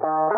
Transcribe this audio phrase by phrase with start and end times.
[0.00, 0.31] Hallo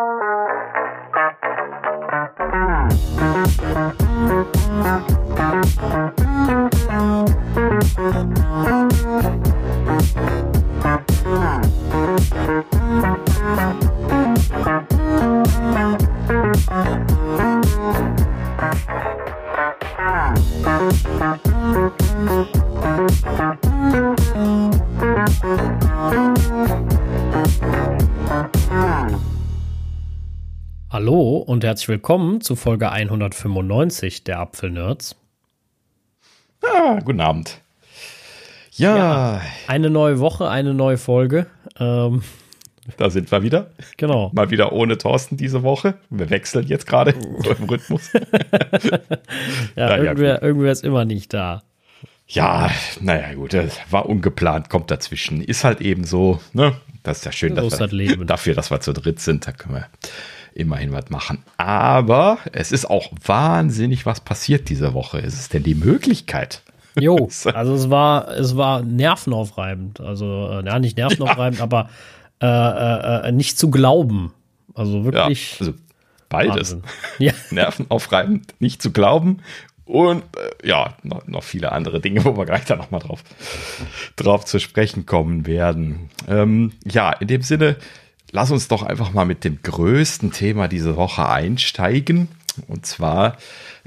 [31.75, 35.17] herzlich willkommen zu Folge 195 der Apfelnerds.
[36.63, 37.59] Ah, guten Abend.
[38.71, 38.95] Ja.
[38.95, 39.41] ja.
[39.67, 41.47] Eine neue Woche, eine neue Folge.
[41.77, 42.23] Ähm,
[42.95, 43.71] da sind wir wieder.
[43.97, 44.31] Genau.
[44.33, 45.95] Mal wieder ohne Thorsten diese Woche.
[46.09, 48.09] Wir wechseln jetzt gerade im Rhythmus.
[49.75, 51.61] ja, ja, irgendwer, irgendwer ist immer nicht da.
[52.25, 55.41] Ja, naja, gut, das war ungeplant, kommt dazwischen.
[55.41, 56.77] Ist halt eben so, ne?
[57.03, 58.25] Das ist ja schön, so dass wir, Leben.
[58.25, 59.87] dafür, dass wir zu dritt sind, da können wir
[60.55, 61.43] immerhin was machen.
[61.57, 65.19] Aber es ist auch wahnsinnig was passiert diese Woche.
[65.19, 66.63] Ist es denn die Möglichkeit?
[66.99, 69.99] Jo, also es war, es war nervenaufreibend.
[69.99, 71.63] Also, äh, ja, nicht nervenaufreibend, ja.
[71.63, 71.89] aber
[72.41, 74.33] äh, äh, äh, nicht zu glauben.
[74.73, 75.59] Also wirklich.
[75.59, 75.73] Ja, also
[76.29, 76.77] beides.
[77.19, 77.33] Ja.
[77.51, 79.41] nervenaufreibend, nicht zu glauben
[79.85, 83.23] und äh, ja, noch, noch, viele andere Dinge, wo wir gleich da nochmal drauf,
[84.15, 86.09] drauf zu sprechen kommen werden.
[86.27, 87.77] Ähm, ja, in dem Sinne,
[88.35, 92.27] lass uns doch einfach mal mit dem größten Thema diese Woche einsteigen.
[92.67, 93.37] Und zwar,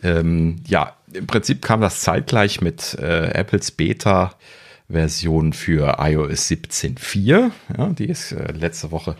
[0.02, 7.50] ähm, ja, im Prinzip kam das zeitgleich mit äh, Apples Beta-Version für iOS 17.4.
[7.76, 9.16] Ja, die ist äh, letzte Woche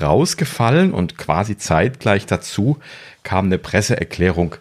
[0.00, 2.78] rausgefallen und quasi zeitgleich dazu
[3.24, 4.54] kam eine Presseerklärung,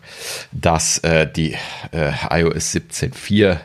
[0.51, 1.55] dass äh, die
[1.91, 3.57] äh, iOS 17.4 ähm,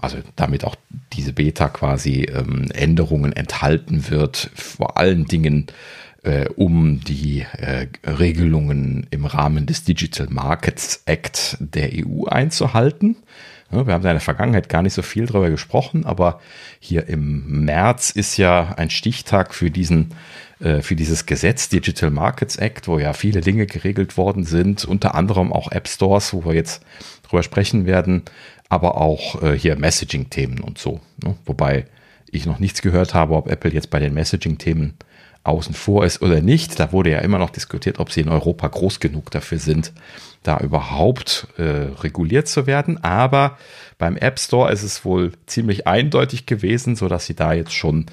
[0.00, 0.76] also damit auch
[1.12, 5.66] diese Beta quasi ähm, Änderungen enthalten wird, vor allen Dingen
[6.22, 13.16] äh, um die äh, Regelungen im Rahmen des Digital Markets Act der EU einzuhalten.
[13.70, 16.40] Wir haben da in der Vergangenheit gar nicht so viel drüber gesprochen, aber
[16.78, 20.14] hier im März ist ja ein Stichtag für diesen
[20.60, 25.14] äh, für dieses Gesetz Digital Markets Act, wo ja viele Dinge geregelt worden sind, unter
[25.14, 26.82] anderem auch App Stores, wo wir jetzt
[27.28, 28.22] drüber sprechen werden,
[28.68, 31.00] aber auch äh, hier Messaging-Themen und so.
[31.22, 31.36] Ne?
[31.44, 31.86] Wobei
[32.30, 34.94] ich noch nichts gehört habe, ob Apple jetzt bei den Messaging-Themen
[35.44, 36.80] außen vor ist oder nicht.
[36.80, 39.92] Da wurde ja immer noch diskutiert, ob sie in Europa groß genug dafür sind,
[40.44, 43.02] da überhaupt äh, reguliert zu werden.
[43.02, 43.58] Aber
[43.98, 48.06] beim App Store ist es wohl ziemlich eindeutig gewesen, so dass sie da jetzt schon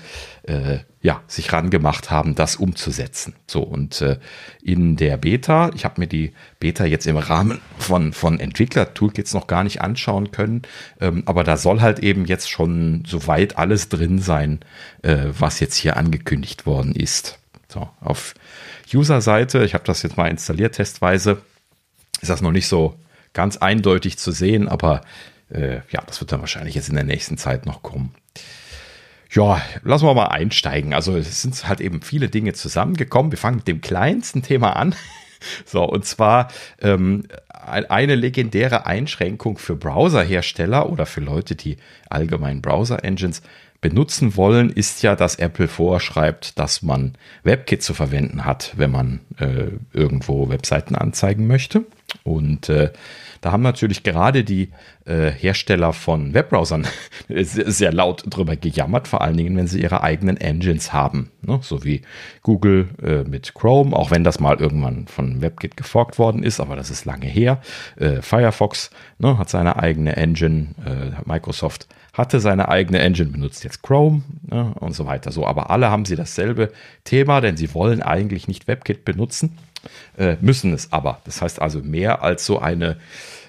[0.43, 3.33] äh, ja sich rangemacht haben, das umzusetzen.
[3.47, 4.17] So und äh,
[4.63, 9.47] in der Beta, ich habe mir die Beta jetzt im Rahmen von von Entwickler-Toolkits noch
[9.47, 10.61] gar nicht anschauen können,
[10.99, 14.61] ähm, aber da soll halt eben jetzt schon soweit alles drin sein,
[15.01, 17.39] äh, was jetzt hier angekündigt worden ist.
[17.67, 18.33] So auf
[18.93, 21.41] User-Seite, ich habe das jetzt mal installiert testweise,
[22.19, 22.95] ist das noch nicht so
[23.33, 25.01] ganz eindeutig zu sehen, aber
[25.49, 28.13] äh, ja, das wird dann wahrscheinlich jetzt in der nächsten Zeit noch kommen.
[29.31, 30.93] Ja, lassen wir mal einsteigen.
[30.93, 33.31] Also es sind halt eben viele Dinge zusammengekommen.
[33.31, 34.95] Wir fangen mit dem kleinsten Thema an.
[35.65, 36.49] So, und zwar
[36.83, 41.77] ähm, eine legendäre Einschränkung für Browserhersteller oder für Leute, die
[42.11, 43.41] allgemein Browser-Engines
[43.81, 49.21] benutzen wollen, ist ja, dass Apple vorschreibt, dass man WebKit zu verwenden hat, wenn man
[49.39, 51.85] äh, irgendwo Webseiten anzeigen möchte.
[52.23, 52.91] Und äh,
[53.41, 54.69] da haben natürlich gerade die
[55.05, 56.85] äh, Hersteller von Webbrowsern
[57.29, 61.31] sehr laut drüber gejammert, vor allen Dingen, wenn sie ihre eigenen Engines haben.
[61.41, 61.59] Ne?
[61.61, 62.01] So wie
[62.43, 66.75] Google äh, mit Chrome, auch wenn das mal irgendwann von WebKit geforkt worden ist, aber
[66.75, 67.61] das ist lange her.
[67.97, 73.81] Äh, Firefox ne, hat seine eigene Engine, äh, Microsoft hatte seine eigene Engine, benutzt jetzt
[73.81, 75.31] Chrome ne, und so weiter.
[75.31, 76.71] So, aber alle haben sie dasselbe
[77.05, 79.57] Thema, denn sie wollen eigentlich nicht WebKit benutzen,
[80.17, 81.21] äh, müssen es aber.
[81.25, 82.97] Das heißt also mehr als so eine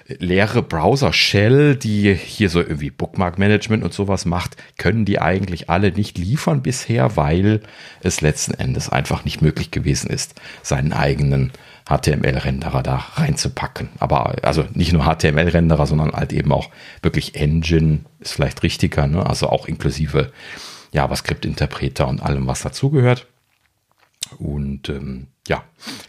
[0.07, 6.17] leere Browser-Shell, die hier so irgendwie Bookmark-Management und sowas macht, können die eigentlich alle nicht
[6.17, 7.61] liefern bisher, weil
[8.01, 11.51] es letzten Endes einfach nicht möglich gewesen ist, seinen eigenen
[11.87, 13.89] HTML-Renderer da reinzupacken.
[13.99, 16.69] Aber also nicht nur HTML-Renderer, sondern halt eben auch
[17.01, 19.25] wirklich Engine ist vielleicht richtiger, ne?
[19.25, 20.31] also auch inklusive
[20.91, 23.27] JavaScript-Interpreter und allem, was dazugehört.
[24.39, 25.63] Und ähm, ja,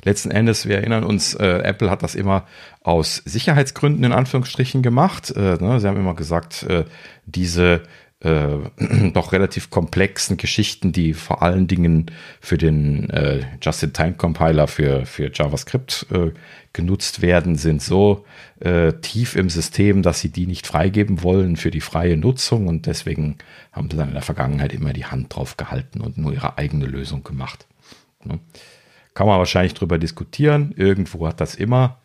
[0.04, 2.46] letzten Endes, wir erinnern uns, äh, Apple hat das immer
[2.82, 5.32] aus Sicherheitsgründen in Anführungsstrichen gemacht.
[5.36, 5.80] Äh, ne?
[5.80, 6.84] Sie haben immer gesagt, äh,
[7.26, 7.82] diese
[8.20, 8.58] äh,
[9.12, 12.06] doch relativ komplexen Geschichten, die vor allen Dingen
[12.40, 16.30] für den äh, Just-in-Time-Compiler für, für JavaScript äh,
[16.72, 18.24] genutzt werden, sind so
[19.02, 23.36] tief im System, dass sie die nicht freigeben wollen für die freie Nutzung und deswegen
[23.72, 26.86] haben sie dann in der Vergangenheit immer die Hand drauf gehalten und nur ihre eigene
[26.86, 27.66] Lösung gemacht.
[28.24, 28.40] Ne?
[29.14, 30.74] kann man wahrscheinlich drüber diskutieren.
[30.76, 31.98] Irgendwo hat das immer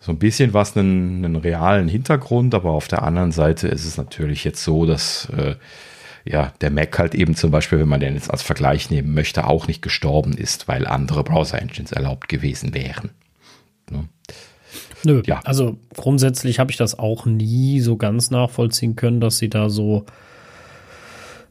[0.00, 3.96] so ein bisschen was einen, einen realen Hintergrund, aber auf der anderen Seite ist es
[3.96, 5.56] natürlich jetzt so, dass äh,
[6.24, 9.46] ja, der Mac halt eben zum Beispiel, wenn man den jetzt als Vergleich nehmen möchte,
[9.46, 13.10] auch nicht gestorben ist, weil andere Browser-Engines erlaubt gewesen wären.
[13.90, 14.08] Ne?
[15.04, 15.40] Nö, ja.
[15.44, 20.06] also grundsätzlich habe ich das auch nie so ganz nachvollziehen können, dass sie da so,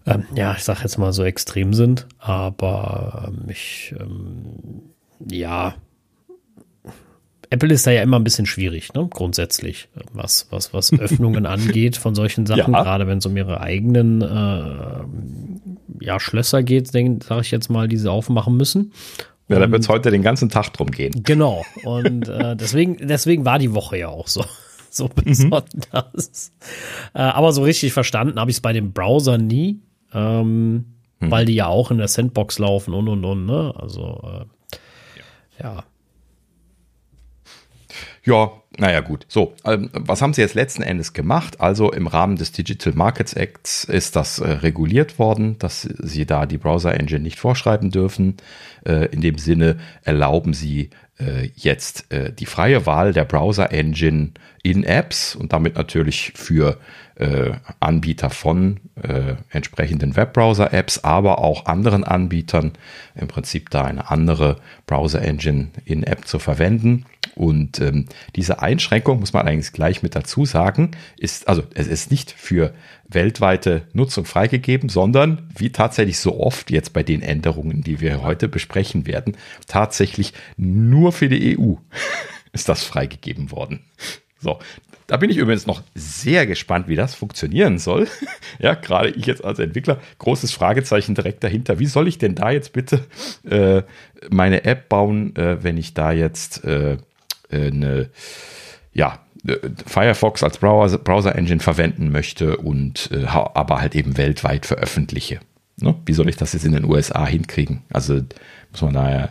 [0.06, 4.82] ähm, ja, ich sag jetzt mal so extrem sind, aber ähm, ich, ähm,
[5.30, 5.76] ja,
[7.54, 9.08] Apple ist da ja immer ein bisschen schwierig, ne?
[9.12, 12.82] grundsätzlich, was, was, was Öffnungen angeht von solchen Sachen, ja.
[12.82, 17.98] gerade wenn es um ihre eigenen äh, ja, Schlösser geht, sage ich jetzt mal, die
[17.98, 18.92] sie aufmachen müssen.
[19.50, 21.22] Ja, da wird es heute den ganzen Tag drum gehen.
[21.24, 21.64] Genau.
[21.84, 24.44] Und äh, deswegen, deswegen war die Woche ja auch so,
[24.90, 25.24] so mhm.
[25.24, 26.52] besonders.
[27.14, 27.20] Mhm.
[27.20, 29.80] Äh, aber so richtig verstanden habe ich es bei dem Browser nie,
[30.14, 30.86] ähm, mhm.
[31.20, 33.46] weil die ja auch in der Sandbox laufen und und und.
[33.46, 33.74] Ne?
[33.78, 34.80] Also äh,
[35.60, 35.76] ja.
[35.76, 35.84] ja.
[38.26, 39.26] Ja, naja gut.
[39.28, 41.60] So, ähm, was haben sie jetzt letzten Endes gemacht?
[41.60, 46.46] Also im Rahmen des Digital Markets Acts ist das äh, reguliert worden, dass sie da
[46.46, 48.38] die Browser Engine nicht vorschreiben dürfen.
[48.86, 50.90] Äh, in dem Sinne erlauben sie
[51.20, 54.32] äh, jetzt äh, die freie Wahl der Browser Engine
[54.64, 56.80] in Apps und damit natürlich für
[57.16, 57.52] äh,
[57.82, 62.72] Anbieter von äh, entsprechenden Webbrowser-Apps, aber auch anderen Anbietern
[63.14, 64.58] im Prinzip da eine andere
[64.88, 67.06] Browser-Engine in App zu verwenden.
[67.36, 68.06] Und ähm,
[68.36, 72.74] diese Einschränkung, muss man eigentlich gleich mit dazu sagen, ist, also es ist nicht für
[73.08, 78.48] weltweite Nutzung freigegeben, sondern wie tatsächlich so oft jetzt bei den Änderungen, die wir heute
[78.48, 79.36] besprechen werden,
[79.68, 81.76] tatsächlich nur für die EU
[82.54, 83.82] ist das freigegeben worden.
[84.44, 84.60] So,
[85.08, 88.08] da bin ich übrigens noch sehr gespannt, wie das funktionieren soll.
[88.60, 91.80] ja, gerade ich jetzt als Entwickler, großes Fragezeichen direkt dahinter.
[91.80, 93.06] Wie soll ich denn da jetzt bitte
[93.50, 93.84] äh,
[94.30, 96.98] meine App bauen, äh, wenn ich da jetzt äh,
[97.50, 98.10] eine,
[98.94, 99.20] ja,
[99.86, 105.40] Firefox als Browser, Browser Engine verwenden möchte und äh, aber halt eben weltweit veröffentliche.
[105.82, 105.96] Ne?
[106.06, 107.82] Wie soll ich das jetzt in den USA hinkriegen?
[107.92, 108.22] Also
[108.72, 109.30] muss man da ja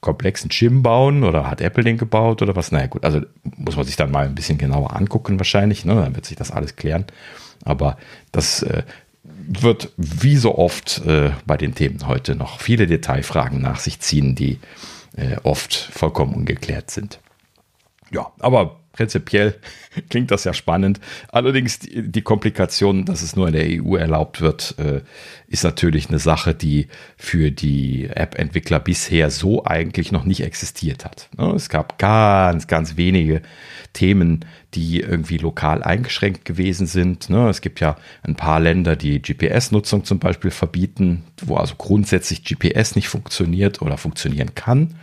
[0.00, 2.72] komplexen Chim bauen oder hat Apple den gebaut oder was?
[2.72, 3.20] Naja, gut, also
[3.56, 5.94] muss man sich dann mal ein bisschen genauer angucken wahrscheinlich, ne?
[5.94, 7.04] dann wird sich das alles klären.
[7.64, 7.98] Aber
[8.32, 8.82] das äh,
[9.22, 14.34] wird wie so oft äh, bei den Themen heute noch viele Detailfragen nach sich ziehen,
[14.34, 14.58] die
[15.16, 17.20] äh, oft vollkommen ungeklärt sind.
[18.10, 19.54] Ja, aber prinzipiell
[20.10, 21.00] klingt das ja spannend.
[21.28, 25.00] Allerdings die, die, Komplikation, dass es nur in der EU erlaubt wird, äh,
[25.46, 31.30] ist natürlich eine Sache, die für die App-Entwickler bisher so eigentlich noch nicht existiert hat.
[31.38, 31.50] Ne?
[31.56, 33.40] Es gab ganz, ganz wenige
[33.94, 34.44] Themen,
[34.74, 37.30] die irgendwie lokal eingeschränkt gewesen sind.
[37.30, 37.48] Ne?
[37.48, 42.96] Es gibt ja ein paar Länder, die GPS-Nutzung zum Beispiel verbieten, wo also grundsätzlich GPS
[42.96, 44.94] nicht funktioniert oder funktionieren kann.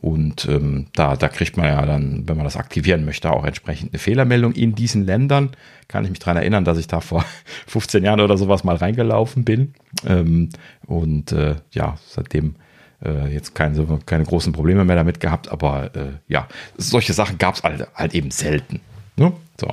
[0.00, 3.92] Und ähm, da, da kriegt man ja dann, wenn man das aktivieren möchte, auch entsprechend
[3.92, 5.50] eine Fehlermeldung in diesen Ländern.
[5.88, 7.24] Kann ich mich daran erinnern, dass ich da vor
[7.66, 9.74] 15 Jahren oder sowas mal reingelaufen bin.
[10.06, 10.50] Ähm,
[10.86, 12.56] und äh, ja, seitdem
[13.04, 15.50] äh, jetzt keine, keine großen Probleme mehr damit gehabt.
[15.50, 18.80] Aber äh, ja, solche Sachen gab es halt, halt eben selten.
[19.16, 19.32] Ne?
[19.60, 19.68] So,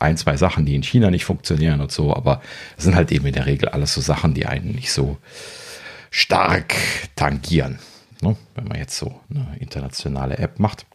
[0.00, 2.40] ein, zwei Sachen, die in China nicht funktionieren und so, aber
[2.78, 5.18] es sind halt eben in der Regel alles so Sachen, die einen nicht so
[6.10, 6.74] stark
[7.14, 7.78] tangieren
[8.22, 8.36] ne?
[8.54, 10.86] wenn man jetzt so eine internationale App macht.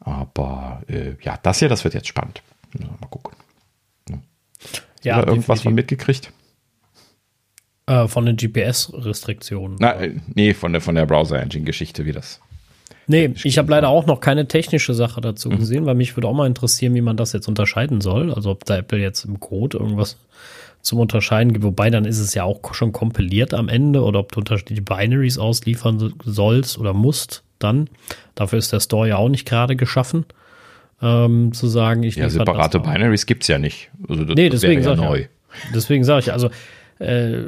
[0.00, 2.42] Aber äh, ja, das hier, das wird jetzt spannend.
[2.78, 3.36] Mal gucken.
[4.08, 4.20] Ne?
[5.02, 6.32] Ja, Oder irgendwas von mitgekriegt?
[7.86, 9.80] Äh, von den GPS-Restriktionen.
[9.80, 12.40] Äh, nee, von der, von der Browser-Engine-Geschichte, wie das.
[13.06, 15.58] Nee, ich habe leider auch noch keine technische Sache dazu mhm.
[15.58, 18.32] gesehen, weil mich würde auch mal interessieren, wie man das jetzt unterscheiden soll.
[18.32, 20.16] Also ob da Apple jetzt im Code irgendwas
[20.82, 21.64] zum Unterscheiden gibt.
[21.64, 25.38] Wobei dann ist es ja auch schon kompiliert am Ende oder ob du unterschiedliche Binaries
[25.38, 27.88] ausliefern sollst oder musst dann.
[28.34, 30.24] Dafür ist der Store ja auch nicht gerade geschaffen.
[31.02, 33.90] Ähm, zu sagen, ich Ja, separate Binaries gibt es ja nicht.
[34.08, 35.24] Also das, nee, deswegen ja sage ich.
[35.24, 35.70] Ja.
[35.74, 36.50] Deswegen sage ich, also
[36.98, 37.44] äh,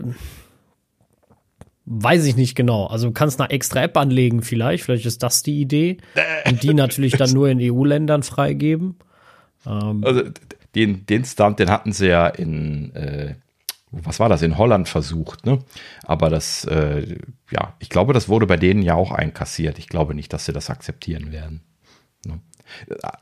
[1.84, 2.86] weiß ich nicht genau.
[2.86, 4.84] Also du kannst eine extra App anlegen vielleicht.
[4.84, 5.98] Vielleicht ist das die Idee.
[6.48, 8.96] Und die natürlich dann nur in EU-Ländern freigeben.
[9.66, 10.22] Ähm, also
[10.74, 13.34] den, den Stunt, den hatten sie ja in, äh,
[13.90, 15.58] was war das, in Holland versucht, ne?
[16.04, 17.18] Aber das, äh,
[17.50, 19.78] ja, ich glaube, das wurde bei denen ja auch einkassiert.
[19.78, 21.60] Ich glaube nicht, dass sie das akzeptieren werden.
[22.26, 22.40] Ne?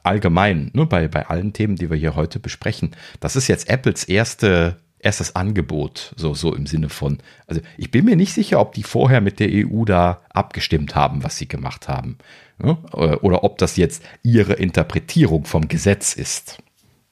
[0.05, 4.05] Allgemein, ne, bei, bei allen Themen, die wir hier heute besprechen, das ist jetzt Apples
[4.05, 8.75] erste erstes Angebot, so, so im Sinne von, also ich bin mir nicht sicher, ob
[8.75, 12.19] die vorher mit der EU da abgestimmt haben, was sie gemacht haben.
[12.59, 12.77] Ne?
[13.23, 16.59] Oder ob das jetzt ihre Interpretierung vom Gesetz ist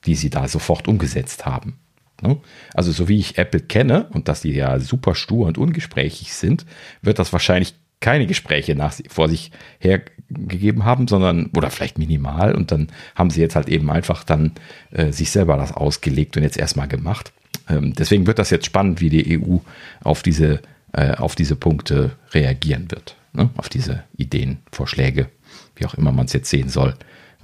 [0.09, 1.79] die sie da sofort umgesetzt haben.
[2.23, 2.39] Ne?
[2.73, 6.65] Also so wie ich Apple kenne und dass die ja super stur und ungesprächig sind,
[7.03, 12.73] wird das wahrscheinlich keine Gespräche nach, vor sich hergegeben haben, sondern, oder vielleicht minimal, und
[12.73, 14.53] dann haben sie jetzt halt eben einfach dann
[14.93, 17.33] äh, sich selber das ausgelegt und jetzt erstmal gemacht.
[17.69, 19.59] Ähm, deswegen wird das jetzt spannend, wie die EU
[20.03, 20.63] auf diese,
[20.93, 23.51] äh, auf diese Punkte reagieren wird, ne?
[23.59, 25.29] auf diese Ideen, Vorschläge,
[25.77, 26.95] wie auch immer man es jetzt sehen soll.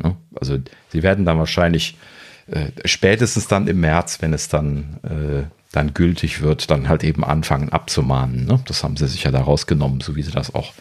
[0.02, 0.16] Ne?
[0.34, 1.96] Also sie werden dann wahrscheinlich
[2.46, 7.24] äh, spätestens dann im März, wenn es dann äh, dann gültig wird, dann halt eben
[7.24, 8.46] anfangen abzumahnen.
[8.46, 8.60] Ne?
[8.66, 10.72] Das haben sie sich ja da rausgenommen, so wie sie das auch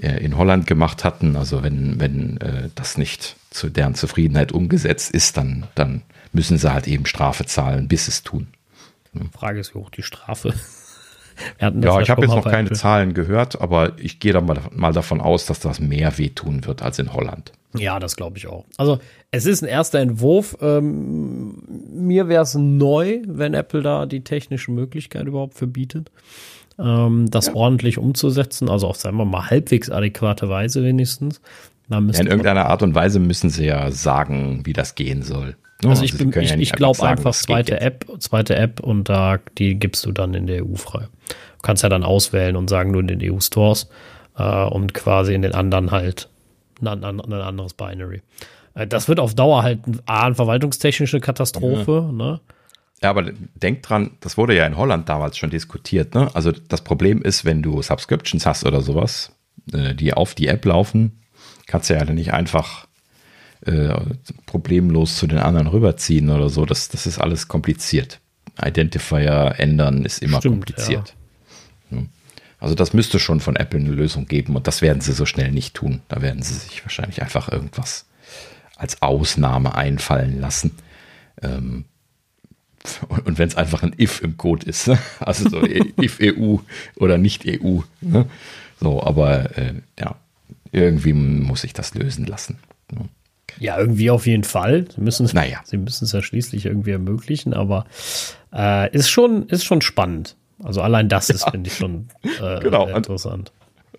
[0.00, 1.36] äh, in Holland gemacht hatten.
[1.36, 6.72] Also wenn, wenn äh, das nicht zu deren Zufriedenheit umgesetzt ist, dann, dann müssen sie
[6.72, 8.48] halt eben Strafe zahlen, bis es tun.
[9.12, 9.26] Ne?
[9.36, 10.54] Frage ist, wie hoch die Strafe
[11.60, 15.20] ja, ich habe jetzt noch keine Zahlen gehört, aber ich gehe da mal, mal davon
[15.20, 17.52] aus, dass das mehr wehtun wird als in Holland.
[17.74, 18.64] Ja, das glaube ich auch.
[18.76, 18.98] Also
[19.30, 20.56] es ist ein erster Entwurf.
[20.60, 21.62] Ähm,
[21.92, 26.10] mir wäre es neu, wenn Apple da die technische Möglichkeit überhaupt verbietet,
[26.78, 27.54] ähm, das ja.
[27.54, 28.68] ordentlich umzusetzen.
[28.68, 31.40] Also auf, sagen wir mal, halbwegs adäquate Weise wenigstens.
[31.90, 35.56] Ja, in irgendeiner Art und Weise müssen sie ja sagen, wie das gehen soll.
[35.84, 39.74] Also, also ich, ich, ja ich glaube einfach zweite App, zweite App und da die
[39.74, 41.08] gibst du dann in der EU frei.
[41.28, 43.88] Du kannst ja dann auswählen und sagen nur in den EU-Stores
[44.36, 46.28] äh, und quasi in den anderen halt
[46.82, 48.22] ein, ein, anderes Binary.
[48.74, 52.06] Äh, das wird auf Dauer halt ein, eine verwaltungstechnische Katastrophe.
[52.06, 52.12] Ja.
[52.12, 52.40] Ne?
[53.02, 56.14] Ja, aber denk dran, das wurde ja in Holland damals schon diskutiert.
[56.14, 56.30] Ne?
[56.34, 59.32] Also das Problem ist, wenn du Subscriptions hast oder sowas,
[59.72, 61.22] äh, die auf die App laufen,
[61.66, 62.86] kannst du ja nicht einfach
[63.66, 63.94] äh,
[64.46, 66.64] problemlos zu den anderen rüberziehen oder so.
[66.64, 68.20] Das, das ist alles kompliziert.
[68.64, 71.14] Identifier ändern ist immer Stimmt, kompliziert.
[72.62, 75.50] Also das müsste schon von Apple eine Lösung geben und das werden sie so schnell
[75.50, 76.00] nicht tun.
[76.06, 78.06] Da werden sie sich wahrscheinlich einfach irgendwas
[78.76, 80.70] als Ausnahme einfallen lassen.
[81.42, 81.86] Ähm,
[83.24, 84.96] und wenn es einfach ein if im Code ist, ne?
[85.18, 85.66] also so
[86.00, 86.58] if EU
[86.94, 87.80] oder nicht EU.
[88.00, 88.26] Ne?
[88.78, 90.14] So, aber äh, ja,
[90.70, 92.60] irgendwie muss ich das lösen lassen.
[92.92, 93.08] Ne?
[93.58, 94.86] Ja, irgendwie auf jeden Fall.
[94.94, 95.60] Sie müssen es naja.
[95.64, 97.86] Sie müssen es ja schließlich irgendwie ermöglichen, aber
[98.54, 100.36] äh, ist, schon, ist schon spannend.
[100.62, 102.08] Also allein das ist, finde ich, schon
[102.40, 102.88] äh, genau.
[102.88, 103.52] interessant.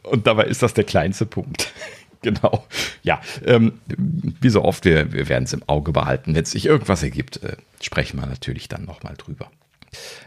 [0.04, 1.72] Und, und dabei ist das der kleinste Punkt.
[2.22, 2.66] genau.
[3.04, 6.36] Ja, ähm, wie so oft, wir, wir werden es im Auge behalten.
[6.36, 9.50] Wenn es sich irgendwas ergibt, äh, sprechen wir natürlich dann nochmal drüber.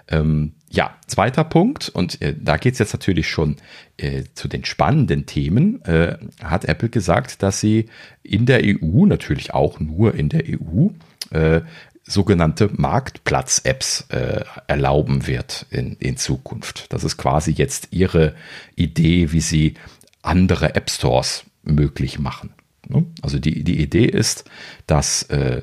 [0.09, 3.57] Ähm, ja, zweiter Punkt, und äh, da geht es jetzt natürlich schon
[3.97, 7.87] äh, zu den spannenden Themen, äh, hat Apple gesagt, dass sie
[8.23, 10.91] in der EU, natürlich auch nur in der EU,
[11.31, 11.63] äh,
[12.07, 16.93] sogenannte Marktplatz-Apps äh, erlauben wird in, in Zukunft.
[16.93, 18.35] Das ist quasi jetzt ihre
[18.77, 19.75] Idee, wie sie
[20.23, 22.55] andere App Stores möglich machen.
[22.89, 23.07] Ne?
[23.23, 24.45] Also die, die Idee ist,
[24.87, 25.63] dass äh,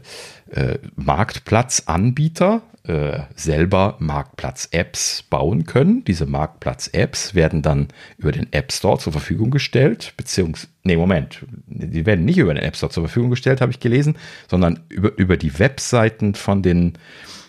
[0.51, 6.03] äh, Marktplatzanbieter äh, selber Marktplatz-Apps bauen können.
[6.03, 7.87] Diese Marktplatz-Apps werden dann
[8.17, 12.63] über den App Store zur Verfügung gestellt, beziehungsweise, nee, Moment, die werden nicht über den
[12.63, 14.17] App Store zur Verfügung gestellt, habe ich gelesen,
[14.49, 16.93] sondern über, über die Webseiten von den,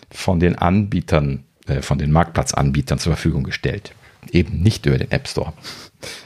[0.09, 3.93] von den Anbietern, äh, von den Marktplatzanbietern zur Verfügung gestellt.
[4.31, 5.51] Eben nicht über den App Store.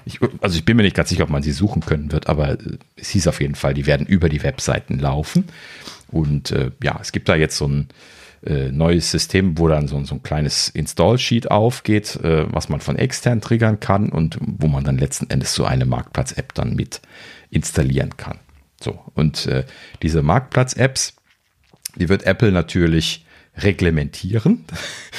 [0.06, 2.58] Ich, also ich bin mir nicht ganz sicher, ob man sie suchen können wird, aber
[2.96, 5.46] es hieß auf jeden Fall, die werden über die Webseiten laufen.
[6.12, 7.88] Und äh, ja, es gibt da jetzt so ein
[8.46, 12.96] äh, neues System, wo dann so, so ein kleines Install-Sheet aufgeht, äh, was man von
[12.96, 17.02] extern triggern kann und wo man dann letzten Endes so eine Marktplatz-App dann mit
[17.50, 18.40] installieren kann.
[18.82, 19.66] So, und äh,
[20.02, 21.16] diese Marktplatz-Apps,
[21.96, 23.26] die wird Apple natürlich
[23.58, 24.66] reglementieren.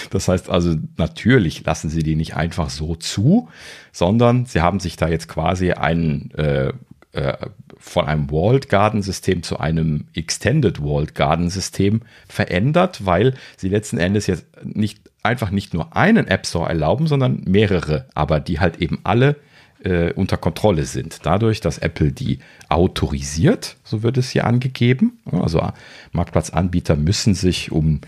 [0.08, 3.48] Das heißt also, natürlich lassen sie die nicht einfach so zu,
[3.92, 6.72] sondern sie haben sich da jetzt quasi einen äh,
[7.12, 7.36] äh,
[7.80, 13.98] von einem Walled Garden System zu einem Extended Walled Garden System verändert, weil sie letzten
[13.98, 18.80] Endes jetzt nicht einfach nicht nur einen App Store erlauben, sondern mehrere, aber die halt
[18.80, 19.36] eben alle
[19.82, 21.20] äh, unter Kontrolle sind.
[21.24, 25.18] Dadurch, dass Apple die autorisiert, so wird es hier angegeben.
[25.30, 25.66] Also
[26.12, 28.00] Marktplatzanbieter müssen sich um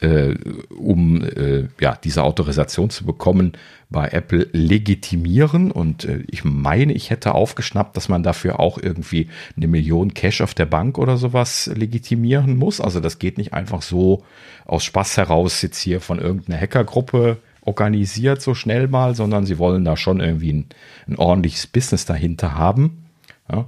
[0.00, 0.34] äh,
[0.70, 3.52] um äh, ja, diese Autorisation zu bekommen,
[3.90, 5.70] bei Apple legitimieren.
[5.70, 10.40] Und äh, ich meine, ich hätte aufgeschnappt, dass man dafür auch irgendwie eine Million Cash
[10.40, 12.80] auf der Bank oder sowas legitimieren muss.
[12.80, 14.24] Also das geht nicht einfach so
[14.66, 19.84] aus Spaß heraus jetzt hier von irgendeiner Hackergruppe organisiert so schnell mal, sondern sie wollen
[19.84, 20.66] da schon irgendwie ein,
[21.06, 23.04] ein ordentliches Business dahinter haben.
[23.50, 23.66] Ja,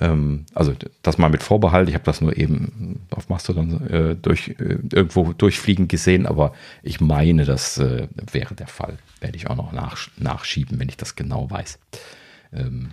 [0.00, 1.88] ähm, also das mal mit Vorbehalt.
[1.88, 6.52] Ich habe das nur eben auf Mastodon äh, durch, äh, irgendwo durchfliegen gesehen, aber
[6.82, 8.98] ich meine, das äh, wäre der Fall.
[9.20, 11.78] Werde ich auch noch nach, nachschieben, wenn ich das genau weiß.
[12.52, 12.90] Ähm,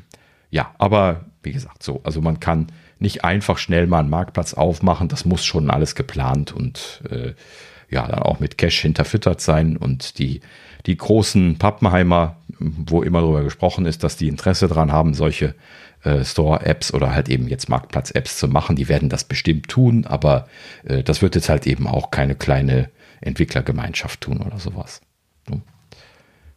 [0.51, 2.67] ja, aber wie gesagt, so, also man kann
[2.99, 5.09] nicht einfach schnell mal einen Marktplatz aufmachen.
[5.09, 7.33] Das muss schon alles geplant und äh,
[7.89, 10.41] ja dann auch mit Cache hinterfüttert sein und die,
[10.85, 15.55] die großen Pappenheimer, wo immer darüber gesprochen ist, dass die Interesse daran haben, solche
[16.05, 20.47] äh, Store-Apps oder halt eben jetzt Marktplatz-Apps zu machen, die werden das bestimmt tun, aber
[20.83, 22.89] äh, das wird jetzt halt eben auch keine kleine
[23.21, 25.01] Entwicklergemeinschaft tun oder sowas.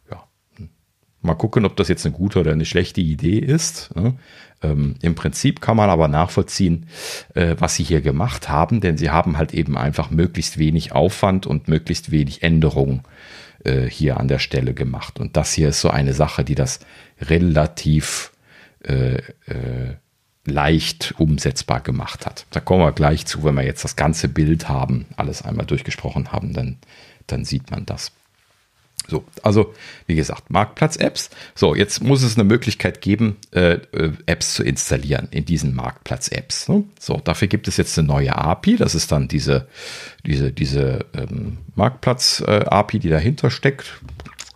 [0.09, 0.23] Ja.
[1.21, 3.89] Mal gucken, ob das jetzt eine gute oder eine schlechte Idee ist.
[4.61, 6.87] Ähm, Im Prinzip kann man aber nachvollziehen,
[7.33, 11.45] äh, was sie hier gemacht haben, denn sie haben halt eben einfach möglichst wenig Aufwand
[11.47, 13.01] und möglichst wenig Änderungen
[13.63, 15.19] äh, hier an der Stelle gemacht.
[15.19, 16.79] Und das hier ist so eine Sache, die das
[17.19, 18.31] relativ
[18.83, 19.95] äh, äh,
[20.45, 22.45] leicht umsetzbar gemacht hat.
[22.51, 26.31] Da kommen wir gleich zu, wenn wir jetzt das ganze Bild haben, alles einmal durchgesprochen
[26.31, 26.77] haben, dann,
[27.27, 28.11] dann sieht man das.
[29.07, 29.73] So, also
[30.05, 31.29] wie gesagt, Marktplatz-Apps.
[31.55, 36.69] So, jetzt muss es eine Möglichkeit geben, äh, äh Apps zu installieren in diesen Marktplatz-Apps.
[36.69, 36.83] Ne?
[36.99, 38.75] So, dafür gibt es jetzt eine neue API.
[38.75, 39.67] Das ist dann diese,
[40.25, 43.99] diese, diese ähm, Marktplatz-API, äh, die dahinter steckt.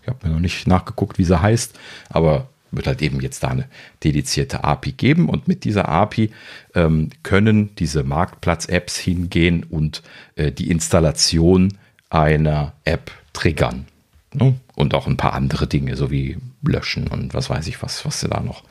[0.01, 3.49] Ich habe mir noch nicht nachgeguckt, wie sie heißt, aber wird halt eben jetzt da
[3.49, 3.67] eine
[4.03, 6.31] dedizierte API geben und mit dieser API
[6.75, 10.03] ähm, können diese Marktplatz-Apps hingehen und
[10.35, 11.77] äh, die Installation
[12.09, 13.85] einer App triggern.
[14.33, 14.55] Ne?
[14.75, 18.19] Und auch ein paar andere Dinge, so wie löschen und was weiß ich was, was
[18.19, 18.63] sie da noch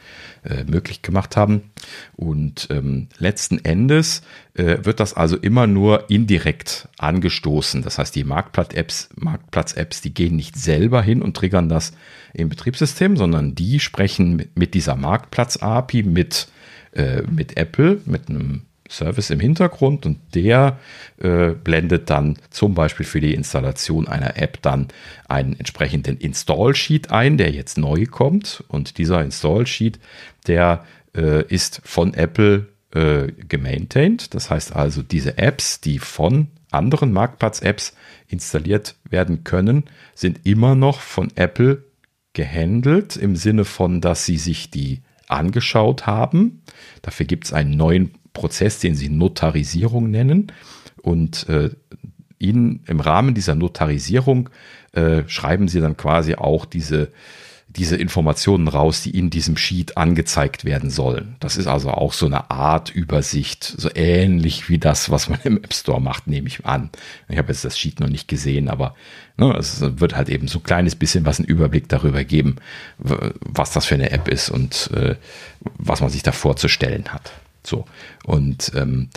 [0.45, 1.71] äh, möglich gemacht haben.
[2.17, 4.23] Und ähm, letzten Endes
[4.55, 7.83] äh, wird das also immer nur indirekt angestoßen.
[7.83, 11.93] Das heißt, die Marktplatz-Apps, Marktplatz-Apps, die gehen nicht selber hin und triggern das
[12.35, 16.49] im Betriebssystem, sondern die sprechen mit, dieser Marktplatz-API mit,
[16.93, 18.63] äh, mit Apple, mit einem
[18.93, 20.79] Service im Hintergrund und der
[21.19, 24.89] äh, blendet dann zum Beispiel für die Installation einer App dann
[25.29, 29.99] einen entsprechenden Install-Sheet ein, der jetzt neu kommt und dieser Install-Sheet,
[30.47, 30.85] der
[31.17, 34.35] äh, ist von Apple äh, gemaintained.
[34.35, 37.95] Das heißt also, diese Apps, die von anderen Marktplatz-Apps
[38.29, 39.85] installiert werden können,
[40.15, 41.85] sind immer noch von Apple
[42.33, 46.63] gehandelt im Sinne von, dass sie sich die angeschaut haben.
[47.03, 50.53] Dafür gibt es einen neuen Prozess, den sie Notarisierung nennen.
[51.03, 51.71] Und äh,
[52.39, 54.51] ihnen im Rahmen dieser Notarisierung
[54.93, 57.13] äh, schreiben sie dann quasi auch diese,
[57.77, 61.37] diese Informationen raus, die in diesem Sheet angezeigt werden sollen.
[61.41, 65.57] Das ist also auch so eine Art Übersicht, so ähnlich wie das, was man im
[65.57, 66.91] App Store macht, nehme ich an.
[67.29, 68.95] Ich habe jetzt das Sheet noch nicht gesehen, aber
[69.37, 72.57] ne, es wird halt eben so ein kleines bisschen was einen Überblick darüber geben,
[72.99, 75.17] was das für eine App ist und äh,
[75.79, 77.33] was man sich da vorzustellen hat.
[77.65, 77.87] So.
[78.25, 79.09] Und ähm,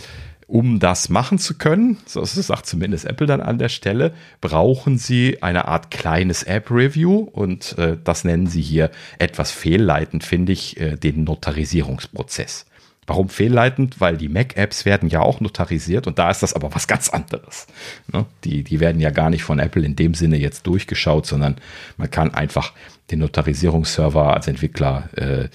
[0.46, 5.42] um das machen zu können, so sagt zumindest Apple dann an der Stelle, brauchen sie
[5.42, 10.96] eine Art kleines App-Review und äh, das nennen sie hier etwas fehlleitend, finde ich, äh,
[10.96, 12.66] den Notarisierungsprozess.
[13.08, 14.00] Warum fehlleitend?
[14.00, 17.66] Weil die Mac-Apps werden ja auch notarisiert und da ist das aber was ganz anderes.
[18.12, 18.26] Ne?
[18.44, 21.56] Die, die werden ja gar nicht von Apple in dem Sinne jetzt durchgeschaut, sondern
[21.96, 22.72] man kann einfach
[23.10, 25.48] den Notarisierungsserver als Entwickler äh,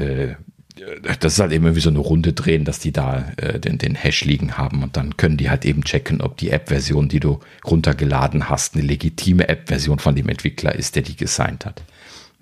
[0.00, 0.34] äh,
[1.20, 3.94] das ist halt eben irgendwie so eine Runde drehen, dass die da äh, den, den
[3.94, 7.40] Hash liegen haben und dann können die halt eben checken, ob die App-Version, die du
[7.64, 11.82] runtergeladen hast, eine legitime App-Version von dem Entwickler ist, der die gesigned hat.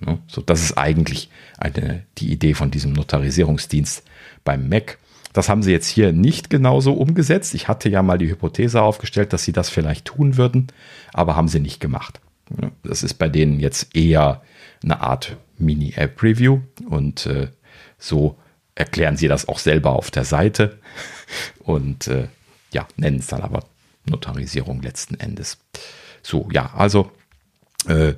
[0.04, 4.04] Ja, so, das ist eigentlich eine, die Idee von diesem Notarisierungsdienst
[4.44, 4.98] beim Mac.
[5.32, 7.54] Das haben sie jetzt hier nicht genauso umgesetzt.
[7.54, 10.68] Ich hatte ja mal die Hypothese aufgestellt, dass sie das vielleicht tun würden,
[11.12, 12.20] aber haben sie nicht gemacht.
[12.60, 14.42] Ja, das ist bei denen jetzt eher
[14.82, 17.48] eine Art Mini-App-Review und äh,
[17.98, 18.36] so
[18.74, 20.78] erklären sie das auch selber auf der Seite
[21.58, 22.28] und äh,
[22.72, 23.64] ja, nennen es dann aber
[24.04, 25.58] Notarisierung letzten Endes.
[26.22, 27.10] So, ja, also
[27.88, 28.14] äh,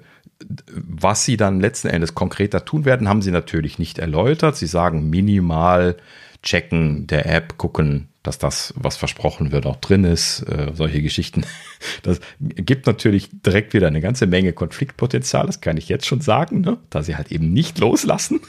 [0.66, 4.56] was sie dann letzten Endes konkreter tun werden, haben sie natürlich nicht erläutert.
[4.56, 5.96] Sie sagen minimal
[6.42, 10.42] checken der App, gucken, dass das, was versprochen wird, auch drin ist.
[10.42, 11.44] Äh, solche Geschichten.
[12.02, 16.60] Das gibt natürlich direkt wieder eine ganze Menge Konfliktpotenzial, das kann ich jetzt schon sagen,
[16.60, 16.78] ne?
[16.90, 18.40] da sie halt eben nicht loslassen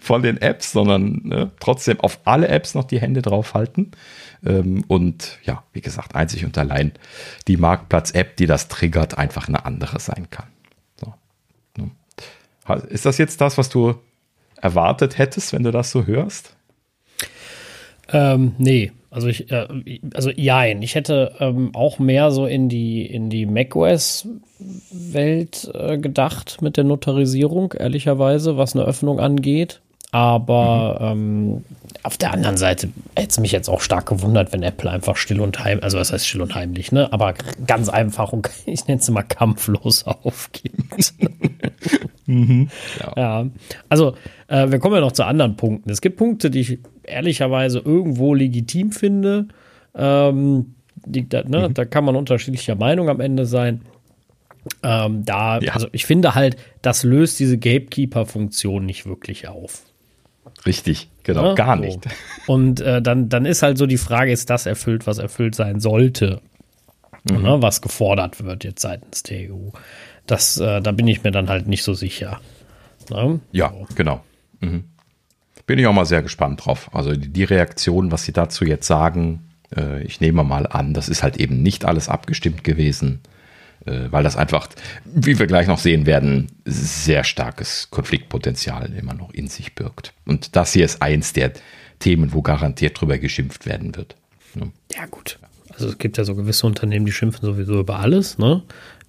[0.00, 3.92] von den Apps, sondern ne, trotzdem auf alle Apps noch die Hände drauf halten.
[4.44, 6.92] Ähm, und ja, wie gesagt, einzig und allein
[7.46, 10.48] die Marktplatz-App, die das triggert, einfach eine andere sein kann.
[11.00, 11.14] So.
[11.76, 11.90] Ne.
[12.88, 13.94] Ist das jetzt das, was du
[14.56, 16.56] erwartet hättest, wenn du das so hörst?
[18.10, 19.66] Ähm, nee, also ich, äh,
[20.14, 20.82] also jein.
[20.82, 24.28] Ich hätte ähm, auch mehr so in die in die macOS-Welt
[25.74, 29.80] äh, gedacht mit der Notarisierung, ehrlicherweise, was eine Öffnung angeht.
[30.10, 31.52] Aber mhm.
[31.54, 31.64] ähm,
[32.02, 35.40] auf der anderen Seite hätte es mich jetzt auch stark gewundert, wenn Apple einfach still
[35.40, 37.12] und heimlich, also was heißt still und heimlich, ne?
[37.12, 37.34] Aber
[37.66, 41.14] ganz einfach und ich nenne es mal kampflos aufgibt.
[42.28, 42.68] mhm.
[43.00, 43.12] ja.
[43.16, 43.50] ja.
[43.88, 44.14] Also
[44.46, 45.90] äh, wir kommen ja noch zu anderen Punkten.
[45.90, 49.48] Es gibt Punkte, die ich ehrlicherweise irgendwo legitim finde.
[49.96, 50.74] Ähm,
[51.06, 51.74] Die, da, ne, mhm.
[51.74, 53.82] da kann man unterschiedlicher Meinung am Ende sein.
[54.82, 55.72] Ähm, da, ja.
[55.72, 59.82] also ich finde halt, das löst diese Gatekeeper-Funktion nicht wirklich auf.
[60.66, 61.84] Richtig, genau, ja, gar so.
[61.84, 62.00] nicht.
[62.46, 65.80] Und äh, dann, dann ist halt so die Frage, ist das erfüllt, was erfüllt sein
[65.80, 66.40] sollte?
[67.30, 67.42] Mhm.
[67.42, 69.70] Ne, was gefordert wird jetzt seitens der EU.
[70.28, 72.40] Das, äh, da bin ich mir dann halt nicht so sicher.
[73.10, 73.40] Ne?
[73.50, 73.86] Ja, so.
[73.96, 74.24] genau.
[74.60, 74.84] Mhm.
[75.66, 76.94] Bin ich auch mal sehr gespannt drauf.
[76.94, 81.08] Also die, die Reaktion, was sie dazu jetzt sagen, äh, ich nehme mal an, das
[81.08, 83.20] ist halt eben nicht alles abgestimmt gewesen
[83.88, 84.68] äh, weil das einfach,
[85.04, 90.12] wie wir gleich noch sehen werden, sehr starkes Konfliktpotenzial immer noch in sich birgt.
[90.26, 91.52] Und das hier ist eins der
[91.98, 94.16] Themen, wo garantiert drüber geschimpft werden wird.
[94.54, 94.72] Ne?
[94.92, 95.38] Ja, gut.
[95.72, 98.62] Also es gibt ja so gewisse Unternehmen, die schimpfen sowieso über alles, ne?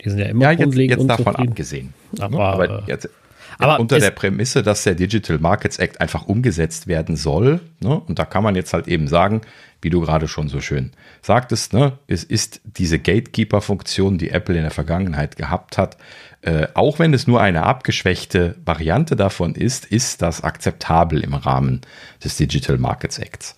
[0.03, 1.93] Die sind ja immer ja, jetzt, grundlegend jetzt davon abgesehen.
[2.19, 3.09] Aber, aber jetzt,
[3.57, 7.59] aber unter der Prämisse, dass der Digital Markets Act einfach umgesetzt werden soll.
[7.81, 7.99] Ne?
[7.99, 9.41] Und da kann man jetzt halt eben sagen,
[9.81, 14.63] wie du gerade schon so schön sagtest, ne, es ist diese Gatekeeper-Funktion, die Apple in
[14.63, 15.97] der Vergangenheit gehabt hat,
[16.41, 21.81] äh, auch wenn es nur eine abgeschwächte Variante davon ist, ist das akzeptabel im Rahmen
[22.23, 23.57] des Digital Markets Acts.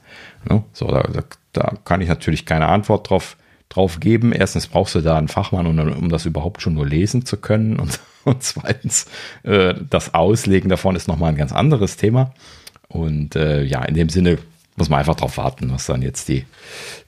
[0.50, 0.64] Ne?
[0.74, 1.08] So, da,
[1.54, 3.38] da, kann ich natürlich keine Antwort drauf,
[3.72, 4.34] drauf geben.
[4.34, 7.80] Erstens brauchst du da einen Fachmann, um, um das überhaupt schon nur lesen zu können.
[7.80, 9.06] Und, und zweitens,
[9.44, 12.34] äh, das Auslegen davon ist nochmal ein ganz anderes Thema.
[12.88, 14.38] Und äh, ja, in dem Sinne
[14.76, 16.46] muss man einfach darauf warten, was dann jetzt die,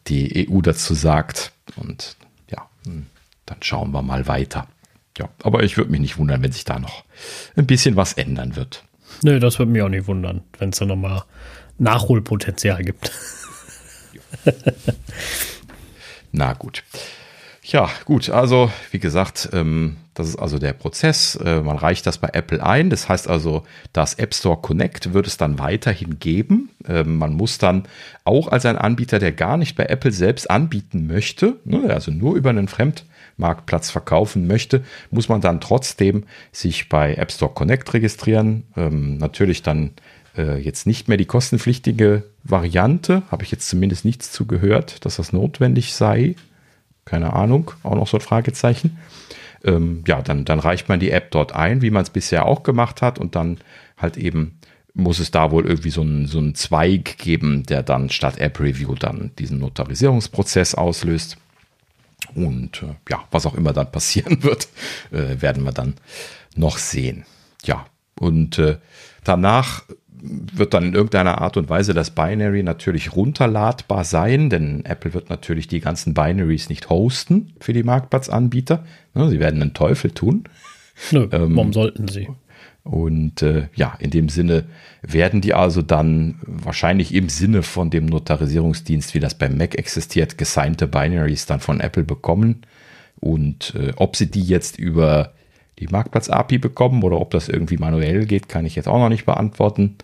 [0.07, 1.51] die EU dazu sagt.
[1.75, 2.15] Und
[2.49, 3.07] ja, hm,
[3.45, 4.67] dann schauen wir mal weiter.
[5.17, 7.03] Ja, aber ich würde mich nicht wundern, wenn sich da noch
[7.55, 8.83] ein bisschen was ändern wird.
[9.21, 11.23] Nö, das würde mich auch nicht wundern, wenn es da nochmal
[11.77, 13.11] Nachholpotenzial gibt.
[16.33, 16.83] Na gut.
[17.63, 18.29] Ja, gut.
[18.29, 21.35] Also, wie gesagt, ähm, das ist also der Prozess.
[21.37, 22.89] Äh, man reicht das bei Apple ein.
[22.89, 26.71] Das heißt also, das App Store Connect wird es dann weiterhin geben.
[26.85, 27.83] Ähm, man muss dann
[28.25, 32.35] auch als ein Anbieter, der gar nicht bei Apple selbst anbieten möchte, ne, also nur
[32.35, 38.63] über einen Fremdmarktplatz verkaufen möchte, muss man dann trotzdem sich bei App Store Connect registrieren.
[38.75, 39.91] Ähm, natürlich dann
[40.37, 43.23] äh, jetzt nicht mehr die kostenpflichtige Variante.
[43.31, 46.35] Habe ich jetzt zumindest nichts zugehört, dass das notwendig sei.
[47.05, 48.97] Keine Ahnung, auch noch so ein Fragezeichen.
[49.63, 52.63] Ähm, ja, dann, dann reicht man die App dort ein, wie man es bisher auch
[52.63, 53.59] gemacht hat und dann
[53.97, 54.59] halt eben
[54.93, 58.59] muss es da wohl irgendwie so einen, so einen Zweig geben, der dann statt App
[58.59, 61.37] Review dann diesen Notarisierungsprozess auslöst.
[62.35, 64.67] Und äh, ja, was auch immer dann passieren wird,
[65.11, 65.95] äh, werden wir dann
[66.55, 67.25] noch sehen.
[67.65, 68.77] Ja, und äh,
[69.23, 69.83] danach
[70.23, 75.29] wird dann in irgendeiner Art und Weise das Binary natürlich runterladbar sein, denn Apple wird
[75.29, 78.85] natürlich die ganzen Binaries nicht hosten für die Marktplatzanbieter.
[79.13, 80.45] Sie werden einen Teufel tun.
[81.11, 82.29] Nö, ähm, warum sollten sie?
[82.83, 84.65] Und äh, ja, in dem Sinne
[85.01, 90.37] werden die also dann wahrscheinlich im Sinne von dem Notarisierungsdienst, wie das beim Mac existiert,
[90.37, 92.65] gesignte Binaries dann von Apple bekommen.
[93.19, 95.33] Und äh, ob sie die jetzt über
[95.79, 99.25] die Marktplatz-API bekommen oder ob das irgendwie manuell geht, kann ich jetzt auch noch nicht
[99.25, 99.95] beantworten.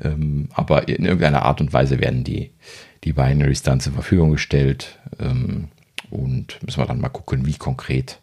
[0.00, 2.50] Ähm, aber in irgendeiner Art und Weise werden die,
[3.04, 4.98] die Binaries dann zur Verfügung gestellt.
[5.18, 5.68] Ähm,
[6.10, 8.20] und müssen wir dann mal gucken, wie konkret.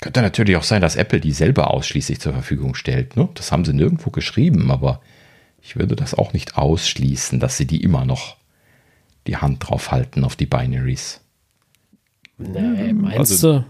[0.00, 3.16] Könnte natürlich auch sein, dass Apple die selber ausschließlich zur Verfügung stellt.
[3.16, 3.28] Ne?
[3.34, 5.00] Das haben sie nirgendwo geschrieben, aber
[5.62, 8.36] ich würde das auch nicht ausschließen, dass sie die immer noch
[9.26, 11.20] die Hand drauf halten auf die Binaries.
[12.38, 13.66] Nee, meinst also, du?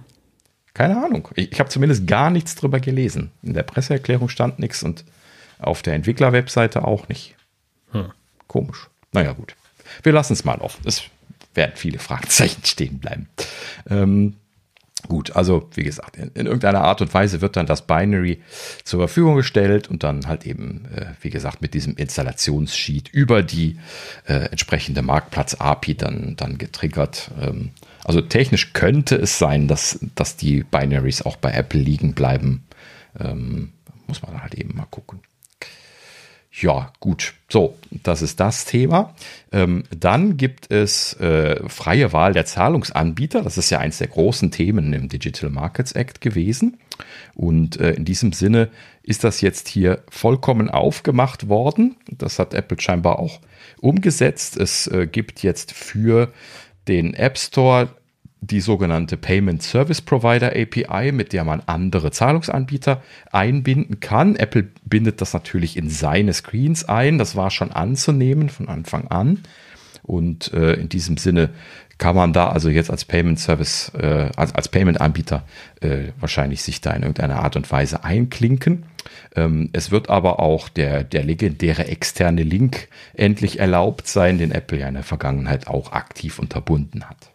[0.75, 1.29] Keine Ahnung.
[1.37, 3.31] Ich, ich habe zumindest gar nichts drüber gelesen.
[3.43, 5.05] In der Presseerklärung stand nichts und
[5.59, 7.35] auf der Entwicklerwebseite auch nicht.
[7.93, 8.13] Hm.
[8.47, 8.89] Komisch.
[9.13, 9.55] Naja, gut.
[10.03, 10.83] Wir lassen es mal offen.
[10.87, 11.05] Es
[11.55, 13.29] werden viele Fragezeichen stehen bleiben.
[13.89, 14.35] Ähm,
[15.09, 18.43] gut, also wie gesagt, in, in, irgendeiner Art und Weise wird dann das Binary
[18.85, 23.79] zur Verfügung gestellt und dann halt eben, äh, wie gesagt, mit diesem Installationssheet über die
[24.27, 27.31] äh, entsprechende Marktplatz-API dann, dann getriggert.
[27.41, 27.71] Ähm,
[28.05, 32.65] also technisch könnte es sein, dass, dass die Binaries auch bei Apple liegen bleiben.
[33.19, 33.73] Ähm,
[34.07, 35.21] muss man halt eben mal gucken.
[36.59, 37.35] Ja, gut.
[37.51, 39.15] So, das ist das Thema.
[39.53, 43.43] Ähm, dann gibt es äh, freie Wahl der Zahlungsanbieter.
[43.43, 46.79] Das ist ja eins der großen Themen im Digital Markets Act gewesen.
[47.35, 48.71] Und äh, in diesem Sinne
[49.03, 51.97] ist das jetzt hier vollkommen aufgemacht worden.
[52.11, 53.41] Das hat Apple scheinbar auch
[53.83, 54.57] umgesetzt.
[54.57, 56.33] Es äh, gibt jetzt für
[56.89, 57.91] den App Store
[58.41, 64.37] die sogenannte Payment Service Provider API, mit der man andere Zahlungsanbieter einbinden kann.
[64.37, 67.19] Apple bindet das natürlich in seine Screens ein.
[67.19, 69.41] Das war schon anzunehmen von Anfang an.
[70.03, 71.51] Und äh, in diesem Sinne
[71.99, 75.45] kann man da also jetzt als Payment Service, äh, als, als Payment Anbieter
[75.81, 78.85] äh, wahrscheinlich sich da in irgendeiner Art und Weise einklinken.
[79.35, 84.79] Ähm, es wird aber auch der, der legendäre externe Link endlich erlaubt sein, den Apple
[84.79, 87.31] ja in der Vergangenheit auch aktiv unterbunden hat.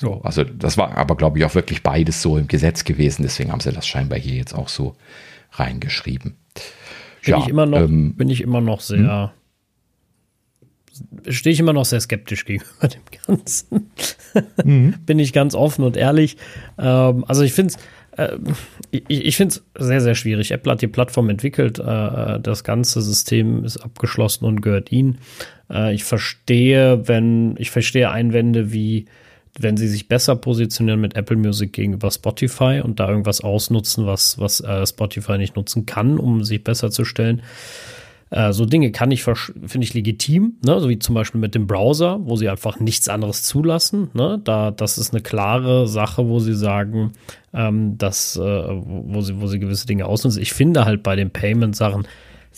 [0.00, 3.22] So, also das war aber, glaube ich, auch wirklich beides so im Gesetz gewesen.
[3.22, 4.94] Deswegen haben sie das scheinbar hier jetzt auch so
[5.52, 6.36] reingeschrieben.
[7.24, 9.32] Bin ja, ich immer noch, ähm, bin ich immer noch sehr,
[11.24, 11.32] hm?
[11.32, 13.90] stehe ich immer noch sehr skeptisch gegenüber dem Ganzen.
[14.62, 14.94] Mhm.
[15.06, 16.36] bin ich ganz offen und ehrlich.
[16.78, 17.80] Ähm, also ich finde es
[18.18, 18.36] äh,
[18.90, 20.50] ich, ich finde es sehr, sehr schwierig.
[20.50, 25.18] Apple hat die Plattform entwickelt, äh, das ganze System ist abgeschlossen und gehört ihnen.
[25.70, 29.06] Äh, ich verstehe, wenn, ich verstehe Einwände wie,
[29.58, 34.38] wenn sie sich besser positionieren mit Apple Music gegenüber Spotify und da irgendwas ausnutzen, was,
[34.38, 37.42] was äh, Spotify nicht nutzen kann, um sich besser zu stellen.
[38.30, 40.80] Äh, so Dinge kann ich, finde ich legitim, ne?
[40.80, 44.10] so wie zum Beispiel mit dem Browser, wo sie einfach nichts anderes zulassen.
[44.12, 44.40] Ne?
[44.44, 47.12] Da, das ist eine klare Sache, wo sie sagen,
[47.54, 50.42] ähm, dass, äh, wo, sie, wo sie gewisse Dinge ausnutzen.
[50.42, 52.06] Ich finde halt bei den Payment-Sachen,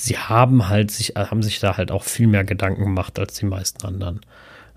[0.00, 3.46] sie haben halt sich, haben sich da halt auch viel mehr Gedanken gemacht als die
[3.46, 4.20] meisten anderen.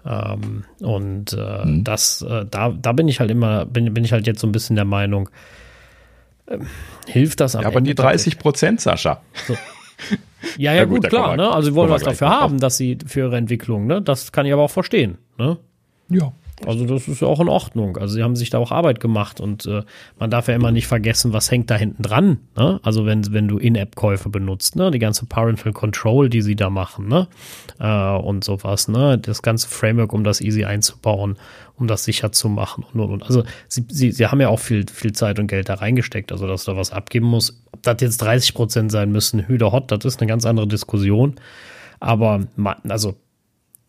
[0.06, 1.84] Ähm, und äh, mhm.
[1.86, 4.52] das, äh, da, da bin ich halt immer, bin, bin ich halt jetzt so ein
[4.52, 5.30] bisschen der Meinung,
[6.48, 6.58] äh,
[7.08, 9.22] hilft das am ja, aber Ende die 30 Prozent, Sascha.
[9.48, 9.56] So.
[10.58, 11.38] Ja, ja, ja gut, gut klar.
[11.38, 11.50] Ne?
[11.50, 14.02] Also sie wollen was dafür haben, dass sie für ihre Entwicklung, ne?
[14.02, 15.18] Das kann ich aber auch verstehen.
[15.38, 15.58] Ne?
[16.10, 16.34] Ja.
[16.66, 17.98] Also das ist ja auch in Ordnung.
[17.98, 19.84] Also sie haben sich da auch Arbeit gemacht und äh,
[20.20, 22.40] man darf ja immer nicht vergessen, was hängt da hinten dran.
[22.56, 22.80] Ne?
[22.84, 24.92] Also wenn, wenn du In-App-Käufe benutzt, ne?
[24.92, 27.28] die ganze Parental Control, die sie da machen ne?
[27.80, 29.18] Äh, und sowas, ne?
[29.18, 31.38] das ganze Framework, um das easy einzubauen,
[31.78, 33.24] um das sicher zu machen und, und, und.
[33.24, 36.48] Also sie, sie, sie haben ja auch viel, viel Zeit und Geld da reingesteckt, also
[36.48, 37.62] dass da was abgeben muss.
[37.72, 41.36] Ob das jetzt 30 Prozent sein müssen, Hüder Hot, das ist eine ganz andere Diskussion.
[42.00, 42.48] Aber
[42.88, 43.16] also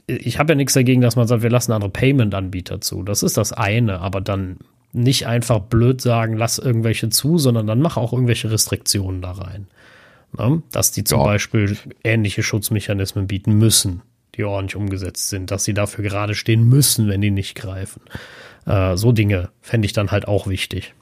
[0.06, 3.02] ich habe ja nichts dagegen, dass man sagt, wir lassen andere Payment-Anbieter zu.
[3.02, 4.58] Das ist das eine, aber dann
[4.92, 9.66] nicht einfach blöd sagen, lass irgendwelche zu, sondern dann mach auch irgendwelche Restriktionen da rein.
[10.36, 10.62] Ne?
[10.70, 11.24] Dass die zum ja.
[11.24, 14.02] Beispiel ähnliche Schutzmechanismen bieten müssen,
[14.34, 18.02] die ordentlich umgesetzt sind, dass sie dafür gerade stehen müssen, wenn die nicht greifen.
[18.66, 20.94] Äh, so Dinge fände ich dann halt auch wichtig.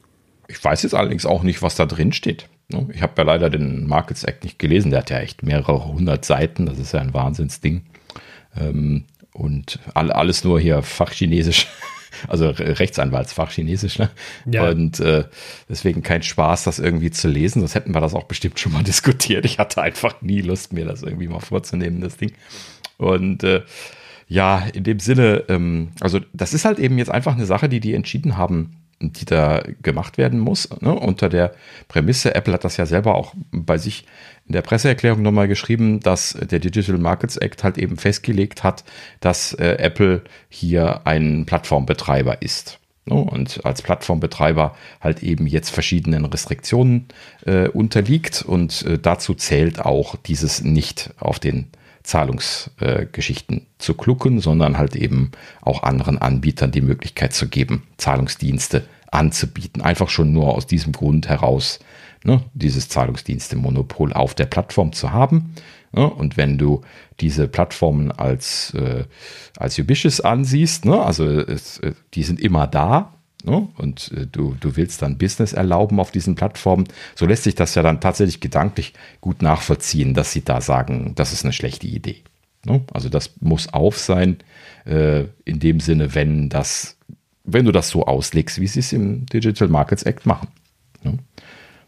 [0.49, 2.49] Ich weiß jetzt allerdings auch nicht, was da drin steht.
[2.69, 2.89] Ne?
[2.93, 4.91] Ich habe ja leider den Markets Act nicht gelesen.
[4.91, 6.67] Der hat ja echt mehrere hundert Seiten.
[6.67, 7.83] Das ist ja ein Wahnsinnsding.
[8.57, 11.67] Ähm, und alles nur hier Fachchinesisch,
[12.29, 13.99] also Rechtsanwaltsfachchinesisch.
[13.99, 14.11] Ne?
[14.51, 14.69] Ja.
[14.69, 15.25] Und äh,
[15.69, 17.61] deswegen kein Spaß, das irgendwie zu lesen.
[17.61, 19.45] Sonst hätten wir das auch bestimmt schon mal diskutiert.
[19.45, 22.33] Ich hatte einfach nie Lust, mir das irgendwie mal vorzunehmen, das Ding.
[22.99, 23.63] Und äh,
[24.29, 27.81] ja, in dem Sinne, ähm, also das ist halt eben jetzt einfach eine Sache, die
[27.81, 30.95] die entschieden haben, die da gemacht werden muss, ne?
[30.95, 31.55] unter der
[31.89, 34.05] Prämisse, Apple hat das ja selber auch bei sich
[34.47, 38.85] in der Presseerklärung nochmal geschrieben, dass der Digital Markets Act halt eben festgelegt hat,
[39.21, 42.79] dass äh, Apple hier ein Plattformbetreiber ist.
[43.07, 43.15] Ne?
[43.15, 47.09] Und als Plattformbetreiber halt eben jetzt verschiedenen Restriktionen
[47.47, 51.69] äh, unterliegt und äh, dazu zählt auch dieses nicht auf den
[52.03, 59.83] Zahlungsgeschichten zu klucken, sondern halt eben auch anderen Anbietern die Möglichkeit zu geben, Zahlungsdienste anzubieten.
[59.83, 61.79] Einfach schon nur aus diesem Grund heraus,
[62.25, 65.55] ne, dieses Zahlungsdienste-Monopol auf der Plattform zu haben.
[65.93, 66.83] Ne, und wenn du
[67.21, 69.05] diese Plattformen als, äh,
[69.59, 73.13] als Ubicious ansiehst, ne, also es, äh, die sind immer da,
[73.45, 73.69] Ne?
[73.77, 77.75] und äh, du, du willst dann Business erlauben auf diesen Plattformen, so lässt sich das
[77.75, 82.23] ja dann tatsächlich gedanklich gut nachvollziehen, dass sie da sagen, das ist eine schlechte Idee.
[82.65, 82.85] Ne?
[82.93, 84.39] Also das muss auf sein,
[84.85, 86.97] äh, in dem Sinne, wenn das,
[87.45, 90.49] wenn du das so auslegst, wie sie es im Digital Markets Act machen.
[91.03, 91.19] Ne?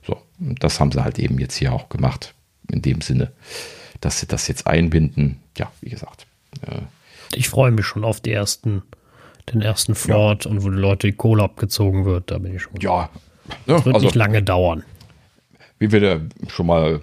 [0.04, 2.34] So, das haben sie halt eben jetzt hier auch gemacht,
[2.70, 3.32] in dem Sinne,
[4.00, 5.40] dass sie das jetzt einbinden.
[5.56, 6.26] Ja, wie gesagt.
[6.62, 6.80] Äh,
[7.32, 8.82] ich freue mich schon auf die ersten
[9.52, 10.50] den ersten Ford ja.
[10.50, 12.80] und wo die Leute die Kohle abgezogen wird, da bin ich schon.
[12.80, 13.10] Ja.
[13.66, 14.84] Das wird also, nicht lange dauern.
[15.78, 17.00] Wie wir da schon mal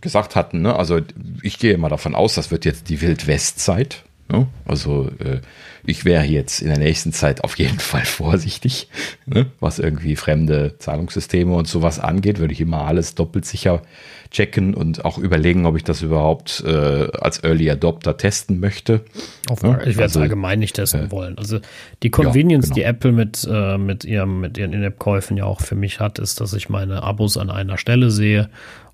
[0.00, 0.76] gesagt hatten, ne?
[0.76, 1.00] also
[1.42, 4.04] ich gehe mal davon aus, das wird jetzt die Wildwestzeit.
[4.28, 4.46] Ne?
[4.64, 5.40] Also äh,
[5.84, 8.88] ich wäre jetzt in der nächsten Zeit auf jeden Fall vorsichtig,
[9.26, 9.46] ne?
[9.60, 13.82] was irgendwie fremde Zahlungssysteme und sowas angeht, würde ich immer alles doppelt sicher
[14.30, 19.00] checken und auch überlegen, ob ich das überhaupt äh, als Early Adopter testen möchte.
[19.48, 21.36] Auf, ja, ich werde es also, allgemein nicht testen äh, wollen.
[21.36, 21.58] Also
[22.02, 22.74] die Convenience, ja, genau.
[22.74, 26.40] die Apple mit, äh, mit, ihrem, mit ihren In-App-Käufen ja auch für mich hat, ist,
[26.40, 28.48] dass ich meine Abos an einer Stelle sehe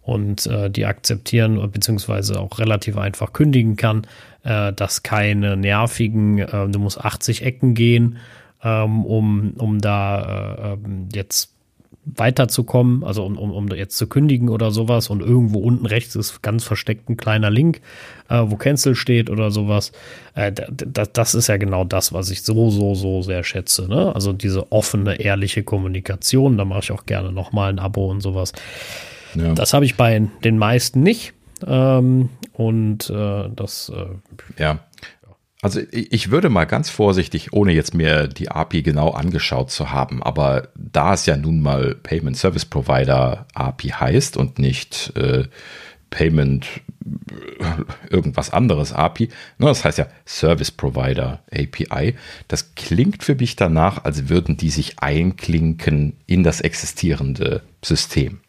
[0.07, 4.07] und äh, die akzeptieren beziehungsweise auch relativ einfach kündigen kann,
[4.45, 8.19] äh, dass keine nervigen, äh, du musst 80 Ecken gehen,
[8.63, 11.51] ähm, um, um da äh, ähm, jetzt
[12.05, 16.41] weiterzukommen, also um, um, um jetzt zu kündigen oder sowas und irgendwo unten rechts ist
[16.41, 17.81] ganz versteckt ein kleiner Link,
[18.29, 19.91] äh, wo Cancel steht oder sowas.
[20.37, 23.89] Äh, das ist ja genau das, was ich so, so, so sehr schätze.
[23.89, 24.15] Ne?
[24.15, 28.53] Also diese offene, ehrliche Kommunikation, da mache ich auch gerne nochmal ein Abo und sowas.
[29.37, 29.55] Ja.
[29.55, 31.33] Das habe ich bei den meisten nicht.
[31.67, 33.93] Ähm, und äh, das.
[33.95, 34.81] Äh, ja.
[35.63, 40.23] Also ich würde mal ganz vorsichtig, ohne jetzt mir die API genau angeschaut zu haben,
[40.23, 45.45] aber da es ja nun mal Payment Service Provider API heißt und nicht äh,
[46.11, 46.67] Payment
[47.59, 52.15] äh, irgendwas anderes API, ne, das heißt ja Service Provider API,
[52.49, 58.41] das klingt für mich danach, als würden die sich einklinken in das existierende System.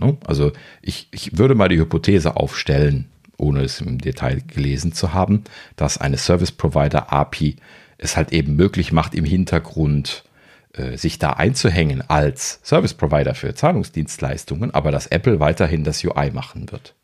[0.00, 0.16] Ne?
[0.26, 5.44] Also ich, ich würde mal die Hypothese aufstellen, ohne es im Detail gelesen zu haben,
[5.76, 7.56] dass eine Service Provider API
[7.98, 10.24] es halt eben möglich macht, im Hintergrund
[10.72, 16.30] äh, sich da einzuhängen als Service Provider für Zahlungsdienstleistungen, aber dass Apple weiterhin das UI
[16.30, 16.94] machen wird.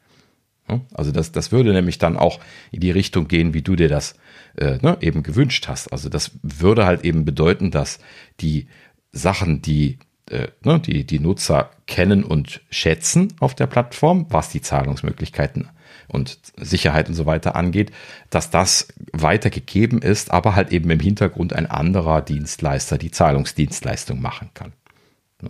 [0.68, 2.40] Ja, also das, das würde nämlich dann auch
[2.72, 4.16] in die Richtung gehen, wie du dir das
[4.56, 5.92] äh, ne, eben gewünscht hast.
[5.92, 7.98] Also das würde halt eben bedeuten, dass
[8.40, 8.66] die
[9.12, 9.98] Sachen, die
[10.30, 15.68] äh, ne, die, die Nutzer kennen und schätzen auf der Plattform, was die Zahlungsmöglichkeiten
[16.08, 17.92] und Sicherheit und so weiter angeht,
[18.30, 24.50] dass das weitergegeben ist, aber halt eben im Hintergrund ein anderer Dienstleister die Zahlungsdienstleistung machen
[24.54, 24.72] kann.
[25.40, 25.48] So.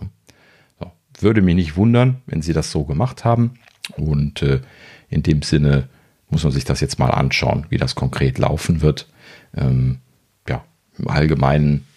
[1.19, 3.55] Würde mich nicht wundern, wenn sie das so gemacht haben.
[3.95, 4.61] Und äh,
[5.09, 5.89] in dem Sinne
[6.29, 9.07] muss man sich das jetzt mal anschauen, wie das konkret laufen wird.
[9.55, 9.99] Ähm,
[10.47, 10.63] ja,
[10.97, 11.87] im Allgemeinen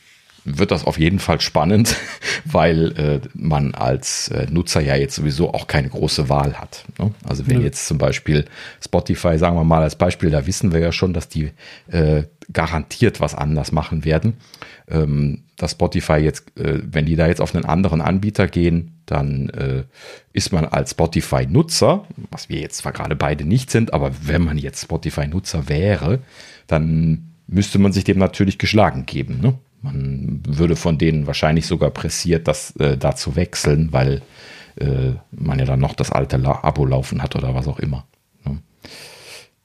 [0.45, 1.97] wird das auf jeden Fall spannend,
[2.45, 6.85] weil äh, man als äh, Nutzer ja jetzt sowieso auch keine große Wahl hat.
[6.99, 7.13] Ne?
[7.29, 7.67] Also wenn ja.
[7.67, 8.47] jetzt zum Beispiel
[8.83, 11.51] Spotify, sagen wir mal als Beispiel, da wissen wir ja schon, dass die
[11.89, 14.35] äh, garantiert was anders machen werden.
[14.89, 19.51] Ähm, dass Spotify jetzt, äh, wenn die da jetzt auf einen anderen Anbieter gehen, dann
[19.51, 19.85] äh,
[20.33, 24.57] ist man als Spotify-Nutzer, was wir jetzt zwar gerade beide nicht sind, aber wenn man
[24.57, 26.21] jetzt Spotify-Nutzer wäre,
[26.67, 29.41] dann müsste man sich dem natürlich geschlagen geben.
[29.41, 29.59] Ne?
[29.83, 34.23] Man würde von denen wahrscheinlich sogar pressiert, das äh, da zu wechseln, weil
[34.77, 38.07] äh, man ja dann noch das alte La Abo laufen hat oder was auch immer.
[38.45, 38.59] Ne?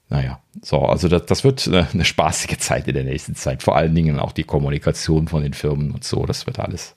[0.09, 3.63] Naja, so, also das, das wird äh, eine spaßige Zeit in der nächsten Zeit.
[3.63, 6.25] Vor allen Dingen auch die Kommunikation von den Firmen und so.
[6.25, 6.95] Das wird alles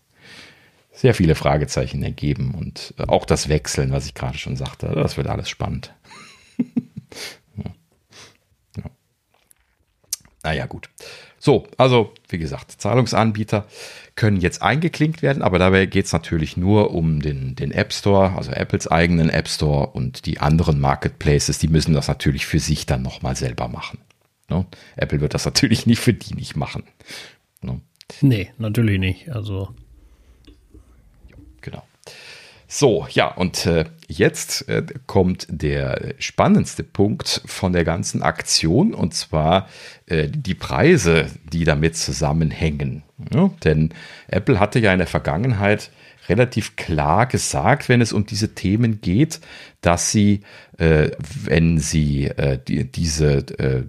[0.93, 5.17] sehr viele Fragezeichen ergeben und äh, auch das Wechseln, was ich gerade schon sagte, das
[5.17, 5.95] wird alles spannend.
[7.57, 7.71] ja.
[8.77, 8.91] Ja.
[10.43, 10.91] Naja, gut.
[11.39, 13.67] So, also wie gesagt, Zahlungsanbieter
[14.17, 18.35] können jetzt eingeklinkt werden, aber dabei geht es natürlich nur um den, den App Store,
[18.37, 22.87] also Apples eigenen App Store und die anderen Marketplaces, die müssen das natürlich für sich
[22.87, 23.99] dann nochmal selber machen.
[24.49, 24.67] Ne?
[24.97, 26.85] Apple wird das natürlich nicht für die nicht machen.
[27.63, 27.81] Ne?
[28.21, 29.31] Nee, natürlich nicht.
[29.31, 29.69] Also.
[32.71, 39.15] So, ja, und äh, jetzt äh, kommt der spannendste Punkt von der ganzen Aktion und
[39.15, 39.69] zwar
[40.05, 43.05] äh, die Preise, die damit zusammenhängen.
[43.33, 43.95] Ja, denn
[44.29, 45.91] Apple hatte ja in der Vergangenheit
[46.29, 49.41] relativ klar gesagt, wenn es um diese Themen geht,
[49.81, 50.41] dass sie,
[50.79, 51.11] äh,
[51.45, 53.85] wenn sie äh, die, diese äh,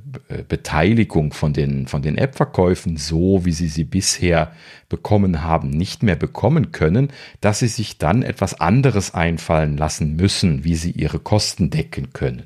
[0.47, 4.52] Beteiligung von den, von den App-Verkäufen so, wie sie sie bisher
[4.88, 7.10] bekommen haben, nicht mehr bekommen können,
[7.41, 12.43] dass sie sich dann etwas anderes einfallen lassen müssen, wie sie ihre Kosten decken können.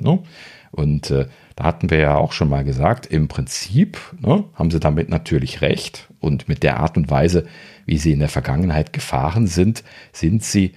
[0.00, 0.24] No?
[0.72, 4.80] Und äh, da hatten wir ja auch schon mal gesagt, im Prinzip ne, haben sie
[4.80, 6.08] damit natürlich recht.
[6.18, 7.46] Und mit der Art und Weise,
[7.86, 10.72] wie sie in der Vergangenheit gefahren sind, sind sie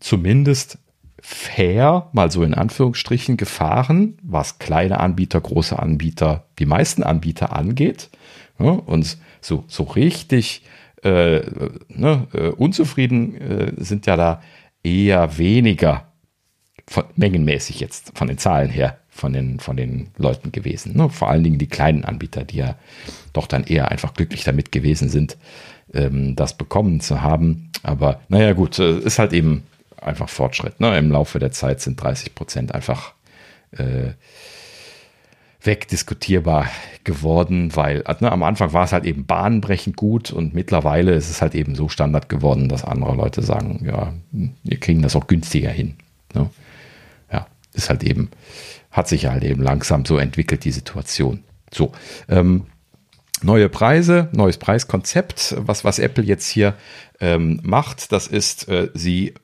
[0.00, 0.78] zumindest
[1.20, 8.10] fair, mal so in Anführungsstrichen, gefahren, was kleine Anbieter, große Anbieter, die meisten Anbieter angeht.
[8.58, 10.62] Ja, und so, so richtig
[11.02, 11.40] äh,
[11.88, 14.42] ne, äh, unzufrieden äh, sind ja da
[14.82, 16.12] eher weniger
[16.86, 20.96] von, mengenmäßig jetzt von den Zahlen her von den, von den Leuten gewesen.
[20.96, 21.08] Ne?
[21.08, 22.76] Vor allen Dingen die kleinen Anbieter, die ja
[23.32, 25.36] doch dann eher einfach glücklich damit gewesen sind,
[25.96, 27.70] ähm, das bekommen zu haben.
[27.82, 29.64] Aber naja, gut, äh, ist halt eben
[30.00, 30.80] einfach Fortschritt.
[30.80, 30.96] Ne?
[30.98, 33.12] Im Laufe der Zeit sind 30 Prozent einfach
[33.72, 34.12] äh,
[35.62, 36.68] wegdiskutierbar
[37.02, 41.42] geworden, weil ne, am Anfang war es halt eben bahnbrechend gut und mittlerweile ist es
[41.42, 45.70] halt eben so Standard geworden, dass andere Leute sagen, ja, wir kriegen das auch günstiger
[45.70, 45.96] hin.
[46.34, 46.48] Ne?
[47.32, 48.30] Ja, ist halt eben
[48.96, 51.44] hat sich halt eben langsam so entwickelt, die Situation.
[51.70, 51.92] So,
[52.28, 52.64] ähm,
[53.42, 56.74] neue Preise, neues Preiskonzept, was, was Apple jetzt hier
[57.20, 59.34] ähm, macht, das ist, äh, sie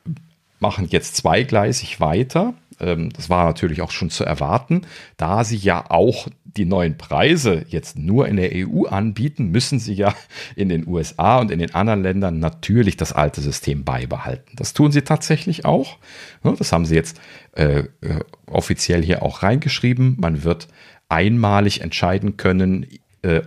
[0.58, 2.54] machen jetzt zweigleisig weiter.
[2.80, 4.82] Ähm, das war natürlich auch schon zu erwarten.
[5.16, 9.94] Da sie ja auch die neuen Preise jetzt nur in der EU anbieten, müssen sie
[9.94, 10.14] ja
[10.56, 14.52] in den USA und in den anderen Ländern natürlich das alte System beibehalten.
[14.56, 15.98] Das tun sie tatsächlich auch.
[16.42, 17.20] Das haben sie jetzt
[17.52, 20.16] äh, äh, offiziell hier auch reingeschrieben.
[20.20, 20.68] Man wird
[21.08, 22.86] einmalig entscheiden können,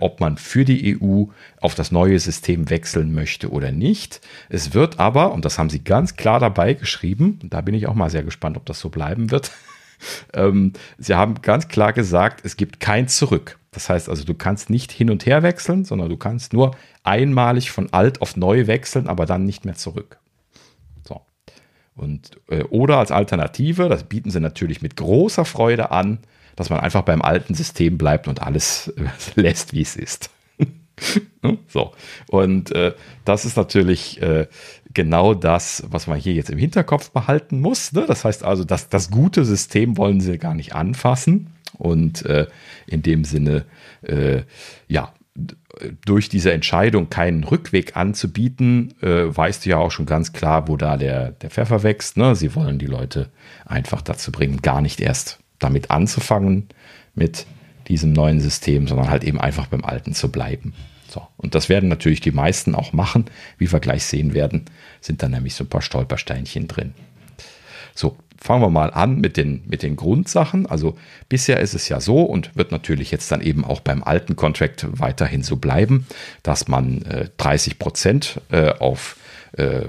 [0.00, 1.24] ob man für die EU
[1.60, 4.22] auf das neue System wechseln möchte oder nicht.
[4.48, 7.94] Es wird aber, und das haben sie ganz klar dabei geschrieben, da bin ich auch
[7.94, 9.50] mal sehr gespannt, ob das so bleiben wird.
[10.32, 13.58] ähm, sie haben ganz klar gesagt, es gibt kein Zurück.
[13.76, 16.74] Das heißt also, du kannst nicht hin und her wechseln, sondern du kannst nur
[17.04, 20.18] einmalig von alt auf neu wechseln, aber dann nicht mehr zurück.
[21.06, 21.20] So.
[21.94, 26.20] Und, äh, oder als Alternative, das bieten sie natürlich mit großer Freude an,
[26.56, 28.92] dass man einfach beim alten System bleibt und alles
[29.34, 30.30] lässt, wie es ist.
[31.68, 31.92] So.
[32.28, 32.94] Und äh,
[33.24, 34.46] das ist natürlich äh,
[34.94, 37.92] genau das, was man hier jetzt im Hinterkopf behalten muss.
[37.92, 38.04] Ne?
[38.08, 41.52] Das heißt also, dass das gute System wollen sie gar nicht anfassen.
[41.74, 42.46] Und äh,
[42.86, 43.66] in dem Sinne,
[44.02, 44.42] äh,
[44.88, 45.12] ja,
[46.06, 50.78] durch diese Entscheidung keinen Rückweg anzubieten, äh, weißt du ja auch schon ganz klar, wo
[50.78, 52.16] da der, der Pfeffer wächst.
[52.16, 52.34] Ne?
[52.34, 53.28] Sie wollen die Leute
[53.66, 56.68] einfach dazu bringen, gar nicht erst damit anzufangen
[57.14, 57.46] mit
[57.88, 60.74] diesem neuen System, sondern halt eben einfach beim alten zu bleiben.
[61.08, 61.26] So.
[61.36, 63.26] Und das werden natürlich die meisten auch machen.
[63.58, 64.64] Wie wir gleich sehen werden,
[65.00, 66.94] sind da nämlich so ein paar Stolpersteinchen drin.
[67.94, 70.66] So, fangen wir mal an mit den, mit den Grundsachen.
[70.66, 70.96] Also
[71.28, 74.86] bisher ist es ja so und wird natürlich jetzt dann eben auch beim alten Contract
[74.90, 76.06] weiterhin so bleiben,
[76.42, 79.16] dass man äh, 30 Prozent äh, auf
[79.52, 79.86] äh,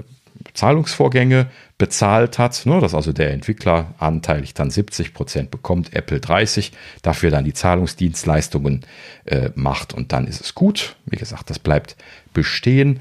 [0.54, 1.48] Zahlungsvorgänge
[1.78, 6.72] bezahlt hat, ne, dass also der Entwickler anteilig dann 70 Prozent bekommt, Apple 30,
[7.02, 8.84] dafür dann die Zahlungsdienstleistungen
[9.24, 10.96] äh, macht und dann ist es gut.
[11.06, 11.96] Wie gesagt, das bleibt
[12.34, 13.00] bestehen.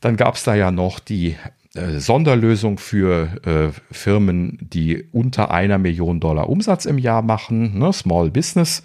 [0.00, 1.36] Dann gab es da ja noch die
[1.74, 7.92] äh, Sonderlösung für äh, Firmen, die unter einer Million Dollar Umsatz im Jahr machen, ne,
[7.92, 8.82] Small Business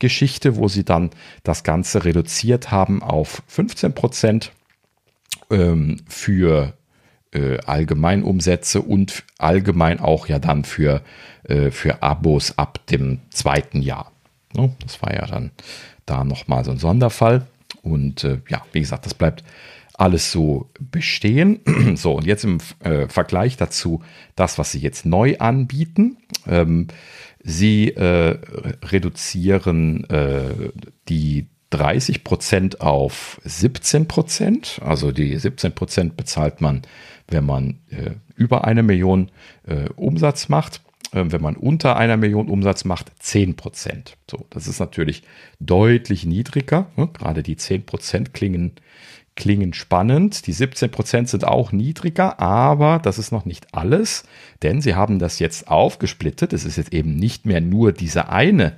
[0.00, 1.10] Geschichte, wo sie dann
[1.44, 4.52] das Ganze reduziert haben auf 15 Prozent
[5.50, 6.74] ähm, für
[7.32, 11.02] äh, Allgemeinumsätze und allgemein auch ja dann für,
[11.44, 14.12] äh, für Abos ab dem zweiten Jahr.
[14.54, 14.74] Ne?
[14.82, 15.50] Das war ja dann
[16.06, 17.46] da nochmal so ein Sonderfall.
[17.82, 19.42] Und äh, ja, wie gesagt, das bleibt
[19.94, 21.60] alles so bestehen.
[21.96, 24.02] so, und jetzt im äh, Vergleich dazu
[24.36, 26.18] das, was sie jetzt neu anbieten.
[26.46, 26.88] Ähm,
[27.42, 28.38] sie äh,
[28.84, 30.70] reduzieren äh,
[31.08, 34.80] die 30 Prozent auf 17 Prozent.
[34.84, 36.82] Also die 17 Prozent bezahlt man,
[37.28, 39.30] wenn man äh, über eine Million
[39.66, 40.82] äh, Umsatz macht.
[41.12, 44.16] Äh, wenn man unter einer Million Umsatz macht, 10 Prozent.
[44.30, 45.22] So, das ist natürlich
[45.60, 46.86] deutlich niedriger.
[46.96, 47.08] Ne?
[47.12, 48.72] Gerade die 10 Prozent klingen,
[49.36, 50.46] klingen spannend.
[50.46, 54.24] Die 17 Prozent sind auch niedriger, aber das ist noch nicht alles,
[54.62, 56.52] denn sie haben das jetzt aufgesplittet.
[56.52, 58.74] Es ist jetzt eben nicht mehr nur diese eine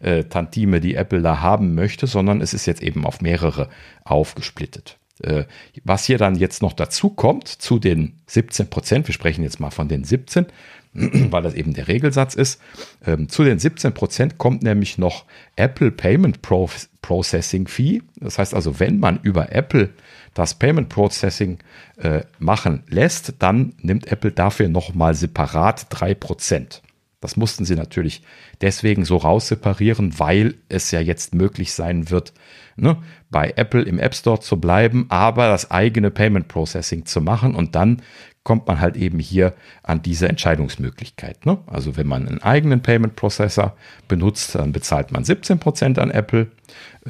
[0.00, 3.68] äh, Tantime, die Apple da haben möchte, sondern es ist jetzt eben auf mehrere
[4.04, 4.97] aufgesplittet.
[5.22, 5.44] Äh,
[5.84, 9.70] was hier dann jetzt noch dazu kommt, zu den 17 Prozent, wir sprechen jetzt mal
[9.70, 10.46] von den 17,
[10.94, 12.60] weil das eben der Regelsatz ist.
[13.06, 15.24] Ähm, zu den 17 Prozent kommt nämlich noch
[15.56, 16.68] Apple Payment Pro
[17.02, 18.02] Processing Fee.
[18.16, 19.90] Das heißt also, wenn man über Apple
[20.34, 21.58] das Payment Processing
[21.96, 26.82] äh, machen lässt, dann nimmt Apple dafür nochmal separat 3 Prozent.
[27.20, 28.22] Das mussten sie natürlich
[28.60, 32.32] deswegen so rausseparieren, weil es ja jetzt möglich sein wird,
[32.76, 32.98] ne,
[33.30, 37.74] bei Apple im App Store zu bleiben, aber das eigene Payment Processing zu machen und
[37.74, 38.02] dann
[38.48, 39.52] kommt man halt eben hier
[39.82, 41.44] an diese Entscheidungsmöglichkeit.
[41.44, 41.58] Ne?
[41.66, 43.76] Also wenn man einen eigenen Payment Processor
[44.08, 46.46] benutzt, dann bezahlt man 17% an Apple.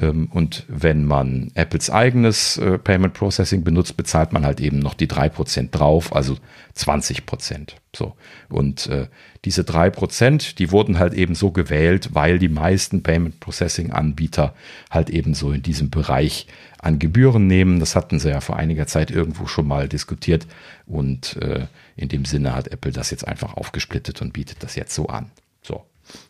[0.01, 4.93] Ähm, und wenn man Apples eigenes äh, Payment Processing benutzt, bezahlt man halt eben noch
[4.93, 6.37] die 3% drauf, also
[6.75, 7.73] 20%.
[7.95, 8.15] So.
[8.49, 9.07] Und äh,
[9.45, 14.53] diese 3%, die wurden halt eben so gewählt, weil die meisten Payment Processing Anbieter
[14.89, 16.47] halt eben so in diesem Bereich
[16.79, 17.79] an Gebühren nehmen.
[17.79, 20.47] Das hatten sie ja vor einiger Zeit irgendwo schon mal diskutiert.
[20.85, 24.93] Und äh, in dem Sinne hat Apple das jetzt einfach aufgesplittet und bietet das jetzt
[24.93, 25.31] so an.
[25.61, 25.83] So.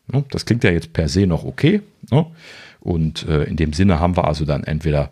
[0.07, 0.23] Ne?
[0.31, 1.81] Das klingt ja jetzt per se noch okay.
[2.11, 2.25] Ne?
[2.79, 5.11] Und äh, in dem Sinne haben wir also dann entweder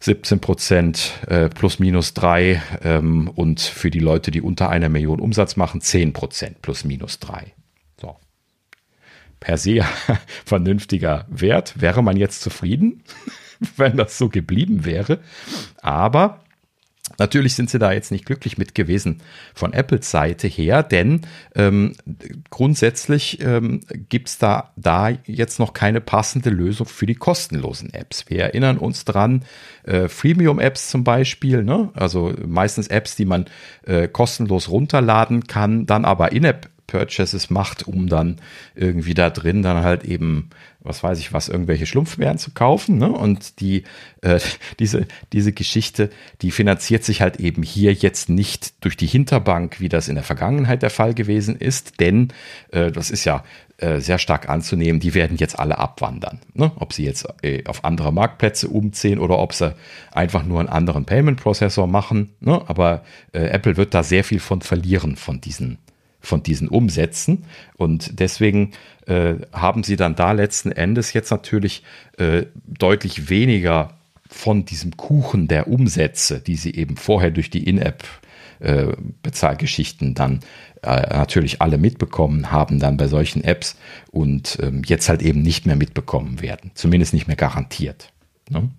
[0.00, 5.20] 17 Prozent äh, plus minus 3 ähm, und für die Leute, die unter einer Million
[5.20, 7.52] Umsatz machen, 10 Prozent plus minus 3.
[8.00, 8.16] So.
[9.40, 9.84] Per se
[10.44, 11.80] vernünftiger Wert.
[11.80, 13.02] Wäre man jetzt zufrieden?
[13.76, 15.20] wenn das so geblieben wäre.
[15.80, 16.44] Aber
[17.18, 19.22] Natürlich sind sie da jetzt nicht glücklich mit gewesen
[19.54, 21.22] von Apples Seite her, denn
[21.54, 21.92] ähm,
[22.50, 28.28] grundsätzlich ähm, gibt es da, da jetzt noch keine passende Lösung für die kostenlosen Apps.
[28.28, 29.44] Wir erinnern uns dran,
[29.84, 31.90] äh, Freemium-Apps zum Beispiel, ne?
[31.94, 33.46] also meistens Apps, die man
[33.84, 38.36] äh, kostenlos runterladen kann, dann aber In-App Purchases macht, um dann
[38.74, 40.50] irgendwie da drin dann halt eben,
[40.86, 42.98] was weiß ich was, irgendwelche Schlumpfbären zu kaufen.
[42.98, 43.10] Ne?
[43.10, 43.84] Und die,
[44.22, 44.40] äh,
[44.78, 46.10] diese, diese Geschichte,
[46.42, 50.24] die finanziert sich halt eben hier jetzt nicht durch die Hinterbank, wie das in der
[50.24, 52.32] Vergangenheit der Fall gewesen ist, denn
[52.72, 53.44] äh, das ist ja
[53.78, 56.40] äh, sehr stark anzunehmen, die werden jetzt alle abwandern.
[56.54, 56.72] Ne?
[56.76, 59.74] Ob sie jetzt äh, auf andere Marktplätze umziehen oder ob sie
[60.12, 62.34] einfach nur einen anderen Payment Prozessor machen.
[62.40, 62.62] Ne?
[62.68, 65.76] Aber äh, Apple wird da sehr viel von verlieren, von diesen
[66.26, 67.44] von diesen Umsätzen.
[67.76, 68.72] Und deswegen
[69.06, 71.82] äh, haben sie dann da letzten Endes jetzt natürlich
[72.18, 73.94] äh, deutlich weniger
[74.28, 78.04] von diesem Kuchen der Umsätze, die sie eben vorher durch die In-App
[78.58, 78.88] äh,
[79.22, 80.40] Bezahlgeschichten dann
[80.82, 83.76] äh, natürlich alle mitbekommen haben dann bei solchen Apps
[84.10, 86.72] und ähm, jetzt halt eben nicht mehr mitbekommen werden.
[86.74, 88.12] Zumindest nicht mehr garantiert.
[88.50, 88.70] Ne?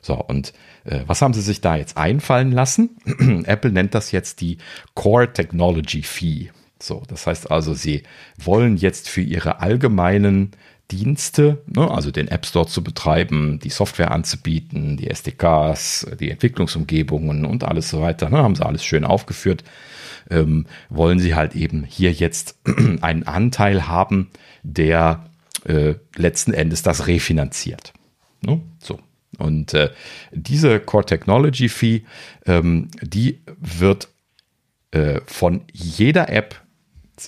[0.00, 0.52] So, und
[0.84, 2.96] äh, was haben sie sich da jetzt einfallen lassen?
[3.46, 4.58] Apple nennt das jetzt die
[4.94, 6.50] Core Technology Fee.
[6.80, 8.02] So, das heißt also, sie
[8.36, 10.52] wollen jetzt für ihre allgemeinen
[10.90, 17.44] Dienste, ne, also den App Store zu betreiben, die Software anzubieten, die SDKs, die Entwicklungsumgebungen
[17.44, 19.64] und alles so weiter, ne, haben sie alles schön aufgeführt,
[20.30, 22.58] ähm, wollen sie halt eben hier jetzt
[23.02, 24.30] einen Anteil haben,
[24.62, 25.26] der
[25.64, 27.92] äh, letzten Endes das refinanziert.
[28.40, 28.98] Ne, so.
[29.36, 29.90] Und äh,
[30.32, 32.04] diese Core Technology Fee,
[32.46, 34.08] ähm, die wird
[34.90, 36.56] äh, von jeder App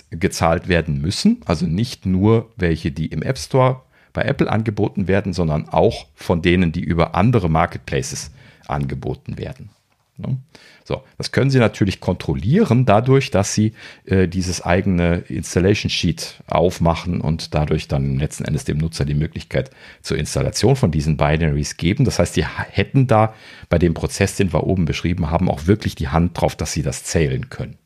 [0.09, 1.41] gezahlt werden müssen.
[1.45, 3.81] Also nicht nur welche, die im App Store
[4.13, 8.31] bei Apple angeboten werden, sondern auch von denen, die über andere Marketplaces
[8.67, 9.69] angeboten werden.
[10.17, 10.37] Ne?
[10.83, 13.73] So, das können Sie natürlich kontrollieren dadurch, dass Sie
[14.05, 19.71] äh, dieses eigene Installation Sheet aufmachen und dadurch dann letzten Endes dem Nutzer die Möglichkeit
[20.01, 22.03] zur Installation von diesen Binaries geben.
[22.03, 23.33] Das heißt, Sie hätten da
[23.69, 26.83] bei dem Prozess, den wir oben beschrieben haben, auch wirklich die Hand drauf, dass Sie
[26.83, 27.77] das zählen können.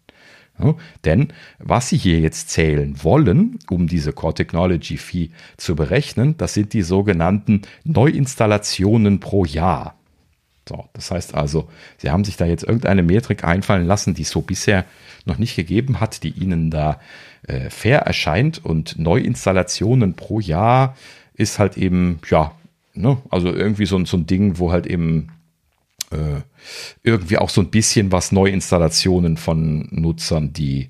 [0.57, 6.37] Ja, denn was Sie hier jetzt zählen wollen, um diese Core Technology Fee zu berechnen,
[6.37, 9.95] das sind die sogenannten Neuinstallationen pro Jahr.
[10.67, 14.31] So, das heißt also, Sie haben sich da jetzt irgendeine Metrik einfallen lassen, die es
[14.31, 14.85] so bisher
[15.25, 16.99] noch nicht gegeben hat, die Ihnen da
[17.47, 20.95] äh, fair erscheint und Neuinstallationen pro Jahr
[21.33, 22.53] ist halt eben, ja,
[22.93, 25.29] ne, also irgendwie so, so ein Ding, wo halt eben
[26.11, 26.41] äh,
[27.03, 30.89] irgendwie auch so ein bisschen was Neuinstallationen von Nutzern, die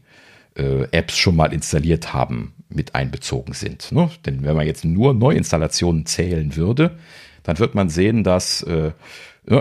[0.55, 3.91] äh, Apps schon mal installiert haben, mit einbezogen sind.
[3.91, 4.09] Ne?
[4.25, 6.97] Denn wenn man jetzt nur Neuinstallationen zählen würde,
[7.43, 8.91] dann wird man sehen, dass äh,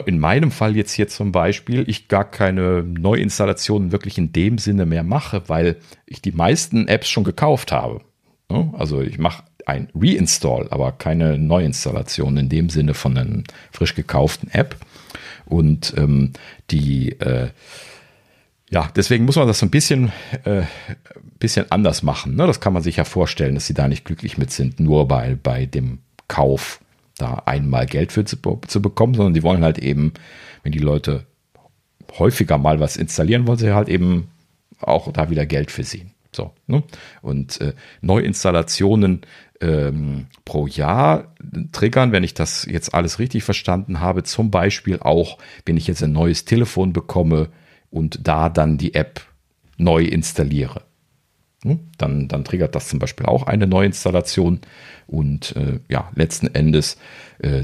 [0.07, 4.87] in meinem Fall jetzt hier zum Beispiel ich gar keine Neuinstallationen wirklich in dem Sinne
[4.87, 5.77] mehr mache, weil
[6.07, 8.01] ich die meisten Apps schon gekauft habe.
[8.51, 8.73] Ne?
[8.79, 13.43] Also ich mache ein Reinstall, aber keine Neuinstallation in dem Sinne von einer
[13.73, 14.77] frisch gekauften App.
[15.47, 16.33] Und ähm,
[16.71, 17.51] die, äh,
[18.71, 20.13] ja, deswegen muss man das so ein bisschen,
[20.45, 20.63] äh,
[21.39, 22.35] bisschen anders machen.
[22.37, 22.47] Ne?
[22.47, 25.37] Das kann man sich ja vorstellen, dass sie da nicht glücklich mit sind, nur bei,
[25.41, 26.81] bei dem Kauf
[27.19, 28.37] da einmal Geld für zu,
[28.67, 30.13] zu bekommen, sondern die wollen halt eben,
[30.63, 31.27] wenn die Leute
[32.19, 34.29] häufiger mal was installieren, wollen sie halt eben
[34.81, 36.11] auch da wieder Geld für sehen.
[36.33, 36.83] So, ne?
[37.23, 39.23] Und äh, Neuinstallationen
[39.61, 41.35] ähm, pro Jahr
[41.73, 46.03] triggern, wenn ich das jetzt alles richtig verstanden habe, zum Beispiel auch, wenn ich jetzt
[46.03, 47.49] ein neues Telefon bekomme
[47.91, 49.21] und da dann die App
[49.77, 50.83] neu installiere.
[51.63, 51.81] Hm?
[51.99, 54.61] Dann, dann triggert das zum Beispiel auch eine Neuinstallation
[55.07, 56.99] und äh, ja, letzten Endes
[57.39, 57.63] äh,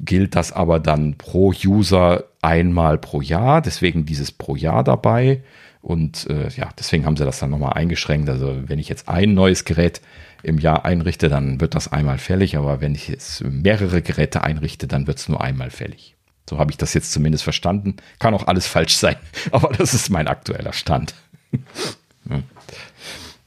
[0.00, 5.42] gilt das aber dann pro User einmal pro Jahr, deswegen dieses pro Jahr dabei.
[5.84, 8.30] Und äh, ja, deswegen haben sie das dann nochmal eingeschränkt.
[8.30, 10.00] Also wenn ich jetzt ein neues Gerät
[10.42, 12.56] im Jahr einrichte, dann wird das einmal fällig.
[12.56, 16.16] Aber wenn ich jetzt mehrere Geräte einrichte, dann wird es nur einmal fällig.
[16.48, 17.96] So habe ich das jetzt zumindest verstanden.
[18.18, 19.16] Kann auch alles falsch sein,
[19.50, 21.14] aber das ist mein aktueller Stand.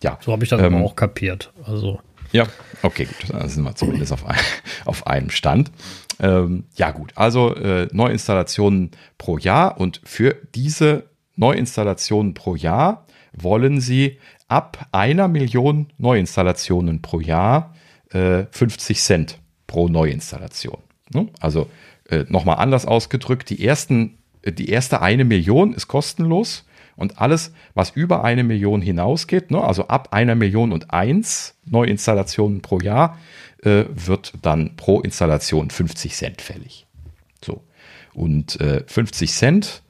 [0.04, 0.20] ja.
[0.22, 1.52] So habe ich das ähm, auch kapiert.
[1.64, 2.00] Also.
[2.34, 2.46] Ja,
[2.84, 3.34] okay, gut.
[3.34, 4.38] Dann sind wir zumindest auf, ein,
[4.86, 5.72] auf einem Stand.
[6.20, 7.14] Ähm, ja, gut.
[7.16, 15.28] Also äh, Neuinstallationen pro Jahr und für diese Neuinstallationen pro Jahr wollen sie ab einer
[15.28, 17.76] Million Neuinstallationen pro Jahr
[18.12, 20.80] äh, 50 Cent pro Neuinstallation.
[21.14, 21.28] Ne?
[21.40, 21.70] Also
[22.10, 26.66] äh, nochmal anders ausgedrückt, die, ersten, äh, die erste eine Million ist kostenlos
[26.96, 32.62] und alles, was über eine Million hinausgeht, ne, also ab einer Million und eins Neuinstallationen
[32.62, 33.18] pro Jahr,
[33.64, 36.88] äh, wird dann pro Installation 50 Cent fällig.
[37.44, 37.64] So.
[38.14, 39.84] Und äh, 50 Cent,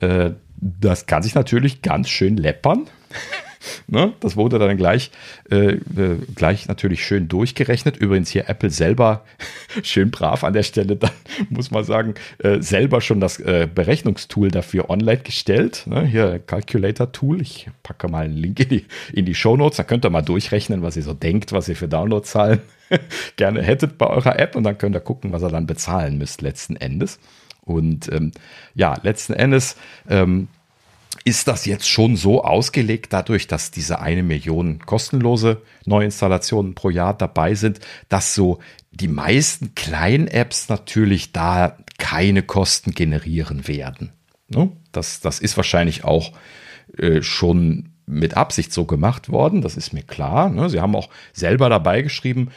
[0.00, 0.30] äh,
[0.62, 2.86] das kann sich natürlich ganz schön läppern.
[3.88, 4.12] ne?
[4.20, 5.10] Das wurde dann gleich,
[5.50, 7.96] äh, äh, gleich natürlich schön durchgerechnet.
[7.96, 9.24] Übrigens hier Apple selber
[9.82, 11.10] schön brav an der Stelle, dann
[11.50, 15.82] muss man sagen, äh, selber schon das äh, Berechnungstool dafür online gestellt.
[15.86, 16.06] Ne?
[16.06, 17.42] Hier Calculator-Tool.
[17.42, 19.78] Ich packe mal einen Link in die, in die Show Notes.
[19.78, 22.60] Da könnt ihr mal durchrechnen, was ihr so denkt, was ihr für Downloadzahlen
[23.36, 24.54] gerne hättet bei eurer App.
[24.54, 27.18] Und dann könnt ihr gucken, was ihr dann bezahlen müsst letzten Endes.
[27.64, 28.32] Und ähm,
[28.74, 29.76] ja, letzten Endes
[30.08, 30.48] ähm,
[31.24, 37.16] ist das jetzt schon so ausgelegt, dadurch, dass diese eine Million kostenlose Neuinstallationen pro Jahr
[37.16, 38.58] dabei sind, dass so
[38.90, 44.12] die meisten kleinen Apps natürlich da keine Kosten generieren werden.
[44.48, 44.72] Ne?
[44.90, 46.32] Das, das ist wahrscheinlich auch
[46.98, 50.50] äh, schon mit Absicht so gemacht worden, das ist mir klar.
[50.50, 50.68] Ne?
[50.68, 52.50] Sie haben auch selber dabei geschrieben,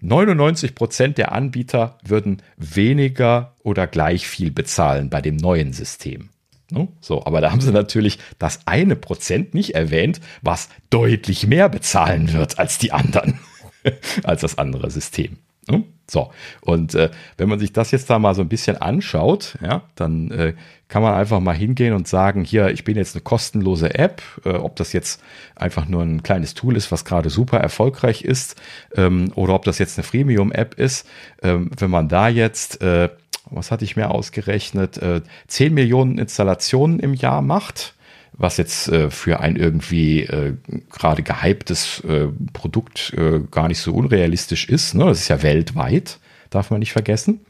[0.00, 6.30] 99 Prozent der Anbieter würden weniger oder gleich viel bezahlen bei dem neuen System.
[6.70, 6.88] Ne?
[7.00, 12.32] So, aber da haben sie natürlich das eine Prozent nicht erwähnt, was deutlich mehr bezahlen
[12.32, 13.40] wird als die anderen,
[14.24, 15.38] als das andere System.
[15.68, 15.84] Ne?
[16.08, 19.82] So, und äh, wenn man sich das jetzt da mal so ein bisschen anschaut, ja,
[19.94, 20.54] dann äh,
[20.90, 24.50] kann man einfach mal hingehen und sagen, hier, ich bin jetzt eine kostenlose App, äh,
[24.50, 25.22] ob das jetzt
[25.54, 28.60] einfach nur ein kleines Tool ist, was gerade super erfolgreich ist,
[28.96, 31.06] ähm, oder ob das jetzt eine Freemium-App ist.
[31.42, 33.08] Ähm, wenn man da jetzt äh,
[33.50, 37.94] was hatte ich mir ausgerechnet, äh, 10 Millionen Installationen im Jahr macht,
[38.32, 40.54] was jetzt äh, für ein irgendwie äh,
[40.90, 44.94] gerade gehyptes äh, Produkt äh, gar nicht so unrealistisch ist.
[44.94, 45.04] Ne?
[45.04, 46.18] Das ist ja weltweit,
[46.50, 47.40] darf man nicht vergessen.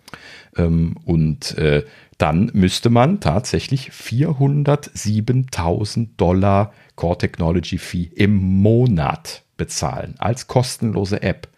[0.57, 1.84] Ähm, und äh,
[2.18, 11.48] dann müsste man tatsächlich 407.000 Dollar Core Technology Fee im Monat bezahlen als kostenlose App,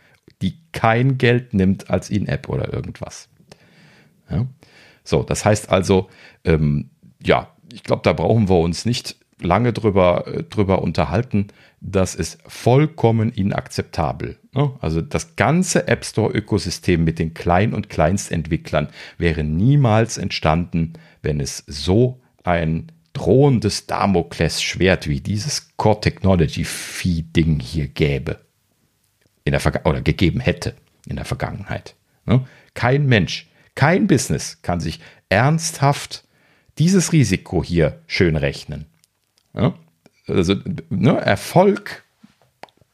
[0.41, 3.29] die kein Geld nimmt als In-App oder irgendwas.
[4.31, 4.47] Ja?
[5.05, 6.09] So, das heißt also,
[6.45, 6.91] ähm,
[7.23, 11.49] ja, ich glaube, da brauchen wir uns nicht lange drüber, äh, drüber unterhalten.
[11.85, 14.39] Das ist vollkommen inakzeptabel.
[14.53, 14.73] Ne?
[14.81, 21.65] Also das ganze App Store-Ökosystem mit den Klein- und Kleinstentwicklern wäre niemals entstanden, wenn es
[21.67, 28.41] so ein drohendes Damoklesschwert wie dieses Core Technology Fee-Ding hier gäbe.
[29.45, 30.75] In der oder gegeben hätte
[31.07, 31.97] in der Vergangenheit.
[32.27, 32.47] Ne?
[32.75, 36.25] Kein Mensch kein Business kann sich ernsthaft
[36.79, 38.87] dieses Risiko hier schön rechnen.
[40.33, 40.57] Also
[40.91, 42.05] ne, Erfolg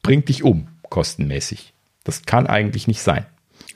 [0.01, 1.73] bringt dich um, kostenmäßig.
[2.03, 3.25] Das kann eigentlich nicht sein.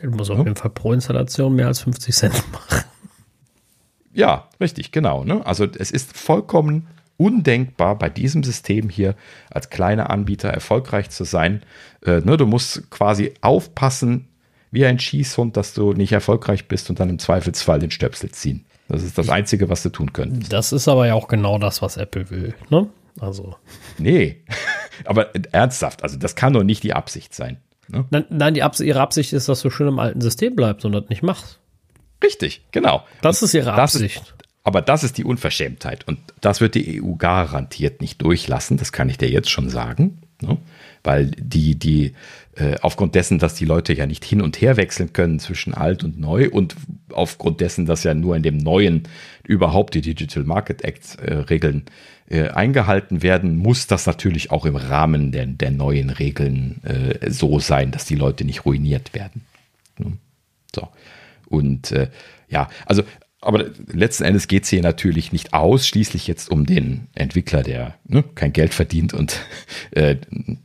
[0.01, 0.43] Du musst auf ja?
[0.43, 2.83] jeden Fall pro Installation mehr als 50 Cent machen.
[4.13, 5.23] Ja, richtig, genau.
[5.23, 5.45] Ne?
[5.45, 6.87] Also es ist vollkommen
[7.17, 9.15] undenkbar, bei diesem System hier
[9.49, 11.63] als kleiner Anbieter erfolgreich zu sein.
[12.05, 14.27] Äh, ne, du musst quasi aufpassen,
[14.71, 18.65] wie ein Schießhund, dass du nicht erfolgreich bist und dann im Zweifelsfall den Stöpsel ziehen.
[18.89, 20.51] Das ist das Einzige, was du tun könntest.
[20.51, 22.87] Das ist aber ja auch genau das, was Apple will, ne?
[23.23, 23.55] Also.
[23.97, 24.43] Nee,
[25.05, 27.57] aber ernsthaft, also das kann doch nicht die Absicht sein.
[27.87, 28.05] Ne?
[28.09, 30.91] Nein, nein die Abs ihre Absicht ist, dass du schön im alten System bleibst und
[30.91, 31.59] das nicht machst.
[32.23, 33.03] Richtig, genau.
[33.21, 34.21] Das ist ihre Absicht.
[34.21, 38.91] Ist, aber das ist die Unverschämtheit und das wird die EU garantiert nicht durchlassen, das
[38.91, 40.21] kann ich dir jetzt schon sagen.
[40.41, 40.57] Ne?
[41.03, 42.13] Weil die, die
[42.55, 46.03] äh, aufgrund dessen, dass die Leute ja nicht hin und her wechseln können zwischen alt
[46.03, 46.75] und neu und
[47.11, 49.03] aufgrund dessen, dass ja nur in dem neuen
[49.45, 51.83] überhaupt die Digital Market Act äh, Regeln
[52.29, 57.59] äh, eingehalten werden, muss das natürlich auch im Rahmen der, der neuen Regeln äh, so
[57.59, 59.41] sein, dass die Leute nicht ruiniert werden.
[60.73, 60.87] So.
[61.47, 62.09] Und äh,
[62.49, 63.03] ja, also
[63.43, 68.23] aber letzten Endes geht es hier natürlich nicht ausschließlich jetzt um den Entwickler, der ne,
[68.35, 69.37] kein Geld verdient und
[69.91, 70.15] äh,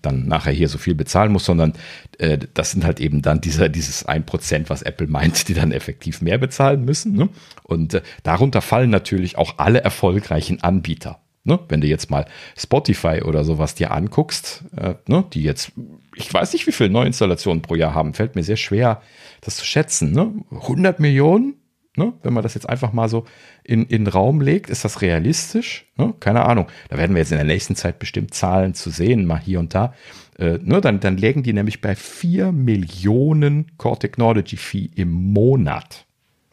[0.01, 1.73] dann nachher hier so viel bezahlen muss, sondern
[2.19, 6.23] äh, das sind halt eben dann dieser, dieses 1%, was Apple meint, die dann effektiv
[6.23, 7.15] mehr bezahlen müssen.
[7.15, 7.29] Ne?
[7.65, 11.21] Und äh, darunter fallen natürlich auch alle erfolgreichen Anbieter.
[11.49, 11.59] Ne?
[11.69, 12.27] Wenn du jetzt mal
[12.59, 15.25] Spotify oder sowas dir anguckst, äh, ne?
[15.33, 15.73] die jetzt,
[16.15, 19.01] ich weiß nicht, wie viele Neuinstallationen pro Jahr haben, fällt mir sehr schwer,
[19.41, 20.13] das zu schätzen.
[20.13, 20.31] Ne?
[20.51, 21.55] 100 Millionen?
[21.97, 22.13] Ne?
[22.23, 23.25] Wenn man das jetzt einfach mal so
[23.65, 25.87] in, den Raum legt, ist das realistisch?
[25.97, 26.13] Ne?
[26.21, 26.67] Keine Ahnung.
[26.91, 29.75] Da werden wir jetzt in der nächsten Zeit bestimmt Zahlen zu sehen, mal hier und
[29.75, 29.95] da.
[30.39, 30.83] Äh, ne?
[30.83, 36.05] dann, dann lägen die nämlich bei 4 Millionen Core Technology Fee im Monat.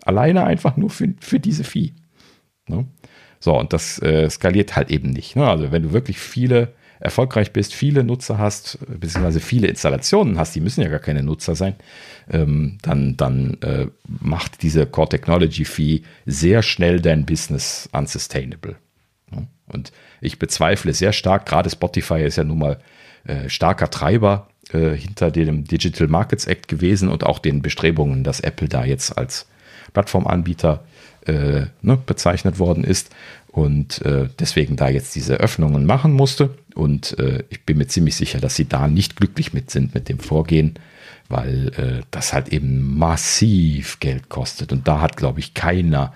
[0.05, 1.91] Alleine einfach nur für, für diese Fee.
[2.67, 2.85] Ne?
[3.39, 5.35] So, und das äh, skaliert halt eben nicht.
[5.35, 5.47] Ne?
[5.47, 10.61] Also wenn du wirklich viele erfolgreich bist, viele Nutzer hast, beziehungsweise viele Installationen hast, die
[10.61, 11.75] müssen ja gar keine Nutzer sein,
[12.31, 18.77] ähm, dann, dann äh, macht diese Core Technology Fee sehr schnell dein Business unsustainable.
[19.67, 22.79] Und ich bezweifle sehr stark, gerade Spotify ist ja nun mal
[23.25, 28.39] äh, starker Treiber äh, hinter dem Digital Markets Act gewesen und auch den Bestrebungen, dass
[28.39, 29.47] Apple da jetzt als
[29.93, 30.83] Plattformanbieter
[31.25, 33.13] äh, ne, bezeichnet worden ist
[33.47, 36.57] und äh, deswegen da jetzt diese Öffnungen machen musste.
[36.73, 40.09] Und äh, ich bin mir ziemlich sicher, dass sie da nicht glücklich mit sind mit
[40.09, 40.77] dem Vorgehen,
[41.29, 44.73] weil äh, das halt eben massiv Geld kostet.
[44.73, 46.13] Und da hat, glaube ich, keiner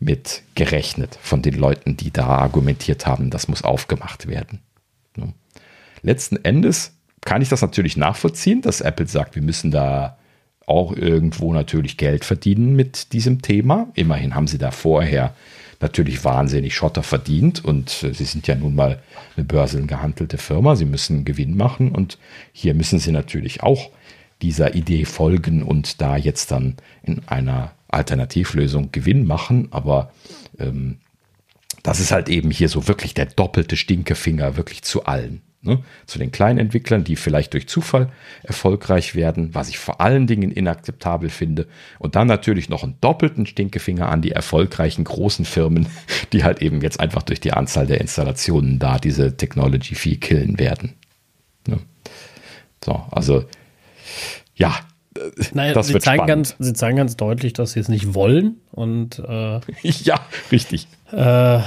[0.00, 4.60] mit gerechnet von den Leuten, die da argumentiert haben, das muss aufgemacht werden.
[5.16, 5.32] Ne?
[6.02, 10.16] Letzten Endes kann ich das natürlich nachvollziehen, dass Apple sagt, wir müssen da
[10.70, 13.88] auch irgendwo natürlich Geld verdienen mit diesem Thema.
[13.94, 15.34] Immerhin haben sie da vorher
[15.80, 19.02] natürlich wahnsinnig Schotter verdient und äh, sie sind ja nun mal
[19.36, 20.76] eine börsengehandelte Firma.
[20.76, 22.18] Sie müssen Gewinn machen und
[22.52, 23.90] hier müssen sie natürlich auch
[24.42, 29.68] dieser Idee folgen und da jetzt dann in einer Alternativlösung Gewinn machen.
[29.70, 30.12] Aber
[30.58, 30.98] ähm,
[31.82, 35.42] das ist halt eben hier so wirklich der doppelte Stinkefinger, wirklich zu allen.
[35.62, 35.82] Ne?
[36.06, 38.10] Zu den kleinen Entwicklern, die vielleicht durch Zufall
[38.42, 41.68] erfolgreich werden, was ich vor allen Dingen inakzeptabel finde.
[41.98, 45.86] Und dann natürlich noch einen doppelten Stinkefinger an die erfolgreichen großen Firmen,
[46.32, 50.58] die halt eben jetzt einfach durch die Anzahl der Installationen da diese Technology Fee killen
[50.58, 50.94] werden.
[51.66, 51.78] Ne?
[52.82, 53.44] So, also
[54.54, 54.74] ja,
[55.52, 56.28] naja, das sie wird zeigen spannend.
[56.28, 58.60] Ganz, sie zeigen ganz deutlich, dass sie es nicht wollen.
[58.72, 60.20] Und äh, ja,
[60.52, 60.86] richtig.
[61.12, 61.60] Äh,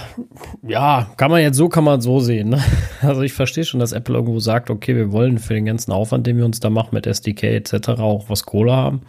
[0.62, 2.50] ja, kann man jetzt so, kann man so sehen.
[2.50, 2.64] Ne?
[3.02, 6.26] Also ich verstehe schon, dass Apple irgendwo sagt, okay, wir wollen für den ganzen Aufwand,
[6.26, 7.90] den wir uns da machen mit SDK etc.
[8.00, 9.02] auch was Kohle haben.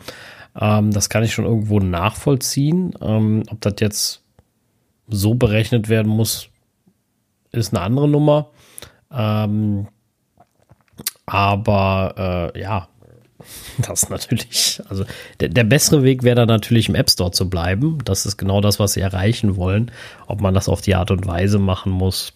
[0.61, 2.95] Ähm, das kann ich schon irgendwo nachvollziehen.
[3.01, 4.23] Ähm, ob das jetzt
[5.09, 6.49] so berechnet werden muss,
[7.53, 8.49] ist eine andere Nummer.
[9.13, 9.87] Ähm,
[11.27, 12.89] aber äh, ja,
[13.79, 15.05] Das natürlich, also
[15.41, 17.99] der, der bessere Weg wäre dann natürlich im App Store zu bleiben.
[18.05, 19.91] Das ist genau das, was sie erreichen wollen.
[20.27, 22.33] Ob man das auf die Art und Weise machen muss,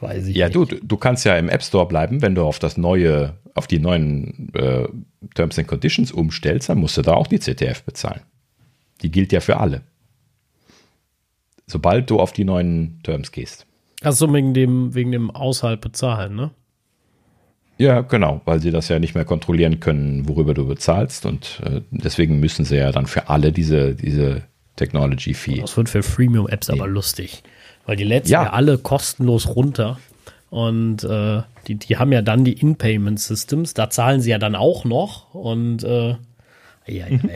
[0.00, 0.56] weiß ich ja, nicht.
[0.56, 3.66] Ja, du, du kannst ja im App Store bleiben, wenn du auf das neue, auf
[3.66, 4.86] die neuen äh,
[5.34, 8.20] Terms and Conditions umstellst, dann musst du da auch die CTF bezahlen.
[9.02, 9.82] Die gilt ja für alle.
[11.66, 13.66] Sobald du auf die neuen Terms gehst.
[14.02, 16.50] Achso, wegen dem, wegen dem Aushalt bezahlen, ne?
[17.78, 21.26] Ja, genau, weil sie das ja nicht mehr kontrollieren können, worüber du bezahlst.
[21.26, 24.42] Und äh, deswegen müssen sie ja dann für alle diese, diese
[24.76, 25.60] Technology Fee.
[25.60, 27.42] Das wird für Freemium-Apps aber lustig.
[27.86, 28.44] Weil die letzten ja.
[28.44, 29.98] ja alle kostenlos runter.
[30.50, 33.74] Und äh, die, die haben ja dann die In-Payment Systems.
[33.74, 35.34] Da zahlen sie ja dann auch noch.
[35.34, 36.10] Und äh,
[36.86, 37.30] ja, mhm.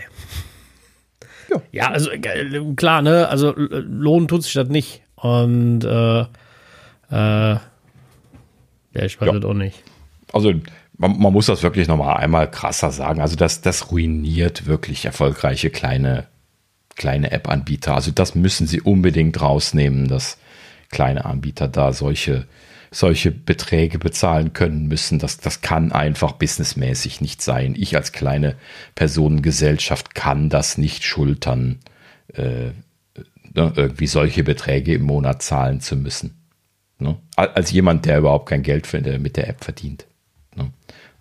[1.49, 1.62] ja.
[1.72, 3.28] ja, also äh, klar, ne?
[3.28, 5.03] Also lohnen tut sich das nicht.
[5.16, 6.26] Und äh, äh,
[7.11, 7.61] ja,
[8.95, 9.82] ich weiß es auch nicht
[10.33, 10.53] also
[10.99, 13.20] man, man, muss das wirklich nochmal einmal krasser sagen.
[13.20, 16.27] Also das, das ruiniert wirklich erfolgreiche kleine,
[16.97, 17.95] kleine App-Anbieter.
[17.95, 20.39] Also das müssen sie unbedingt rausnehmen, dass
[20.91, 22.47] kleine Anbieter da solche,
[22.91, 25.18] solche Beträge bezahlen können müssen.
[25.18, 27.74] Das, das kann einfach businessmäßig nicht sein.
[27.77, 28.57] Ich als kleine
[28.95, 31.81] Personengesellschaft kann das nicht schultern,
[32.33, 32.70] äh,
[33.55, 36.43] ne, irgendwie solche Beträge im Monat zahlen zu müssen.
[36.99, 37.18] Ne?
[37.37, 40.07] Als jemand, der überhaupt kein Geld mit der App verdient.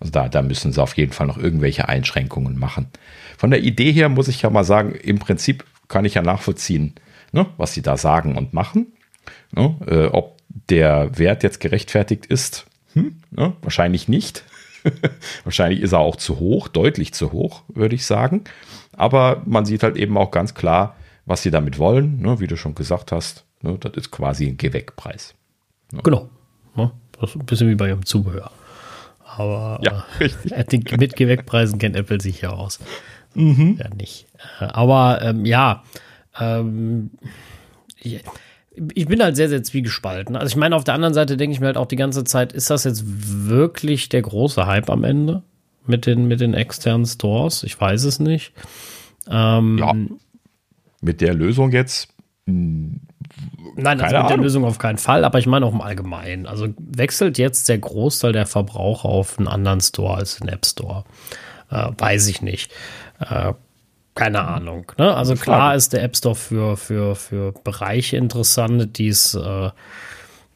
[0.00, 2.88] Also da, da müssen sie auf jeden Fall noch irgendwelche Einschränkungen machen.
[3.36, 6.94] Von der Idee her muss ich ja mal sagen, im Prinzip kann ich ja nachvollziehen,
[7.32, 8.92] ne, was sie da sagen und machen.
[9.52, 10.36] Ne, äh, ob
[10.70, 14.44] der Wert jetzt gerechtfertigt ist, hm, ne, wahrscheinlich nicht.
[15.44, 18.44] wahrscheinlich ist er auch zu hoch, deutlich zu hoch, würde ich sagen.
[18.92, 22.20] Aber man sieht halt eben auch ganz klar, was sie damit wollen.
[22.20, 25.34] Ne, wie du schon gesagt hast, ne, das ist quasi ein Gehwegpreis.
[25.92, 26.00] Ne?
[26.02, 26.30] Genau.
[27.20, 28.50] Das ist ein bisschen wie bei ihrem Zubehör.
[29.36, 32.80] Aber ja, äh, mit Gewäckpreisen kennt Apple sich ja aus.
[33.34, 33.78] Mhm.
[33.78, 34.26] Ja, nicht.
[34.60, 35.84] Äh, aber ähm, ja,
[36.40, 37.10] ähm,
[38.00, 38.24] ich,
[38.94, 40.36] ich, bin halt sehr, sehr zwiegespalten.
[40.36, 42.52] Also ich meine, auf der anderen Seite denke ich mir halt auch die ganze Zeit,
[42.52, 45.42] ist das jetzt wirklich der große Hype am Ende
[45.86, 47.62] mit den, mit den externen Stores?
[47.62, 48.52] Ich weiß es nicht.
[49.28, 49.94] Ähm, ja,
[51.00, 52.08] mit der Lösung jetzt
[53.76, 56.46] Nein, das mit der Lösung auf keinen Fall, aber ich meine auch im Allgemeinen.
[56.46, 61.04] Also wechselt jetzt der Großteil der Verbraucher auf einen anderen Store als den App Store?
[61.70, 62.72] Äh, weiß ich nicht.
[63.20, 63.52] Äh,
[64.14, 64.90] keine Ahnung.
[64.96, 65.14] Ne?
[65.14, 69.70] Also klar ist der App Store für, für, für Bereiche interessant, die es, äh,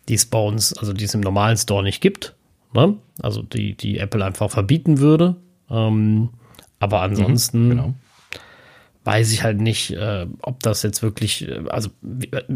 [0.09, 2.35] die es bei uns, also die es im normalen Store nicht gibt.
[2.73, 2.97] Ne?
[3.23, 5.37] Also die, die Apple einfach verbieten würde.
[5.71, 6.31] Ähm,
[6.79, 7.95] aber mhm, ansonsten mhm, genau
[9.05, 11.91] weiß ich halt nicht, äh, ob das jetzt wirklich, äh, also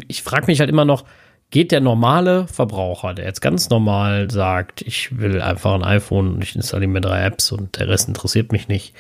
[0.09, 1.05] ich frage mich halt immer noch,
[1.51, 6.43] geht der normale Verbraucher, der jetzt ganz normal sagt, ich will einfach ein iPhone und
[6.43, 8.95] ich installiere mir drei Apps und der Rest interessiert mich nicht,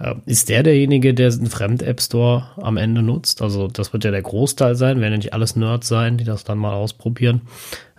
[0.00, 3.42] äh, ist der derjenige, der einen Fremd-App-Store am Ende nutzt?
[3.42, 6.44] Also das wird ja der Großteil sein, werden ja nicht alles Nerds sein, die das
[6.44, 7.42] dann mal ausprobieren.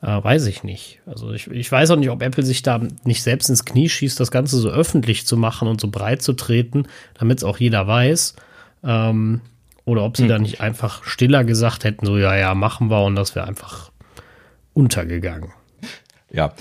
[0.02, 1.02] Äh, weiß ich nicht.
[1.06, 4.20] Also ich, ich weiß auch nicht, ob Apple sich da nicht selbst ins Knie schießt,
[4.20, 6.88] das Ganze so öffentlich zu machen und so breit zu treten,
[7.18, 8.36] damit es auch jeder weiß.
[8.84, 9.42] Ähm,
[9.86, 10.30] oder ob sie hm.
[10.30, 13.92] da nicht einfach stiller gesagt hätten, so ja, ja, machen wir und das wäre einfach
[14.74, 15.52] untergegangen.
[16.32, 16.54] Ja,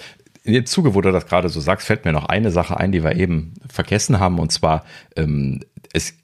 [0.45, 2.91] in dem Zuge, wo du das gerade so sagst, fällt mir noch eine Sache ein,
[2.91, 4.39] die wir eben vergessen haben.
[4.39, 5.61] Und zwar, ähm,
[5.93, 6.15] es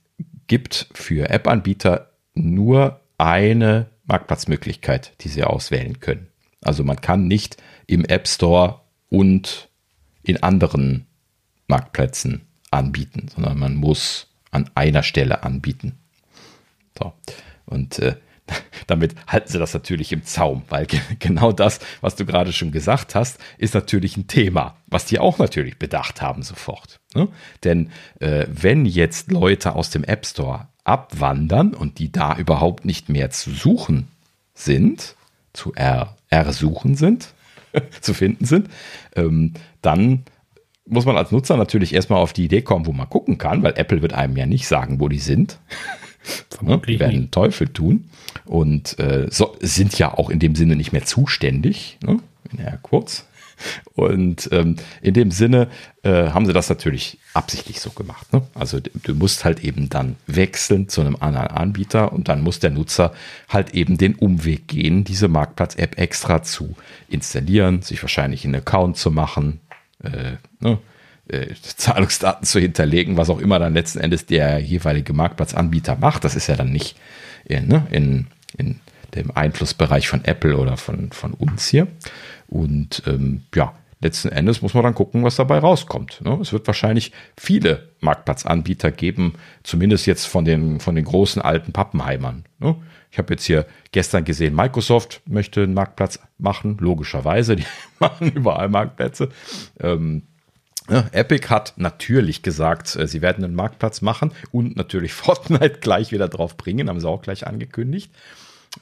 [0.46, 6.28] gibt für App-Anbieter nur eine Marktplatzmöglichkeit, die sie auswählen können.
[6.62, 8.80] Also man kann nicht im App Store
[9.10, 9.68] und
[10.22, 11.06] in anderen
[11.68, 15.98] Marktplätzen anbieten, sondern man muss an einer Stelle anbieten.
[16.98, 17.12] So.
[17.66, 18.16] Und äh,
[18.86, 20.86] damit halten sie das natürlich im Zaum, weil
[21.18, 25.38] genau das, was du gerade schon gesagt hast, ist natürlich ein Thema, was die auch
[25.38, 27.00] natürlich bedacht haben sofort.
[27.14, 27.28] Ne?
[27.64, 27.90] Denn
[28.20, 33.30] äh, wenn jetzt Leute aus dem App Store abwandern und die da überhaupt nicht mehr
[33.30, 34.08] zu suchen
[34.52, 35.16] sind,
[35.52, 37.32] zu er, ersuchen sind,
[38.00, 38.68] zu finden sind,
[39.16, 40.24] ähm, dann
[40.86, 43.74] muss man als Nutzer natürlich erstmal auf die Idee kommen, wo man gucken kann, weil
[43.76, 45.58] Apple wird einem ja nicht sagen, wo die sind.
[46.50, 47.28] Vermutlich die werden nie.
[47.28, 48.08] Teufel tun
[48.46, 52.18] und äh, so, sind ja auch in dem Sinne nicht mehr zuständig, ne?
[52.58, 53.26] ja, kurz.
[53.94, 55.68] Und ähm, in dem Sinne
[56.02, 58.32] äh, haben sie das natürlich absichtlich so gemacht.
[58.32, 58.42] Ne?
[58.54, 62.70] Also du musst halt eben dann wechseln zu einem anderen Anbieter und dann muss der
[62.70, 63.12] Nutzer
[63.48, 66.74] halt eben den Umweg gehen, diese Marktplatz-App extra zu
[67.08, 69.60] installieren, sich wahrscheinlich einen Account zu machen,
[70.04, 70.78] äh, ne?
[71.28, 76.24] äh, Zahlungsdaten zu hinterlegen, was auch immer dann letzten Endes der jeweilige Marktplatzanbieter macht.
[76.24, 76.96] Das ist ja dann nicht
[77.44, 78.26] in, ne, in,
[78.56, 78.80] in
[79.14, 81.86] dem Einflussbereich von Apple oder von, von uns hier.
[82.48, 86.20] Und ähm, ja, letzten Endes muss man dann gucken, was dabei rauskommt.
[86.22, 86.38] Ne?
[86.40, 92.44] Es wird wahrscheinlich viele Marktplatzanbieter geben, zumindest jetzt von den, von den großen alten Pappenheimern.
[93.14, 93.18] Ne?
[93.18, 97.66] Ich habe jetzt hier gestern gesehen, Microsoft möchte einen Marktplatz machen, logischerweise, die
[98.00, 99.28] machen überall Marktplätze.
[99.80, 100.22] Ähm,
[100.90, 106.12] ja, Epic hat natürlich gesagt, äh, sie werden einen Marktplatz machen und natürlich Fortnite gleich
[106.12, 108.12] wieder drauf bringen, haben sie auch gleich angekündigt.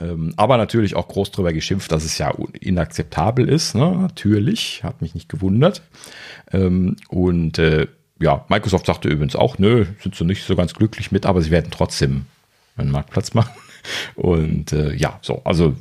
[0.01, 3.75] Ähm, aber natürlich auch groß drüber geschimpft, dass es ja inakzeptabel ist.
[3.75, 3.95] Ne?
[3.95, 5.83] Natürlich, hat mich nicht gewundert.
[6.51, 11.13] Ähm, und äh, ja, Microsoft sagte übrigens auch, nö, sind sie nicht so ganz glücklich
[11.13, 12.25] mit, aber sie werden trotzdem
[12.79, 13.53] einen Marktplatz machen.
[14.15, 15.77] Und äh, ja, so, also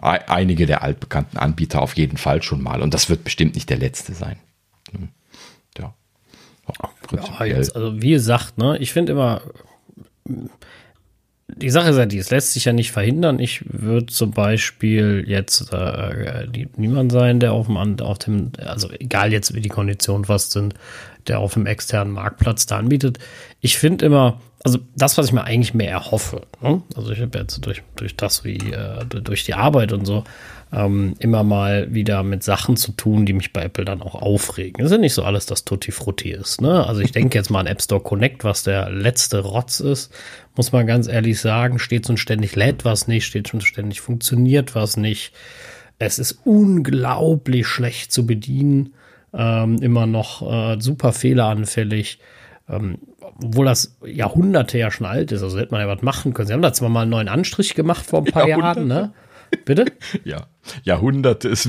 [0.00, 2.82] einige der altbekannten Anbieter auf jeden Fall schon mal.
[2.82, 4.36] Und das wird bestimmt nicht der letzte sein.
[4.92, 5.08] Hm.
[5.78, 5.94] Ja.
[7.40, 9.42] ja jetzt, also wie gesagt, ne, ich finde immer,
[11.48, 13.38] die Sache ist ja die, es lässt sich ja nicht verhindern.
[13.38, 16.46] Ich würde zum Beispiel jetzt äh,
[16.76, 20.74] niemand sein, der auf dem, auf dem, also egal jetzt wie die Konditionen fast sind,
[21.26, 23.18] der auf dem externen Marktplatz da anbietet.
[23.60, 26.82] Ich finde immer, also das, was ich mir eigentlich mehr erhoffe, ne?
[26.94, 30.24] also ich habe jetzt durch, durch das, wie, äh, durch die Arbeit und so,
[30.72, 34.78] ähm, immer mal wieder mit Sachen zu tun, die mich bei Apple dann auch aufregen.
[34.78, 36.60] Das ist ja nicht so alles, dass Tutti Frutti ist.
[36.60, 36.86] Ne?
[36.86, 40.14] Also ich denke jetzt mal an App Store Connect, was der letzte Rotz ist,
[40.56, 44.74] muss man ganz ehrlich sagen, steht so ständig lädt was nicht, steht schon ständig funktioniert
[44.74, 45.34] was nicht.
[45.98, 48.94] Es ist unglaublich schlecht zu bedienen,
[49.34, 52.18] ähm, immer noch äh, super fehleranfällig.
[52.68, 52.98] Ähm,
[53.42, 56.48] obwohl das Jahrhunderte ja schon alt ist, also hätte man ja was machen können.
[56.48, 59.12] Sie haben da zwar mal einen neuen Anstrich gemacht vor ein paar Jahren, ne?
[59.64, 59.86] Bitte?
[60.24, 60.46] Ja,
[60.84, 61.68] Jahrhunderte ist.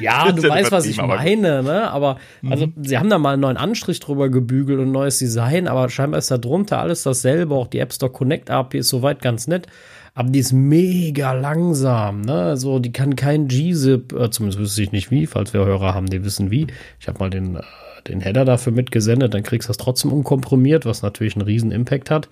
[0.00, 1.90] Ja, du weißt, was ich meine, ne?
[1.90, 2.72] Aber also, mhm.
[2.82, 6.18] sie haben da mal einen neuen Anstrich drüber gebügelt und ein neues Design, aber scheinbar
[6.18, 7.54] ist da drunter alles dasselbe.
[7.54, 9.66] Auch die App Store Connect API ist soweit ganz nett.
[10.14, 12.34] Aber die ist mega langsam, ne?
[12.34, 16.06] Also, die kann kein G-Zip, äh, zumindest wüsste ich nicht wie, falls wir Hörer haben,
[16.06, 16.66] die wissen wie.
[17.00, 17.62] Ich habe mal den, äh,
[18.08, 22.10] den Header dafür mitgesendet, dann kriegst du das trotzdem unkomprimiert, was natürlich einen riesen Impact
[22.10, 22.28] hat.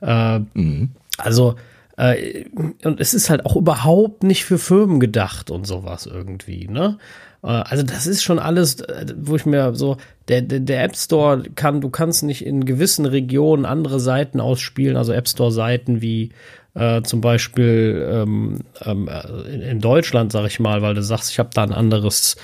[0.00, 0.90] Äh, mhm.
[1.18, 1.56] Also,
[1.96, 2.44] äh,
[2.84, 6.98] und es ist halt auch überhaupt nicht für Firmen gedacht und sowas irgendwie, ne?
[7.42, 9.96] Äh, also das ist schon alles, äh, wo ich mir so,
[10.28, 14.96] der, der, der App Store kann, du kannst nicht in gewissen Regionen andere Seiten ausspielen,
[14.96, 16.30] also App Store Seiten wie
[16.74, 19.10] äh, zum Beispiel ähm, ähm,
[19.52, 22.36] in, in Deutschland, sag ich mal, weil du sagst, ich habe da ein anderes,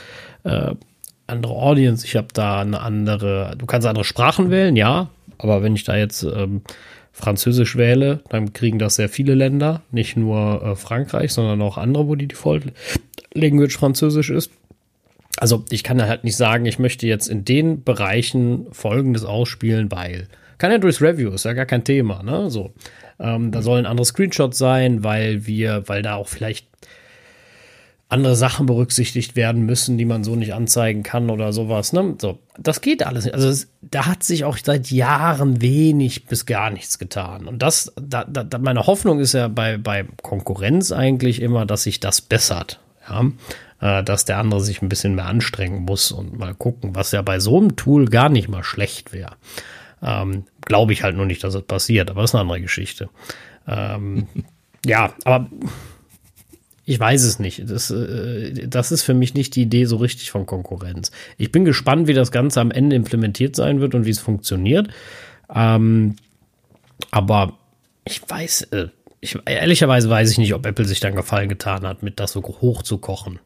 [0.45, 0.75] äh,
[1.27, 5.75] andere Audience, ich habe da eine andere, du kannst andere Sprachen wählen, ja, aber wenn
[5.75, 6.63] ich da jetzt ähm,
[7.13, 12.09] Französisch wähle, dann kriegen das sehr viele Länder, nicht nur äh, Frankreich, sondern auch andere,
[12.09, 12.73] wo die Default
[13.35, 14.51] Language Französisch ist.
[15.39, 20.29] Also ich kann halt nicht sagen, ich möchte jetzt in den Bereichen Folgendes ausspielen, weil
[20.59, 22.51] kann ja durchs Review, ist ja gar kein Thema, ne?
[22.51, 22.73] So,
[23.19, 26.67] ähm, da sollen andere Screenshots sein, weil wir, weil da auch vielleicht
[28.09, 31.93] andere Sachen berücksichtigt werden müssen, die man so nicht anzeigen kann oder sowas.
[31.93, 32.15] Ne?
[32.21, 33.35] So, das geht alles nicht.
[33.35, 37.49] Also da hat sich auch seit Jahren wenig bis gar nichts getan.
[37.49, 41.99] Und das, da, da, meine Hoffnung ist ja bei, bei Konkurrenz eigentlich immer, dass sich
[41.99, 42.79] das bessert.
[43.09, 43.25] Ja?
[43.81, 47.23] Äh, dass der andere sich ein bisschen mehr anstrengen muss und mal gucken, was ja
[47.23, 49.33] bei so einem Tool gar nicht mal schlecht wäre.
[50.01, 52.61] Ähm, Glaube ich halt nur nicht, dass es das passiert, aber das ist eine andere
[52.61, 53.09] Geschichte.
[53.67, 54.29] Ähm,
[54.87, 55.51] ja, aber
[56.89, 57.69] ich weiß es nicht.
[57.69, 61.11] Das, äh, das ist für mich nicht die Idee so richtig von Konkurrenz.
[61.37, 64.89] Ich bin gespannt, wie das Ganze am Ende implementiert sein wird und wie es funktioniert.
[65.53, 66.15] Ähm,
[67.11, 67.59] aber
[68.05, 68.89] ich weiß, äh,
[69.21, 72.43] ich, ehrlicherweise weiß ich nicht, ob Apple sich dann Gefallen getan hat, mit das so
[72.43, 73.41] hoch zu kochen.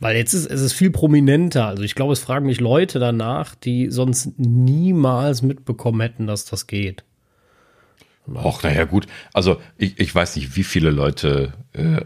[0.00, 1.66] Weil jetzt ist es ist viel prominenter.
[1.68, 6.66] Also ich glaube, es fragen mich Leute danach, die sonst niemals mitbekommen hätten, dass das
[6.66, 7.04] geht.
[8.26, 9.06] Och, naja, gut.
[9.32, 12.00] Also ich, ich weiß nicht, wie viele Leute äh,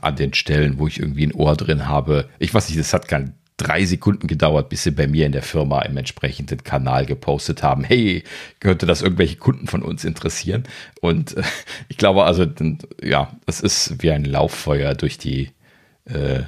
[0.00, 2.28] an den Stellen, wo ich irgendwie ein Ohr drin habe.
[2.38, 5.42] Ich weiß nicht, es hat kein drei Sekunden gedauert, bis sie bei mir in der
[5.42, 7.84] Firma im entsprechenden Kanal gepostet haben.
[7.84, 8.24] Hey,
[8.58, 10.64] könnte das irgendwelche Kunden von uns interessieren?
[11.00, 11.42] Und äh,
[11.88, 12.46] ich glaube also,
[13.02, 15.50] ja, es ist wie ein Lauffeuer durch die
[16.06, 16.42] äh,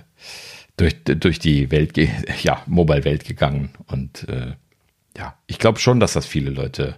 [0.76, 1.96] durch, durch die Welt,
[2.42, 3.70] ja, Mobile-Welt gegangen.
[3.86, 4.54] Und äh,
[5.16, 6.96] ja, ich glaube schon, dass das viele Leute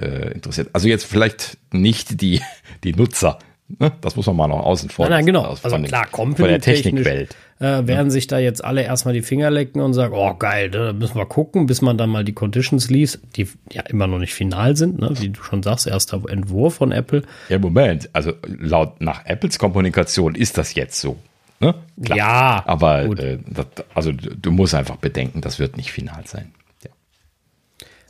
[0.00, 0.70] äh, interessiert.
[0.72, 2.40] Also jetzt vielleicht nicht die,
[2.84, 3.38] die Nutzer.
[3.68, 3.92] Ne?
[4.00, 5.06] Das muss man mal noch außen vor.
[5.06, 5.42] Nein, nein genau.
[5.42, 7.34] Also den, klar, von der Technikwelt.
[7.58, 8.10] Äh, werden ja.
[8.10, 11.24] sich da jetzt alle erstmal die Finger lecken und sagen, oh geil, da müssen wir
[11.24, 14.98] gucken, bis man dann mal die Conditions liest, die ja immer noch nicht final sind,
[14.98, 15.10] ne?
[15.18, 17.22] wie du schon sagst, erster Entwurf von Apple.
[17.48, 21.16] Ja, Moment, also laut nach Apples Kommunikation ist das jetzt so.
[21.58, 21.74] Ne?
[21.96, 26.52] Ja, aber äh, das, also du musst einfach bedenken, das wird nicht final sein.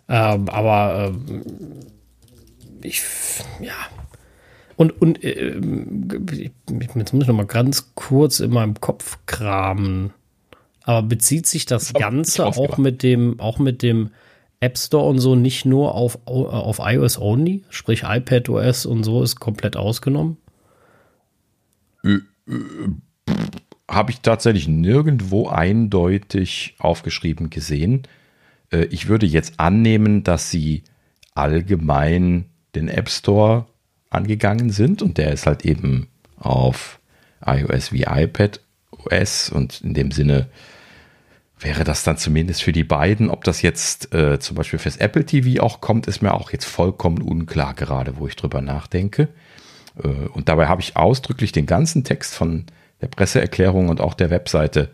[0.09, 3.03] Ähm, aber äh, ich,
[3.61, 3.75] ja.
[4.77, 5.55] Und, und äh,
[7.01, 10.13] jetzt muss ich noch mal ganz kurz in meinem Kopf kramen.
[10.83, 14.11] Aber bezieht sich das Ganze auch mit dem, auch mit dem
[14.61, 17.65] App Store und so nicht nur auf, auf iOS only?
[17.71, 20.37] Sprich iPad OS und so ist komplett ausgenommen?
[22.05, 23.33] Äh, äh,
[23.91, 28.03] Habe ich tatsächlich nirgendwo eindeutig aufgeschrieben gesehen.
[28.71, 30.83] Äh, ich würde jetzt annehmen, dass sie
[31.35, 33.67] allgemein den App Store
[34.11, 36.09] angegangen sind und der ist halt eben
[36.39, 37.01] auf
[37.45, 38.61] iOS wie iPad
[38.91, 40.49] OS und in dem Sinne
[41.59, 43.31] wäre das dann zumindest für die beiden.
[43.31, 46.67] Ob das jetzt äh, zum Beispiel fürs Apple TV auch kommt, ist mir auch jetzt
[46.67, 49.29] vollkommen unklar, gerade wo ich drüber nachdenke.
[50.03, 52.67] Äh, und dabei habe ich ausdrücklich den ganzen Text von
[53.01, 54.91] der Presseerklärung und auch der Webseite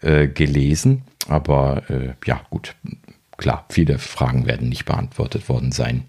[0.00, 1.02] äh, gelesen.
[1.28, 2.74] Aber äh, ja, gut,
[3.38, 6.04] klar, viele Fragen werden nicht beantwortet worden sein.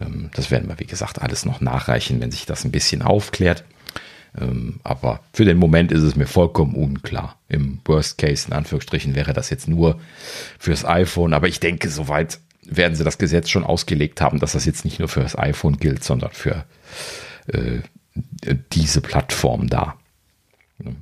[0.00, 3.64] Ähm, das werden wir, wie gesagt, alles noch nachreichen, wenn sich das ein bisschen aufklärt.
[4.40, 7.36] Ähm, aber für den Moment ist es mir vollkommen unklar.
[7.48, 10.00] Im Worst Case, in Anführungsstrichen, wäre das jetzt nur
[10.58, 11.34] fürs iPhone.
[11.34, 15.00] Aber ich denke, soweit werden sie das Gesetz schon ausgelegt haben, dass das jetzt nicht
[15.00, 16.64] nur für das iPhone gilt, sondern für
[17.48, 17.80] äh,
[18.72, 19.96] diese Plattform da.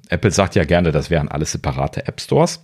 [0.08, 2.62] Apple sagt ja gerne, das wären alles separate App Stores.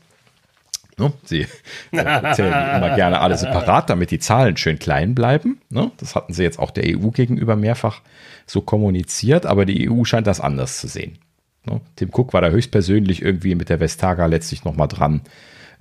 [0.99, 1.13] Ne?
[1.25, 1.47] Sie
[1.93, 5.61] erzählen immer gerne alle separat, damit die Zahlen schön klein bleiben.
[5.69, 5.91] Ne?
[5.99, 8.01] Das hatten sie jetzt auch der EU gegenüber mehrfach
[8.47, 11.19] so kommuniziert, aber die EU scheint das anders zu sehen.
[11.65, 11.81] Ne?
[11.97, 15.21] Tim Cook war da höchstpersönlich irgendwie mit der Vestaga letztlich nochmal dran,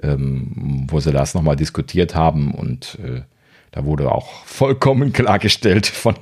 [0.03, 3.21] ähm, wo sie das nochmal diskutiert haben und äh,
[3.71, 6.15] da wurde auch vollkommen klargestellt von,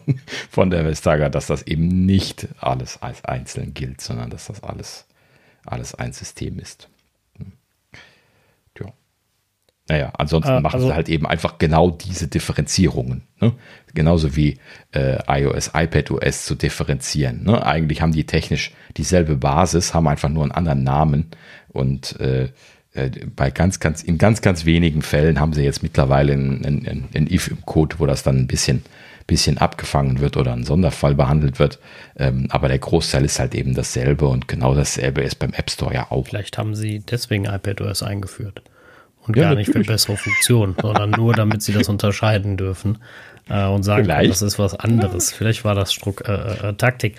[0.49, 5.05] von der Vestager, dass das eben nicht alles als einzeln gilt, sondern dass das alles,
[5.65, 6.89] alles ein System ist.
[9.89, 13.23] Naja, ansonsten äh, machen also, sie halt eben einfach genau diese Differenzierungen.
[13.41, 13.51] Ne?
[13.93, 14.57] Genauso wie
[14.93, 17.43] äh, iOS, iPadOS zu differenzieren.
[17.43, 17.65] Ne?
[17.65, 21.31] Eigentlich haben die technisch dieselbe Basis, haben einfach nur einen anderen Namen.
[21.67, 22.49] Und äh,
[22.93, 27.09] äh bei ganz, ganz, in ganz, ganz wenigen Fällen haben sie jetzt mittlerweile ein, ein,
[27.13, 28.83] ein if im Code, wo das dann ein bisschen,
[29.27, 31.79] bisschen abgefangen wird oder ein Sonderfall behandelt wird.
[32.15, 35.93] Ähm, aber der Großteil ist halt eben dasselbe und genau dasselbe ist beim App Store
[35.93, 36.25] ja auch.
[36.25, 38.63] Vielleicht haben sie deswegen iPadOS eingeführt.
[39.25, 39.87] Und ja, gar nicht natürlich.
[39.87, 42.99] für bessere Funktionen, sondern nur, damit sie das unterscheiden dürfen
[43.49, 44.29] äh, und sagen, Vielleicht.
[44.29, 45.31] das ist was anderes.
[45.31, 47.15] Vielleicht war das Struck, äh, äh, Taktik.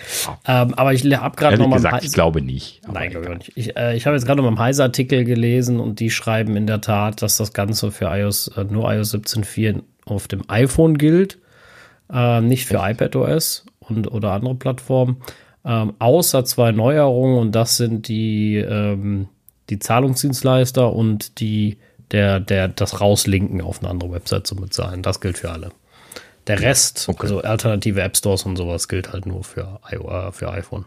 [0.47, 1.75] Ähm, aber ich habe gerade noch mal.
[1.77, 2.81] Gesagt, ich glaube nicht.
[2.91, 3.51] Nein, glaube ich nicht.
[3.55, 6.67] Ich, äh, ich habe jetzt gerade noch mal einen Heise-Artikel gelesen und die schreiben in
[6.67, 11.39] der Tat, dass das Ganze für iOS, äh, nur iOS 17.4 auf dem iPhone gilt,
[12.11, 15.17] äh, nicht für iPadOS und oder andere Plattformen.
[15.63, 19.27] Ähm, außer zwei Neuerungen und das sind die, ähm,
[19.69, 21.77] die Zahlungsdienstleister und die
[22.11, 25.01] der, der, das Rauslinken auf eine andere Website zu bezahlen.
[25.01, 25.71] Das gilt für alle.
[26.47, 27.23] Der Rest, okay.
[27.23, 30.85] also alternative App Stores und sowas, gilt halt nur für, äh, für iPhone.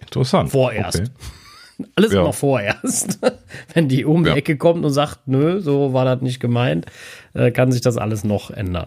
[0.00, 0.50] Interessant.
[0.50, 1.00] Vorerst.
[1.00, 1.10] Okay.
[1.96, 2.20] Alles ja.
[2.20, 3.18] immer vorerst.
[3.74, 4.36] Wenn die um die ja.
[4.36, 6.86] Ecke kommt und sagt, nö, so war das nicht gemeint,
[7.32, 8.86] äh, kann sich das alles noch ändern.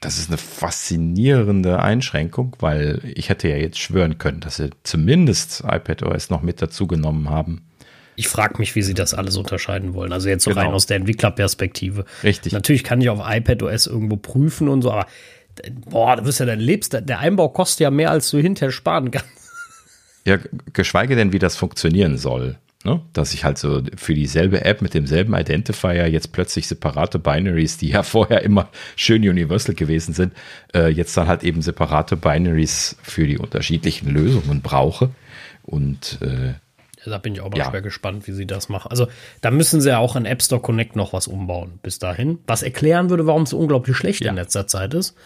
[0.00, 5.62] Das ist eine faszinierende Einschränkung, weil ich hätte ja jetzt schwören können, dass sie zumindest
[5.64, 7.62] iPadOS noch mit dazu genommen haben.
[8.14, 10.12] Ich frage mich, wie sie das alles unterscheiden wollen.
[10.12, 10.62] Also jetzt so genau.
[10.62, 12.04] rein aus der Entwicklerperspektive.
[12.22, 12.52] Richtig.
[12.52, 15.06] Natürlich kann ich auf iPadOS irgendwo prüfen und so, aber
[15.88, 19.10] boah, du wirst ja dein Lebst, der Einbau kostet ja mehr, als du hinterher sparen
[19.10, 19.28] kannst.
[20.24, 20.38] Ja,
[20.72, 22.58] geschweige denn, wie das funktionieren soll.
[22.84, 23.00] Ne?
[23.12, 27.90] Dass ich halt so für dieselbe App mit demselben Identifier jetzt plötzlich separate Binaries, die
[27.90, 30.32] ja vorher immer schön universal gewesen sind,
[30.74, 35.10] äh, jetzt dann halt eben separate Binaries für die unterschiedlichen Lösungen brauche.
[35.62, 36.54] Und äh,
[37.10, 37.70] da bin ich auch mal ja.
[37.70, 38.90] schwer gespannt, wie sie das machen.
[38.90, 39.08] Also
[39.40, 42.38] da müssen sie ja auch an App Store Connect noch was umbauen bis dahin.
[42.46, 44.30] Was erklären würde, warum es so unglaublich schlecht ja.
[44.30, 45.16] in letzter Zeit ist.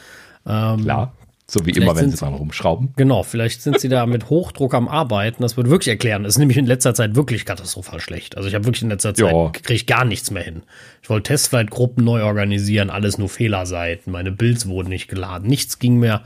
[0.47, 1.13] Ähm, Klar.
[1.49, 2.93] So wie immer, wenn sie dran rumschrauben.
[2.97, 5.43] Genau, vielleicht sind sie da mit Hochdruck am Arbeiten.
[5.43, 6.25] Das würde wirklich erklären.
[6.25, 8.37] Es ist nämlich in letzter Zeit wirklich katastrophal schlecht.
[8.37, 10.63] Also ich habe wirklich in letzter Zeit kriege ich gar nichts mehr hin.
[11.03, 14.13] Ich wollte Testflight-Gruppen neu organisieren, alles nur Fehlerseiten.
[14.13, 15.49] Meine Builds wurden nicht geladen.
[15.49, 16.25] Nichts ging mehr.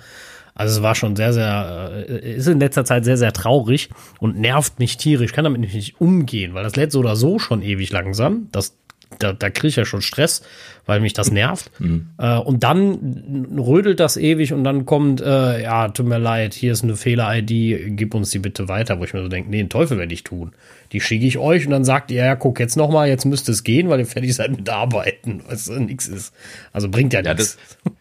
[0.54, 4.38] Also es war schon sehr, sehr, äh, ist in letzter Zeit sehr, sehr traurig und
[4.38, 5.30] nervt mich tierisch.
[5.30, 8.48] Ich kann damit nicht umgehen, weil das lädt so oder so schon ewig langsam.
[8.52, 8.76] Das,
[9.18, 10.42] da, da kriege ich ja schon Stress,
[10.86, 11.70] weil mich das nervt.
[11.80, 12.08] Mhm.
[12.18, 16.72] Äh, und dann rödelt das ewig und dann kommt, äh, ja, tut mir leid, hier
[16.72, 19.68] ist eine Fehler-ID, gib uns die bitte weiter, wo ich mir so denke, nee, den
[19.68, 20.52] Teufel werde ich tun.
[20.92, 23.52] Die schicke ich euch und dann sagt ihr, ja, guck jetzt noch mal, jetzt müsste
[23.52, 26.34] es gehen, weil ihr fertig seid mit Arbeiten, was nichts ist.
[26.72, 27.58] Also bringt ja, ja nichts.
[27.84, 27.94] Das,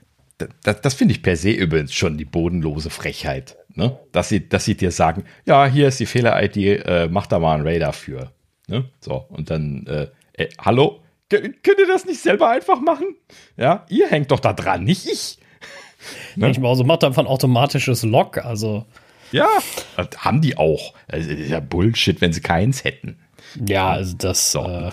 [0.63, 3.97] das, das finde ich per se übrigens schon die bodenlose Frechheit, ne?
[4.11, 7.55] Dass sie, dass sie dir sagen, ja, hier ist die Fehler-ID, äh, mach da mal
[7.55, 8.31] einen Radar für.
[8.67, 8.85] Ne?
[8.99, 11.01] So, und dann, äh, äh, hallo?
[11.29, 13.15] Könnt ihr das nicht selber einfach machen?
[13.55, 15.37] Ja, ihr hängt doch da dran, nicht ich.
[16.35, 16.49] ne?
[16.49, 18.85] Ich so macht einfach ein automatisches Log, also.
[19.31, 19.47] Ja,
[19.95, 20.93] das haben die auch.
[21.07, 23.19] Das ist ja Bullshit, wenn sie keins hätten.
[23.67, 24.51] Ja, also das.
[24.51, 24.63] So.
[24.63, 24.91] Äh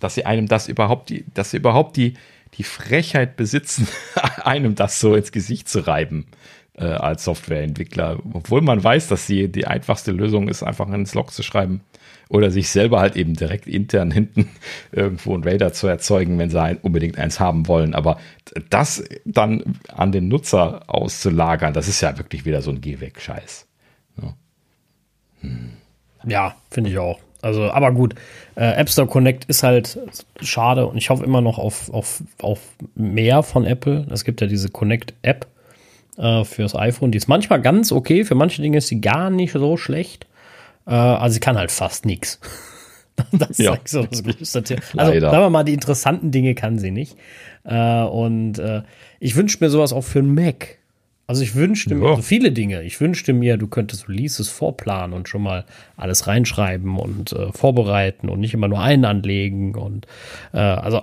[0.00, 2.14] dass sie einem das überhaupt, die, dass sie überhaupt die,
[2.58, 3.88] die Frechheit besitzen,
[4.42, 6.26] einem das so ins Gesicht zu reiben
[6.74, 8.18] äh, als Softwareentwickler.
[8.32, 11.80] Obwohl man weiß, dass die, die einfachste Lösung ist, einfach ins Log zu schreiben
[12.28, 14.48] oder sich selber halt eben direkt intern hinten
[14.92, 17.94] irgendwo ein Radar zu erzeugen, wenn sie ein, unbedingt eins haben wollen.
[17.94, 18.18] Aber
[18.70, 23.66] das dann an den Nutzer auszulagern, das ist ja wirklich wieder so ein Geh-weg-Scheiß.
[24.20, 24.34] Ja,
[25.40, 25.70] hm.
[26.26, 27.20] ja finde ich auch.
[27.42, 28.14] Also, aber gut,
[28.56, 29.98] äh, App Store Connect ist halt
[30.40, 32.60] schade und ich hoffe immer noch auf, auf, auf
[32.94, 34.06] mehr von Apple.
[34.10, 35.46] Es gibt ja diese Connect-App
[36.16, 39.52] äh, fürs iPhone, die ist manchmal ganz okay, für manche Dinge ist sie gar nicht
[39.52, 40.26] so schlecht.
[40.86, 42.40] Äh, also sie kann halt fast nichts.
[43.32, 43.72] Das ja.
[43.72, 44.62] ist so das größte.
[44.94, 45.30] Also Leider.
[45.30, 47.16] sagen wir mal, die interessanten Dinge kann sie nicht.
[47.64, 48.82] Äh, und äh,
[49.20, 50.76] ich wünsche mir sowas auch für einen Mac.
[51.28, 51.96] Also ich wünschte ja.
[51.96, 52.84] mir also viele Dinge.
[52.84, 55.64] Ich wünschte mir, du könntest Releases vorplanen und schon mal
[55.96, 60.06] alles reinschreiben und äh, vorbereiten und nicht immer nur einen anlegen und
[60.52, 61.02] äh, also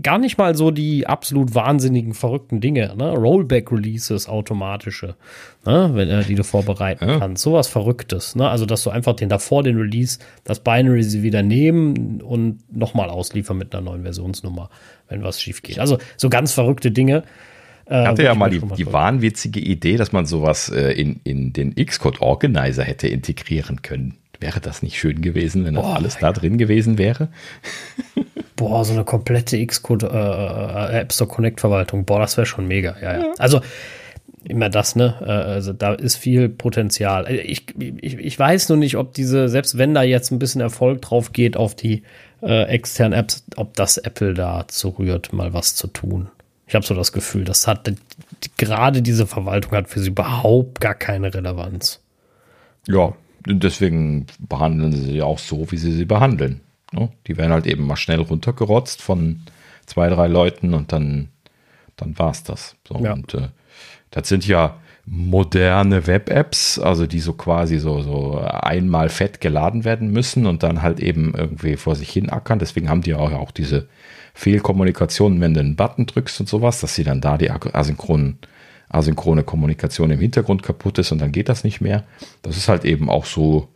[0.00, 3.10] gar nicht mal so die absolut wahnsinnigen verrückten Dinge, ne?
[3.12, 5.16] Rollback Releases automatische,
[5.66, 5.90] ne?
[5.92, 7.18] Wenn, äh, die du vorbereiten ja.
[7.18, 8.48] kannst, sowas Verrücktes, ne?
[8.48, 13.10] Also dass du einfach den davor den Release das Binary sie wieder nehmen und nochmal
[13.10, 14.70] ausliefern mit einer neuen Versionsnummer,
[15.10, 15.78] wenn was schief geht.
[15.78, 17.24] Also so ganz verrückte Dinge.
[17.88, 21.52] Äh, ich hatte ja mal die, die wahnwitzige Idee, dass man sowas äh, in, in
[21.52, 24.18] den Xcode Organizer hätte integrieren können.
[24.40, 27.28] Wäre das nicht schön gewesen, wenn Boah, das alles da drin gewesen wäre?
[28.56, 32.04] Boah, so eine komplette Xcode äh, äh, App Store Connect Verwaltung.
[32.04, 32.96] Boah, das wäre schon mega.
[33.00, 33.24] Ja, ja.
[33.38, 33.60] Also
[34.44, 35.16] immer das, ne?
[35.20, 37.26] Äh, also da ist viel Potenzial.
[37.26, 40.60] Äh, ich, ich, ich weiß nur nicht, ob diese, selbst wenn da jetzt ein bisschen
[40.60, 42.02] Erfolg drauf geht auf die
[42.42, 46.28] äh, externen Apps, ob das Apple da zurührt, mal was zu tun.
[46.68, 47.90] Ich habe so das Gefühl, das hat
[48.58, 52.00] gerade diese Verwaltung hat für sie überhaupt gar keine Relevanz.
[52.86, 53.14] Ja,
[53.46, 56.60] deswegen behandeln sie sie auch so, wie sie sie behandeln.
[56.92, 57.08] Ne?
[57.26, 59.40] Die werden halt eben mal schnell runtergerotzt von
[59.86, 61.30] zwei, drei Leuten und dann,
[61.96, 62.76] dann war es das.
[62.86, 63.14] So, ja.
[63.14, 63.48] Und äh,
[64.10, 70.10] das sind ja moderne Web-Apps, also die so quasi so, so einmal fett geladen werden
[70.10, 72.58] müssen und dann halt eben irgendwie vor sich hin ackern.
[72.58, 73.88] Deswegen haben die auch, auch diese
[74.38, 78.38] Fehlkommunikation, wenn du einen Button drückst und sowas, dass sie dann da die asynchronen,
[78.88, 82.04] asynchrone Kommunikation im Hintergrund kaputt ist und dann geht das nicht mehr.
[82.42, 83.66] Das ist halt eben auch so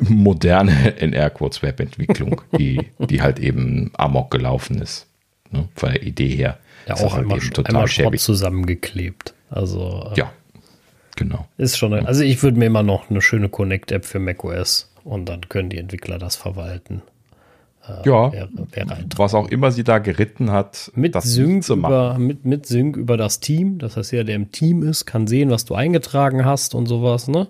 [0.00, 5.06] moderne in Airquotes Webentwicklung, die, die halt eben amok gelaufen ist.
[5.52, 6.58] Ne, von der Idee her.
[6.88, 9.32] Ja, ist auch halt einmal, total einmal Schrott zusammengeklebt.
[9.48, 10.32] Also ja,
[11.14, 11.46] genau.
[11.56, 15.42] Ist schon, also ich würde mir immer noch eine schöne Connect-App für macOS und dann
[15.48, 17.02] können die Entwickler das verwalten
[17.88, 21.68] äh, ja, wäre, wäre was auch immer sie da geritten hat, mit das Sync.
[21.68, 25.26] Über, mit, mit Sync über das Team, das heißt, jeder, der im Team ist, kann
[25.26, 27.48] sehen, was du eingetragen hast und sowas, ne?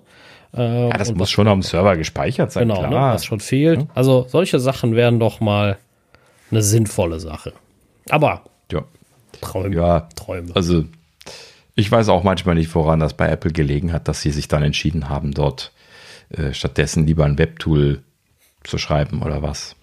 [0.55, 3.09] Äh, ja, das muss schon auf dem Server gespeichert sein, genau, ne, klar.
[3.09, 3.81] Ne, was schon fehlt.
[3.81, 3.87] Ja.
[3.93, 5.77] Also solche Sachen wären doch mal
[6.49, 7.53] eine sinnvolle Sache.
[8.09, 8.83] Aber ja.
[9.41, 9.75] Träume.
[9.75, 10.55] Ja, Träume.
[10.55, 10.85] Also
[11.75, 14.63] ich weiß auch manchmal nicht, woran das bei Apple gelegen hat, dass sie sich dann
[14.63, 15.71] entschieden haben, dort
[16.29, 18.01] äh, stattdessen lieber ein Webtool
[18.63, 19.75] zu schreiben oder was.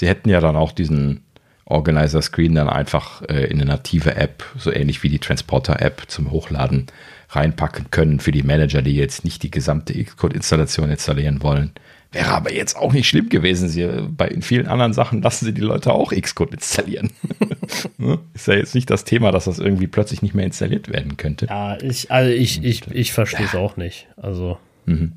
[0.00, 1.20] Sie hätten ja dann auch diesen
[1.66, 6.04] Organizer Screen dann einfach äh, in eine native App, so ähnlich wie die Transporter App
[6.08, 6.86] zum Hochladen
[7.28, 11.72] reinpacken können für die Manager, die jetzt nicht die gesamte Xcode-Installation installieren wollen.
[12.12, 13.68] Wäre aber jetzt auch nicht schlimm gewesen.
[13.68, 17.10] Sie, bei vielen anderen Sachen lassen sie die Leute auch Xcode installieren.
[17.98, 18.18] Ne?
[18.34, 21.46] Ist ja jetzt nicht das Thema, dass das irgendwie plötzlich nicht mehr installiert werden könnte.
[21.46, 23.60] Ja, ich, also ich, ich, ich verstehe es ja.
[23.60, 24.08] auch nicht.
[24.16, 24.58] Also.
[24.86, 25.12] Mhm.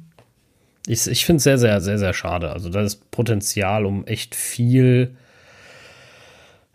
[0.87, 2.51] Ich, ich finde es sehr, sehr, sehr, sehr schade.
[2.51, 5.15] Also da ist Potenzial, um echt viel,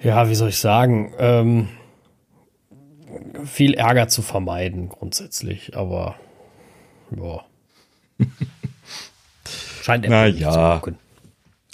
[0.01, 1.69] ja, wie soll ich sagen, ähm,
[3.45, 5.77] viel Ärger zu vermeiden grundsätzlich.
[5.77, 6.17] Aber
[7.17, 7.45] ja.
[9.83, 10.81] Scheint Na ja.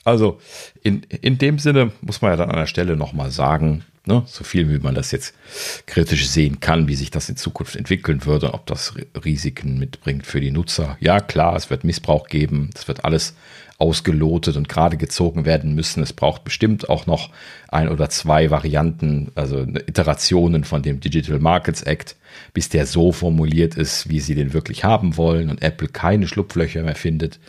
[0.04, 0.38] Also
[0.82, 4.22] in, in dem Sinne muss man ja dann an der Stelle nochmal sagen, Ne?
[4.26, 5.34] So viel, wie man das jetzt
[5.86, 8.94] kritisch sehen kann, wie sich das in Zukunft entwickeln würde, ob das
[9.24, 10.98] Risiken mitbringt für die Nutzer.
[11.00, 13.34] Ja, klar, es wird Missbrauch geben, es wird alles
[13.78, 16.02] ausgelotet und gerade gezogen werden müssen.
[16.02, 17.30] Es braucht bestimmt auch noch
[17.68, 22.16] ein oder zwei Varianten, also Iterationen von dem Digital Markets Act,
[22.52, 26.82] bis der so formuliert ist, wie sie den wirklich haben wollen und Apple keine Schlupflöcher
[26.82, 27.40] mehr findet,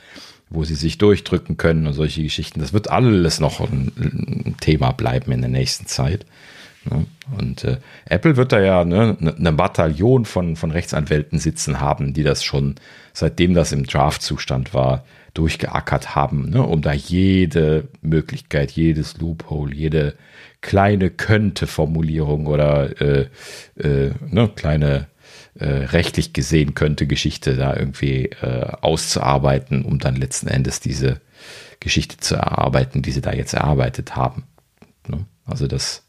[0.50, 2.60] wo sie sich durchdrücken können und solche Geschichten.
[2.60, 6.26] Das wird alles noch ein, Thema bleiben in der nächsten Zeit.
[6.86, 7.06] Ne?
[7.38, 12.14] Und äh, Apple wird da ja ne, eine ne Bataillon von, von Rechtsanwälten sitzen haben,
[12.14, 12.76] die das schon,
[13.14, 15.04] seitdem das im Draft-Zustand war,
[15.34, 20.16] durchgeackert haben, ne, um da jede Möglichkeit, jedes Loophole, jede
[20.62, 23.28] kleine könnte Formulierung oder äh,
[23.78, 25.08] äh, ne, kleine
[25.60, 31.22] äh, rechtlich gesehen könnte Geschichte da irgendwie äh, auszuarbeiten, um dann letzten Endes diese
[31.80, 34.44] Geschichte zu erarbeiten, die sie da jetzt erarbeitet haben.
[35.08, 35.26] Ne?
[35.46, 36.04] Also das,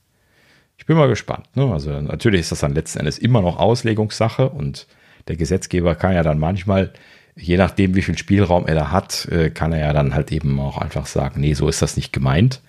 [0.79, 1.47] ich bin mal gespannt.
[1.55, 1.73] Ne?
[1.73, 4.87] Also natürlich ist das dann letzten Endes immer noch Auslegungssache und
[5.29, 6.93] der Gesetzgeber kann ja dann manchmal
[7.37, 10.59] je nachdem, wie viel Spielraum er da hat, äh, kann er ja dann halt eben
[10.59, 12.63] auch einfach sagen, nee, so ist das nicht gemeint.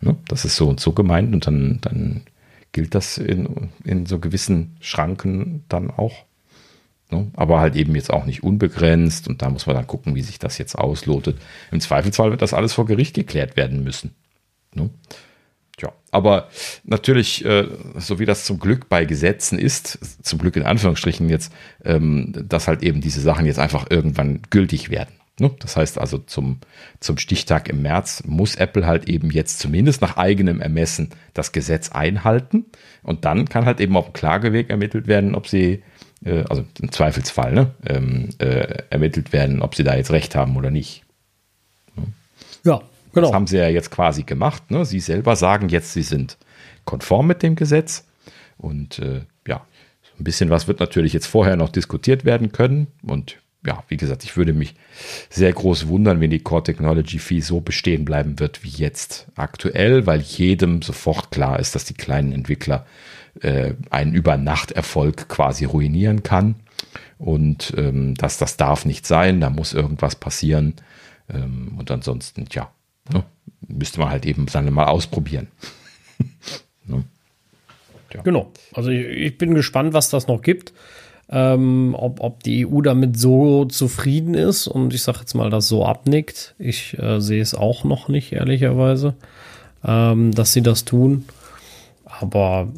[0.00, 0.16] Ne?
[0.28, 2.22] Das ist so und so gemeint und dann, dann
[2.72, 6.24] gilt das in, in so gewissen Schranken dann auch.
[7.10, 7.30] Ne?
[7.34, 10.38] Aber halt eben jetzt auch nicht unbegrenzt und da muss man dann gucken, wie sich
[10.38, 11.38] das jetzt auslotet.
[11.70, 14.14] Im Zweifelsfall wird das alles vor Gericht geklärt werden müssen.
[14.74, 14.90] Ne?
[15.76, 16.48] Tja, aber
[16.84, 17.66] natürlich, äh,
[17.96, 21.52] so wie das zum Glück bei Gesetzen ist, zum Glück in Anführungsstrichen jetzt,
[21.84, 25.14] ähm, dass halt eben diese Sachen jetzt einfach irgendwann gültig werden.
[25.38, 25.50] Ne?
[25.60, 26.60] Das heißt also zum,
[27.00, 31.90] zum Stichtag im März muss Apple halt eben jetzt zumindest nach eigenem Ermessen das Gesetz
[31.90, 32.66] einhalten
[33.02, 35.82] und dann kann halt eben auf dem Klageweg ermittelt werden, ob sie,
[36.24, 40.56] äh, also im Zweifelsfall, ne, ähm, äh, ermittelt werden, ob sie da jetzt recht haben
[40.56, 41.04] oder nicht.
[41.96, 42.04] Ne?
[42.64, 42.82] Ja,
[43.12, 43.28] Genau.
[43.28, 44.70] Das haben sie ja jetzt quasi gemacht.
[44.70, 44.84] Ne?
[44.84, 46.38] Sie selber sagen jetzt, sie sind
[46.84, 48.06] konform mit dem Gesetz.
[48.58, 49.66] Und äh, ja,
[50.18, 52.86] ein bisschen was wird natürlich jetzt vorher noch diskutiert werden können.
[53.02, 54.74] Und ja, wie gesagt, ich würde mich
[55.30, 60.06] sehr groß wundern, wenn die Core Technology Fee so bestehen bleiben wird wie jetzt aktuell,
[60.06, 62.86] weil jedem sofort klar ist, dass die kleinen Entwickler
[63.40, 66.56] äh, einen Übernachterfolg quasi ruinieren kann.
[67.18, 70.74] Und ähm, dass das darf nicht sein, da muss irgendwas passieren.
[71.32, 72.72] Ähm, und ansonsten, ja,
[73.10, 73.24] Ne?
[73.68, 75.48] Müsste man halt eben dann mal ausprobieren.
[76.86, 77.04] ne?
[78.12, 78.22] ja.
[78.22, 78.52] Genau.
[78.72, 80.72] Also ich, ich, bin gespannt, was das noch gibt.
[81.28, 85.68] Ähm, ob, ob die EU damit so zufrieden ist und ich sage jetzt mal, das
[85.68, 86.54] so abnickt.
[86.58, 89.14] Ich äh, sehe es auch noch nicht, ehrlicherweise,
[89.84, 91.24] ähm, dass sie das tun.
[92.04, 92.68] Aber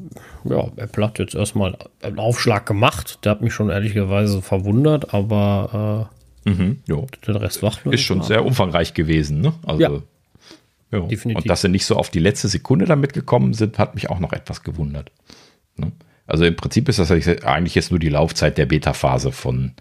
[0.44, 3.18] ja, Apple hat jetzt erstmal einen Aufschlag gemacht.
[3.24, 6.08] Der hat mich schon ehrlicherweise verwundert, aber
[6.46, 9.54] äh, mhm, den Rest wacht Ist schon sehr umfangreich gewesen, ne?
[9.66, 9.90] Also ja.
[10.94, 11.00] Ja.
[11.00, 11.42] Definitiv.
[11.42, 14.20] Und dass sie nicht so auf die letzte Sekunde damit gekommen sind, hat mich auch
[14.20, 15.10] noch etwas gewundert.
[15.76, 15.90] Ne?
[16.26, 19.72] Also im Prinzip ist das eigentlich jetzt nur die Laufzeit der Beta-Phase von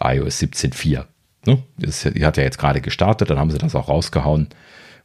[0.00, 1.04] iOS 17.4.
[1.46, 1.62] Ne?
[1.76, 4.48] Die hat ja jetzt gerade gestartet, dann haben sie das auch rausgehauen.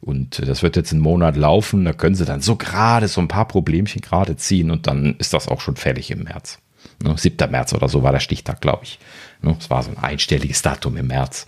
[0.00, 1.84] Und das wird jetzt einen Monat laufen.
[1.84, 5.32] Da können sie dann so gerade so ein paar Problemchen gerade ziehen und dann ist
[5.32, 6.58] das auch schon fertig im März.
[7.02, 7.16] Ne?
[7.16, 7.50] 7.
[7.50, 8.98] März oder so war der Stichtag, glaube ich.
[9.40, 9.56] Ne?
[9.58, 11.46] Es war so ein einstelliges Datum im März.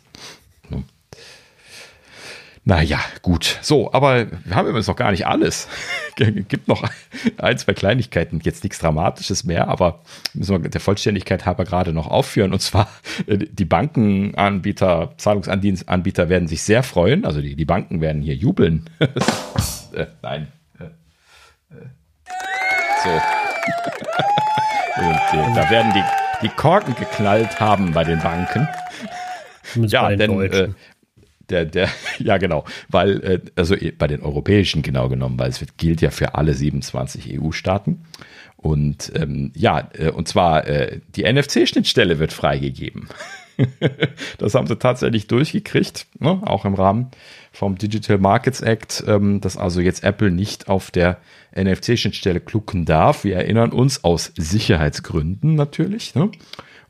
[2.68, 3.60] Naja, gut.
[3.62, 5.68] So, aber wir haben übrigens noch gar nicht alles.
[6.16, 6.82] Gibt noch
[7.38, 10.01] ein, zwei Kleinigkeiten, jetzt nichts Dramatisches mehr, aber
[10.34, 12.52] müssen wir der Vollständigkeit halber gerade noch aufführen.
[12.52, 12.88] Und zwar,
[13.28, 17.24] äh, die Bankenanbieter, Zahlungsanbieter werden sich sehr freuen.
[17.24, 18.90] Also die, die Banken werden hier jubeln.
[18.98, 20.48] äh, nein.
[20.80, 20.86] Äh,
[21.72, 21.86] äh.
[23.05, 23.10] so.
[25.02, 26.02] Und äh, da werden die,
[26.43, 28.66] die Korken geknallt haben bei den Banken.
[29.76, 30.68] Ja, denn äh,
[31.51, 35.78] der, der, ja genau, weil, äh, also bei den europäischen genau genommen, weil es wird,
[35.78, 38.05] gilt ja für alle 27 EU-Staaten.
[38.56, 43.09] Und ähm, ja, äh, und zwar äh, die NFC-Schnittstelle wird freigegeben.
[44.39, 46.40] das haben sie tatsächlich durchgekriegt, ne?
[46.44, 47.10] auch im Rahmen
[47.52, 51.18] vom Digital Markets Act, ähm, dass also jetzt Apple nicht auf der
[51.55, 53.24] NFC-Schnittstelle klucken darf.
[53.24, 56.14] Wir erinnern uns aus Sicherheitsgründen natürlich.
[56.14, 56.31] Ne?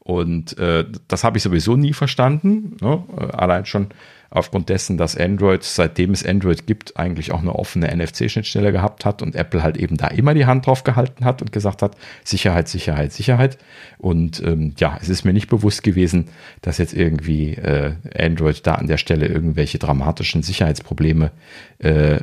[0.01, 2.77] Und äh, das habe ich sowieso nie verstanden.
[2.81, 3.05] Ne?
[3.33, 3.89] Allein schon
[4.37, 9.23] aufgrund dessen, dass Android, seitdem es Android gibt, eigentlich auch eine offene NFC-Schnittstelle gehabt hat
[9.23, 12.69] und Apple halt eben da immer die Hand drauf gehalten hat und gesagt hat, Sicherheit,
[12.69, 13.59] Sicherheit, Sicherheit.
[13.99, 16.29] Und ähm, ja, es ist mir nicht bewusst gewesen,
[16.63, 21.31] dass jetzt irgendwie äh, Android da an der Stelle irgendwelche dramatischen Sicherheitsprobleme
[21.79, 22.21] äh,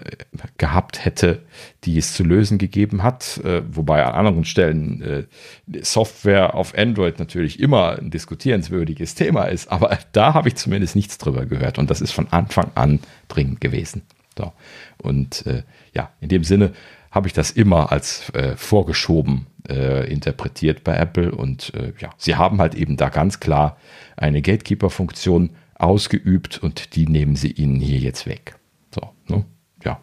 [0.57, 1.41] gehabt hätte,
[1.83, 3.39] die es zu lösen gegeben hat.
[3.43, 5.23] Äh, wobei an anderen Stellen äh,
[5.83, 11.17] Software auf Android natürlich immer ein diskutierenswürdiges Thema ist, aber da habe ich zumindest nichts
[11.17, 11.79] drüber gehört.
[11.79, 14.03] Und das ist von Anfang an dringend gewesen.
[14.37, 14.51] So.
[14.97, 15.63] Und äh,
[15.93, 16.73] ja, in dem Sinne
[17.11, 21.31] habe ich das immer als äh, vorgeschoben äh, interpretiert bei Apple.
[21.31, 23.77] Und äh, ja, sie haben halt eben da ganz klar
[24.17, 28.55] eine Gatekeeper-Funktion ausgeübt und die nehmen sie ihnen hier jetzt weg.
[28.93, 29.45] So, ne?
[29.83, 30.01] ja,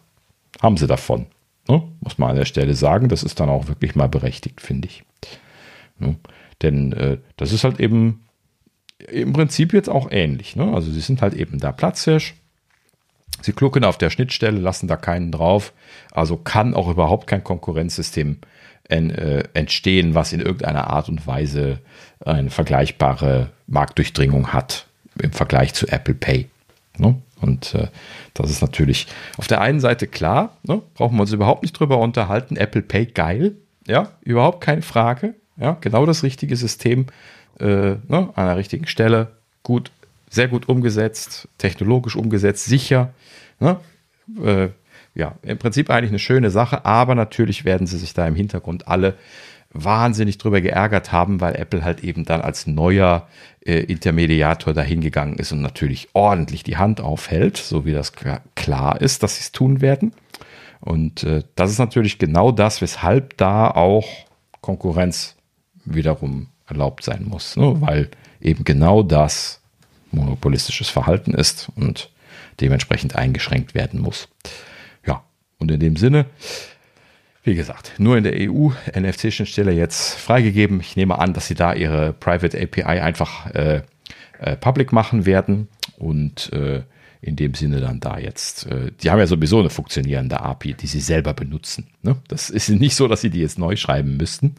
[0.62, 1.26] haben sie davon.
[1.68, 1.82] Ne?
[2.00, 5.04] Muss man an der Stelle sagen, das ist dann auch wirklich mal berechtigt, finde ich.
[5.98, 6.16] Ne?
[6.62, 8.24] Denn äh, das ist halt eben
[9.08, 10.56] im Prinzip jetzt auch ähnlich.
[10.56, 10.72] Ne?
[10.74, 12.34] Also sie sind halt eben da Platzhirsch.
[13.42, 15.72] Sie klucken auf der Schnittstelle, lassen da keinen drauf.
[16.12, 18.38] Also kann auch überhaupt kein Konkurrenzsystem
[18.88, 21.78] en, äh, entstehen, was in irgendeiner Art und Weise
[22.24, 24.86] eine vergleichbare Marktdurchdringung hat
[25.22, 26.48] im Vergleich zu Apple Pay.
[26.98, 27.16] Ne?
[27.40, 27.88] Und äh,
[28.34, 29.06] das ist natürlich
[29.38, 30.82] auf der einen Seite klar, ne?
[30.94, 32.56] brauchen wir uns überhaupt nicht drüber unterhalten.
[32.56, 33.56] Apple Pay geil,
[33.86, 35.34] ja, überhaupt keine Frage.
[35.56, 37.06] Ja, genau das richtige System
[37.60, 38.30] äh, ne?
[38.34, 39.32] an der richtigen Stelle,
[39.62, 39.90] gut,
[40.28, 43.12] sehr gut umgesetzt, technologisch umgesetzt, sicher.
[43.58, 43.76] Ne?
[44.42, 44.68] Äh,
[45.14, 48.86] ja, im Prinzip eigentlich eine schöne Sache, aber natürlich werden sie sich da im Hintergrund
[48.88, 49.14] alle
[49.72, 53.28] wahnsinnig drüber geärgert haben, weil Apple halt eben dann als neuer
[53.64, 58.12] äh, Intermediator dahingegangen ist und natürlich ordentlich die Hand aufhält, so wie das
[58.54, 60.12] klar ist, dass sie es tun werden.
[60.80, 64.08] Und äh, das ist natürlich genau das, weshalb da auch
[64.60, 65.36] Konkurrenz
[65.84, 67.80] wiederum erlaubt sein muss, ne?
[67.80, 68.08] weil
[68.40, 69.60] eben genau das
[70.12, 72.10] monopolistisches Verhalten ist und
[72.60, 74.28] dementsprechend eingeschränkt werden muss.
[75.06, 75.22] Ja,
[75.58, 76.26] und in dem Sinne,
[77.42, 80.80] wie gesagt, nur in der EU NFC-Schnittstelle jetzt freigegeben.
[80.80, 83.82] Ich nehme an, dass sie da ihre Private API einfach äh,
[84.38, 85.68] äh, public machen werden
[85.98, 86.82] und äh,
[87.22, 90.86] in dem Sinne dann da jetzt, äh, die haben ja sowieso eine funktionierende API, die
[90.86, 91.88] sie selber benutzen.
[92.02, 92.16] Ne?
[92.28, 94.56] Das ist nicht so, dass sie die jetzt neu schreiben müssten,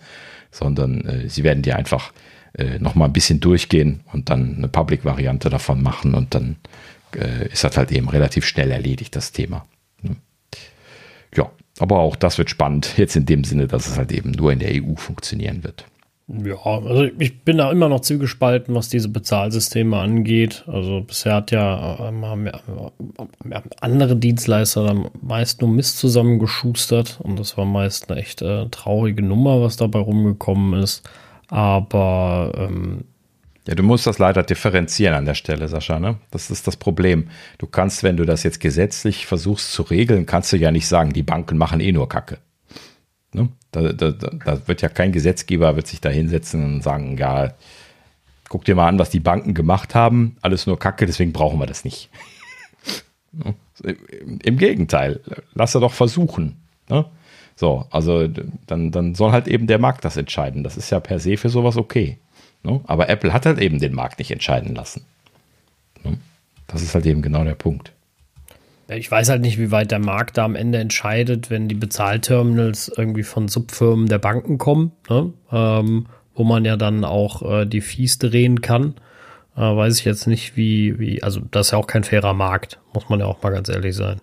[0.51, 2.11] sondern äh, sie werden die einfach
[2.53, 6.57] äh, nochmal ein bisschen durchgehen und dann eine Public-Variante davon machen und dann
[7.15, 9.65] äh, ist das halt eben relativ schnell erledigt, das Thema.
[10.01, 10.15] Ne?
[11.35, 11.49] Ja,
[11.79, 14.59] aber auch das wird spannend, jetzt in dem Sinne, dass es halt eben nur in
[14.59, 15.85] der EU funktionieren wird.
[16.33, 20.63] Ja, also ich bin da immer noch zugespalten, was diese Bezahlsysteme angeht.
[20.67, 27.65] Also bisher hat ja äh, andere Dienstleister dann meist nur Mist zusammengeschustert und das war
[27.65, 31.07] meist eine echt äh, traurige Nummer, was dabei rumgekommen ist.
[31.49, 33.03] Aber ähm,
[33.67, 35.99] ja, du musst das leider differenzieren an der Stelle, Sascha.
[35.99, 36.17] Ne?
[36.31, 37.27] Das ist das Problem.
[37.57, 41.13] Du kannst, wenn du das jetzt gesetzlich versuchst zu regeln, kannst du ja nicht sagen,
[41.13, 42.39] die Banken machen eh nur Kacke.
[43.33, 43.49] Ne?
[43.71, 47.53] Da, da, da wird ja kein Gesetzgeber wird sich da hinsetzen und sagen, ja,
[48.49, 51.67] guck dir mal an, was die Banken gemacht haben, alles nur Kacke, deswegen brauchen wir
[51.67, 52.09] das nicht.
[53.33, 53.55] Ne?
[54.43, 55.21] Im Gegenteil,
[55.53, 56.57] lass er doch versuchen.
[56.89, 57.05] Ne?
[57.55, 58.27] So, also
[58.67, 60.65] dann, dann soll halt eben der Markt das entscheiden.
[60.65, 62.17] Das ist ja per se für sowas okay.
[62.63, 62.81] Ne?
[62.85, 65.05] Aber Apple hat halt eben den Markt nicht entscheiden lassen.
[66.03, 66.17] Ne?
[66.67, 67.93] Das ist halt eben genau der Punkt.
[68.95, 72.91] Ich weiß halt nicht, wie weit der Markt da am Ende entscheidet, wenn die Bezahlterminals
[72.95, 75.33] irgendwie von Subfirmen der Banken kommen, ne?
[75.51, 78.95] ähm, wo man ja dann auch äh, die Fees drehen kann.
[79.55, 82.79] Äh, weiß ich jetzt nicht, wie, wie, also das ist ja auch kein fairer Markt,
[82.93, 84.19] muss man ja auch mal ganz ehrlich sein.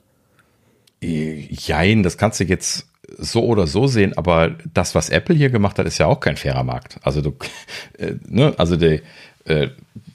[1.00, 5.78] Jein, das kannst du jetzt so oder so sehen, aber das, was Apple hier gemacht
[5.78, 6.98] hat, ist ja auch kein fairer Markt.
[7.02, 7.36] Also du,
[7.98, 9.02] äh, ne, also die,
[9.44, 9.68] äh,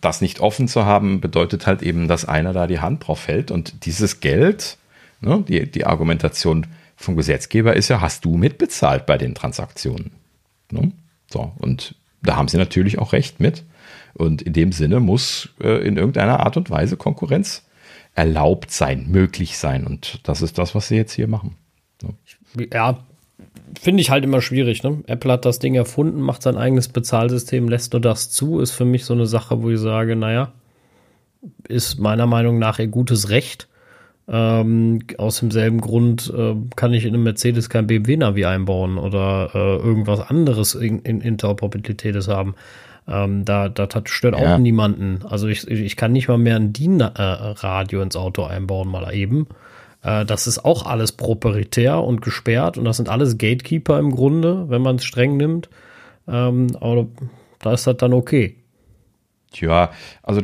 [0.03, 3.51] das nicht offen zu haben, bedeutet halt eben, dass einer da die Hand drauf hält
[3.51, 4.77] und dieses Geld,
[5.21, 10.11] ne, die, die Argumentation vom Gesetzgeber ist ja, hast du mitbezahlt bei den Transaktionen.
[10.71, 10.91] Ne?
[11.31, 13.63] So, und da haben sie natürlich auch recht mit.
[14.13, 17.65] Und in dem Sinne muss äh, in irgendeiner Art und Weise Konkurrenz
[18.13, 19.85] erlaubt sein, möglich sein.
[19.85, 21.55] Und das ist das, was sie jetzt hier machen.
[22.01, 22.67] Ne?
[22.71, 23.03] Ja,
[23.79, 24.83] finde ich halt immer schwierig.
[24.83, 25.03] Ne?
[25.07, 28.59] Apple hat das Ding erfunden, macht sein eigenes Bezahlsystem, lässt nur das zu.
[28.59, 30.51] Ist für mich so eine Sache, wo ich sage, naja,
[31.67, 33.67] ist meiner Meinung nach ihr gutes Recht.
[34.25, 39.75] Ähm, aus demselben Grund äh, kann ich in einem Mercedes kein BMW-Navi einbauen oder äh,
[39.85, 42.55] irgendwas anderes in, in Interoperabilitätes haben.
[43.05, 44.55] Ähm, da, das stört ja.
[44.55, 45.19] auch niemanden.
[45.27, 49.47] Also ich, ich kann nicht mal mehr ein DIN-Radio ins Auto einbauen, mal eben.
[50.03, 54.69] Äh, das ist auch alles proprietär und gesperrt und das sind alles Gatekeeper im Grunde,
[54.69, 55.69] wenn man es streng nimmt.
[56.27, 57.07] Ähm, aber
[57.59, 58.57] da ist das dann okay.
[59.51, 60.41] Tja, also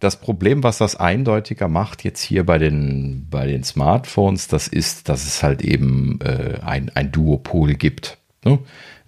[0.00, 5.08] das Problem, was das eindeutiger macht jetzt hier bei den, bei den Smartphones, das ist,
[5.08, 8.18] dass es halt eben äh, ein, ein Duopol gibt.
[8.44, 8.60] Ne?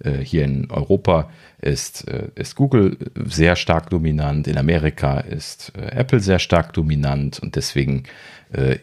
[0.03, 1.29] Äh, hier in Europa
[1.61, 8.05] ist, ist Google sehr stark dominant, in Amerika ist Apple sehr stark dominant und deswegen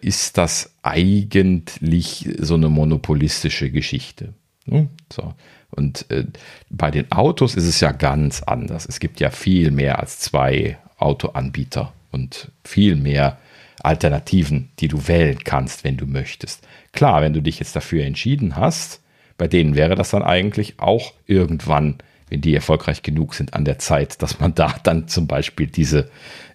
[0.01, 4.33] ist das eigentlich so eine monopolistische Geschichte.
[4.65, 4.89] Ne?
[5.13, 5.35] So.
[5.71, 6.25] Und äh,
[6.71, 8.87] bei den Autos ist es ja ganz anders.
[8.87, 13.39] Es gibt ja viel mehr als zwei Autoanbieter und viel mehr
[13.81, 16.67] Alternativen, die du wählen kannst, wenn du möchtest.
[16.93, 19.01] Klar, wenn du dich jetzt dafür entschieden hast,
[19.37, 21.99] bei denen wäre das dann eigentlich auch irgendwann,
[22.31, 26.09] wenn die erfolgreich genug sind, an der Zeit, dass man da dann zum Beispiel diese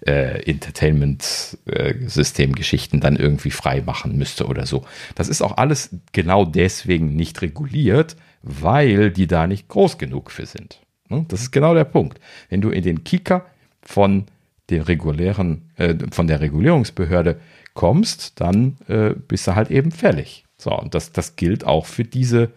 [0.05, 4.83] äh, Entertainment-System-Geschichten äh, dann irgendwie frei machen müsste oder so.
[5.15, 10.45] Das ist auch alles genau deswegen nicht reguliert, weil die da nicht groß genug für
[10.45, 10.79] sind.
[11.09, 11.25] Ne?
[11.27, 12.19] Das ist genau der Punkt.
[12.49, 13.45] Wenn du in den Kicker
[13.81, 14.25] von
[14.69, 17.39] den regulären, äh, von der Regulierungsbehörde
[17.73, 20.45] kommst, dann äh, bist du halt eben fällig.
[20.57, 22.51] So, und das, das gilt auch für diese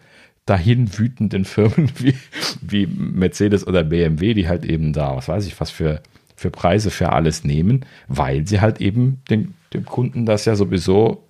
[0.47, 2.15] dahin wütenden Firmen wie,
[2.61, 6.01] wie Mercedes oder BMW, die halt eben da, was weiß ich, was für,
[6.35, 11.23] für Preise für alles nehmen, weil sie halt eben dem, dem Kunden das ja sowieso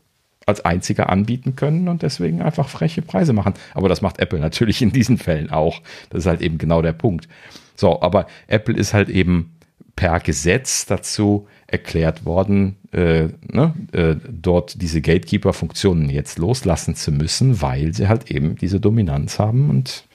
[0.45, 3.53] als einziger anbieten können und deswegen einfach freche Preise machen.
[3.73, 5.81] Aber das macht Apple natürlich in diesen Fällen auch.
[6.09, 7.27] Das ist halt eben genau der Punkt.
[7.75, 9.56] So, aber Apple ist halt eben
[9.97, 17.61] per Gesetz dazu erklärt worden, äh, ne, äh, dort diese Gatekeeper-Funktionen jetzt loslassen zu müssen,
[17.61, 20.05] weil sie halt eben diese Dominanz haben und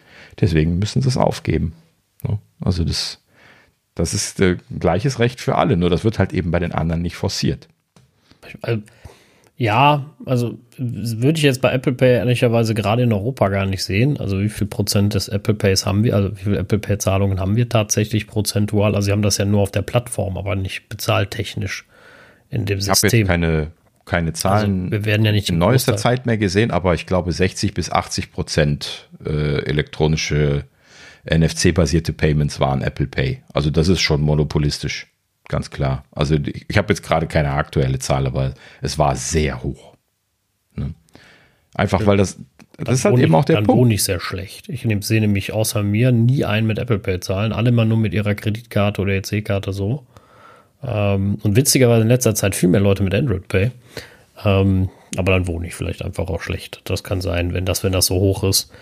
[0.41, 1.75] deswegen müssen sie es aufgeben.
[2.23, 2.39] Ne?
[2.61, 3.21] Also das,
[3.95, 7.03] das ist äh, gleiches Recht für alle, nur das wird halt eben bei den anderen
[7.03, 7.69] nicht forciert.
[8.63, 8.83] Also
[9.57, 14.19] ja, also würde ich jetzt bei Apple Pay ehrlicherweise gerade in Europa gar nicht sehen.
[14.19, 17.39] Also wie viel Prozent des Apple Pays haben wir, also wie viele Apple Pay Zahlungen
[17.39, 18.95] haben wir tatsächlich prozentual?
[18.95, 21.87] Also sie haben das ja nur auf der Plattform, aber nicht bezahltechnisch
[22.51, 23.07] in dem System.
[23.07, 23.71] Ich habe jetzt keine,
[24.05, 27.31] keine Zahlen also wir werden ja nicht in neuester Zeit mehr gesehen, aber ich glaube
[27.31, 30.65] 60 bis 80 Prozent äh, elektronische
[31.25, 33.43] NFC-basierte Payments waren Apple Pay.
[33.53, 35.12] Also das ist schon monopolistisch
[35.53, 36.05] ganz klar.
[36.11, 36.37] Also
[36.69, 39.95] ich habe jetzt gerade keine aktuelle Zahl, aber es war sehr hoch.
[40.75, 40.95] Ne?
[41.75, 42.39] Einfach weil das,
[42.79, 43.79] das dann ist halt eben auch der dann Punkt.
[43.79, 44.69] Dann wohne ich sehr schlecht.
[44.69, 47.53] Ich sehe nämlich außer mir nie einen mit Apple Pay zahlen.
[47.53, 50.07] Alle mal nur mit ihrer Kreditkarte oder EC-Karte so.
[50.83, 53.71] Ähm, und witzigerweise in letzter Zeit viel mehr Leute mit Android Pay.
[54.45, 56.81] Ähm, aber dann wohne ich vielleicht einfach auch schlecht.
[56.85, 58.73] Das kann sein, wenn das, wenn das so hoch ist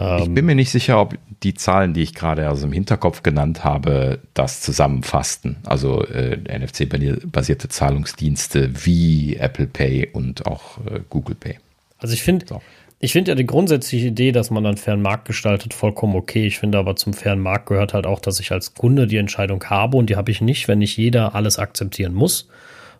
[0.00, 3.64] ich bin mir nicht sicher, ob die Zahlen, die ich gerade aus dem Hinterkopf genannt
[3.64, 5.56] habe, das zusammenfassten.
[5.64, 11.58] Also äh, NFC-basierte Zahlungsdienste wie Apple Pay und auch äh, Google Pay.
[11.98, 12.62] Also ich finde, so.
[13.00, 16.46] ich finde ja die grundsätzliche Idee, dass man einen fairen Markt gestaltet, vollkommen okay.
[16.46, 19.64] Ich finde aber zum fairen Markt gehört halt auch, dass ich als Kunde die Entscheidung
[19.64, 22.48] habe und die habe ich nicht, wenn nicht jeder alles akzeptieren muss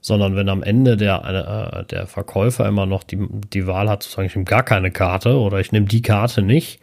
[0.00, 3.18] sondern wenn am Ende der, äh, der Verkäufer immer noch die,
[3.52, 6.40] die Wahl hat, zu sagen, ich nehme gar keine Karte oder ich nehme die Karte
[6.40, 6.80] nicht,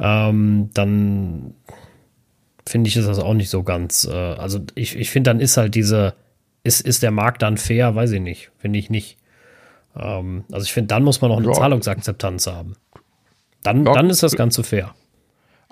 [0.00, 1.54] ähm, dann
[2.66, 4.08] finde ich, ist das auch nicht so ganz.
[4.10, 6.14] Äh, also ich, ich finde, dann ist halt diese,
[6.64, 7.94] ist, ist der Markt dann fair?
[7.94, 8.50] Weiß ich nicht.
[8.58, 9.18] Finde ich nicht.
[9.96, 11.52] Ähm, also ich finde, dann muss man auch eine ja.
[11.52, 12.76] Zahlungsakzeptanz haben.
[13.62, 13.92] Dann, ja.
[13.92, 14.94] dann ist das Ganze fair.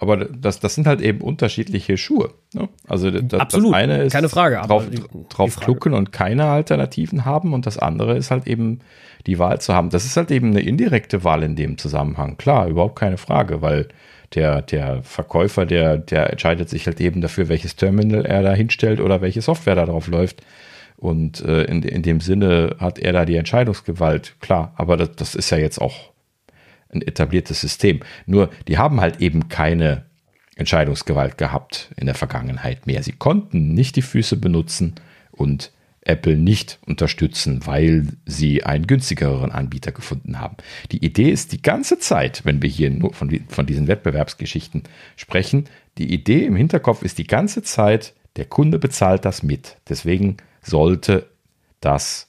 [0.00, 2.32] Aber das, das sind halt eben unterschiedliche Schuhe.
[2.54, 2.68] Ne?
[2.86, 4.86] Also das, Absolut, das eine ist keine Frage, drauf,
[5.28, 8.78] drauf die klucken und keine Alternativen haben und das andere ist halt eben
[9.26, 9.90] die Wahl zu haben.
[9.90, 12.36] Das ist halt eben eine indirekte Wahl in dem Zusammenhang.
[12.36, 13.88] Klar, überhaupt keine Frage, weil
[14.34, 19.00] der, der Verkäufer, der, der entscheidet sich halt eben dafür, welches Terminal er da hinstellt
[19.00, 20.42] oder welche Software da drauf läuft.
[20.96, 25.34] Und äh, in, in dem Sinne hat er da die Entscheidungsgewalt, klar, aber das, das
[25.34, 26.10] ist ja jetzt auch
[26.90, 28.00] ein etabliertes System.
[28.26, 30.04] Nur, die haben halt eben keine
[30.56, 33.02] Entscheidungsgewalt gehabt in der Vergangenheit mehr.
[33.02, 34.96] Sie konnten nicht die Füße benutzen
[35.30, 35.70] und
[36.02, 40.56] Apple nicht unterstützen, weil sie einen günstigeren Anbieter gefunden haben.
[40.92, 44.84] Die Idee ist die ganze Zeit, wenn wir hier nur von, von diesen Wettbewerbsgeschichten
[45.16, 45.64] sprechen,
[45.98, 49.76] die Idee im Hinterkopf ist die ganze Zeit, der Kunde bezahlt das mit.
[49.88, 51.28] Deswegen sollte
[51.80, 52.28] das,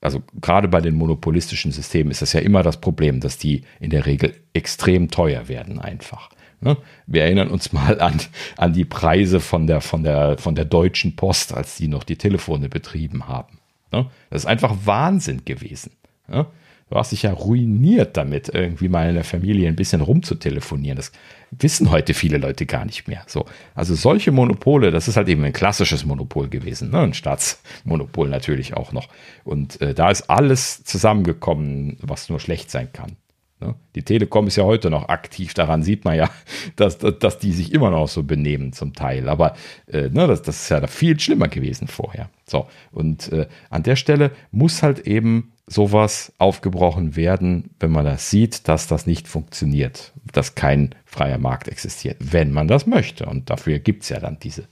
[0.00, 3.90] also gerade bei den monopolistischen Systemen ist das ja immer das Problem, dass die in
[3.90, 6.30] der Regel extrem teuer werden einfach.
[6.64, 6.78] Ne?
[7.06, 8.20] Wir erinnern uns mal an,
[8.56, 12.16] an die Preise von der, von, der, von der Deutschen Post, als die noch die
[12.16, 13.58] Telefone betrieben haben.
[13.92, 14.06] Ne?
[14.30, 15.92] Das ist einfach Wahnsinn gewesen.
[16.26, 16.46] Ne?
[16.88, 20.96] Du hast dich ja ruiniert damit, irgendwie mal in der Familie ein bisschen rumzutelefonieren.
[20.96, 21.12] Das
[21.50, 23.24] wissen heute viele Leute gar nicht mehr.
[23.26, 27.00] So, also solche Monopole, das ist halt eben ein klassisches Monopol gewesen, ne?
[27.00, 29.08] ein Staatsmonopol natürlich auch noch.
[29.44, 33.16] Und äh, da ist alles zusammengekommen, was nur schlecht sein kann.
[33.60, 33.74] Ne?
[33.94, 36.30] Die Telekom ist ja heute noch aktiv, daran sieht man ja,
[36.76, 39.28] dass, dass, dass die sich immer noch so benehmen zum Teil.
[39.28, 39.54] Aber
[39.86, 42.30] äh, ne, das, das ist ja viel schlimmer gewesen vorher.
[42.46, 48.30] So, und äh, an der Stelle muss halt eben sowas aufgebrochen werden, wenn man das
[48.30, 53.24] sieht, dass das nicht funktioniert, dass kein freier Markt existiert, wenn man das möchte.
[53.26, 54.62] Und dafür gibt es ja dann diese,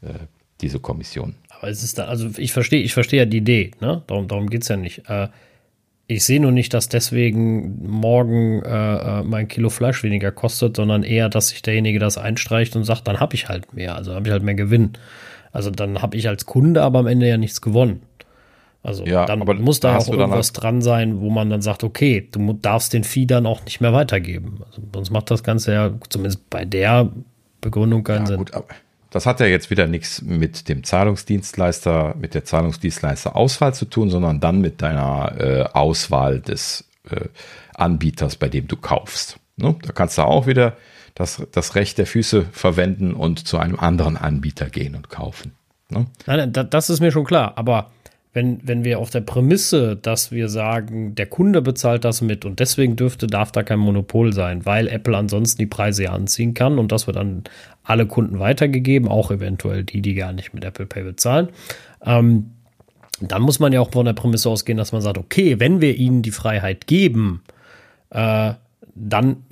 [0.00, 0.14] äh,
[0.60, 1.34] diese Kommission.
[1.48, 4.02] Aber es ist da, also ich verstehe, ich verstehe ja die Idee, ne?
[4.06, 5.08] Darum, darum geht es ja nicht.
[6.10, 11.02] Ich sehe nur nicht, dass deswegen morgen äh, äh, mein Kilo Fleisch weniger kostet, sondern
[11.02, 14.26] eher, dass sich derjenige das einstreicht und sagt, dann habe ich halt mehr, also habe
[14.26, 14.92] ich halt mehr Gewinn.
[15.52, 18.00] Also dann habe ich als Kunde aber am Ende ja nichts gewonnen.
[18.82, 22.54] Also ja, dann muss da auch irgendwas dran sein, wo man dann sagt, okay, du
[22.54, 24.62] darfst den Vieh dann auch nicht mehr weitergeben.
[24.66, 27.10] Also sonst macht das Ganze ja zumindest bei der
[27.60, 28.36] Begründung keinen ja, Sinn.
[28.38, 28.68] Gut, aber
[29.10, 34.10] das hat ja jetzt wieder nichts mit dem Zahlungsdienstleister, mit der Zahlungsdienstleister Auswahl zu tun,
[34.10, 37.28] sondern dann mit deiner äh, Auswahl des äh,
[37.74, 39.38] Anbieters, bei dem du kaufst.
[39.56, 39.76] Ne?
[39.82, 40.76] Da kannst du auch wieder
[41.14, 45.52] das, das Recht der Füße verwenden und zu einem anderen Anbieter gehen und kaufen.
[45.90, 46.06] Ne?
[46.26, 47.54] Nein, das ist mir schon klar.
[47.56, 47.90] Aber
[48.38, 52.60] wenn, wenn wir auf der Prämisse, dass wir sagen, der Kunde bezahlt das mit und
[52.60, 56.78] deswegen dürfte, darf da kein Monopol sein, weil Apple ansonsten die Preise ja anziehen kann
[56.78, 57.42] und das wird an
[57.82, 61.48] alle Kunden weitergegeben, auch eventuell die, die gar nicht mit Apple Pay bezahlen.
[62.06, 62.50] Ähm,
[63.20, 65.96] dann muss man ja auch von der Prämisse ausgehen, dass man sagt, okay, wenn wir
[65.96, 67.42] ihnen die Freiheit geben,
[68.10, 68.52] äh,
[68.94, 69.42] dann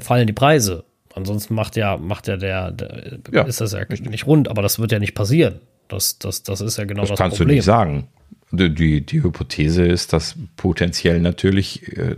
[0.00, 0.82] fallen die Preise.
[1.14, 4.10] Ansonsten macht ja, macht ja der, der ja, ist das ja richtig.
[4.10, 5.60] nicht rund, aber das wird ja nicht passieren.
[5.86, 7.50] Das, das, das ist ja genau das, das kannst Problem.
[7.50, 8.08] du nicht sagen.
[8.52, 12.16] Die, die, Hypothese ist, dass potenziell natürlich äh,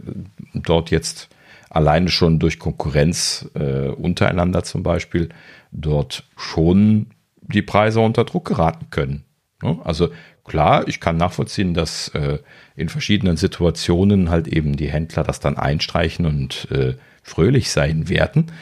[0.53, 1.29] dort jetzt
[1.71, 5.29] alleine schon durch Konkurrenz äh, untereinander zum Beispiel
[5.71, 7.07] dort schon
[7.41, 9.25] die Preise unter Druck geraten können.
[9.63, 9.79] Ne?
[9.85, 10.11] Also
[10.45, 12.39] klar, ich kann nachvollziehen, dass äh,
[12.77, 18.53] in verschiedenen Situationen halt eben die Händler das dann einstreichen und äh, fröhlich sein werden.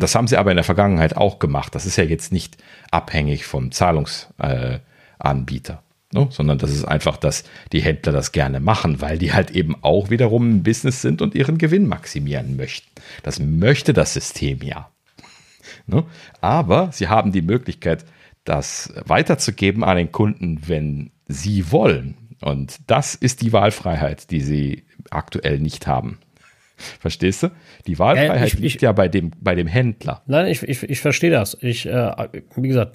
[0.00, 1.74] Das haben sie aber in der Vergangenheit auch gemacht.
[1.74, 2.56] Das ist ja jetzt nicht
[2.90, 5.82] abhängig vom Zahlungsanbieter.
[6.14, 6.28] Äh, ne?
[6.30, 10.10] sondern das ist einfach, dass die Händler das gerne machen, weil die halt eben auch
[10.10, 12.88] wiederum ein Business sind und ihren Gewinn maximieren möchten.
[13.22, 14.90] Das möchte das System ja.
[15.86, 16.04] ne?
[16.40, 18.04] Aber sie haben die Möglichkeit,
[18.44, 22.16] das weiterzugeben an den Kunden, wenn sie wollen.
[22.40, 26.18] Und das ist die Wahlfreiheit, die sie aktuell nicht haben.
[26.76, 27.50] Verstehst du?
[27.86, 30.22] Die Wahlfreiheit ja, ich, liegt ich, ja bei dem, bei dem Händler.
[30.26, 31.56] Nein, ich, ich, ich verstehe das.
[31.60, 32.94] Ich, äh, wie gesagt,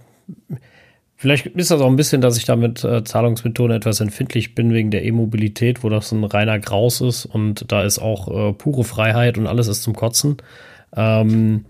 [1.22, 4.74] vielleicht ist das auch ein bisschen, dass ich da mit äh, Zahlungsmethoden etwas empfindlich bin
[4.74, 8.84] wegen der E-Mobilität, wo das ein reiner Graus ist und da ist auch äh, pure
[8.84, 10.38] Freiheit und alles ist zum Kotzen.
[10.96, 11.66] Ähm,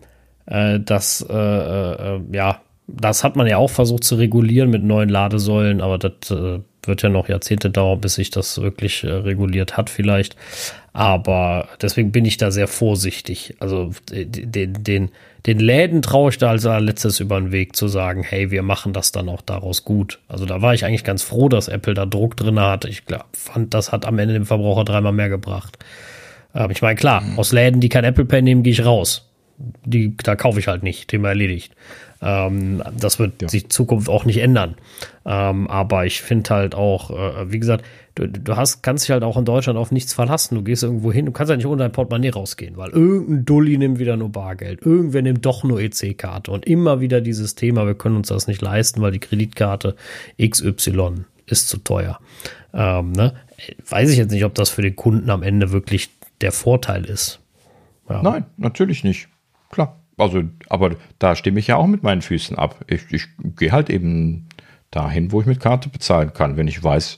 [0.46, 5.10] äh, das, äh, äh, ja, das hat man ja auch versucht zu regulieren mit neuen
[5.10, 9.90] Ladesäulen, aber das äh, wird ja noch Jahrzehnte dauern, bis sich das wirklich reguliert hat,
[9.90, 10.38] vielleicht.
[10.94, 13.56] Aber deswegen bin ich da sehr vorsichtig.
[13.60, 15.12] Also den, den,
[15.46, 18.94] den Läden traue ich da als letztes über den Weg zu sagen, hey, wir machen
[18.94, 20.20] das dann auch daraus gut.
[20.28, 22.86] Also da war ich eigentlich ganz froh, dass Apple da Druck drin hat.
[22.86, 25.80] Ich glaub, fand, das hat am Ende dem Verbraucher dreimal mehr gebracht.
[26.54, 27.40] Ähm, ich meine, klar, mhm.
[27.40, 29.28] aus Läden, die kein Apple Pay nehmen, gehe ich raus.
[29.86, 31.08] Die, da kaufe ich halt nicht.
[31.08, 31.74] Thema erledigt.
[32.22, 33.50] Ähm, das wird ja.
[33.50, 34.76] sich Zukunft auch nicht ändern.
[35.26, 37.84] Ähm, aber ich finde halt auch, äh, wie gesagt,
[38.16, 40.56] du, du hast, kannst dich halt auch in Deutschland auf nichts verlassen.
[40.56, 43.78] Du gehst irgendwo hin, du kannst ja nicht ohne dein Portemonnaie rausgehen, weil irgendein Dulli
[43.78, 47.96] nimmt wieder nur Bargeld, irgendwer nimmt doch nur EC-Karte und immer wieder dieses Thema, wir
[47.96, 49.96] können uns das nicht leisten, weil die Kreditkarte
[50.42, 52.20] XY ist zu teuer.
[52.74, 53.34] Ähm, ne?
[53.88, 56.10] Weiß ich jetzt nicht, ob das für den Kunden am Ende wirklich
[56.42, 57.40] der Vorteil ist.
[58.10, 58.22] Ja.
[58.24, 59.28] Nein, natürlich nicht.
[59.70, 59.98] Klar.
[60.18, 62.84] Also, aber da stimme ich ja auch mit meinen Füßen ab.
[62.88, 64.48] Ich, ich gehe halt eben
[64.92, 67.18] dahin, wo ich mit Karte bezahlen kann, wenn ich weiß,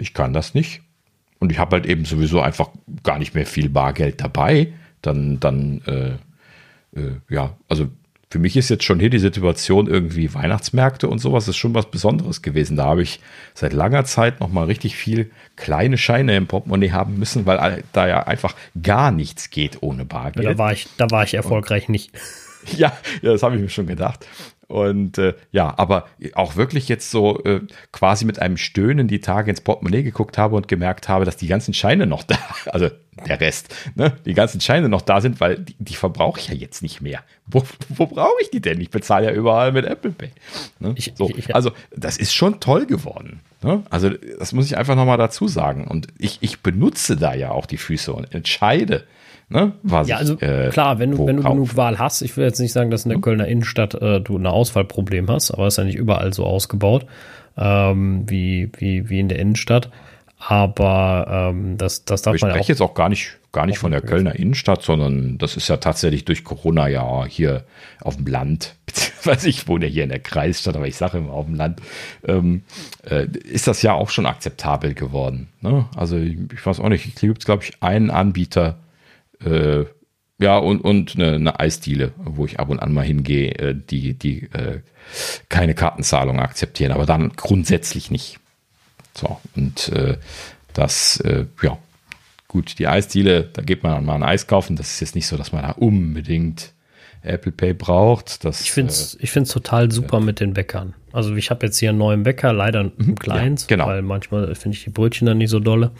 [0.00, 0.82] ich kann das nicht.
[1.38, 2.68] Und ich habe halt eben sowieso einfach
[3.02, 4.72] gar nicht mehr viel Bargeld dabei.
[5.02, 7.88] Dann, dann, äh, äh, ja, also
[8.30, 11.90] für mich ist jetzt schon hier die Situation irgendwie Weihnachtsmärkte und sowas ist schon was
[11.90, 12.76] Besonderes gewesen.
[12.76, 13.18] Da habe ich
[13.54, 18.06] seit langer Zeit noch mal richtig viel kleine Scheine im Portemonnaie haben müssen, weil da
[18.06, 20.46] ja einfach gar nichts geht ohne Bargeld.
[20.46, 22.12] da war ich, da war ich erfolgreich und, nicht.
[22.76, 24.26] Ja, ja, das habe ich mir schon gedacht.
[24.70, 27.60] Und äh, ja, aber auch wirklich jetzt so äh,
[27.90, 31.48] quasi mit einem Stöhnen die Tage ins Portemonnaie geguckt habe und gemerkt habe, dass die
[31.48, 32.36] ganzen Scheine noch da,
[32.66, 32.88] also
[33.26, 36.54] der Rest, ne, die ganzen Scheine noch da sind, weil die, die verbrauche ich ja
[36.54, 37.20] jetzt nicht mehr.
[37.46, 38.80] Wo, wo brauche ich die denn?
[38.80, 40.30] Ich bezahle ja überall mit Apple Pay.
[40.78, 40.92] Ne?
[40.94, 43.40] Ich, so, ich, also das ist schon toll geworden.
[43.62, 43.82] Ne?
[43.90, 45.88] Also das muss ich einfach nochmal dazu sagen.
[45.88, 49.04] Und ich, ich benutze da ja auch die Füße und entscheide,
[49.50, 49.72] Ne?
[49.82, 52.60] Was ja, also äh, klar, wenn du, wenn du genug Wahl hast, ich will jetzt
[52.60, 55.78] nicht sagen, dass in der Kölner Innenstadt äh, du ein Ausfallproblem hast, aber es ist
[55.78, 57.04] ja nicht überall so ausgebaut
[57.56, 59.90] ähm, wie, wie, wie in der Innenstadt.
[60.38, 62.60] Aber ähm, das, das darf ich man ja auch.
[62.60, 65.76] Ich jetzt auch gar nicht, gar nicht von der Kölner Innenstadt, sondern das ist ja
[65.76, 67.64] tatsächlich durch Corona ja hier
[68.00, 71.44] auf dem Land, beziehungsweise ich wohne hier in der Kreisstadt, aber ich sage immer auf
[71.44, 71.80] dem Land,
[72.26, 72.62] ähm,
[73.04, 75.48] äh, ist das ja auch schon akzeptabel geworden.
[75.60, 75.86] Ne?
[75.94, 78.78] Also ich, ich weiß auch nicht, ich gibt glaube ich, einen Anbieter,
[79.44, 79.84] äh,
[80.38, 84.14] ja, und, und eine, eine Eisdiele, wo ich ab und an mal hingehe, äh, die,
[84.14, 84.80] die äh,
[85.48, 88.38] keine Kartenzahlung akzeptieren, aber dann grundsätzlich nicht.
[89.14, 90.16] So, und äh,
[90.72, 91.76] das, äh, ja,
[92.48, 94.76] gut, die Eisdiele, da geht man dann mal ein Eis kaufen.
[94.76, 96.72] Das ist jetzt nicht so, dass man da unbedingt
[97.22, 98.44] Apple Pay braucht.
[98.44, 100.94] Das, ich finde es äh, ich find's total super äh, mit den Bäckern.
[101.12, 103.86] Also ich habe jetzt hier einen neuen Bäcker, leider mhm, im Kleins, ja, genau.
[103.86, 105.90] weil manchmal finde ich die Brötchen dann nicht so dolle.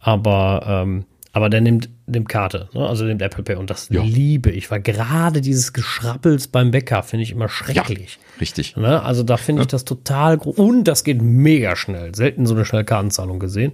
[0.00, 1.04] Aber, ähm,
[1.34, 2.88] aber der nimmt, nimmt Karte, ne?
[2.88, 4.04] also nimmt Apple Pay und das ja.
[4.04, 8.20] liebe ich, weil gerade dieses Geschrappels beim Bäcker finde ich immer schrecklich.
[8.22, 8.76] Ja, richtig.
[8.76, 9.02] Ne?
[9.02, 12.14] Also da finde ich das total groß und das geht mega schnell.
[12.14, 13.72] Selten so eine schnelle Kartenzahlung gesehen.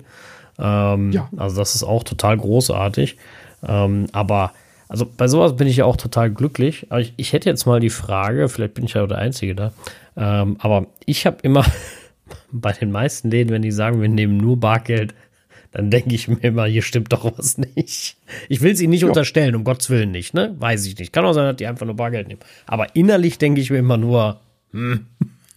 [0.59, 1.29] Ähm, ja.
[1.37, 3.19] Also das ist auch total großartig.
[3.69, 4.53] Ähm, aber
[4.89, 6.87] also bei sowas bin ich ja auch total glücklich.
[6.89, 9.73] Aber ich, ich hätte jetzt mal die Frage, vielleicht bin ich ja der Einzige da,
[10.17, 11.67] ähm, aber ich habe immer
[12.53, 15.15] bei den meisten Läden, wenn die sagen, wir nehmen nur Bargeld,
[15.73, 18.17] dann denke ich mir immer, hier stimmt doch was nicht.
[18.49, 19.09] Ich will es ihnen nicht ja.
[19.09, 20.55] unterstellen, um Gottes Willen nicht, ne?
[20.59, 21.13] Weiß ich nicht.
[21.13, 22.41] Kann auch sein, dass die einfach nur Bargeld nehmen.
[22.67, 24.41] Aber innerlich denke ich mir immer nur,
[24.73, 25.07] hm,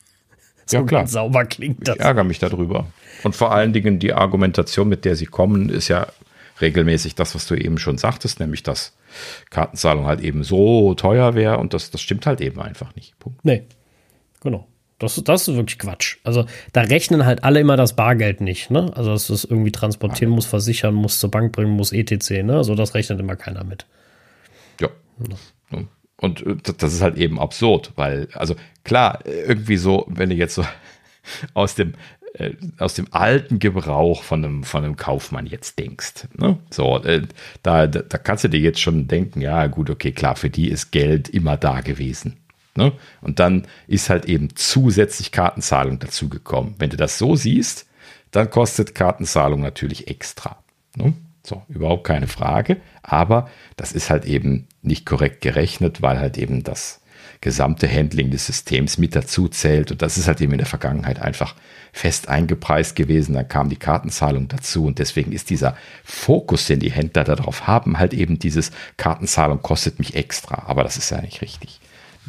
[0.66, 1.08] so ja, klar.
[1.08, 1.96] sauber klingt das.
[1.96, 2.88] Ich ärgere mich darüber.
[3.24, 6.08] Und vor allen Dingen die Argumentation, mit der sie kommen, ist ja
[6.62, 8.94] regelmäßig das, was du eben schon sagtest, nämlich dass
[9.50, 13.18] Kartenzahlung halt eben so teuer wäre und das, das stimmt halt eben einfach nicht.
[13.20, 13.44] Punkt.
[13.44, 13.64] Nee,
[14.42, 14.68] genau.
[15.00, 16.18] Das, das ist wirklich Quatsch.
[16.24, 18.92] Also da rechnen halt alle immer das Bargeld nicht, ne?
[18.96, 22.44] Also dass du es irgendwie transportieren muss, versichern muss, zur Bank bringen muss, etc.
[22.44, 22.56] Ne?
[22.56, 23.86] Also das rechnet immer keiner mit.
[24.80, 24.90] Ja.
[25.72, 25.84] ja.
[26.18, 30.56] Und äh, das ist halt eben absurd, weil, also klar, irgendwie so, wenn du jetzt
[30.56, 30.66] so
[31.54, 31.96] aus dem
[32.36, 36.28] äh, aus dem alten Gebrauch von einem, von einem Kaufmann jetzt denkst.
[36.36, 36.58] Ne?
[36.72, 37.22] So, äh,
[37.62, 40.92] da, da kannst du dir jetzt schon denken, ja, gut, okay, klar, für die ist
[40.92, 42.38] Geld immer da gewesen.
[42.76, 42.92] Ne?
[43.22, 46.76] Und dann ist halt eben zusätzlich Kartenzahlung dazugekommen.
[46.80, 47.86] Wenn du das so siehst,
[48.32, 50.58] dann kostet Kartenzahlung natürlich extra.
[50.96, 51.14] Ne?
[51.46, 52.78] So, überhaupt keine Frage.
[53.04, 57.02] Aber das ist halt eben nicht korrekt gerechnet, weil halt eben das
[57.42, 59.92] gesamte Handling des Systems mit dazu zählt.
[59.92, 61.56] Und das ist halt eben in der Vergangenheit einfach
[61.92, 63.36] fest eingepreist gewesen.
[63.36, 64.86] Dann kam die Kartenzahlung dazu.
[64.86, 65.76] Und deswegen ist dieser
[66.06, 70.64] Fokus, den die Händler darauf haben, halt eben dieses Kartenzahlung kostet mich extra.
[70.68, 71.82] Aber das ist ja nicht richtig.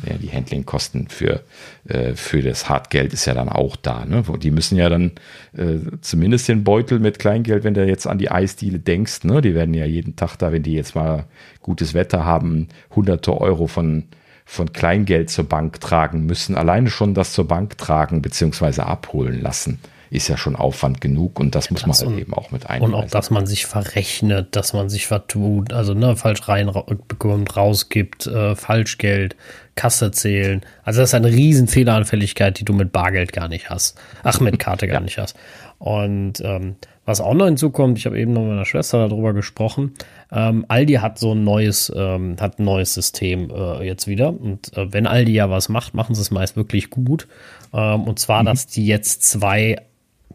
[0.04, 1.42] Ja, die Handlingkosten für,
[1.88, 4.04] äh, für das Hartgeld ist ja dann auch da.
[4.04, 4.24] Ne?
[4.42, 5.12] Die müssen ja dann
[5.56, 9.40] äh, zumindest den Beutel mit Kleingeld, wenn du jetzt an die Eisdiele denkst, ne?
[9.40, 11.26] die werden ja jeden Tag da, wenn die jetzt mal
[11.62, 14.04] gutes Wetter haben, hunderte Euro von,
[14.44, 16.56] von Kleingeld zur Bank tragen müssen.
[16.56, 18.82] Alleine schon das zur Bank tragen bzw.
[18.82, 19.78] abholen lassen
[20.14, 22.94] ist ja schon Aufwand genug und das muss man halt und, eben auch mit einbauen.
[22.94, 28.28] Und auch, dass man sich verrechnet, dass man sich vertut, also ne, falsch reinbekommt, rausgibt,
[28.28, 29.34] äh, Falschgeld,
[29.74, 30.62] Kasse zählen.
[30.84, 33.98] Also das ist eine riesen Fehleranfälligkeit, die du mit Bargeld gar nicht hast.
[34.22, 35.00] Ach, mit Karte gar ja.
[35.00, 35.36] nicht hast.
[35.78, 39.92] Und ähm, was auch noch hinzukommt, ich habe eben noch mit meiner Schwester darüber gesprochen,
[40.32, 44.28] ähm, Aldi hat so ein neues, ähm, hat ein neues System äh, jetzt wieder.
[44.28, 47.28] Und äh, wenn Aldi ja was macht, machen sie es meist wirklich gut.
[47.72, 48.46] Ähm, und zwar, mhm.
[48.46, 49.76] dass die jetzt zwei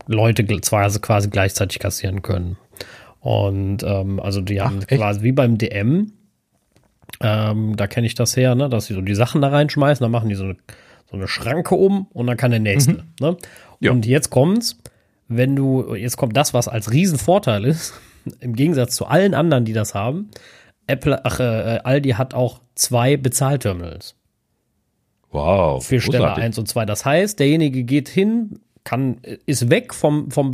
[0.06, 2.58] Leute quasi, quasi gleichzeitig kassieren können.
[3.20, 6.14] Und ähm, also die haben Ach, quasi wie beim DM,
[7.22, 10.12] ähm, da kenne ich das her, ne, dass sie so die Sachen da reinschmeißen, dann
[10.12, 10.56] machen die so eine,
[11.10, 12.94] so eine Schranke um und dann kann der nächste.
[12.94, 13.04] Mhm.
[13.20, 13.38] Ne?
[13.80, 13.92] Ja.
[13.92, 14.78] Und jetzt kommt's,
[15.28, 17.94] wenn du, jetzt kommt das, was als Riesenvorteil ist,
[18.40, 20.30] im Gegensatz zu allen anderen, die das haben.
[20.88, 24.16] Apple, ach, äh, Aldi hat auch zwei Bezahlterminals.
[25.32, 25.86] Wow.
[25.86, 26.86] Für Stelle 1 und 2.
[26.86, 30.50] Das heißt, derjenige geht hin, kann, ist weg vom, vom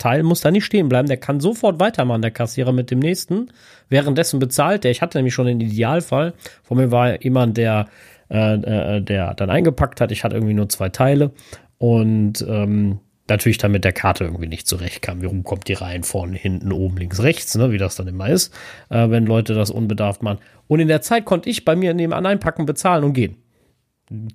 [0.00, 3.50] Bezahlteil, muss da nicht stehen bleiben, der kann sofort weitermachen, der Kassierer mit dem nächsten.
[3.88, 6.32] Währenddessen bezahlt der, ich hatte nämlich schon den Idealfall,
[6.62, 7.86] vor mir war jemand, der,
[8.30, 11.32] äh, äh, der dann eingepackt hat, ich hatte irgendwie nur zwei Teile
[11.78, 15.22] und ähm, natürlich dann mit der Karte irgendwie nicht zurechtkam.
[15.22, 18.28] Wie rum kommt die rein, vorne, hinten, oben, links, rechts, ne, wie das dann immer
[18.28, 18.54] ist,
[18.88, 20.38] äh, wenn Leute das unbedarft machen.
[20.66, 23.36] Und in der Zeit konnte ich bei mir nebenan einpacken, bezahlen und gehen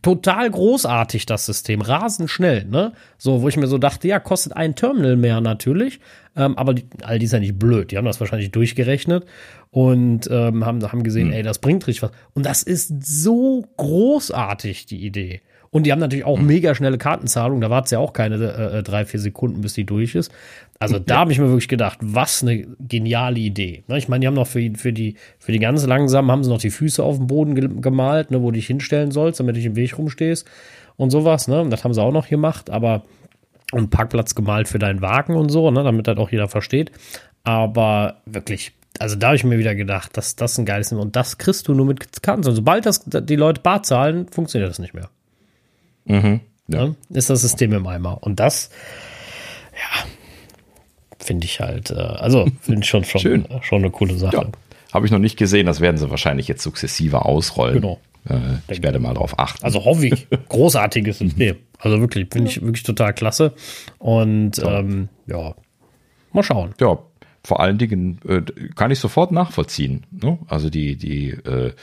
[0.02, 2.94] total großartig, das System, rasend schnell, ne?
[3.18, 6.00] So, wo ich mir so dachte, ja, kostet ein Terminal mehr natürlich,
[6.36, 9.26] ähm, aber die, all die ist ja nicht blöd, die haben das wahrscheinlich durchgerechnet
[9.72, 11.34] und ähm, haben, haben gesehen, hm.
[11.34, 12.12] ey, das bringt richtig was.
[12.34, 15.42] Und das ist so großartig, die Idee.
[15.76, 16.48] Und die haben natürlich auch mhm.
[16.48, 17.60] mega schnelle Kartenzahlung.
[17.60, 20.32] Da wartet es ja auch keine äh, äh, drei, vier Sekunden, bis die durch ist.
[20.80, 23.84] Also da habe ich mir wirklich gedacht, was eine geniale Idee.
[23.90, 26.50] Ne, ich meine, die haben noch für, für, die, für die ganz langsamen, haben sie
[26.50, 29.56] noch die Füße auf dem Boden ge gemalt, ne, wo du dich hinstellen sollst, damit
[29.56, 30.48] du nicht im Weg rumstehst
[30.96, 31.50] und sowas.
[31.50, 31.68] Ne?
[31.70, 33.04] Das haben sie auch noch gemacht, aber
[33.74, 36.90] und Parkplatz gemalt für deinen Wagen und so, ne, damit das auch jeder versteht.
[37.44, 40.98] Aber wirklich, also da habe ich mir wieder gedacht, dass das ein geiles ist.
[40.98, 42.44] Und das kriegst du nur mit Karten.
[42.44, 45.10] Sobald das die Leute bar zahlen, funktioniert das nicht mehr.
[46.06, 46.86] Mhm, ja.
[46.88, 46.96] Ne?
[47.10, 48.24] Ist das System im Eimer.
[48.24, 48.70] Und das,
[49.74, 50.06] ja,
[51.20, 53.46] finde ich halt, äh, also finde ich schon, schon, Schön.
[53.62, 54.36] schon eine coole Sache.
[54.36, 54.46] Ja.
[54.94, 57.82] Habe ich noch nicht gesehen, das werden sie wahrscheinlich jetzt sukzessive ausrollen.
[57.82, 58.00] Genau.
[58.30, 59.66] Äh, ich werde mal darauf achten.
[59.66, 60.28] Also hoffe ich.
[60.50, 61.58] Großartiges System.
[61.80, 63.54] Also wirklich, finde ich wirklich total klasse.
[64.00, 64.80] Und ja.
[64.80, 65.54] Ähm, ja,
[66.32, 66.74] mal schauen.
[66.80, 66.98] Ja,
[67.44, 68.42] vor allen Dingen äh,
[68.76, 70.06] kann ich sofort nachvollziehen.
[70.12, 70.40] Ne?
[70.48, 71.74] Also die, die äh,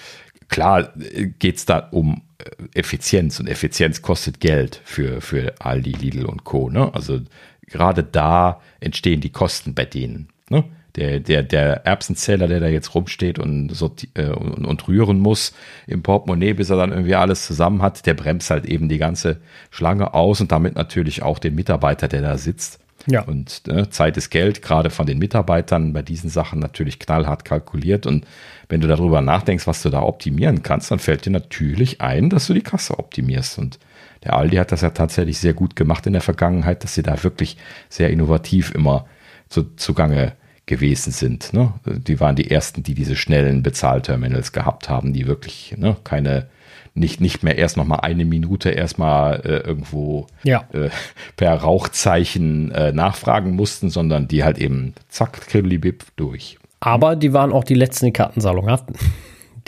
[0.49, 2.31] klar äh, geht es da um äh,
[2.74, 6.70] Effizienz und Effizienz kostet Geld für, für Aldi, Lidl und Co.
[6.70, 6.93] Ne?
[6.94, 7.20] Also
[7.66, 10.28] gerade da entstehen die Kosten bei denen.
[10.48, 10.64] Ne?
[10.97, 13.73] Der, der, der Erbsenzähler, der da jetzt rumsteht und,
[14.14, 15.55] äh, und, und rühren muss
[15.86, 19.39] im Portemonnaie, bis er dann irgendwie alles zusammen hat, der bremst halt eben die ganze
[19.70, 22.78] Schlange aus und damit natürlich auch den Mitarbeiter, der da sitzt.
[23.06, 23.23] Ja.
[23.23, 28.06] Und ne, Zeit ist Geld, gerade von den Mitarbeitern bei diesen Sachen natürlich knallhart kalkuliert.
[28.06, 28.27] Und
[28.73, 32.47] wenn du darüber nachdenkst, was du da optimieren kannst, dann fällt dir natürlich ein, dass
[32.47, 33.59] du die Kasse optimierst.
[33.59, 33.78] Und
[34.24, 37.23] der Aldi hat das ja tatsächlich sehr gut gemacht in der Vergangenheit, dass sie da
[37.23, 37.59] wirklich
[37.90, 39.05] sehr innovativ immer
[39.51, 40.32] zu, zugange
[40.65, 41.53] gewesen sind.
[41.53, 41.74] Ne?
[41.85, 46.47] Die waren die ersten, die diese schnellen Bezahlterminals gehabt haben, die wirklich ne, keine
[46.94, 50.65] nicht, nicht mehr erst noch mal eine Minute erstmal äh, irgendwo ja.
[50.73, 50.89] äh,
[51.36, 56.59] per Rauchzeichen äh, nachfragen mussten, sondern die halt eben zack, kribbelibib durch.
[56.84, 58.94] Aber die waren auch die letzten, die Kartenzahlung hatten.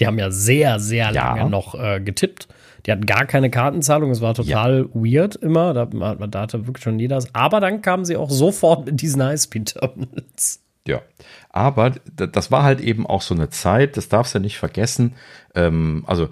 [0.00, 1.48] Die haben ja sehr, sehr lange ja.
[1.48, 2.48] noch äh, getippt.
[2.84, 4.10] Die hatten gar keine Kartenzahlung.
[4.10, 4.92] Es war total ja.
[4.92, 5.72] weird immer.
[5.72, 7.24] Da, da hatte wirklich schon jeder.
[7.32, 10.60] Aber dann kamen sie auch sofort mit diesen Highspeed-Terminals.
[10.88, 11.00] Ja,
[11.50, 15.14] aber das war halt eben auch so eine Zeit, das darfst du ja nicht vergessen.
[15.54, 16.28] Ähm, also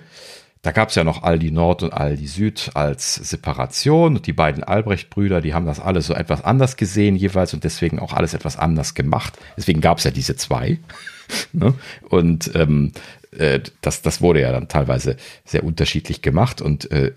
[0.62, 4.62] da gab es ja noch Aldi Nord und Aldi Süd als Separation und die beiden
[4.62, 8.56] Albrecht-Brüder, die haben das alles so etwas anders gesehen jeweils und deswegen auch alles etwas
[8.56, 9.36] anders gemacht.
[9.56, 10.78] Deswegen gab es ja diese zwei.
[11.52, 11.74] ne?
[12.08, 12.92] Und ähm,
[13.36, 16.60] äh, das, das wurde ja dann teilweise sehr unterschiedlich gemacht.
[16.60, 17.12] Und äh,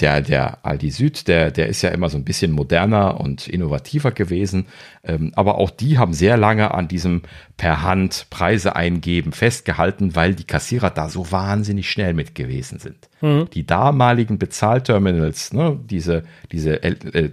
[0.00, 4.12] der, der Aldi Süd, der, der ist ja immer so ein bisschen moderner und innovativer
[4.12, 4.66] gewesen.
[5.04, 7.22] Ähm, aber auch die haben sehr lange an diesem
[7.56, 13.08] per Hand Preise eingeben festgehalten, weil die Kassierer da so wahnsinnig schnell mit gewesen sind.
[13.20, 13.48] Mhm.
[13.52, 16.80] Die damaligen Bezahlterminals, ne, diese, diese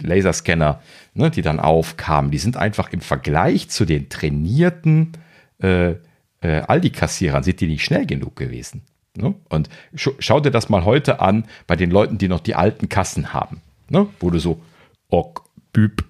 [0.02, 0.82] Laserscanner,
[1.14, 5.12] ne, die dann aufkamen, die sind einfach im Vergleich zu den trainierten
[5.58, 5.94] äh,
[6.40, 8.82] äh, Aldi-Kassierern sind die nicht schnell genug gewesen.
[9.16, 9.34] Ne?
[9.48, 12.88] Und sch schau dir das mal heute an bei den Leuten, die noch die alten
[12.88, 13.60] Kassen haben.
[13.88, 14.06] Ne?
[14.20, 14.60] Wo du so,
[15.08, 15.42] ok,
[15.72, 16.04] büb,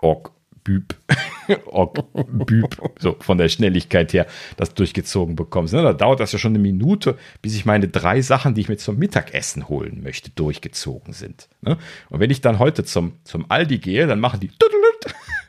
[0.00, 0.30] ok,
[0.62, 0.94] büb,
[1.66, 2.04] ok,
[2.46, 4.26] büb, so von der Schnelligkeit her
[4.56, 5.74] das durchgezogen bekommst.
[5.74, 5.82] Ne?
[5.82, 8.76] Da dauert das ja schon eine Minute, bis ich meine drei Sachen, die ich mir
[8.76, 11.48] zum Mittagessen holen möchte, durchgezogen sind.
[11.62, 11.78] Ne?
[12.10, 14.50] Und wenn ich dann heute zum, zum Aldi gehe, dann machen die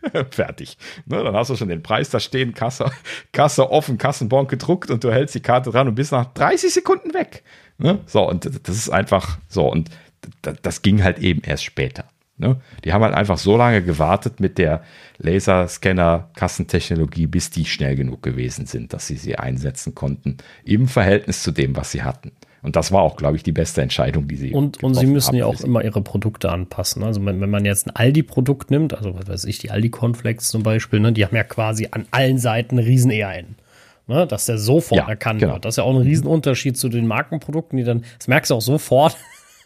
[0.32, 0.78] Fertig.
[1.06, 2.92] Ne, dann hast du schon den Preis da stehen, Kasse,
[3.32, 7.14] Kasse offen, Kassenbon gedruckt und du hältst die Karte dran und bist nach 30 Sekunden
[7.14, 7.44] weg.
[7.78, 8.00] Ne?
[8.06, 9.70] So, und das ist einfach so.
[9.70, 9.90] Und
[10.62, 12.06] das ging halt eben erst später.
[12.38, 12.62] Ne?
[12.86, 14.82] Die haben halt einfach so lange gewartet mit der
[15.18, 21.52] Laserscanner-Kassentechnologie, bis die schnell genug gewesen sind, dass sie sie einsetzen konnten, im Verhältnis zu
[21.52, 22.32] dem, was sie hatten.
[22.62, 24.54] Und das war auch, glaube ich, die beste Entscheidung, die sie.
[24.54, 27.04] Und, und sie müssen haben, ja auch immer ihre Produkte anpassen.
[27.04, 30.64] Also wenn, wenn man jetzt ein Aldi-Produkt nimmt, also was weiß ich, die Aldi-Cornflakes zum
[30.64, 33.56] Beispiel, ne, die haben ja quasi an allen Seiten riesen ERN.
[34.08, 35.54] Ne, dass der sofort ja, erkannt genau.
[35.54, 35.66] wird.
[35.66, 38.62] Das ist ja auch ein Riesenunterschied zu den Markenprodukten, die dann, das merkst du auch
[38.62, 39.16] sofort,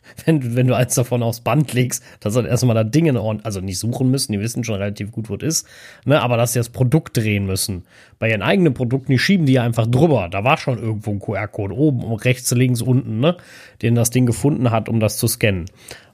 [0.26, 3.62] wenn du, wenn du eins davon aufs Band legst, dass dann erstmal da Dinge, also
[3.62, 5.68] nicht suchen müssen, die wissen schon relativ gut, wo es ist,
[6.06, 7.84] ne, aber dass sie das Produkt drehen müssen.
[8.20, 10.30] Bei ihren eigenen Produkten, die schieben die ja einfach drüber.
[10.30, 13.38] Da war schon irgendwo ein QR-Code oben, rechts, links, unten, ne,
[13.82, 15.66] den das Ding gefunden hat, um das zu scannen.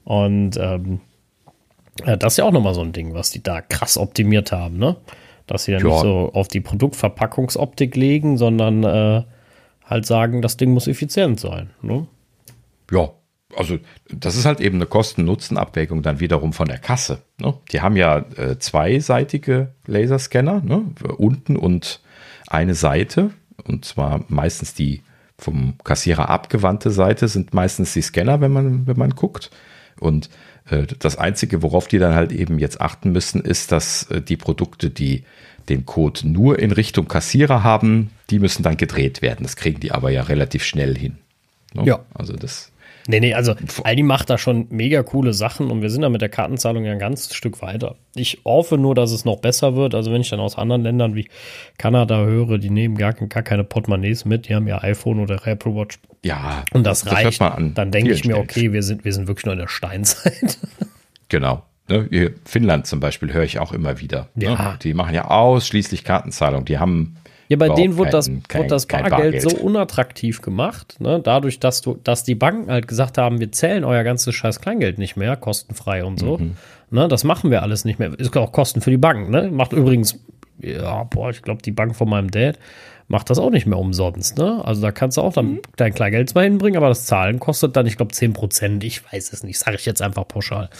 [0.04, 1.00] Und ähm,
[2.04, 4.96] das ist ja auch nochmal so ein Ding, was die da krass optimiert haben, ne?
[5.46, 5.88] Dass sie dann ja.
[5.88, 9.24] nicht so auf die Produktverpackungsoptik legen, sondern äh,
[9.84, 11.70] halt sagen, das Ding muss effizient sein.
[11.82, 12.06] Ne?
[12.90, 13.10] Ja,
[13.56, 13.78] also
[14.08, 17.22] das ist halt eben eine Kosten-Nutzen-Abwägung dann wiederum von der Kasse.
[17.38, 17.54] Ne?
[17.72, 20.84] Die haben ja äh, zweiseitige Laserscanner, ne?
[21.16, 22.00] unten und
[22.46, 23.30] eine Seite,
[23.64, 25.02] und zwar meistens die
[25.38, 29.50] vom Kassierer abgewandte Seite sind meistens die Scanner, wenn man, wenn man guckt.
[29.98, 30.28] Und
[30.68, 34.36] äh, das Einzige, worauf die dann halt eben jetzt achten müssen, ist, dass äh, die
[34.36, 35.24] Produkte, die
[35.68, 39.42] den Code nur in Richtung Kassierer haben, die müssen dann gedreht werden.
[39.42, 41.18] Das kriegen die aber ja relativ schnell hin.
[41.74, 41.84] Ne?
[41.84, 42.00] Ja.
[42.14, 42.72] Also das
[43.06, 46.20] Nee, nee, also Aldi macht da schon mega coole Sachen und wir sind da mit
[46.20, 47.96] der Kartenzahlung ja ein ganzes Stück weiter.
[48.14, 49.94] Ich hoffe nur, dass es noch besser wird.
[49.94, 51.28] Also wenn ich dann aus anderen Ländern wie
[51.78, 55.74] Kanada höre, die nehmen gar, gar keine Portemonnaies mit, die haben ja iPhone oder Apple
[55.74, 55.98] Watch.
[56.24, 56.64] Ja.
[56.72, 57.40] Und das, das reicht.
[57.40, 60.58] Dann denke ich mir, okay, wir sind, wir sind wirklich nur in der Steinzeit.
[61.32, 61.62] Genau.
[61.88, 64.28] Ne, Finnland zum Beispiel höre ich auch immer wieder.
[64.34, 64.46] Ne?
[64.46, 64.76] Ja.
[64.82, 66.64] Die machen ja ausschließlich Kartenzahlung.
[66.64, 67.16] Die haben
[67.50, 71.20] ja, bei denen wurde das, kein, das Bargeld, Bargeld, so unattraktiv gemacht, ne?
[71.20, 74.98] dadurch, dass du, dass die Banken halt gesagt haben, wir zählen euer ganzes scheiß Kleingeld
[74.98, 76.38] nicht mehr, kostenfrei und so.
[76.38, 76.56] Mhm.
[76.90, 77.08] Ne?
[77.08, 78.16] Das machen wir alles nicht mehr.
[78.16, 79.50] Ist auch Kosten für die Bank, ne?
[79.52, 80.20] Macht übrigens,
[80.60, 82.56] ja, boah, ich glaube, die Bank von meinem Dad
[83.08, 84.38] macht das auch nicht mehr umsonst.
[84.38, 84.64] Ne?
[84.64, 85.60] Also da kannst du auch dann mhm.
[85.74, 88.84] dein Kleingeld mal hinbringen, aber das Zahlen kostet dann, ich glaube, 10 Prozent.
[88.84, 90.70] Ich weiß es nicht, sage ich jetzt einfach pauschal.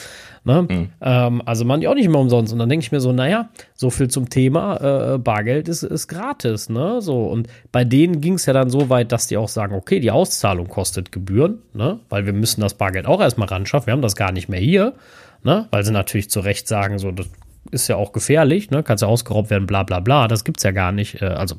[0.45, 0.67] Ne?
[0.69, 0.89] Mhm.
[1.01, 2.53] Ähm, also machen die auch nicht mehr umsonst.
[2.53, 6.09] Und dann denke ich mir so, naja, so viel zum Thema, äh, Bargeld ist, ist
[6.09, 6.69] gratis.
[6.69, 7.03] Ne?
[7.03, 10.01] So, und bei denen ging es ja dann so weit, dass die auch sagen, okay,
[10.01, 12.01] die Auszahlung kostet Gebühren, ne?
[12.09, 13.87] weil wir müssen das Bargeld auch erstmal ran schaffen.
[13.87, 14.95] Wir haben das gar nicht mehr hier.
[15.43, 15.69] Ne?
[15.71, 17.29] Weil sie natürlich zu Recht sagen, so, das
[17.71, 18.83] ist ja auch gefährlich, ne?
[18.83, 20.29] Kannst ja ausgeraubt werden, bla bla bla.
[20.29, 21.23] Das gibt's ja gar nicht.
[21.23, 21.57] Äh, also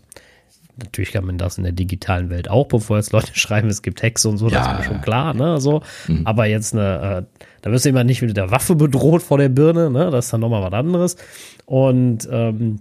[0.77, 4.01] natürlich kann man das in der digitalen Welt auch, bevor jetzt Leute schreiben, es gibt
[4.01, 4.59] Hexe und so, ja.
[4.59, 5.81] das ist mir schon klar, ne, so.
[6.07, 6.25] Mhm.
[6.25, 9.49] Aber jetzt eine, äh, da wirst du immer nicht mit der Waffe bedroht vor der
[9.49, 11.15] Birne, ne, das ist dann nochmal was anderes.
[11.65, 12.79] Und, ähm,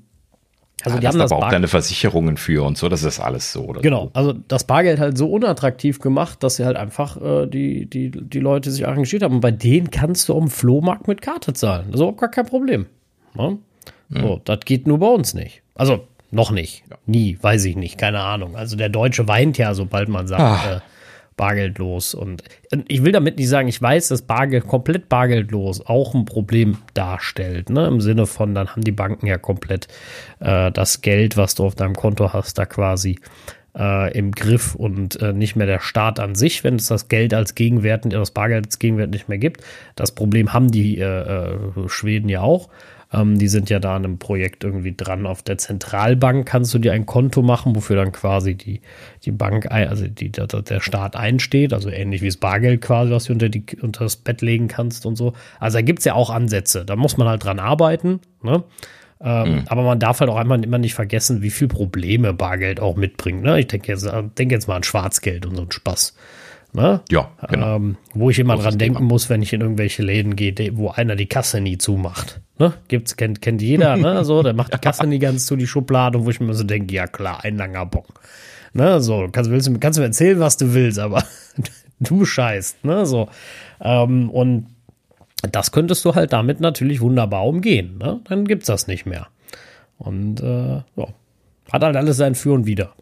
[0.83, 3.53] also ja, die haben das aber auch deine Versicherungen für und so, das ist alles
[3.53, 3.65] so.
[3.65, 4.11] Oder genau, so.
[4.15, 8.41] also das Bargeld halt so unattraktiv gemacht, dass sie halt einfach äh, die, die, die
[8.41, 9.37] Leute sich arrangiert haben.
[9.37, 11.89] Und bei denen kannst du am Flohmarkt mit Karte zahlen.
[11.91, 12.87] Das ist auch gar kein Problem.
[13.35, 13.59] Ne?
[14.09, 14.21] Mhm.
[14.21, 15.63] So, das geht nur bei uns nicht.
[15.75, 16.85] Also noch nicht.
[16.89, 16.97] Ja.
[17.07, 18.57] Nie, weiß ich nicht, keine Ahnung.
[18.57, 20.77] Also der Deutsche weint ja, sobald man sagt, ah.
[20.77, 20.81] äh,
[21.41, 22.13] bargeldlos.
[22.13, 22.45] Und,
[22.87, 27.71] ich will damit nicht sagen, ich weiß, dass Bargeld komplett bargeldlos auch ein Problem darstellt.
[27.71, 27.87] Ne?
[27.87, 29.89] Im Sinne von, dann haben die Banken ja komplett
[30.41, 33.19] äh, das Geld, was du auf deinem Konto hast, da quasi
[33.75, 37.33] äh, im Griff und äh, nicht mehr der Staat an sich, wenn es das Geld
[37.33, 39.63] als Gegenwert, das Bargeld als Gegenwert nicht mehr gibt.
[39.97, 42.69] Das Problem haben die äh, äh Schweden ja auch.
[43.13, 45.27] Ähm, die sind ja da an einem Projekt irgendwie dran.
[45.27, 48.81] Auf der Zentralbank kannst du dir ein Konto machen, wofür dann quasi die,
[49.25, 53.25] die Bank, also die, der, der Staat einsteht, also ähnlich wie das Bargeld quasi, was
[53.25, 55.33] du unter, die, unter das Bett legen kannst und so.
[55.59, 56.85] Also da gibt es ja auch Ansätze.
[56.85, 58.21] Da muss man halt dran arbeiten.
[58.43, 58.63] Ne?
[59.21, 59.63] Ähm, mhm.
[59.67, 63.43] Aber man darf halt auch einmal immer nicht vergessen, wie viel Probleme Bargeld auch mitbringt.
[63.43, 63.61] Ne?
[63.61, 64.09] Ich denke jetzt,
[64.39, 66.15] denk jetzt mal an Schwarzgeld und so einen Spaß.
[66.73, 67.01] Ne?
[67.11, 67.77] Ja, genau.
[67.77, 69.09] Ähm, wo ich immer dran denken Thema.
[69.09, 72.41] muss, wenn ich in irgendwelche Läden gehe, wo einer die Kasse nie zumacht.
[72.59, 72.75] Ne?
[72.87, 74.25] Gibt's, kennt, kennt jeder, ne?
[74.25, 76.95] So, der macht die Kasse nie ganz zu, die Schublade, wo ich mir so denke,
[76.95, 78.05] ja klar, ein langer Bon.
[78.73, 79.01] Ne?
[79.01, 81.25] So, kannst, willst, kannst du mir erzählen, was du willst, aber
[82.01, 83.05] du scheißt, ne?
[83.05, 83.29] So.
[83.81, 84.67] Ähm, und
[85.51, 87.99] das könntest du halt damit natürlich wunderbar umgehen.
[87.99, 88.21] Ne?
[88.25, 89.29] Dann gibt's das nicht mehr.
[89.99, 91.07] Und äh, ja.
[91.73, 92.93] hat halt alles sein Für und Wider.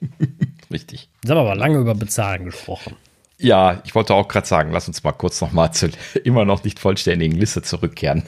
[0.70, 1.08] Richtig.
[1.22, 2.96] Jetzt haben wir aber lange über Bezahlen gesprochen.
[3.40, 5.90] Ja, ich wollte auch gerade sagen, lass uns mal kurz noch mal zur
[6.24, 8.24] immer noch nicht vollständigen Liste zurückkehren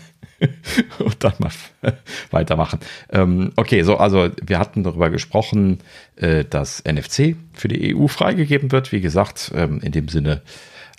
[0.99, 1.51] und dann mal
[2.31, 2.79] weitermachen.
[3.11, 5.79] Ähm, okay, so, also wir hatten darüber gesprochen,
[6.17, 8.93] äh, dass NFC für die EU freigegeben wird.
[8.93, 10.43] Wie gesagt, ähm, in dem Sinne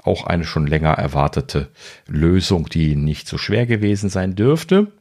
[0.04, 1.70] auch eine schon länger erwartete
[2.08, 4.92] Lösung, die nicht so schwer gewesen sein dürfte.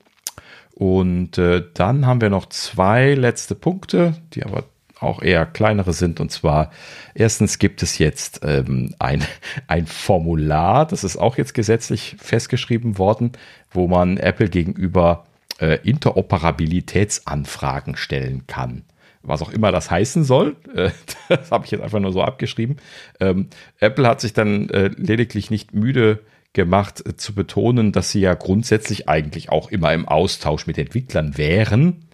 [0.73, 4.65] Und äh, dann haben wir noch zwei letzte Punkte, die aber
[5.01, 6.21] auch eher kleinere sind.
[6.21, 6.71] Und zwar,
[7.15, 9.25] erstens gibt es jetzt ähm, ein,
[9.67, 13.33] ein Formular, das ist auch jetzt gesetzlich festgeschrieben worden,
[13.71, 15.27] wo man Apple gegenüber
[15.61, 18.85] äh, Interoperabilitätsanfragen stellen kann.
[19.23, 20.91] Was auch immer das heißen soll, äh,
[21.29, 22.77] das habe ich jetzt einfach nur so abgeschrieben.
[23.21, 23.49] Ähm,
[23.79, 26.21] Apple hat sich dann äh, lediglich nicht müde
[26.53, 31.39] gemacht äh, zu betonen, dass sie ja grundsätzlich eigentlich auch immer im Austausch mit Entwicklern
[31.39, 32.07] wären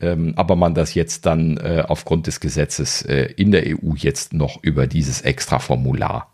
[0.00, 4.32] ähm, aber man das jetzt dann äh, aufgrund des Gesetzes äh, in der EU jetzt
[4.32, 6.32] noch über dieses extra Formular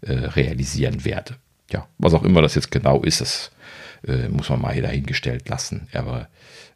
[0.00, 1.34] äh, realisieren werde.
[1.70, 3.50] Ja, was auch immer das jetzt genau ist, das
[4.06, 5.88] äh, muss man mal hier dahingestellt lassen.
[5.92, 6.28] Aber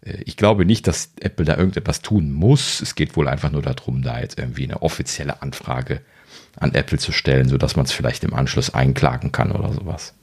[0.04, 2.80] äh, ich glaube nicht, dass Apple da irgendetwas tun muss.
[2.80, 6.00] Es geht wohl einfach nur darum, da jetzt irgendwie eine offizielle Anfrage
[6.56, 10.14] an Apple zu stellen, sodass man es vielleicht im Anschluss einklagen kann oder sowas.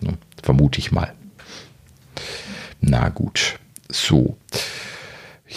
[0.00, 0.16] Ne?
[0.42, 1.12] Vermute ich mal.
[2.80, 3.58] Na gut.
[3.88, 4.36] So.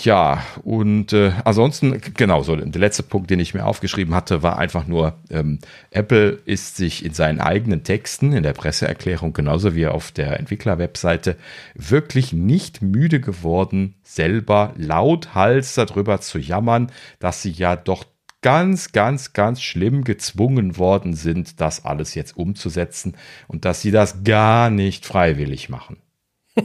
[0.04, 4.58] Ja, und äh, ansonsten, genau, so der letzte Punkt, den ich mir aufgeschrieben hatte, war
[4.58, 5.60] einfach nur, ähm,
[5.90, 11.38] Apple ist sich in seinen eigenen Texten, in der Presseerklärung, genauso wie auf der Entwickler-Webseite,
[11.76, 18.04] wirklich nicht müde geworden, selber lauthals darüber zu jammern, dass sie ja doch
[18.42, 23.16] ganz, ganz, ganz schlimm gezwungen worden sind, das alles jetzt umzusetzen
[23.48, 25.98] und dass sie das gar nicht freiwillig machen.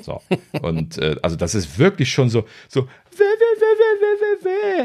[0.02, 0.20] So.
[0.62, 2.86] Und äh, also das ist wirklich schon so, so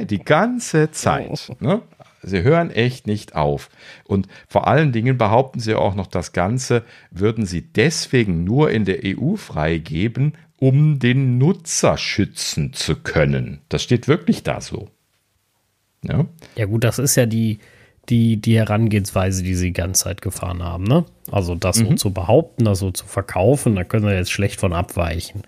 [0.01, 1.51] die ganze Zeit.
[1.59, 1.81] Ne?
[2.23, 3.69] Sie hören echt nicht auf.
[4.03, 8.85] Und vor allen Dingen behaupten sie auch noch, das Ganze würden sie deswegen nur in
[8.85, 13.61] der EU freigeben, um den Nutzer schützen zu können.
[13.69, 14.89] Das steht wirklich da so.
[16.01, 16.25] Ja,
[16.55, 17.59] ja gut, das ist ja die,
[18.09, 20.83] die, die Herangehensweise, die sie die ganze Zeit gefahren haben.
[20.83, 21.05] Ne?
[21.31, 21.89] Also das mhm.
[21.89, 25.43] so zu behaupten, das so zu verkaufen, da können wir jetzt schlecht von abweichen.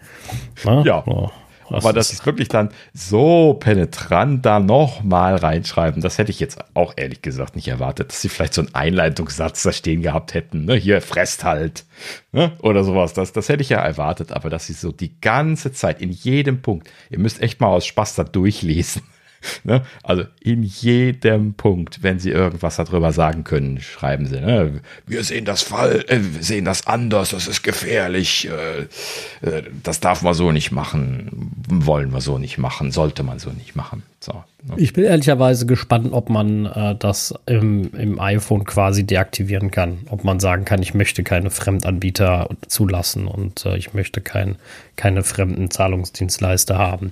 [0.65, 0.84] Ne?
[0.85, 1.03] Ja.
[1.05, 1.31] So.
[1.69, 6.93] Aber das ist wirklich dann so penetrant da nochmal reinschreiben, das hätte ich jetzt auch
[6.95, 10.75] ehrlich gesagt nicht erwartet, dass sie vielleicht so einen Einleitungssatz da stehen gehabt hätten, ne?
[10.75, 11.85] hier fresst halt
[12.31, 12.53] ne?
[12.61, 13.13] oder sowas.
[13.13, 16.61] Das, das hätte ich ja erwartet, aber dass sie so die ganze Zeit in jedem
[16.61, 19.03] Punkt, ihr müsst echt mal aus Spaß da durchlesen,
[19.64, 19.84] Ne?
[20.03, 24.81] Also in jedem Punkt, wenn Sie irgendwas darüber sagen können, schreiben Sie, ne?
[25.05, 29.99] wir sehen das Fall, äh, wir sehen das anders, das ist gefährlich, äh, äh, das
[29.99, 34.03] darf man so nicht machen, wollen wir so nicht machen, sollte man so nicht machen.
[34.19, 34.76] So, ne?
[34.77, 40.23] Ich bin ehrlicherweise gespannt, ob man äh, das im, im iPhone quasi deaktivieren kann, ob
[40.23, 44.55] man sagen kann, ich möchte keine Fremdanbieter zulassen und äh, ich möchte kein,
[44.95, 47.11] keine fremden Zahlungsdienstleister haben.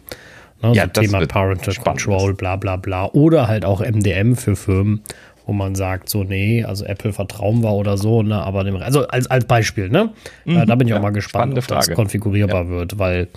[0.61, 3.07] Ne, ja, so Thema Parental Control, bla bla bla.
[3.11, 5.01] Oder halt auch MDM für Firmen,
[5.45, 9.07] wo man sagt, so, nee, also Apple vertrauen wir oder so, ne, aber dem, also
[9.07, 10.11] als, als Beispiel, ne?
[10.45, 12.69] Mhm, äh, da bin ich ja, auch mal gespannt, ob das konfigurierbar ja.
[12.69, 13.27] wird, weil,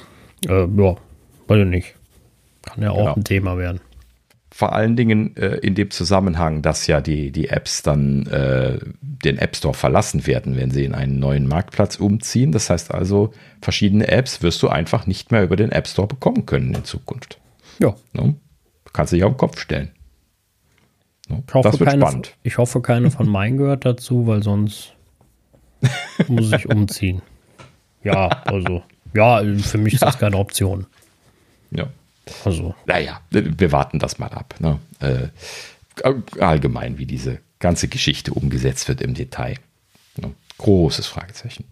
[0.49, 0.97] äh, ja,
[1.49, 1.95] weiß ich nicht.
[2.63, 3.15] Kann ja auch genau.
[3.15, 3.81] ein Thema werden
[4.59, 9.39] vor allen Dingen äh, in dem Zusammenhang, dass ja die, die Apps dann äh, den
[9.39, 12.51] App Store verlassen werden, wenn sie in einen neuen Marktplatz umziehen.
[12.51, 13.33] Das heißt also,
[13.63, 17.39] verschiedene Apps wirst du einfach nicht mehr über den App Store bekommen können in Zukunft.
[17.79, 17.95] Ja.
[18.13, 18.35] No?
[18.85, 19.93] Du kannst dich auf den Kopf stellen.
[21.29, 21.45] No?
[21.47, 22.37] Ich hoffe, das wird keine, spannend.
[22.43, 24.97] Ich hoffe, keine von meinen gehört dazu, weil sonst
[26.27, 27.23] muss ich umziehen.
[28.03, 28.83] Ja, also,
[29.15, 30.87] ja, für mich ist das keine Option.
[31.71, 31.87] Ja.
[32.45, 32.75] Also.
[32.87, 34.55] Naja, wir warten das mal ab.
[34.59, 34.79] Ne?
[35.01, 35.29] Äh,
[36.41, 39.57] allgemein, wie diese ganze Geschichte umgesetzt wird im Detail.
[40.17, 40.33] Ne?
[40.59, 41.65] Großes Fragezeichen.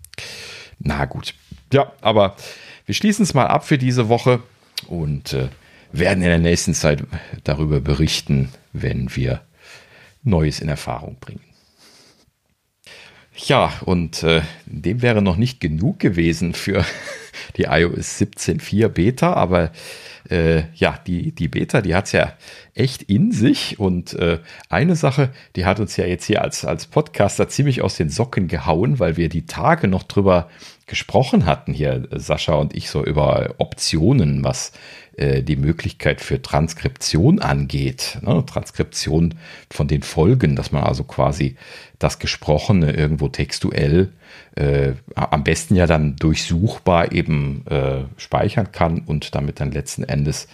[0.79, 1.35] Na gut.
[1.73, 2.37] Ja, aber
[2.85, 4.43] wir schließen es mal ab für diese Woche
[4.87, 5.49] und äh,
[5.93, 7.05] werden in der nächsten Zeit
[7.45, 9.43] darüber berichten, wenn wir
[10.23, 11.41] Neues in Erfahrung bringen.
[13.37, 16.85] Ja, und äh, dem wäre noch nicht genug gewesen für
[17.57, 19.73] die iOS 17.4 Beta, aber
[20.31, 22.33] äh, ja, die, die Beta, die hat es ja
[22.75, 23.79] echt in sich.
[23.79, 24.39] Und äh,
[24.69, 28.49] eine Sache, die hat uns ja jetzt hier als, als Podcaster ziemlich aus den Socken
[28.49, 30.49] gehauen, weil wir die Tage noch drüber
[30.87, 34.73] gesprochen hatten, hier Sascha und ich, so über Optionen, was
[35.17, 38.19] äh, die Möglichkeit für Transkription angeht.
[38.23, 38.45] Ne?
[38.47, 39.35] Transkription
[39.71, 41.57] von den Folgen, dass man also quasi
[41.99, 44.26] das Gesprochene irgendwo textuell äh,
[45.15, 50.49] am besten ja dann durchsuchbar eben äh, speichern kann und damit dann letzten Endes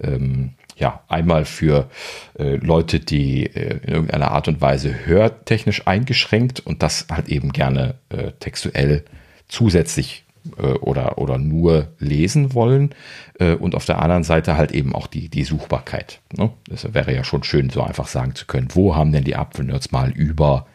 [0.00, 1.90] ähm, ja einmal für
[2.38, 7.52] äh, Leute, die äh, in irgendeiner Art und Weise hörtechnisch eingeschränkt und das halt eben
[7.52, 9.04] gerne äh, textuell
[9.48, 10.24] zusätzlich
[10.56, 12.94] äh, oder, oder nur lesen wollen
[13.38, 16.20] äh, und auf der anderen Seite halt eben auch die, die Suchbarkeit.
[16.36, 16.50] Ne?
[16.68, 19.92] Das wäre ja schon schön, so einfach sagen zu können, wo haben denn die Apfelnerds
[19.92, 20.66] mal über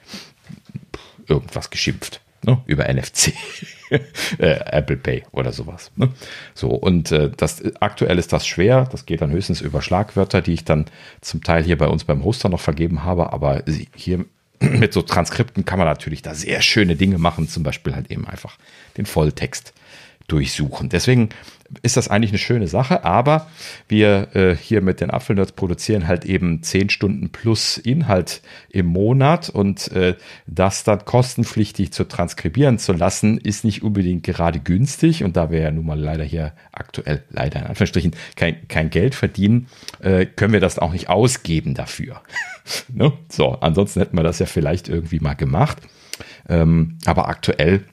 [1.28, 2.23] irgendwas geschimpft?
[2.44, 2.61] Ne?
[2.65, 3.34] Über NFC,
[3.90, 3.99] äh,
[4.38, 5.91] Apple Pay oder sowas.
[5.95, 6.10] Ne?
[6.53, 8.88] So, und äh, das aktuell ist das schwer.
[8.91, 10.86] Das geht dann höchstens über Schlagwörter, die ich dann
[11.22, 13.64] zum Teil hier bei uns beim Hoster noch vergeben habe, aber
[13.95, 14.26] hier
[14.60, 18.28] mit so Transkripten kann man natürlich da sehr schöne Dinge machen, zum Beispiel halt eben
[18.28, 18.57] einfach
[18.98, 19.74] den Volltext
[20.28, 20.90] durchsuchen.
[20.90, 21.30] Deswegen
[21.82, 23.48] ist das eigentlich eine schöne Sache, aber
[23.88, 29.50] wir äh, hier mit den Apfelnerds produzieren halt eben 10 Stunden plus Inhalt im Monat
[29.50, 30.16] und äh,
[30.48, 35.60] das dann kostenpflichtig zu transkribieren zu lassen, ist nicht unbedingt gerade günstig und da wir
[35.60, 39.68] ja nun mal leider hier aktuell, leider in Anführungsstrichen, kein, kein Geld verdienen,
[40.00, 42.22] äh, können wir das auch nicht ausgeben dafür.
[42.90, 43.14] ne?
[43.30, 45.78] So, ansonsten hätten wir das ja vielleicht irgendwie mal gemacht.
[46.48, 47.84] Ähm, aber aktuell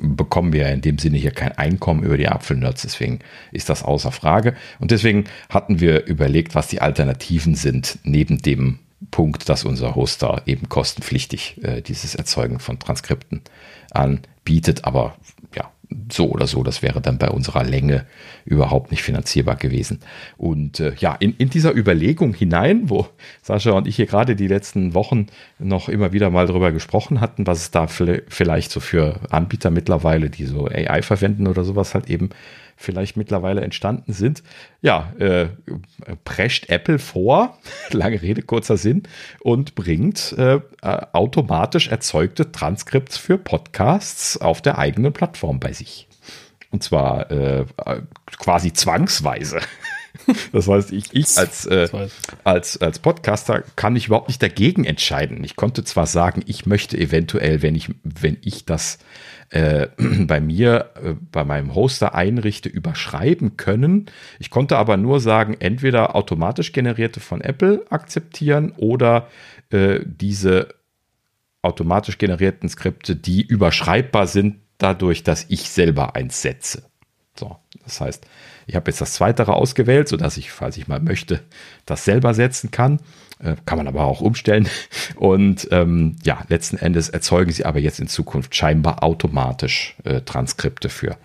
[0.00, 3.20] bekommen wir in dem Sinne hier kein Einkommen über die Apfelnerds, deswegen
[3.52, 4.54] ist das außer Frage.
[4.78, 10.42] Und deswegen hatten wir überlegt, was die Alternativen sind, neben dem Punkt, dass unser Hoster
[10.46, 13.42] eben kostenpflichtig äh, dieses Erzeugen von Transkripten
[13.90, 15.16] anbietet, aber
[16.12, 18.06] so oder so, das wäre dann bei unserer Länge
[18.44, 20.00] überhaupt nicht finanzierbar gewesen.
[20.36, 23.06] Und äh, ja, in, in dieser Überlegung hinein, wo
[23.42, 25.26] Sascha und ich hier gerade die letzten Wochen
[25.58, 30.30] noch immer wieder mal drüber gesprochen hatten, was es da vielleicht so für Anbieter mittlerweile,
[30.30, 32.30] die so AI verwenden oder sowas halt eben
[32.78, 34.42] vielleicht mittlerweile entstanden sind.
[34.80, 35.48] Ja, äh,
[36.24, 37.58] prescht Apple vor,
[37.90, 39.02] lange Rede, kurzer Sinn,
[39.40, 46.08] und bringt äh, automatisch erzeugte Transkripts für Podcasts auf der eigenen Plattform bei sich.
[46.70, 47.66] Und zwar äh,
[48.38, 49.60] quasi zwangsweise.
[50.52, 51.88] Das heißt, ich, ich als, äh,
[52.42, 55.44] als, als Podcaster kann ich überhaupt nicht dagegen entscheiden.
[55.44, 58.98] Ich konnte zwar sagen, ich möchte eventuell, wenn ich, wenn ich das
[59.50, 59.88] äh,
[60.26, 64.06] bei mir, äh, bei meinem Hoster einrichte, überschreiben können.
[64.38, 69.28] Ich konnte aber nur sagen, entweder automatisch generierte von Apple akzeptieren oder
[69.70, 70.74] äh, diese
[71.62, 76.84] automatisch generierten Skripte, die überschreibbar sind, dadurch, dass ich selber eins setze.
[77.36, 78.26] So, Das heißt,
[78.66, 81.40] ich habe jetzt das Zweitere ausgewählt, sodass ich, falls ich mal möchte,
[81.86, 83.00] das selber setzen kann.
[83.40, 84.68] Äh, kann man aber auch umstellen.
[85.14, 90.88] Und ähm, ja, letzten Endes erzeugen sie aber jetzt in Zukunft scheinbar automatisch äh, Transkripte
[90.88, 91.16] für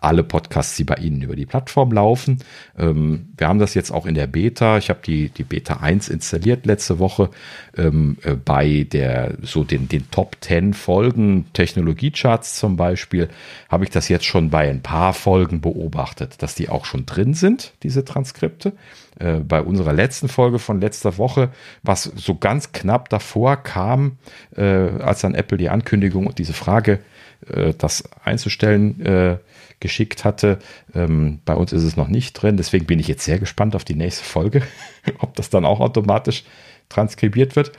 [0.00, 2.38] alle Podcasts, die bei Ihnen über die Plattform laufen.
[2.78, 4.76] Ähm, wir haben das jetzt auch in der Beta.
[4.76, 7.30] Ich habe die, die Beta 1 installiert letzte Woche.
[7.74, 13.30] Ähm, äh, bei der so den, den Top 10 Folgen Technologiecharts zum Beispiel
[13.70, 17.32] habe ich das jetzt schon bei ein paar Folgen beobachtet, dass die auch schon drin
[17.32, 18.74] sind, diese Transkripte.
[19.18, 21.50] Äh, bei unserer letzten Folge von letzter Woche,
[21.82, 24.18] was so ganz knapp davor kam,
[24.56, 27.00] äh, als dann Apple die Ankündigung und diese Frage,
[27.48, 29.38] äh, das einzustellen, äh,
[29.80, 30.58] geschickt hatte.
[30.94, 33.84] Ähm, bei uns ist es noch nicht drin, deswegen bin ich jetzt sehr gespannt auf
[33.84, 34.62] die nächste Folge,
[35.18, 36.44] ob das dann auch automatisch
[36.88, 37.72] transkribiert wird.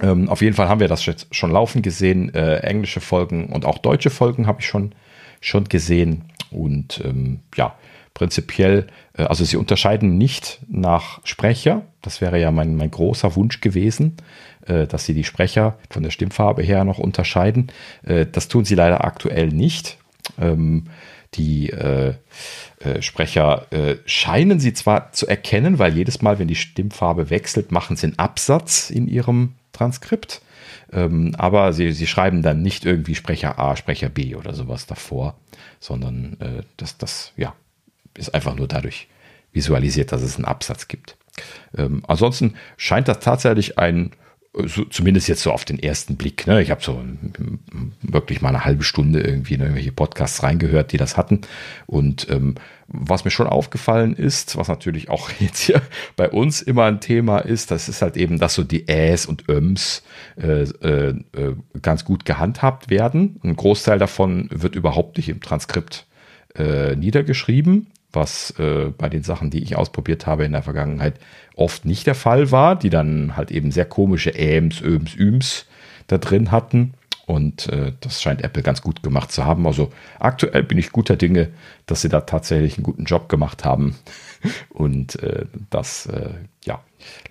[0.00, 2.34] Ähm, auf jeden Fall haben wir das jetzt schon laufen gesehen.
[2.34, 4.94] Äh, englische Folgen und auch deutsche Folgen habe ich schon,
[5.40, 6.24] schon gesehen.
[6.50, 7.76] Und ähm, ja,
[8.14, 8.86] prinzipiell,
[9.16, 11.82] äh, also sie unterscheiden nicht nach Sprecher.
[12.00, 14.16] Das wäre ja mein, mein großer Wunsch gewesen,
[14.66, 17.70] äh, dass sie die Sprecher von der Stimmfarbe her noch unterscheiden.
[18.04, 19.98] Äh, das tun sie leider aktuell nicht.
[20.40, 20.84] Ähm,
[21.34, 21.72] die
[23.00, 23.66] Sprecher
[24.04, 28.18] scheinen sie zwar zu erkennen, weil jedes Mal, wenn die Stimmfarbe wechselt, machen sie einen
[28.18, 30.42] Absatz in ihrem Transkript.
[30.92, 35.34] Ähm, aber sie, sie schreiben dann nicht irgendwie Sprecher A, Sprecher B oder sowas davor,
[35.80, 36.36] sondern
[36.76, 37.54] das, das, ja,
[38.16, 39.08] ist einfach nur dadurch
[39.52, 41.16] visualisiert, dass es einen Absatz gibt.
[41.76, 44.12] Ähm, ansonsten scheint das tatsächlich ein,
[44.66, 46.60] so, zumindest jetzt so auf den ersten Blick, ne?
[46.60, 47.02] ich habe so
[48.02, 51.40] wirklich mal eine halbe Stunde irgendwie in irgendwelche Podcasts reingehört, die das hatten.
[51.86, 52.56] Und ähm,
[52.86, 55.80] was mir schon aufgefallen ist, was natürlich auch jetzt hier
[56.16, 59.48] bei uns immer ein Thema ist, das ist halt eben, dass so die Äs und
[59.48, 60.02] Öms
[60.36, 61.14] äh, äh,
[61.80, 63.40] ganz gut gehandhabt werden.
[63.42, 66.06] Ein Großteil davon wird überhaupt nicht im Transkript
[66.54, 71.14] äh, niedergeschrieben was äh, bei den Sachen, die ich ausprobiert habe in der Vergangenheit,
[71.54, 75.66] oft nicht der Fall war, die dann halt eben sehr komische Äms, Öms, Üms
[76.06, 76.94] da drin hatten.
[77.26, 79.66] Und äh, das scheint Apple ganz gut gemacht zu haben.
[79.66, 81.50] Also aktuell bin ich guter Dinge,
[81.86, 83.96] dass sie da tatsächlich einen guten Job gemacht haben
[84.70, 86.30] und äh, das äh,
[86.64, 86.80] ja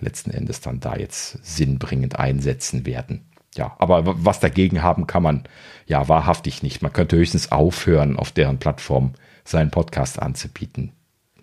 [0.00, 3.22] letzten Endes dann da jetzt sinnbringend einsetzen werden.
[3.54, 5.44] Ja, aber was dagegen haben kann man
[5.86, 6.80] ja wahrhaftig nicht.
[6.80, 9.12] Man könnte höchstens aufhören, auf deren Plattform
[9.44, 10.92] seinen Podcast anzubieten.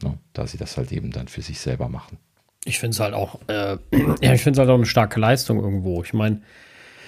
[0.03, 2.17] Ne, da sie das halt eben dann für sich selber machen.
[2.65, 3.77] Ich finde es halt auch, äh,
[4.21, 6.01] ja, ich finde es halt auch eine starke Leistung irgendwo.
[6.03, 6.41] Ich meine,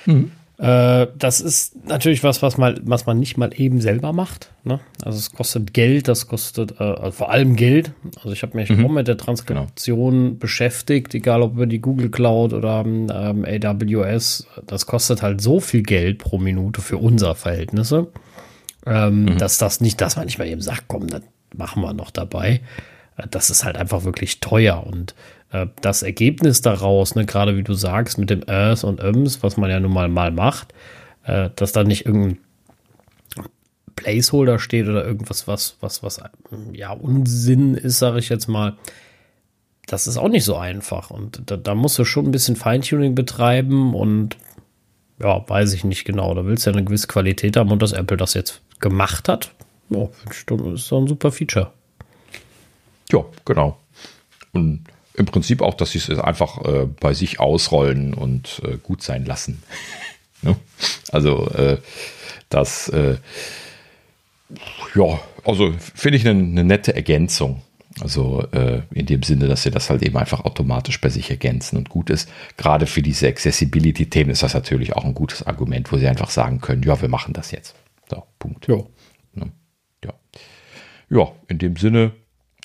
[0.05, 0.31] mhm.
[0.57, 4.51] äh, das ist natürlich was, was, mal, was man nicht mal eben selber macht.
[4.65, 4.81] Ne?
[5.03, 7.93] Also es kostet Geld, das kostet äh, also vor allem Geld.
[8.17, 8.85] Also ich habe mich mhm.
[8.85, 10.35] auch mit der Transkription genau.
[10.37, 14.47] beschäftigt, egal ob über die Google Cloud oder ähm, AWS.
[14.67, 18.07] Das kostet halt so viel Geld pro Minute für unsere Verhältnisse
[18.85, 19.37] ähm, mhm.
[19.37, 21.23] dass das nicht, dass man nicht mal eben sagt, komm, dann
[21.55, 22.61] machen wir noch dabei.
[23.17, 25.15] Äh, das ist halt einfach wirklich teuer und
[25.51, 29.57] äh, das Ergebnis daraus, ne, gerade wie du sagst, mit dem Earth und Öms, was
[29.57, 30.73] man ja nun mal mal macht,
[31.23, 32.39] äh, dass da nicht irgendein
[33.95, 36.21] Placeholder steht oder irgendwas, was, was, was,
[36.73, 38.77] ja, Unsinn ist, sage ich jetzt mal.
[39.87, 41.11] Das ist auch nicht so einfach.
[41.11, 44.37] Und da, da musst du schon ein bisschen Feintuning betreiben und
[45.19, 46.33] ja, weiß ich nicht genau.
[46.33, 49.51] Da willst du ja eine gewisse Qualität haben und dass Apple das jetzt gemacht hat,
[49.89, 51.71] oh, ist doch ein super Feature.
[53.11, 53.77] Ja, genau.
[54.53, 54.83] Und
[55.13, 59.25] im Prinzip auch, dass sie es einfach äh, bei sich ausrollen und äh, gut sein
[59.25, 59.61] lassen.
[60.41, 60.55] ne?
[61.11, 61.77] Also, äh,
[62.49, 63.17] das, äh,
[64.95, 67.61] ja, also finde ich eine, eine nette Ergänzung.
[67.99, 71.77] Also äh, in dem Sinne, dass sie das halt eben einfach automatisch bei sich ergänzen
[71.77, 72.29] und gut ist.
[72.55, 76.61] Gerade für diese Accessibility-Themen ist das natürlich auch ein gutes Argument, wo sie einfach sagen
[76.61, 77.75] können, ja, wir machen das jetzt.
[78.11, 78.67] So, Punkt.
[78.67, 78.77] Ja.
[79.33, 79.53] Ne?
[80.03, 80.13] Ja.
[81.09, 82.11] ja, in dem Sinne,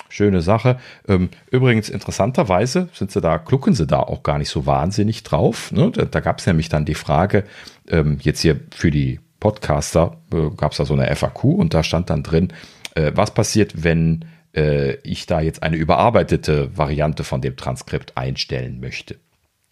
[0.09, 0.81] schöne Sache.
[1.06, 5.70] Ähm, übrigens, interessanterweise sind sie da, klucken sie da auch gar nicht so wahnsinnig drauf.
[5.70, 5.93] Ne?
[5.93, 7.44] Da, da gab es nämlich dann die Frage,
[7.89, 11.85] ähm, jetzt hier für die Podcaster äh, gab es da so eine FAQ und da
[11.85, 12.52] stand dann drin,
[12.97, 18.81] äh, was passiert, wenn äh, ich da jetzt eine überarbeitete Variante von dem Transkript einstellen
[18.81, 19.20] möchte.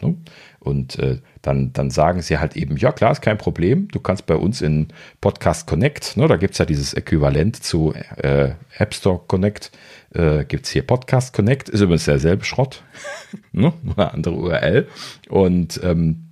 [0.01, 0.17] Ne?
[0.59, 3.87] Und äh, dann, dann sagen sie halt eben, ja klar, ist kein Problem.
[3.89, 4.89] Du kannst bei uns in
[5.21, 9.71] Podcast Connect, ne, da gibt es ja dieses Äquivalent zu äh, App Store Connect,
[10.13, 12.83] äh, gibt es hier Podcast Connect, ist übrigens derselbe Schrott,
[13.51, 14.87] ne, eine andere URL.
[15.29, 16.25] Und ähm,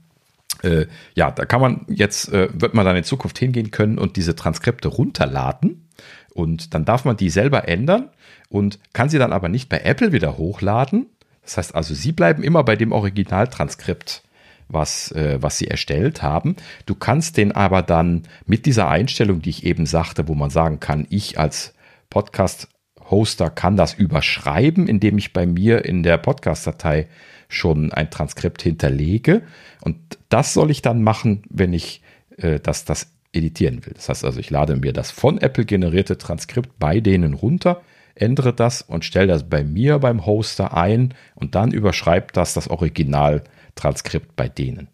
[0.63, 4.17] äh, ja, da kann man jetzt, äh, wird man dann in Zukunft hingehen können und
[4.17, 5.87] diese Transkripte runterladen.
[6.33, 8.09] Und dann darf man die selber ändern
[8.49, 11.07] und kann sie dann aber nicht bei Apple wieder hochladen,
[11.43, 14.23] das heißt also, sie bleiben immer bei dem Originaltranskript,
[14.69, 16.55] was, äh, was sie erstellt haben.
[16.85, 20.79] Du kannst den aber dann mit dieser Einstellung, die ich eben sagte, wo man sagen
[20.79, 21.73] kann, ich als
[22.09, 22.69] Podcast
[23.09, 27.07] Hoster kann das überschreiben, indem ich bei mir in der Podcast-Datei
[27.49, 29.43] schon ein Transkript hinterlege.
[29.81, 29.97] Und
[30.29, 32.01] das soll ich dann machen, wenn ich
[32.37, 33.93] äh, das, das editieren will.
[33.93, 37.81] Das heißt also, ich lade mir das von Apple generierte Transkript bei denen runter,
[38.15, 42.69] ändere das und stelle das bei mir beim Hoster ein und dann überschreibt das das
[42.69, 44.87] Original-Transkript bei denen.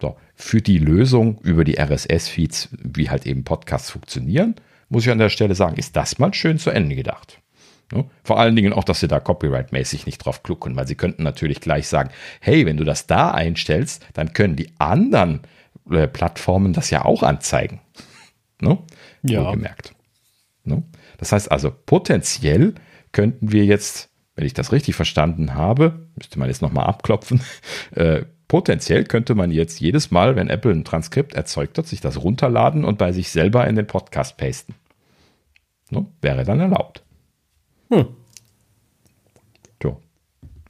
[0.00, 0.16] So.
[0.34, 4.56] Für die Lösung über die RSS-Feeds, wie halt eben Podcasts funktionieren,
[4.88, 7.40] muss ich an der Stelle sagen, ist das mal schön zu Ende gedacht.
[8.24, 11.60] Vor allen Dingen auch, dass sie da copyright-mäßig nicht drauf klucken, weil sie könnten natürlich
[11.60, 15.42] gleich sagen, hey, wenn du das da einstellst, dann können die anderen
[15.90, 17.80] äh, Plattformen das ja auch anzeigen.
[18.60, 18.78] Ne?
[19.22, 19.50] Ja.
[19.52, 19.93] gemerkt.
[21.18, 22.74] Das heißt also, potenziell
[23.12, 27.42] könnten wir jetzt, wenn ich das richtig verstanden habe, müsste man jetzt nochmal abklopfen,
[27.92, 32.22] äh, potenziell könnte man jetzt jedes Mal, wenn Apple ein Transkript erzeugt hat, sich das
[32.22, 34.74] runterladen und bei sich selber in den Podcast pasten.
[35.90, 36.06] Ne?
[36.20, 37.02] Wäre dann erlaubt.
[37.90, 38.08] Hm.
[39.82, 40.00] So.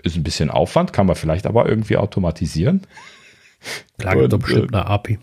[0.03, 2.83] Ist ein bisschen Aufwand, kann man vielleicht aber irgendwie automatisieren.
[3.99, 5.19] Klar, gibt bestimmt eine API.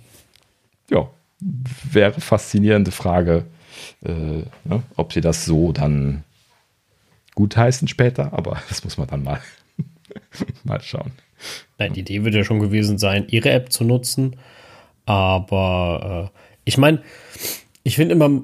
[0.90, 3.46] Ja, wäre faszinierende Frage,
[4.04, 6.24] äh, ne, ob sie das so dann
[7.36, 9.42] gutheißen später, aber das muss man dann mal,
[10.64, 11.12] mal schauen.
[11.78, 14.36] Nein, die Idee wird ja schon gewesen sein, ihre App zu nutzen.
[15.06, 17.02] Aber äh, ich meine,
[17.84, 18.44] ich finde immer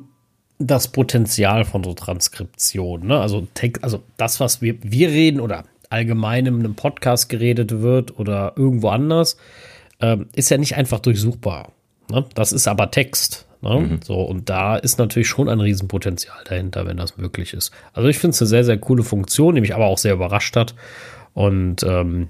[0.60, 3.20] das Potenzial von so Transkription, ne?
[3.20, 8.18] also, Text, also das, was wir, wir reden oder allgemein in einem Podcast geredet wird
[8.20, 9.38] oder irgendwo anders,
[10.00, 11.72] äh, ist ja nicht einfach durchsuchbar.
[12.10, 12.26] Ne?
[12.34, 13.47] Das ist aber Text.
[13.62, 13.80] Ne?
[13.80, 14.00] Mhm.
[14.04, 17.72] So, und da ist natürlich schon ein Riesenpotenzial dahinter, wenn das möglich ist.
[17.94, 20.56] Also ich finde es eine sehr, sehr coole Funktion, die mich aber auch sehr überrascht
[20.56, 20.76] hat.
[21.34, 22.30] Und ähm,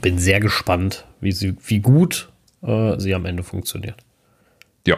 [0.00, 2.30] bin sehr gespannt, wie, sie, wie gut
[2.62, 3.96] äh, sie am Ende funktioniert.
[4.86, 4.96] Ja,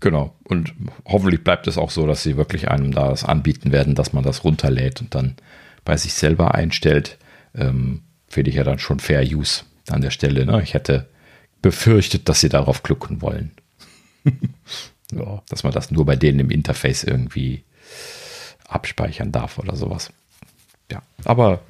[0.00, 0.34] genau.
[0.44, 0.74] Und
[1.06, 4.24] hoffentlich bleibt es auch so, dass sie wirklich einem da das anbieten werden, dass man
[4.24, 5.36] das runterlädt und dann
[5.84, 7.18] bei sich selber einstellt.
[7.54, 10.46] Ähm, Finde ich ja dann schon Fair Use an der Stelle.
[10.46, 10.60] Ne?
[10.62, 11.08] Ich hätte
[11.62, 13.52] befürchtet, dass sie darauf klucken wollen.
[15.12, 17.64] ja, dass man das nur bei denen im Interface irgendwie
[18.68, 20.12] abspeichern darf oder sowas.
[20.90, 21.60] Ja, aber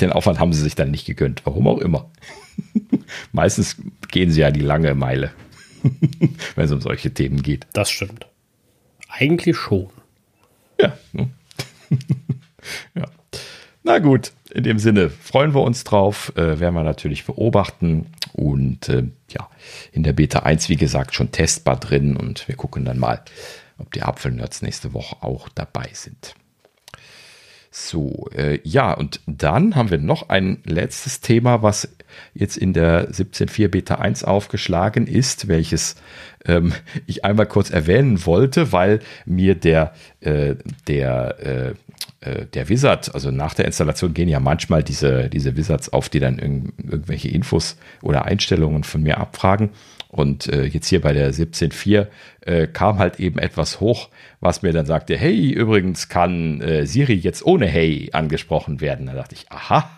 [0.00, 2.10] den Aufwand haben sie sich dann nicht gegönnt, warum auch immer.
[3.32, 3.76] Meistens
[4.10, 5.32] gehen sie ja die lange Meile,
[6.54, 7.66] wenn es um solche Themen geht.
[7.72, 8.26] Das stimmt.
[9.08, 9.88] Eigentlich schon.
[10.80, 10.96] Ja.
[11.12, 11.30] Ne?
[12.94, 13.04] ja.
[13.82, 18.88] Na gut, in dem Sinne freuen wir uns drauf, äh, werden wir natürlich beobachten und
[18.88, 19.48] äh, ja,
[19.92, 23.22] in der Beta 1, wie gesagt, schon testbar drin und wir gucken dann mal,
[23.78, 26.34] ob die Apfelnerds nächste Woche auch dabei sind.
[27.70, 31.88] So, äh, ja, und dann haben wir noch ein letztes Thema, was
[32.34, 35.96] jetzt in der 17.4 Beta 1 aufgeschlagen ist, welches
[36.46, 36.72] ähm,
[37.06, 40.56] ich einmal kurz erwähnen wollte, weil mir der, äh,
[40.86, 41.68] der, äh,
[42.20, 46.20] äh der Wizard, also nach der Installation gehen ja manchmal diese, diese Wizards auf, die
[46.20, 49.70] dann irg irgendwelche Infos oder Einstellungen von mir abfragen.
[50.08, 52.06] Und äh, jetzt hier bei der 17.4
[52.40, 54.08] äh, kam halt eben etwas hoch,
[54.40, 59.06] was mir dann sagte, hey, übrigens kann äh, Siri jetzt ohne Hey angesprochen werden.
[59.06, 59.90] Da dachte ich, aha,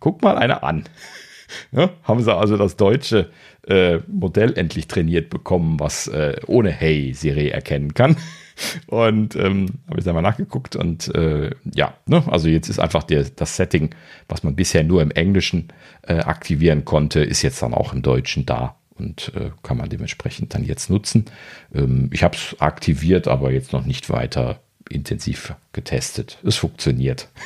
[0.00, 0.84] guck mal einer an.
[1.72, 3.30] ja, haben sie also das deutsche
[3.66, 8.16] äh, Modell endlich trainiert bekommen, was äh, ohne Hey Siri erkennen kann.
[8.86, 13.02] Und ähm, habe ich da mal nachgeguckt und äh, ja, ne, also jetzt ist einfach
[13.02, 13.90] der, das Setting,
[14.28, 15.72] was man bisher nur im Englischen
[16.02, 20.54] äh, aktivieren konnte, ist jetzt dann auch im Deutschen da und äh, kann man dementsprechend
[20.54, 21.24] dann jetzt nutzen.
[21.74, 26.38] Ähm, ich habe es aktiviert, aber jetzt noch nicht weiter intensiv getestet.
[26.44, 27.28] Es funktioniert.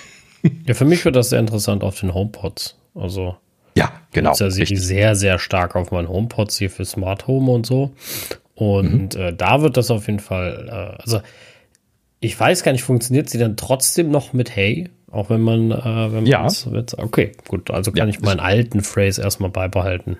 [0.66, 2.76] Ja, für mich wird das sehr interessant auf den HomePods.
[2.94, 3.36] Also
[3.78, 4.32] ja, genau.
[4.32, 7.92] Ich ja sehr, sehr stark auf meinen HomePods hier für Smart Home und so.
[8.54, 9.20] Und mhm.
[9.20, 11.20] äh, da wird das auf jeden Fall, äh, also
[12.20, 14.90] ich weiß gar nicht, funktioniert sie dann trotzdem noch mit Hey?
[15.10, 16.46] Auch wenn man, äh, wenn man ja.
[16.96, 20.18] okay, gut, also kann ja, ich meinen alten Phrase erstmal beibehalten.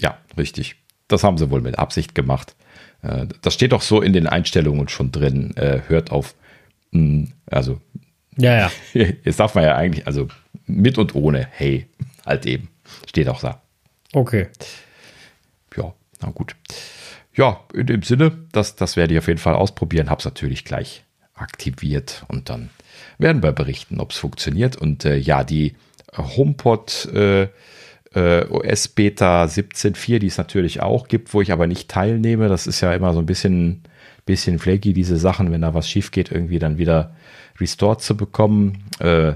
[0.00, 0.76] Ja, richtig.
[1.08, 2.54] Das haben sie wohl mit Absicht gemacht.
[3.02, 5.56] Äh, das steht auch so in den Einstellungen schon drin.
[5.56, 6.34] Äh, hört auf,
[6.92, 7.80] hm, also.
[8.36, 8.70] Ja, ja.
[9.24, 10.28] Jetzt darf man ja eigentlich, also
[10.66, 11.86] mit und ohne, hey,
[12.28, 12.68] halt eben.
[13.06, 13.62] Steht auch da.
[14.12, 14.48] Okay.
[15.76, 16.54] Ja, na gut.
[17.34, 20.10] Ja, in dem Sinne, das, das werde ich auf jeden Fall ausprobieren.
[20.10, 22.70] Habe es natürlich gleich aktiviert und dann
[23.18, 24.76] werden wir berichten, ob es funktioniert.
[24.76, 25.76] Und äh, ja, die
[26.16, 27.48] HomePod äh,
[28.14, 32.48] äh, OS Beta 17.4, die es natürlich auch gibt, wo ich aber nicht teilnehme.
[32.48, 33.82] Das ist ja immer so ein bisschen,
[34.28, 37.16] bisschen flaky, diese Sachen, wenn da was schief geht, irgendwie dann wieder
[37.58, 38.84] restored zu bekommen.
[39.00, 39.34] Äh,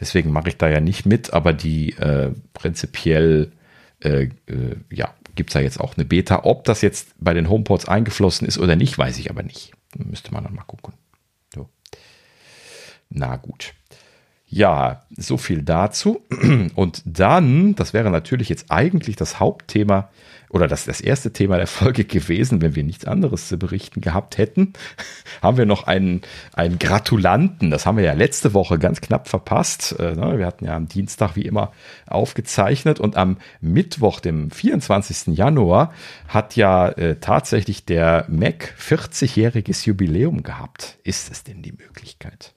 [0.00, 3.52] deswegen mache ich da ja nicht mit, aber die äh, prinzipiell,
[4.00, 6.40] äh, äh, ja, gibt es da jetzt auch eine Beta.
[6.42, 9.72] Ob das jetzt bei den HomePods eingeflossen ist oder nicht, weiß ich aber nicht.
[9.96, 10.94] Müsste man dann mal gucken.
[11.54, 11.70] So.
[13.08, 13.74] Na gut.
[14.46, 16.22] Ja, so viel dazu.
[16.74, 20.10] Und dann, das wäre natürlich jetzt eigentlich das Hauptthema
[20.52, 24.36] oder das, das erste Thema der Folge gewesen, wenn wir nichts anderes zu berichten gehabt
[24.36, 24.74] hätten,
[25.42, 26.20] haben wir noch einen,
[26.52, 27.70] einen Gratulanten.
[27.70, 29.96] Das haben wir ja letzte Woche ganz knapp verpasst.
[29.98, 31.72] Äh, ne, wir hatten ja am Dienstag wie immer
[32.06, 35.38] aufgezeichnet und am Mittwoch, dem 24.
[35.38, 35.94] Januar,
[36.28, 40.98] hat ja äh, tatsächlich der Mac 40-jähriges Jubiläum gehabt.
[41.02, 42.52] Ist es denn die Möglichkeit?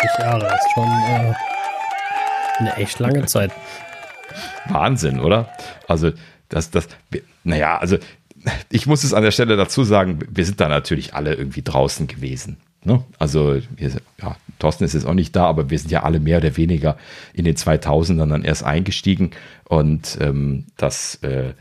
[0.00, 1.34] 40 Jahre ist schon äh,
[2.58, 3.52] eine echt lange Zeit.
[4.68, 5.50] Wahnsinn, oder?
[5.86, 6.12] Also,
[6.48, 6.88] das, das,
[7.44, 7.98] naja, also
[8.70, 12.06] ich muss es an der Stelle dazu sagen, wir sind da natürlich alle irgendwie draußen
[12.06, 12.58] gewesen.
[12.84, 13.02] Ne?
[13.18, 13.90] Also, wir,
[14.22, 16.96] ja, Thorsten ist jetzt auch nicht da, aber wir sind ja alle mehr oder weniger
[17.34, 19.32] in den 2000ern dann erst eingestiegen
[19.64, 21.54] und ähm, das äh,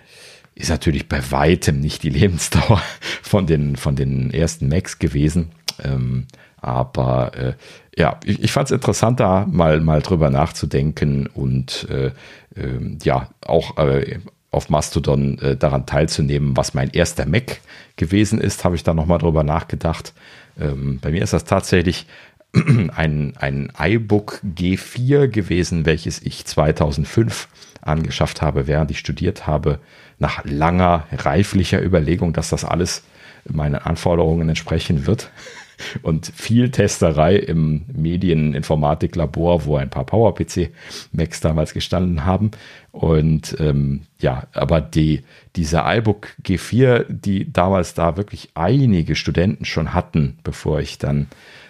[0.53, 2.81] ist natürlich bei weitem nicht die Lebensdauer
[3.21, 5.51] von den, von den ersten Macs gewesen.
[5.83, 7.53] Ähm, aber äh,
[7.97, 12.07] ja, ich, ich fand es interessant, da mal, mal drüber nachzudenken und äh,
[12.55, 14.19] äh, ja, auch äh,
[14.55, 17.59] auf Mastodon äh, daran teilzunehmen, was mein erster Mac
[17.97, 20.13] gewesen ist, habe ich da nochmal drüber nachgedacht.
[20.59, 22.07] Ähm, bei mir ist das tatsächlich
[22.95, 27.47] ein, ein iBook G4 gewesen, welches ich 2005
[27.81, 29.79] angeschafft habe, während ich studiert habe,
[30.17, 33.03] nach langer, reiflicher Überlegung, dass das alles
[33.47, 35.29] meinen Anforderungen entsprechen wird
[36.01, 42.51] und viel Testerei im Medieninformatiklabor, wo ein paar PowerPC-Macs damals gestanden haben.
[42.91, 45.23] Und ähm, ja, aber die,
[45.55, 51.27] diese iBook G4, die damals da wirklich einige Studenten schon hatten, bevor ich dann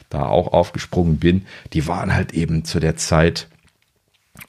[0.09, 3.47] da auch aufgesprungen bin, die waren halt eben zu der Zeit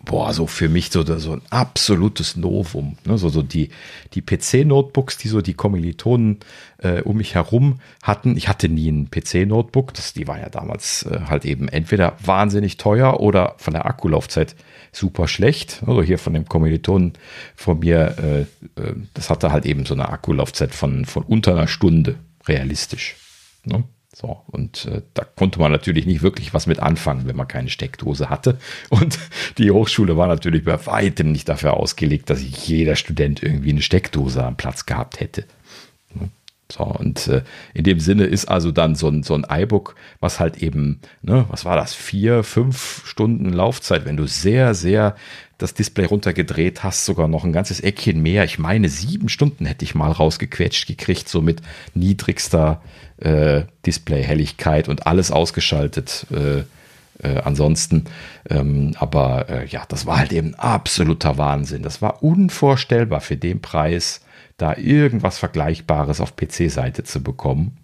[0.05, 2.97] boah, so für mich so, so ein absolutes Novum.
[3.05, 3.19] Ne?
[3.19, 3.71] So, so die,
[4.15, 6.39] die PC-Notebooks, die so die Kommilitonen
[6.79, 8.37] äh, um mich herum hatten.
[8.37, 9.93] Ich hatte nie ein PC-Notebook.
[10.15, 14.57] Die waren ja damals äh, halt eben entweder wahnsinnig teuer oder von der Akkulaufzeit
[14.93, 15.83] super schlecht.
[15.87, 17.15] Also hier von dem Kommilitonen
[17.55, 18.41] von mir, äh,
[18.81, 23.17] äh, das hatte halt eben so eine Akkulaufzeit von, von unter einer Stunde realistisch.
[23.65, 23.85] Ne?
[24.19, 27.69] So, und äh, da konnte man natürlich nicht wirklich was mit anfangen, wenn man keine
[27.69, 28.57] Steckdose hatte.
[28.89, 29.19] Und
[29.59, 34.43] die Hochschule war natürlich bei weitem nicht dafür ausgelegt, dass jeder Student irgendwie eine Steckdose
[34.43, 35.45] am Platz gehabt hätte.
[36.73, 37.43] So, und äh,
[37.75, 41.45] in dem Sinne ist also dann so ein, so ein iBook, was halt eben, ne,
[41.49, 45.15] was war das, vier, fünf Stunden Laufzeit, wenn du sehr, sehr
[45.59, 48.45] das Display runtergedreht hast, sogar noch ein ganzes Eckchen mehr.
[48.45, 51.63] Ich meine, sieben Stunden hätte ich mal rausgequetscht gekriegt, so mit
[51.95, 52.83] niedrigster
[53.19, 56.27] äh, Display-Helligkeit und alles ausgeschaltet.
[56.31, 56.65] Äh,
[57.23, 58.05] äh, ansonsten,
[58.51, 61.83] ähm, aber äh, ja, das war halt eben absoluter Wahnsinn.
[61.83, 64.21] Das war unvorstellbar für den Preis,
[64.59, 67.79] da irgendwas Vergleichbares auf PC-Seite zu bekommen.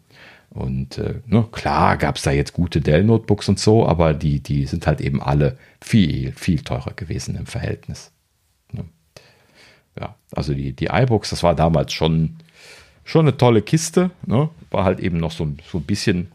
[0.55, 4.67] Und äh, ne, klar gab es da jetzt gute Dell-Notebooks und so, aber die, die
[4.67, 8.13] sind halt eben alle viel, viel teurer gewesen im Verhältnis.
[8.71, 8.85] Ne?
[9.99, 12.37] Ja, also die, die iBooks, das war damals schon
[13.05, 14.11] schon eine tolle Kiste.
[14.27, 14.49] Ne?
[14.71, 16.33] War halt eben noch so, so ein bisschen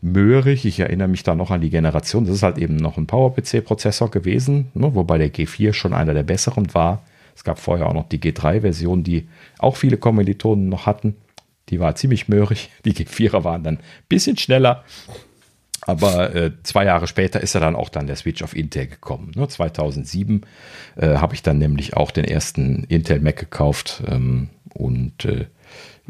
[0.00, 0.64] möhrig.
[0.64, 2.24] Ich erinnere mich da noch an die Generation.
[2.24, 4.94] Das ist halt eben noch ein PowerPC-Prozessor gewesen, ne?
[4.94, 7.02] wobei der G4 schon einer der besseren war.
[7.34, 9.28] Es gab vorher auch noch die G3-Version, die
[9.58, 11.16] auch viele Kommilitonen noch hatten.
[11.70, 12.70] Die war ziemlich möhrig.
[12.84, 14.84] Die G4er waren dann ein bisschen schneller.
[15.82, 19.32] Aber äh, zwei Jahre später ist ja dann auch dann der Switch auf Intel gekommen.
[19.34, 19.48] Ne?
[19.48, 20.42] 2007
[20.96, 25.46] äh, habe ich dann nämlich auch den ersten Intel Mac gekauft ähm, und äh,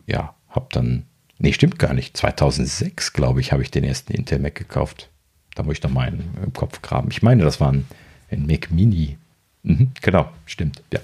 [0.06, 1.05] ja, habe dann,
[1.39, 5.10] nee, stimmt gar nicht, 2006, glaube ich, habe ich den ersten Intel Mac gekauft.
[5.55, 7.09] Da muss ich noch mal einen im Kopf graben.
[7.12, 7.86] Ich meine, das war ein,
[8.30, 9.16] ein Mac Mini.
[9.62, 11.01] Mhm, genau, stimmt, ja.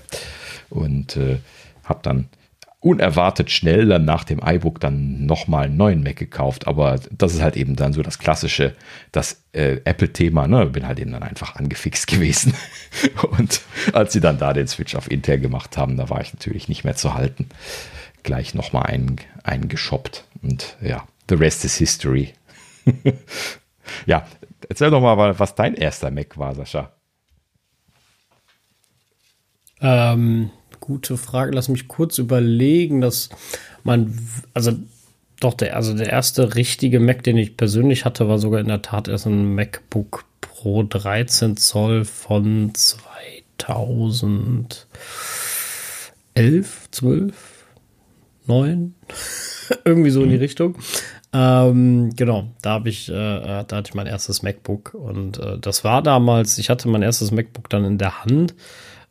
[0.70, 1.38] Und äh,
[1.84, 2.28] habe dann
[2.84, 6.66] unerwartet schnell dann nach dem iBook dann nochmal einen neuen Mac gekauft.
[6.66, 8.74] Aber das ist halt eben dann so das klassische,
[9.10, 10.46] das äh, Apple-Thema.
[10.46, 10.66] Ne?
[10.66, 12.54] Bin halt eben dann einfach angefixt gewesen.
[13.38, 13.62] Und
[13.92, 16.84] als sie dann da den Switch auf Intel gemacht haben, da war ich natürlich nicht
[16.84, 17.48] mehr zu halten
[18.24, 20.24] gleich nochmal einen, einen geshoppt.
[20.42, 22.34] Und ja, the rest is history.
[24.06, 24.26] ja,
[24.68, 26.90] erzähl doch mal, was dein erster Mac war, Sascha.
[29.80, 30.50] Ähm,
[30.84, 31.52] gute Frage.
[31.52, 33.30] Lass mich kurz überlegen, dass
[33.84, 34.18] man,
[34.52, 34.72] also
[35.40, 38.82] doch, der, also der erste richtige Mac, den ich persönlich hatte, war sogar in der
[38.82, 44.76] Tat erst ein MacBook Pro 13 Zoll von 2011,
[46.90, 47.34] 12,
[48.46, 48.94] neun,
[49.86, 50.42] irgendwie so in die mhm.
[50.42, 50.76] Richtung.
[51.32, 55.82] Ähm, genau, da habe ich, äh, da hatte ich mein erstes MacBook und äh, das
[55.82, 58.54] war damals, ich hatte mein erstes MacBook dann in der Hand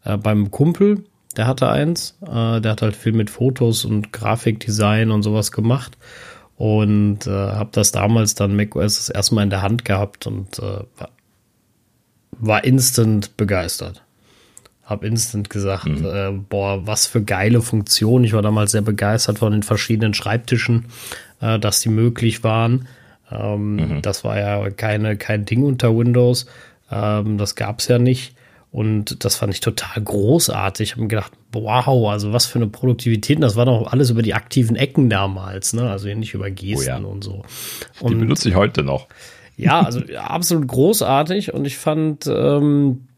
[0.05, 1.03] äh, beim Kumpel,
[1.37, 5.97] der hatte eins, äh, der hat halt viel mit Fotos und Grafikdesign und sowas gemacht
[6.57, 10.59] und äh, habe das damals dann macOS das erste Mal in der Hand gehabt und
[10.59, 10.83] äh,
[12.31, 14.03] war, instant begeistert.
[14.85, 16.05] Hab instant gesagt, mhm.
[16.05, 18.25] äh, boah, was für geile Funktionen.
[18.25, 20.85] Ich war damals sehr begeistert von den verschiedenen Schreibtischen,
[21.41, 22.87] äh, dass die möglich waren.
[23.31, 24.01] Ähm, mhm.
[24.01, 26.45] Das war ja keine, kein Ding unter Windows.
[26.91, 28.32] Ähm, das gab es ja nicht.
[28.73, 30.89] Und das fand ich total großartig.
[30.89, 33.41] Ich habe mir gedacht, wow, also was für eine Produktivität.
[33.41, 35.91] Das war doch alles über die aktiven Ecken damals, ne?
[35.91, 37.11] Also nicht über Gesten oh ja.
[37.11, 37.43] und so.
[37.99, 39.07] Und, die benutze ich heute noch.
[39.57, 41.53] Ja, also absolut großartig.
[41.53, 43.09] Und ich fand, ähm,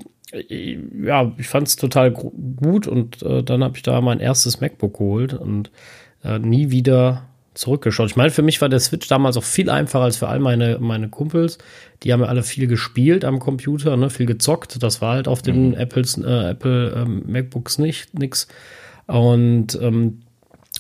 [0.50, 2.86] ja, ich fand es total gut.
[2.86, 5.72] Und äh, dann habe ich da mein erstes MacBook geholt und
[6.26, 8.12] äh, nie wieder zurückgeschaut.
[8.12, 10.78] Ich meine, für mich war der Switch damals auch viel einfacher als für all meine,
[10.80, 11.58] meine Kumpels.
[12.04, 14.82] Die haben ja alle viel gespielt am Computer, ne, viel gezockt.
[14.84, 15.74] Das war halt auf den mhm.
[15.76, 18.48] Apples, äh, Apple ähm, MacBooks nicht, nix.
[19.08, 20.22] Und ähm,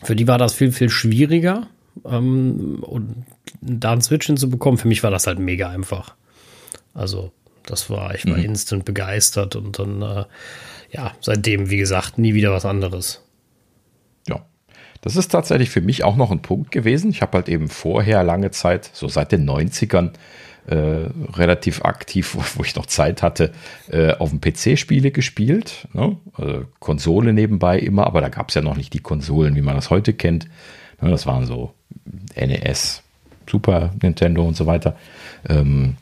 [0.03, 1.67] für die war das viel, viel schwieriger.
[2.03, 3.25] Ähm, und
[3.61, 6.13] da einen Switch hinzubekommen, für mich war das halt mega einfach.
[6.93, 7.31] Also,
[7.65, 8.43] das war, ich war mhm.
[8.43, 10.25] instant begeistert und dann, äh,
[10.91, 13.24] ja, seitdem, wie gesagt, nie wieder was anderes.
[15.05, 17.11] Das ist tatsächlich für mich auch noch ein Punkt gewesen.
[17.11, 20.13] Ich habe halt eben vorher lange Zeit, so seit den 90ern,
[20.65, 23.51] äh, relativ aktiv, wo ich noch Zeit hatte,
[23.87, 25.87] äh, auf dem PC Spiele gespielt.
[25.93, 26.17] Ne?
[26.33, 29.75] Also Konsole nebenbei immer, aber da gab es ja noch nicht die Konsolen, wie man
[29.75, 30.47] das heute kennt.
[30.99, 31.11] Ne?
[31.11, 31.71] Das waren so
[32.35, 33.03] NES,
[33.47, 34.95] Super Nintendo und so weiter.
[35.47, 35.97] Ähm,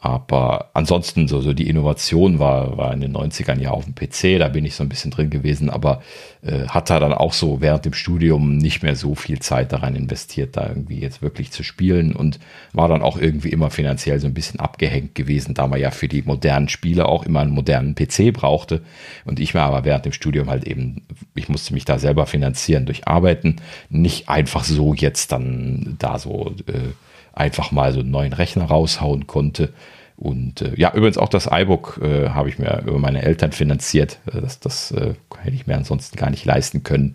[0.00, 4.38] aber ansonsten, so, so die Innovation war, war in den 90ern ja auf dem PC,
[4.38, 6.02] da bin ich so ein bisschen drin gewesen, aber
[6.42, 9.96] äh, hat da dann auch so während dem Studium nicht mehr so viel Zeit daran
[9.96, 12.38] investiert, da irgendwie jetzt wirklich zu spielen und
[12.72, 16.06] war dann auch irgendwie immer finanziell so ein bisschen abgehängt gewesen, da man ja für
[16.06, 18.82] die modernen Spiele auch immer einen modernen PC brauchte.
[19.24, 21.02] Und ich war aber während dem Studium halt eben,
[21.34, 23.56] ich musste mich da selber finanzieren durch Arbeiten,
[23.90, 26.54] nicht einfach so jetzt dann da so.
[26.68, 26.92] Äh,
[27.38, 29.72] einfach mal so einen neuen Rechner raushauen konnte.
[30.18, 34.18] Und äh, ja, übrigens auch das iBook äh, habe ich mir über meine Eltern finanziert.
[34.26, 37.14] Äh, das das äh, hätte ich mir ansonsten gar nicht leisten können.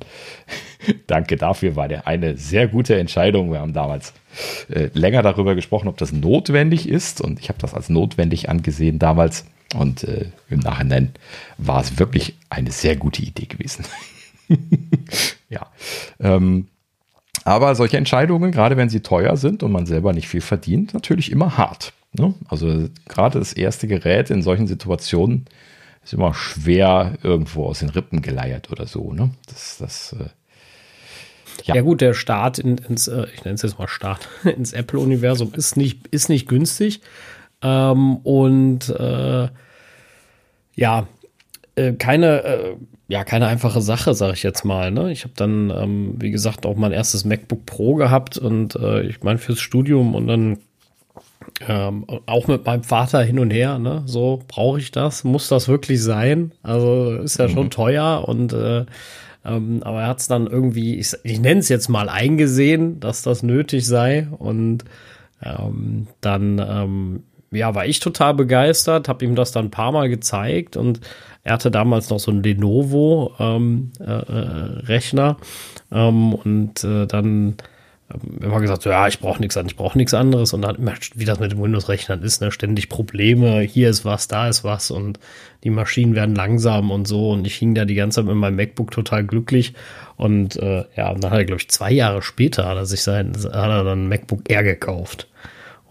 [1.08, 3.52] Danke dafür, war der eine sehr gute Entscheidung.
[3.52, 4.14] Wir haben damals
[4.70, 7.20] äh, länger darüber gesprochen, ob das notwendig ist.
[7.20, 9.45] Und ich habe das als notwendig angesehen damals.
[9.76, 11.12] Und äh, im Nachhinein
[11.58, 13.84] war es wirklich eine sehr gute Idee gewesen.
[15.50, 15.68] ja.
[16.22, 16.68] Ähm,
[17.43, 21.31] aber solche Entscheidungen, gerade wenn sie teuer sind und man selber nicht viel verdient, natürlich
[21.31, 21.93] immer hart.
[22.14, 22.34] Ne?
[22.47, 25.45] Also gerade das erste Gerät in solchen Situationen
[26.03, 29.14] ist immer schwer irgendwo aus den Rippen geleiert oder so.
[29.14, 29.31] Ne?
[29.47, 30.30] Das, das, äh,
[31.65, 31.76] ja.
[31.76, 31.81] ja.
[31.81, 35.76] gut, der Start in, ins, äh, ich nenne es jetzt mal Start, ins Apple-Universum ist
[35.76, 37.01] nicht, ist nicht günstig.
[37.61, 39.49] Ähm, und äh,
[40.76, 41.07] ja,
[41.76, 42.76] äh, keine, äh,
[43.08, 44.91] ja, keine einfache Sache, sage ich jetzt mal.
[44.91, 45.12] Ne?
[45.12, 49.22] Ich habe dann, ähm, wie gesagt, auch mein erstes MacBook Pro gehabt und äh, ich
[49.24, 50.58] meine fürs Studium und dann
[51.68, 54.04] ähm, auch mit meinem Vater hin und her, ne?
[54.06, 55.24] So, brauche ich das?
[55.24, 56.54] Muss das wirklich sein?
[56.64, 57.52] Also ist ja mhm.
[57.52, 58.86] schon teuer und äh,
[59.45, 63.24] ähm, aber er hat es dann irgendwie, ich, ich nenne es jetzt mal eingesehen, dass
[63.24, 64.86] das nötig sei und
[65.44, 70.10] ähm, dann ähm, ja, war ich total begeistert, habe ihm das dann ein paar Mal
[70.10, 71.02] gezeigt und
[71.44, 75.36] er hatte damals noch so einen Lenovo ähm, äh, äh,
[75.91, 77.57] ähm, und äh, dann
[78.14, 80.53] ähm, immer gesagt, so, ja, ich brauche nichts an, ich brauche nichts anderes.
[80.53, 84.30] Und dann immer, wie das mit dem Windows-Rechnern ist, ne, ständig Probleme, hier ist was,
[84.30, 84.90] da ist was.
[84.90, 85.20] Und
[85.65, 87.32] die Maschinen werden langsam und so.
[87.32, 89.74] Und ich hing da die ganze Zeit mit meinem MacBook total glücklich.
[90.15, 93.03] Und äh, ja, und dann hat er, glaube ich, zwei Jahre später hat er sich
[93.03, 95.28] sein, hat er dann ein MacBook Air gekauft.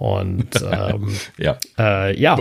[0.03, 1.59] Und ähm, ja.
[1.79, 2.37] Äh, ja.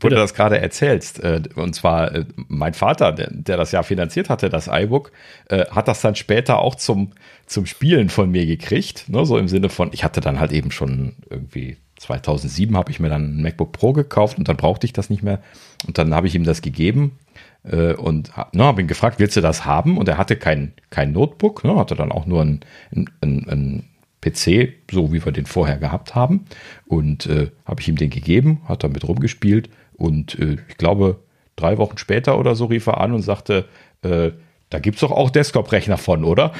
[0.00, 3.82] Wo du das gerade erzählst, äh, und zwar äh, mein Vater, der, der, das ja
[3.82, 5.12] finanziert hatte, das iBook,
[5.50, 7.12] äh, hat das dann später auch zum,
[7.44, 9.10] zum Spielen von mir gekriegt.
[9.10, 9.26] Ne?
[9.26, 13.10] So im Sinne von, ich hatte dann halt eben schon irgendwie 2007 habe ich mir
[13.10, 15.40] dann ein MacBook Pro gekauft und dann brauchte ich das nicht mehr.
[15.86, 17.18] Und dann habe ich ihm das gegeben
[17.62, 19.98] äh, und ne, habe ihn gefragt, willst du das haben?
[19.98, 23.89] Und er hatte kein, kein Notebook, ne, hatte dann auch nur ein, ein, ein, ein
[24.20, 26.46] PC, so wie wir den vorher gehabt haben.
[26.86, 29.70] Und äh, habe ich ihm den gegeben, hat damit rumgespielt.
[29.94, 31.20] Und äh, ich glaube,
[31.56, 33.66] drei Wochen später oder so rief er an und sagte,
[34.02, 34.30] äh,
[34.70, 36.52] da gibt es doch auch Desktop-Rechner von, oder?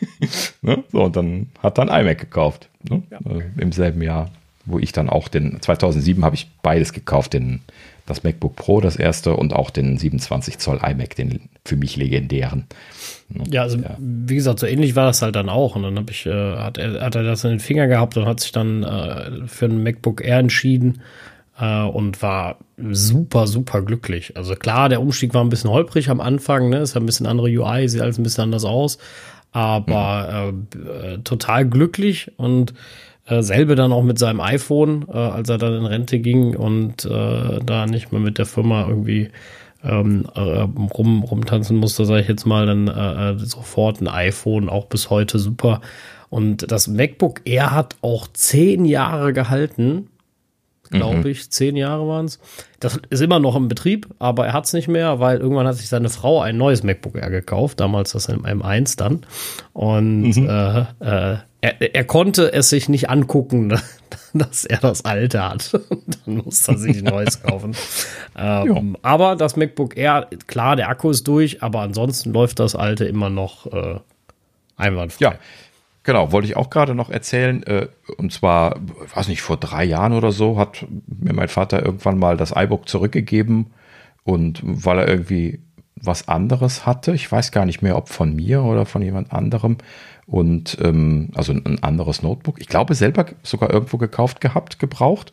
[0.62, 0.84] ne?
[0.92, 2.68] So, und dann hat dann iMac gekauft.
[2.88, 3.02] Ne?
[3.10, 3.18] Ja.
[3.18, 4.30] Äh, Im selben Jahr,
[4.66, 7.60] wo ich dann auch den, 2007 habe ich beides gekauft, den,
[8.08, 12.66] das MacBook Pro, das erste, und auch den 27 Zoll iMac, den für mich legendären.
[13.50, 13.96] Ja, also ja.
[13.98, 15.76] wie gesagt, so ähnlich war das halt dann auch.
[15.76, 18.26] Und dann habe ich, äh, hat, er, hat er das in den Finger gehabt und
[18.26, 21.02] hat sich dann äh, für ein MacBook Air entschieden
[21.60, 24.36] äh, und war super, super glücklich.
[24.36, 26.78] Also klar, der Umstieg war ein bisschen holprig am Anfang, ne?
[26.78, 28.98] Ist ja ein bisschen andere UI, sieht alles ein bisschen anders aus.
[29.52, 30.66] aber mhm.
[31.02, 32.74] äh, total glücklich und
[33.28, 37.04] äh, selbe dann auch mit seinem iPhone, äh, als er dann in Rente ging und
[37.04, 39.30] äh, da nicht mehr mit der Firma irgendwie
[39.84, 44.86] ähm, äh, rum, rumtanzen musste, sage ich jetzt mal, dann äh, sofort ein iPhone, auch
[44.86, 45.80] bis heute super.
[46.30, 50.08] Und das MacBook Air hat auch zehn Jahre gehalten,
[50.90, 51.26] glaube mhm.
[51.26, 51.50] ich.
[51.50, 52.38] Zehn Jahre waren es.
[52.80, 55.76] Das ist immer noch im Betrieb, aber er hat es nicht mehr, weil irgendwann hat
[55.76, 59.26] sich seine Frau ein neues MacBook Air gekauft, damals das im M1 dann.
[59.72, 60.48] Und mhm.
[60.48, 63.78] äh, äh, er, er konnte es sich nicht angucken,
[64.32, 65.72] dass er das alte hat.
[66.24, 67.74] Dann muss er sich ein neues kaufen.
[68.36, 73.04] ähm, aber das MacBook Air, klar, der Akku ist durch, aber ansonsten läuft das alte
[73.04, 73.98] immer noch äh,
[74.76, 75.24] einwandfrei.
[75.24, 75.34] Ja.
[76.04, 77.62] Genau, wollte ich auch gerade noch erzählen.
[77.64, 78.80] Äh, und zwar,
[79.14, 82.88] weiß nicht, vor drei Jahren oder so hat mir mein Vater irgendwann mal das iBook
[82.88, 83.72] zurückgegeben.
[84.24, 85.60] Und weil er irgendwie
[85.96, 89.76] was anderes hatte, ich weiß gar nicht mehr, ob von mir oder von jemand anderem,
[90.28, 92.60] und ähm, also ein anderes Notebook.
[92.60, 95.32] Ich glaube, selber sogar irgendwo gekauft gehabt, gebraucht.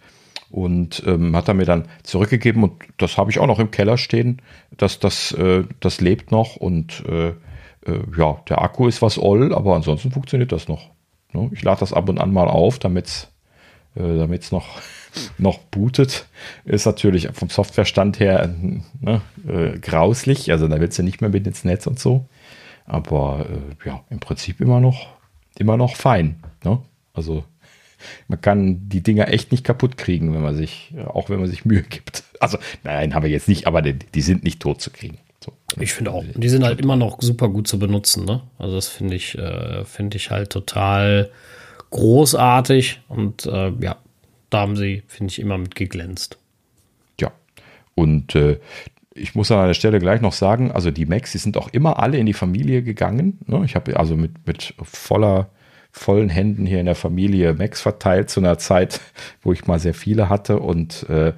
[0.49, 3.97] Und ähm, hat er mir dann zurückgegeben und das habe ich auch noch im Keller
[3.97, 4.41] stehen.
[4.77, 7.33] Das, das, äh, das lebt noch und äh, äh,
[8.17, 10.91] ja, der Akku ist was oll, aber ansonsten funktioniert das noch.
[11.33, 11.49] Ne?
[11.51, 13.27] Ich lade das ab und an mal auf, damit es
[13.95, 14.79] äh, damit's noch,
[15.37, 16.27] noch bootet.
[16.63, 18.53] Ist natürlich vom Softwarestand her
[19.01, 20.51] ne, äh, grauslich.
[20.51, 22.27] Also da willst du nicht mehr mit ins Netz und so.
[22.85, 25.07] Aber äh, ja, im Prinzip immer noch,
[25.57, 26.43] immer noch fein.
[26.63, 26.79] Ne?
[27.13, 27.43] Also
[28.27, 31.65] man kann die Dinger echt nicht kaputt kriegen, wenn man sich, auch wenn man sich
[31.65, 32.23] Mühe gibt.
[32.41, 35.17] Also nein, haben wir jetzt nicht, aber die, die sind nicht tot zu kriegen.
[35.43, 35.53] So.
[35.79, 36.23] Ich finde auch.
[36.35, 38.25] Die sind halt immer noch super gut zu benutzen.
[38.25, 38.41] Ne?
[38.59, 41.31] Also das finde ich, äh, finde ich halt total
[41.91, 43.95] großartig und äh, ja,
[44.49, 46.37] da haben sie, finde ich, immer mit geglänzt.
[47.21, 47.31] Ja,
[47.95, 48.59] und äh,
[49.15, 51.99] ich muss an der Stelle gleich noch sagen, also die Macs, die sind auch immer
[51.99, 53.39] alle in die Familie gegangen.
[53.47, 53.61] Ne?
[53.63, 55.49] Ich habe also mit, mit voller,
[55.89, 58.99] vollen Händen hier in der Familie Macs verteilt zu einer Zeit,
[59.41, 60.59] wo ich mal sehr viele hatte.
[60.59, 61.31] Und äh,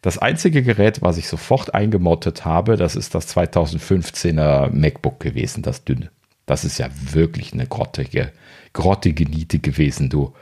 [0.00, 5.84] das einzige Gerät, was ich sofort eingemottet habe, das ist das 2015er MacBook gewesen, das
[5.84, 6.10] dünne.
[6.46, 8.30] Das ist ja wirklich eine grottige,
[8.74, 10.34] grottige Niete gewesen, du.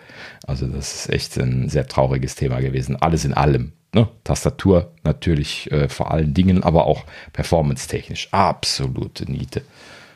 [0.47, 2.97] Also das ist echt ein sehr trauriges Thema gewesen.
[2.97, 3.73] Alles in allem.
[3.95, 4.09] Ne?
[4.25, 8.29] Tastatur natürlich äh, vor allen Dingen, aber auch performance-technisch.
[8.33, 9.63] Absolute Niete.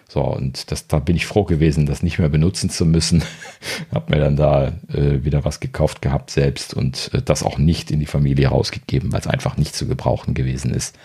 [0.08, 3.22] So, und das, da bin ich froh gewesen, das nicht mehr benutzen zu müssen.
[3.92, 7.90] Hab mir dann da äh, wieder was gekauft gehabt selbst und äh, das auch nicht
[7.90, 10.96] in die Familie rausgegeben, weil es einfach nicht zu gebrauchen gewesen ist.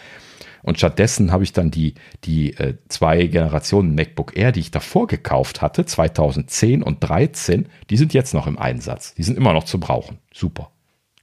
[0.64, 5.08] Und stattdessen habe ich dann die, die äh, zwei Generationen MacBook Air, die ich davor
[5.08, 9.16] gekauft hatte, 2010 und 2013, die sind jetzt noch im Einsatz.
[9.16, 10.20] Die sind immer noch zu brauchen.
[10.32, 10.72] Super.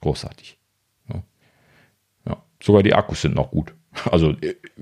[0.01, 0.58] Großartig.
[2.61, 3.75] Sogar die Akkus sind noch gut.
[4.11, 4.35] Also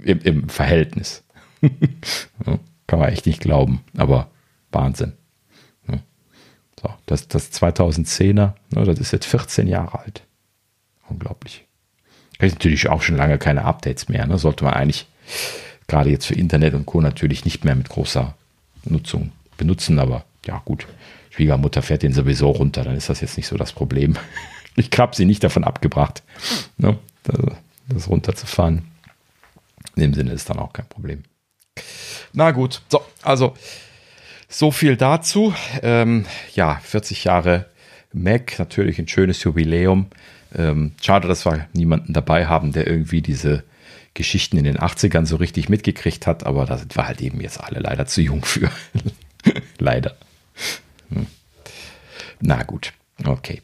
[0.03, 1.25] im, im Verhältnis.
[2.87, 4.29] kann man echt nicht glauben, aber
[4.73, 5.15] Wahnsinn.
[6.81, 10.23] So, das, das 2010er, ne, das ist jetzt 14 Jahre alt.
[11.09, 11.65] Unglaublich.
[12.39, 14.27] Ist natürlich auch schon lange keine Updates mehr.
[14.27, 14.37] Ne?
[14.39, 15.07] Sollte man eigentlich
[15.87, 17.01] gerade jetzt für Internet und Co.
[17.01, 18.35] natürlich nicht mehr mit großer
[18.85, 20.87] Nutzung benutzen, aber ja, gut.
[21.31, 24.17] Schwiegermutter fährt den sowieso runter, dann ist das jetzt nicht so das Problem.
[24.79, 26.23] Ich habe sie nicht davon abgebracht.
[26.77, 26.99] Ne?
[27.89, 28.91] Das runterzufahren.
[29.95, 31.23] In dem Sinne ist dann auch kein Problem.
[32.33, 33.55] Na gut, so, also
[34.49, 35.55] so viel dazu.
[35.83, 37.67] Ähm, ja, 40 Jahre
[38.13, 40.07] Mac, natürlich ein schönes Jubiläum.
[40.55, 43.65] Ähm, schade, dass wir niemanden dabei haben, der irgendwie diese
[44.15, 47.61] Geschichten in den 80ern so richtig mitgekriegt hat, aber da sind wir halt eben jetzt
[47.61, 48.71] alle leider zu jung für.
[49.79, 50.17] leider.
[51.11, 51.27] Hm.
[52.41, 52.93] Na gut,
[53.25, 53.63] okay.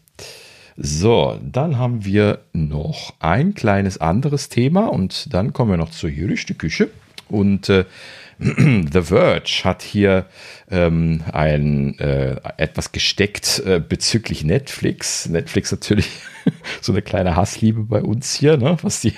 [0.76, 6.08] So, dann haben wir noch ein kleines anderes Thema und dann kommen wir noch zur
[6.10, 6.88] jüdischen Küche.
[7.28, 7.84] Und äh,
[8.38, 10.26] The Verge hat hier
[10.70, 15.28] ähm, ein äh, etwas gesteckt äh, bezüglich Netflix.
[15.28, 16.08] Netflix natürlich
[16.80, 19.14] so eine kleine Hassliebe bei uns hier, ne, was die,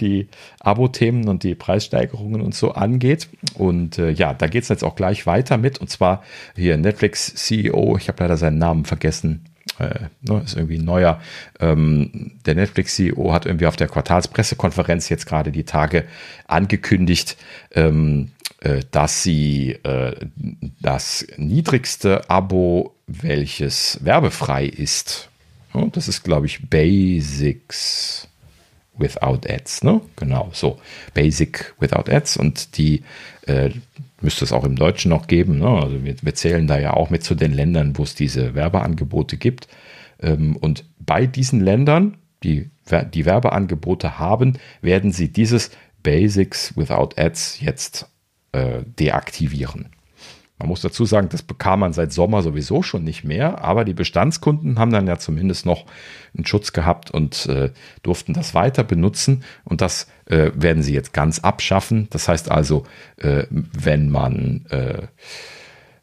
[0.00, 0.28] die
[0.60, 3.28] Abo-Themen und die Preissteigerungen und so angeht.
[3.54, 5.78] Und äh, ja, da geht es jetzt auch gleich weiter mit.
[5.78, 6.22] Und zwar
[6.54, 9.47] hier Netflix CEO, ich habe leider seinen Namen vergessen,
[9.78, 11.20] äh, ne, ist irgendwie neuer.
[11.60, 16.04] Ähm, der Netflix-CEO hat irgendwie auf der Quartalspressekonferenz jetzt gerade die Tage
[16.46, 17.36] angekündigt,
[17.72, 18.30] ähm,
[18.60, 20.14] äh, dass sie äh,
[20.80, 25.28] das niedrigste Abo, welches werbefrei ist,
[25.74, 28.28] ne, das ist, glaube ich, Basics
[28.98, 30.00] without Ads, ne?
[30.16, 30.80] Genau, so.
[31.14, 33.02] Basic without Ads und die
[33.46, 33.70] äh,
[34.20, 35.58] müsste es auch im Deutschen noch geben.
[35.58, 35.68] Ne?
[35.68, 39.36] Also wir, wir, zählen da ja auch mit zu den Ländern, wo es diese Werbeangebote
[39.36, 39.68] gibt.
[40.20, 42.70] Ähm, und bei diesen Ländern, die
[43.14, 45.70] die Werbeangebote haben, werden sie dieses
[46.02, 48.08] Basics without Ads jetzt
[48.52, 49.90] äh, deaktivieren.
[50.58, 53.94] Man muss dazu sagen, das bekam man seit Sommer sowieso schon nicht mehr, aber die
[53.94, 55.86] Bestandskunden haben dann ja zumindest noch
[56.36, 57.70] einen Schutz gehabt und äh,
[58.02, 62.08] durften das weiter benutzen und das äh, werden sie jetzt ganz abschaffen.
[62.10, 62.84] Das heißt also,
[63.18, 65.06] äh, wenn man äh,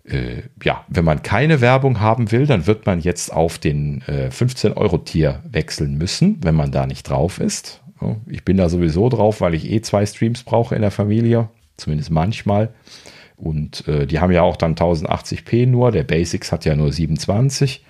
[0.05, 5.41] äh, ja, wenn man keine Werbung haben will, dann wird man jetzt auf den 15-Euro-Tier
[5.49, 7.81] wechseln müssen, wenn man da nicht drauf ist.
[8.27, 12.11] Ich bin da sowieso drauf, weil ich eh zwei Streams brauche in der Familie, zumindest
[12.11, 12.69] manchmal.
[13.37, 15.91] Und äh, die haben ja auch dann 1080p nur.
[15.91, 17.83] Der Basics hat ja nur 27.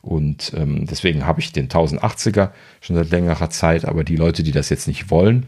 [0.00, 2.50] Und ähm, deswegen habe ich den 1080er
[2.80, 3.84] schon seit längerer Zeit.
[3.84, 5.46] Aber die Leute, die das jetzt nicht wollen,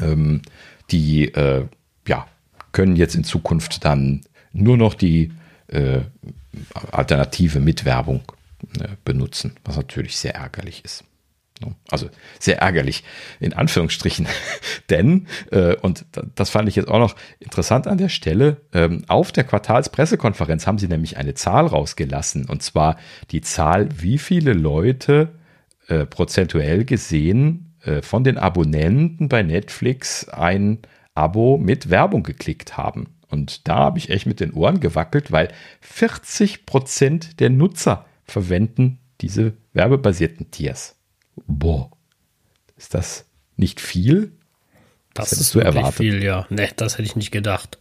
[0.00, 0.42] ähm,
[0.90, 1.66] die äh,
[2.06, 2.26] ja,
[2.72, 4.22] können jetzt in Zukunft dann
[4.52, 5.32] nur noch die
[5.68, 6.00] äh,
[6.90, 8.22] Alternative mit Werbung
[8.78, 11.04] äh, benutzen, was natürlich sehr ärgerlich ist.
[11.90, 12.08] Also
[12.38, 13.04] sehr ärgerlich,
[13.38, 14.26] in Anführungsstrichen.
[14.90, 19.32] Denn, äh, und das fand ich jetzt auch noch interessant an der Stelle, ähm, auf
[19.32, 22.46] der Quartalspressekonferenz haben sie nämlich eine Zahl rausgelassen.
[22.46, 22.96] Und zwar
[23.30, 25.30] die Zahl, wie viele Leute
[25.88, 30.78] äh, prozentuell gesehen äh, von den Abonnenten bei Netflix ein
[31.14, 33.08] Abo mit Werbung geklickt haben.
[33.28, 35.48] Und da habe ich echt mit den Ohren gewackelt, weil
[35.80, 40.96] 40 Prozent der Nutzer verwenden diese werbebasierten Tiers.
[41.46, 41.90] Boah,
[42.76, 43.26] ist das
[43.56, 44.32] nicht viel?
[45.14, 45.98] Das, das ist wirklich erwartet.
[45.98, 46.46] viel, ja.
[46.50, 47.78] Ne, das hätte ich nicht gedacht.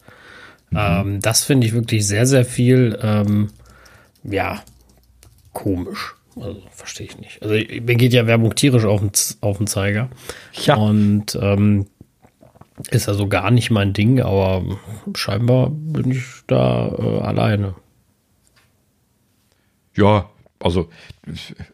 [0.72, 0.78] Mhm.
[0.80, 3.50] Ähm, das finde ich wirklich sehr, sehr viel, ähm,
[4.24, 4.62] ja,
[5.54, 6.16] komisch.
[6.36, 7.42] Also verstehe ich nicht.
[7.42, 9.12] Also mir geht ja Werbung tierisch auf den,
[9.42, 10.10] auf den Zeiger.
[10.54, 10.76] Ja.
[10.76, 11.88] Und ähm,
[12.92, 14.64] ist also gar nicht mein Ding, aber
[15.16, 17.76] scheinbar bin ich da äh, alleine.
[19.96, 20.30] Ja,
[20.62, 20.90] also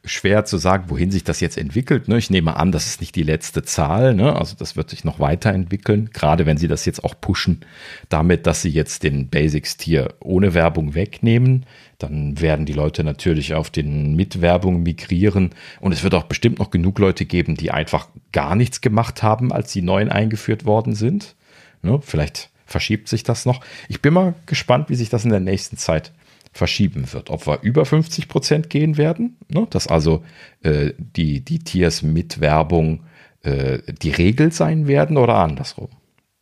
[0.04, 2.08] schwer zu sagen, wohin sich das jetzt entwickelt.
[2.08, 2.18] Ne?
[2.18, 4.14] Ich nehme an, das ist nicht die letzte Zahl.
[4.14, 4.36] Ne?
[4.36, 7.62] Also das wird sich noch weiterentwickeln, gerade wenn sie das jetzt auch pushen,
[8.10, 11.66] damit, dass sie jetzt den Basics-Tier ohne Werbung wegnehmen.
[11.98, 15.52] Dann werden die Leute natürlich auf den Mitwerbung migrieren.
[15.80, 19.52] Und es wird auch bestimmt noch genug Leute geben, die einfach gar nichts gemacht haben,
[19.52, 21.36] als die neuen eingeführt worden sind.
[21.82, 22.00] Ne?
[22.04, 23.62] Vielleicht verschiebt sich das noch.
[23.88, 26.12] Ich bin mal gespannt, wie sich das in der nächsten Zeit
[26.56, 27.30] verschieben wird.
[27.30, 29.68] Ob wir über 50 Prozent gehen werden, ne?
[29.70, 30.24] dass also
[30.64, 33.04] äh, die, die Tiers mit Werbung
[33.44, 35.90] äh, die Regel sein werden oder andersrum.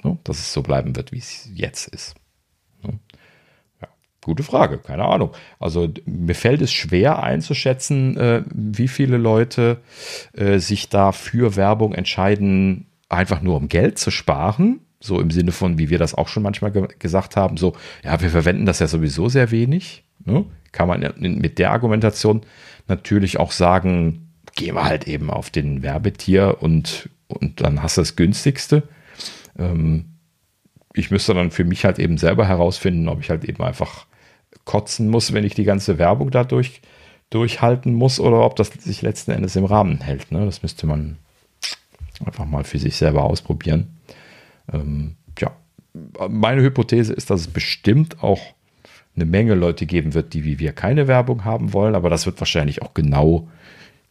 [0.03, 0.19] Ne?
[0.23, 2.14] Dass es so bleiben wird, wie es jetzt ist.
[2.84, 2.99] Ne?
[3.81, 3.88] Ja,
[4.23, 5.31] gute Frage, keine Ahnung.
[5.60, 9.81] Also mir fällt es schwer einzuschätzen, äh, wie viele Leute
[10.34, 15.52] äh, sich da für Werbung entscheiden, einfach nur um Geld zu sparen so im Sinne
[15.52, 17.73] von, wie wir das auch schon manchmal ge gesagt haben, so,
[18.03, 20.02] ja, wir verwenden das ja sowieso sehr wenig.
[20.26, 20.45] Ne?
[20.72, 22.41] Kann man mit der Argumentation
[22.88, 28.02] natürlich auch sagen, gehen wir halt eben auf den Werbetier und, und dann hast du
[28.02, 28.84] das günstigste.
[29.57, 30.06] Ähm,
[30.94, 34.06] ich müsste dann für mich halt eben selber herausfinden, ob ich halt eben einfach
[34.65, 36.81] kotzen muss, wenn ich die ganze Werbung dadurch
[37.30, 40.31] durchhalten muss oder ob das sich letzten Endes im Rahmen hält.
[40.31, 40.46] Ne?
[40.46, 41.18] Das müsste man
[42.23, 43.97] einfach mal für sich selber ausprobieren.
[44.71, 45.52] Ähm, ja,
[46.29, 48.54] meine Hypothese ist, dass es bestimmt auch
[49.15, 52.39] eine Menge Leute geben wird, die wie wir keine Werbung haben wollen, aber das wird
[52.39, 53.47] wahrscheinlich auch genau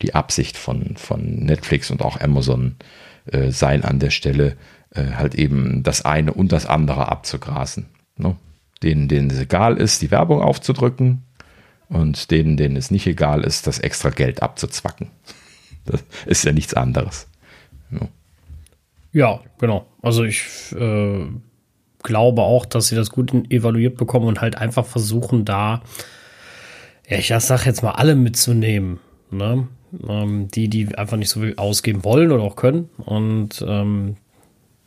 [0.01, 2.77] die Absicht von, von Netflix und auch Amazon
[3.27, 4.57] äh, sein an der Stelle,
[4.91, 7.87] äh, halt eben das eine und das andere abzugrasen.
[8.17, 8.37] Ne?
[8.83, 11.23] Denen, denen es egal ist, die Werbung aufzudrücken
[11.89, 15.09] und denen, denen es nicht egal ist, das extra Geld abzuzwacken.
[15.85, 17.27] Das ist ja nichts anderes.
[17.91, 18.07] Ne?
[19.13, 19.85] Ja, genau.
[20.01, 20.45] Also ich
[20.79, 21.27] äh,
[22.03, 25.83] glaube auch, dass sie das gut evaluiert bekommen und halt einfach versuchen, da,
[27.09, 29.01] ja, ich sag jetzt mal, alle mitzunehmen.
[29.31, 29.67] Ne?
[30.09, 32.89] Ähm, die, die einfach nicht so viel ausgeben wollen oder auch können.
[32.99, 34.17] Und ähm,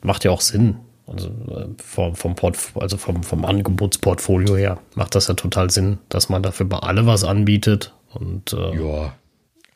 [0.02, 0.76] macht ja auch Sinn.
[1.06, 2.34] Also äh, vom, vom,
[2.74, 7.06] also vom, vom Angebotsportfolio her macht das ja total Sinn, dass man dafür bei alle
[7.06, 7.94] was anbietet.
[8.12, 9.14] Und, äh, ja,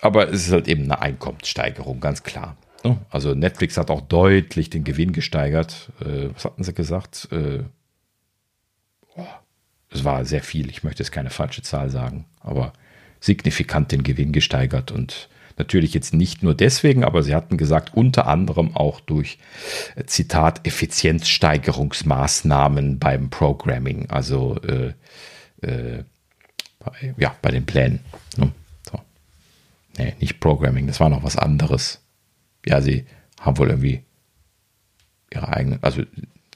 [0.01, 2.57] aber es ist halt eben eine Einkommenssteigerung, ganz klar.
[2.85, 2.99] Ne?
[3.11, 5.91] Also Netflix hat auch deutlich den Gewinn gesteigert.
[6.01, 7.29] Äh, was hatten sie gesagt?
[7.31, 7.65] Äh,
[9.17, 9.27] oh,
[9.91, 10.71] es war sehr viel.
[10.71, 12.73] Ich möchte jetzt keine falsche Zahl sagen, aber
[13.21, 15.29] signifikant den Gewinn gesteigert und
[15.59, 19.37] natürlich jetzt nicht nur deswegen, aber sie hatten gesagt, unter anderem auch durch,
[19.95, 24.95] äh, Zitat, Effizienzsteigerungsmaßnahmen beim Programming, also äh,
[25.61, 26.05] äh,
[26.79, 28.01] bei, ja, bei den Plänen.
[28.39, 28.53] Ne?
[28.91, 28.99] So.
[29.99, 32.01] Nee, nicht Programming, das war noch was anderes
[32.67, 33.07] ja, sie
[33.41, 34.03] haben wohl irgendwie
[35.33, 36.03] ihre eigenen, also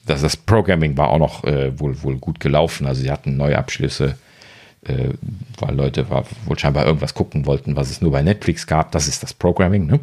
[0.05, 2.85] das, das Programming war auch noch äh, wohl, wohl gut gelaufen.
[2.85, 4.17] Also sie hatten neue Abschlüsse,
[4.83, 5.09] äh,
[5.59, 8.91] weil Leute war, wohl scheinbar irgendwas gucken wollten, was es nur bei Netflix gab.
[8.91, 9.99] Das ist das Programming, ne?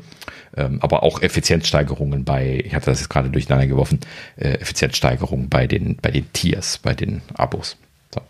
[0.56, 4.00] Ähm, aber auch Effizienzsteigerungen bei, ich hatte das jetzt gerade durcheinander geworfen,
[4.36, 7.76] äh, Effizienzsteigerungen bei den, bei den Tiers, bei den Abos.
[8.12, 8.20] So.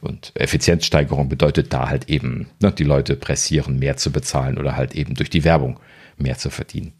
[0.00, 4.94] Und Effizienzsteigerung bedeutet da halt eben, ne, die Leute pressieren, mehr zu bezahlen oder halt
[4.94, 5.80] eben durch die Werbung
[6.18, 6.92] mehr zu verdienen.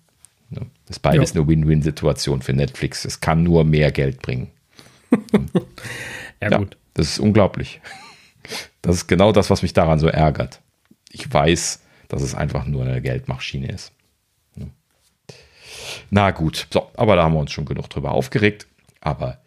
[0.55, 0.66] Ne?
[0.86, 1.41] Das ist beides ja.
[1.41, 3.05] eine Win-Win-Situation für Netflix.
[3.05, 4.50] Es kann nur mehr Geld bringen.
[6.41, 6.76] ja, ja, gut.
[6.94, 7.81] Das ist unglaublich.
[8.83, 10.60] Das ist genau das, was mich daran so ärgert.
[11.10, 13.92] Ich weiß, dass es einfach nur eine Geldmaschine ist.
[16.10, 18.66] Na gut, so, aber da haben wir uns schon genug drüber aufgeregt.
[19.00, 19.39] Aber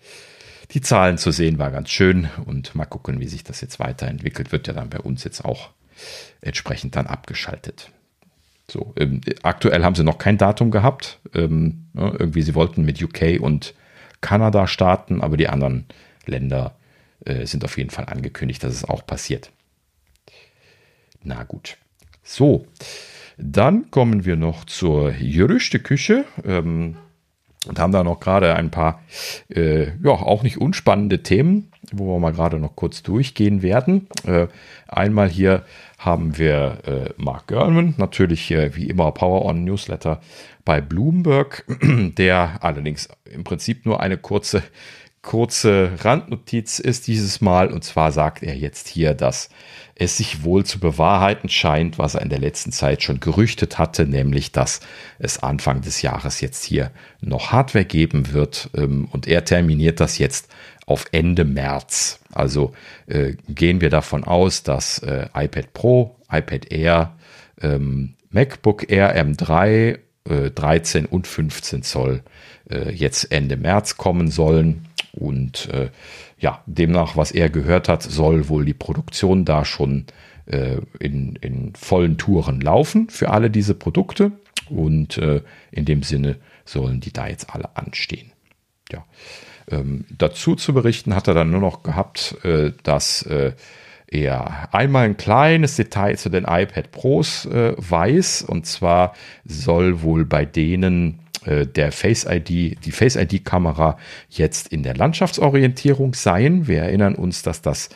[0.72, 4.52] die Zahlen zu sehen war ganz schön und mal gucken, wie sich das jetzt weiterentwickelt.
[4.52, 5.69] Wird ja dann bei uns jetzt auch
[6.42, 7.92] entsprechend dann abgeschaltet.
[8.70, 11.20] So, ähm, aktuell haben sie noch kein Datum gehabt.
[11.34, 13.74] Ähm, ne, irgendwie, sie wollten mit UK und
[14.22, 15.86] Kanada starten, aber die anderen
[16.26, 16.76] Länder
[17.26, 19.52] äh, sind auf jeden Fall angekündigt, dass es auch passiert.
[21.24, 21.78] Na gut.
[22.24, 22.68] So,
[23.38, 26.26] dann kommen wir noch zur Gerüchteküche.
[26.44, 26.98] Ähm,
[27.68, 29.02] und haben da noch gerade ein paar,
[29.50, 34.08] äh, ja, auch nicht unspannende Themen, wo wir mal gerade noch kurz durchgehen werden.
[34.26, 34.48] Äh,
[34.88, 35.64] einmal hier
[35.98, 40.22] haben wir äh, Mark Gurman, natürlich wie immer Power On Newsletter
[40.68, 41.64] bei Bloomberg,
[42.18, 44.62] der allerdings im Prinzip nur eine kurze,
[45.22, 47.72] kurze Randnotiz ist dieses Mal.
[47.72, 49.50] Und zwar sagt er jetzt hier, dass
[49.96, 54.06] es sich wohl zu bewahrheiten scheint, was er in der letzten Zeit schon gerüchtet hatte,
[54.06, 54.82] nämlich dass
[55.20, 56.92] es Anfang des Jahres jetzt hier
[57.22, 58.70] noch Hardware geben wird.
[58.76, 60.50] Ähm, und er terminiert das jetzt
[60.88, 62.20] auf Ende März.
[62.34, 62.74] Also
[63.06, 67.16] äh, gehen wir davon aus, dass äh, iPad Pro, iPad Air,
[67.62, 72.24] ähm, MacBook Air M3, äh, 13 und 15 Zoll
[72.70, 74.88] äh, jetzt Ende März kommen sollen.
[75.12, 75.90] Und äh,
[76.40, 80.06] ja, demnach, was er gehört hat, soll wohl die Produktion da schon
[80.46, 84.32] äh, in, in vollen Touren laufen für alle diese Produkte.
[84.70, 85.18] Und
[85.72, 86.36] in dem Sinne
[86.66, 88.34] sollen die da jetzt alle anstehen.
[88.92, 89.06] Ja.
[89.70, 93.54] Ähm, dazu zu berichten hat er dann nur noch gehabt, äh, dass äh,
[94.08, 98.44] er einmal ein kleines Detail zu den iPad Pros äh, weiß.
[98.44, 99.14] Und zwar
[99.44, 102.50] soll wohl bei denen äh, der Face ID,
[102.86, 103.98] die Face ID Kamera
[104.30, 106.68] jetzt in der Landschaftsorientierung sein.
[106.68, 107.90] Wir erinnern uns, dass das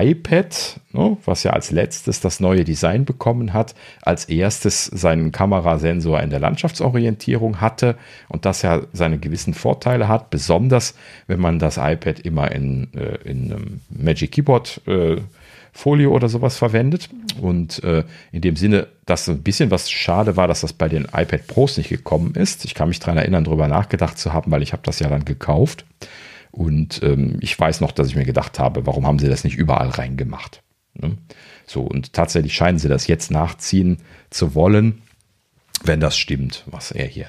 [0.00, 6.20] iPad, ne, was ja als letztes das neue Design bekommen hat, als erstes seinen Kamerasensor
[6.20, 7.96] in der Landschaftsorientierung hatte
[8.28, 10.94] und das ja seine gewissen Vorteile hat, besonders
[11.26, 15.16] wenn man das iPad immer in, äh, in einem Magic Keyboard äh,
[15.72, 17.08] Folie oder sowas verwendet.
[17.40, 21.04] Und äh, in dem Sinne, dass ein bisschen was schade war, dass das bei den
[21.04, 22.64] iPad Pros nicht gekommen ist.
[22.64, 25.24] Ich kann mich daran erinnern, darüber nachgedacht zu haben, weil ich habe das ja dann
[25.24, 25.84] gekauft.
[26.52, 29.56] Und ähm, ich weiß noch, dass ich mir gedacht habe, warum haben sie das nicht
[29.56, 30.62] überall reingemacht?
[30.94, 31.16] Ne?
[31.66, 33.98] So, und tatsächlich scheinen sie das jetzt nachziehen
[34.30, 35.02] zu wollen
[35.84, 37.26] wenn das stimmt, was er hier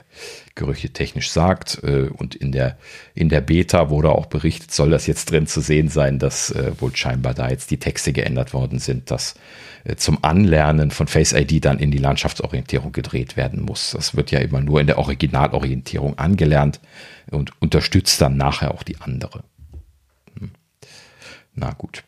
[0.56, 1.84] gerüchtetechnisch sagt.
[1.84, 2.78] Äh, und in der,
[3.16, 6.72] in der Beta wurde auch berichtet, soll das jetzt drin zu sehen sein, dass äh,
[6.80, 9.36] wohl scheinbar da jetzt die Texte geändert worden sind, dass
[9.84, 13.92] äh, zum Anlernen von Face ID dann in die Landschaftsorientierung gedreht werden muss.
[13.92, 16.80] Das wird ja immer nur in der Originalorientierung angelernt
[17.32, 19.44] und unterstützt dann nachher auch die andere.
[20.40, 20.52] Hm.
[21.56, 22.04] Na gut.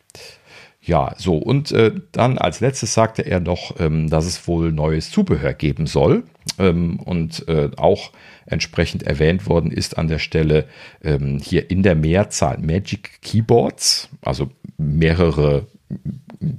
[0.86, 5.10] Ja, so, und äh, dann als letztes sagte er noch, ähm, dass es wohl neues
[5.10, 6.22] Zubehör geben soll.
[6.58, 8.12] Ähm, und äh, auch
[8.46, 10.66] entsprechend erwähnt worden ist an der Stelle
[11.02, 15.66] ähm, hier in der Mehrzahl Magic Keyboards, also mehrere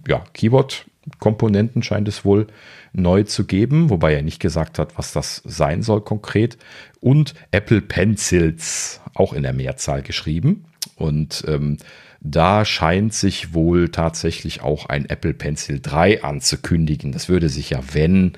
[0.07, 2.47] ja, Keyboard-Komponenten scheint es wohl
[2.93, 6.57] neu zu geben, wobei er nicht gesagt hat, was das sein soll konkret.
[6.99, 10.65] Und Apple Pencils, auch in der Mehrzahl geschrieben.
[10.95, 11.77] Und ähm,
[12.19, 17.11] da scheint sich wohl tatsächlich auch ein Apple Pencil 3 anzukündigen.
[17.11, 18.33] Das würde sich ja, wenn,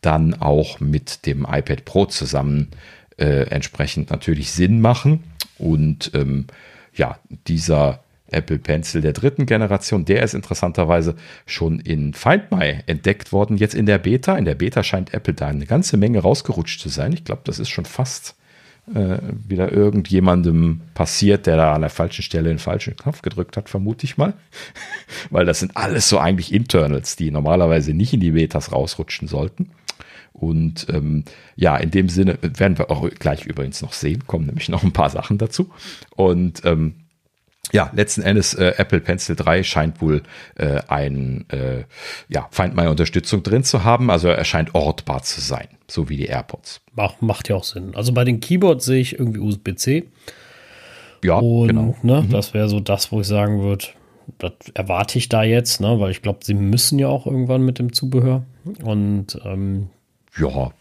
[0.00, 2.68] dann auch mit dem iPad Pro zusammen
[3.16, 5.24] äh, entsprechend natürlich Sinn machen.
[5.58, 6.46] Und ähm,
[6.94, 7.18] ja,
[7.48, 11.14] dieser Apple Pencil der dritten Generation, der ist interessanterweise
[11.46, 14.36] schon in Find My entdeckt worden, jetzt in der Beta.
[14.36, 17.12] In der Beta scheint Apple da eine ganze Menge rausgerutscht zu sein.
[17.12, 18.34] Ich glaube, das ist schon fast
[18.92, 23.68] äh, wieder irgendjemandem passiert, der da an der falschen Stelle den falschen Knopf gedrückt hat,
[23.68, 24.34] vermute ich mal.
[25.30, 29.70] Weil das sind alles so eigentlich Internals, die normalerweise nicht in die Betas rausrutschen sollten.
[30.32, 34.68] Und ähm, ja, in dem Sinne werden wir auch gleich übrigens noch sehen, kommen nämlich
[34.68, 35.70] noch ein paar Sachen dazu.
[36.16, 37.03] Und ähm,
[37.72, 40.22] ja, letzten Endes äh, Apple Pencil 3 scheint wohl
[40.56, 41.84] äh, ein äh,
[42.28, 46.16] ja, Find My Unterstützung drin zu haben, also er scheint ortbar zu sein, so wie
[46.16, 46.80] die AirPods.
[46.94, 47.94] Macht, macht ja auch Sinn.
[47.96, 50.04] Also bei den Keyboards sehe ich irgendwie USB-C.
[51.24, 51.96] Ja, Und, genau.
[52.02, 52.30] Ne, mhm.
[52.30, 53.86] Das wäre so das, wo ich sagen würde,
[54.38, 57.78] das erwarte ich da jetzt, ne, weil ich glaube, sie müssen ja auch irgendwann mit
[57.78, 58.44] dem Zubehör.
[58.82, 59.88] Und ähm,
[60.38, 60.72] ja,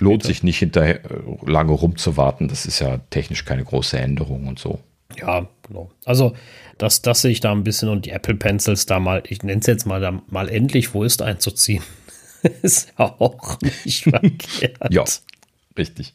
[0.00, 2.48] lohnt sich nicht hinterher äh, lange rumzuwarten.
[2.48, 4.80] Das ist ja technisch keine große Änderung und so.
[5.16, 5.90] Ja, no.
[6.04, 6.34] Also,
[6.78, 9.60] das, das sehe ich da ein bisschen und die Apple Pencils da mal, ich nenne
[9.60, 11.82] es jetzt mal, da mal endlich, wo ist einzuziehen.
[12.62, 14.92] ist ja auch nicht verkehrt.
[14.92, 15.04] Ja,
[15.76, 16.14] richtig.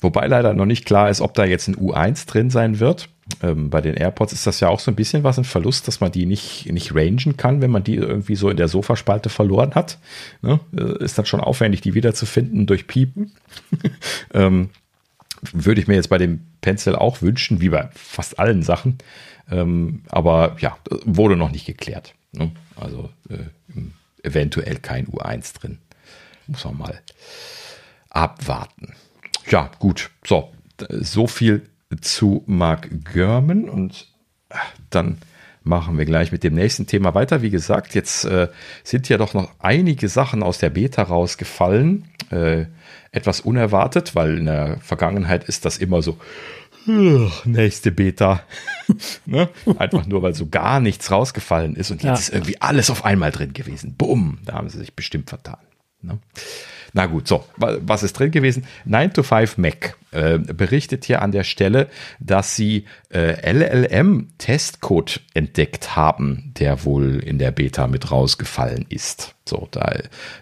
[0.00, 3.08] Wobei leider noch nicht klar ist, ob da jetzt ein U1 drin sein wird.
[3.42, 6.00] Ähm, bei den AirPods ist das ja auch so ein bisschen was ein Verlust, dass
[6.00, 9.74] man die nicht, nicht rangen kann, wenn man die irgendwie so in der Sofaspalte verloren
[9.74, 9.98] hat.
[10.42, 10.60] Ne?
[10.76, 13.32] Äh, ist dann schon aufwendig, die wiederzufinden durch Piepen.
[14.34, 14.70] ähm,
[15.52, 18.98] würde ich mir jetzt bei dem Pencil auch wünschen, wie bei fast allen Sachen.
[19.50, 22.14] Ähm, aber ja, wurde noch nicht geklärt.
[22.32, 22.50] Ne?
[22.76, 23.44] Also äh,
[24.22, 25.78] eventuell kein U1 drin.
[26.46, 27.00] Muss man mal
[28.10, 28.94] abwarten.
[29.50, 30.10] Ja, gut.
[30.26, 30.52] So,
[30.88, 31.68] so viel
[32.00, 34.08] zu Mark Görman und
[34.48, 34.56] äh,
[34.90, 35.18] dann
[35.62, 37.42] machen wir gleich mit dem nächsten Thema weiter.
[37.42, 38.48] Wie gesagt, jetzt äh,
[38.82, 42.04] sind ja doch noch einige Sachen aus der Beta rausgefallen.
[42.30, 42.66] Äh,
[43.14, 46.18] etwas unerwartet, weil in der Vergangenheit ist das immer so,
[46.86, 48.42] nächste Beta.
[49.26, 49.48] ne?
[49.78, 52.14] Einfach nur, weil so gar nichts rausgefallen ist und jetzt ja.
[52.14, 53.94] ist irgendwie alles auf einmal drin gewesen.
[53.96, 55.58] Bumm, da haben sie sich bestimmt vertan.
[56.02, 56.18] Ne?
[56.92, 58.66] Na gut, so, was ist drin gewesen?
[58.84, 61.88] 9 to 5 Mac äh, berichtet hier an der Stelle,
[62.20, 69.34] dass sie äh, LLM-Testcode entdeckt haben, der wohl in der Beta mit rausgefallen ist.
[69.46, 69.94] So, da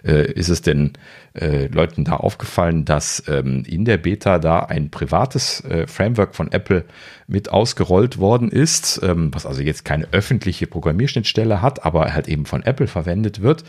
[0.05, 0.93] äh, ist es denn
[1.35, 6.53] äh, Leuten da aufgefallen, dass ähm, in der Beta da ein privates äh, Framework von
[6.53, 6.85] Apple
[7.27, 12.47] mit ausgerollt worden ist, ähm, was also jetzt keine öffentliche Programmierschnittstelle hat, aber halt eben
[12.47, 13.65] von Apple verwendet wird.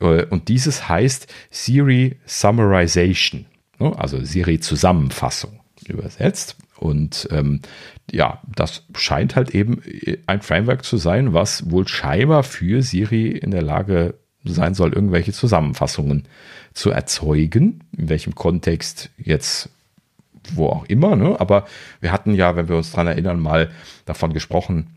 [0.00, 3.46] Äh, und dieses heißt Siri Summarization?
[3.90, 6.56] Also Siri Zusammenfassung übersetzt.
[6.76, 7.60] Und ähm,
[8.10, 9.82] ja, das scheint halt eben
[10.26, 15.32] ein Framework zu sein, was wohl scheinbar für Siri in der Lage sein soll, irgendwelche
[15.32, 16.24] Zusammenfassungen
[16.74, 17.84] zu erzeugen.
[17.96, 19.68] In welchem Kontext jetzt,
[20.54, 21.14] wo auch immer.
[21.14, 21.38] Ne?
[21.40, 21.66] Aber
[22.00, 23.70] wir hatten ja, wenn wir uns daran erinnern, mal
[24.04, 24.88] davon gesprochen,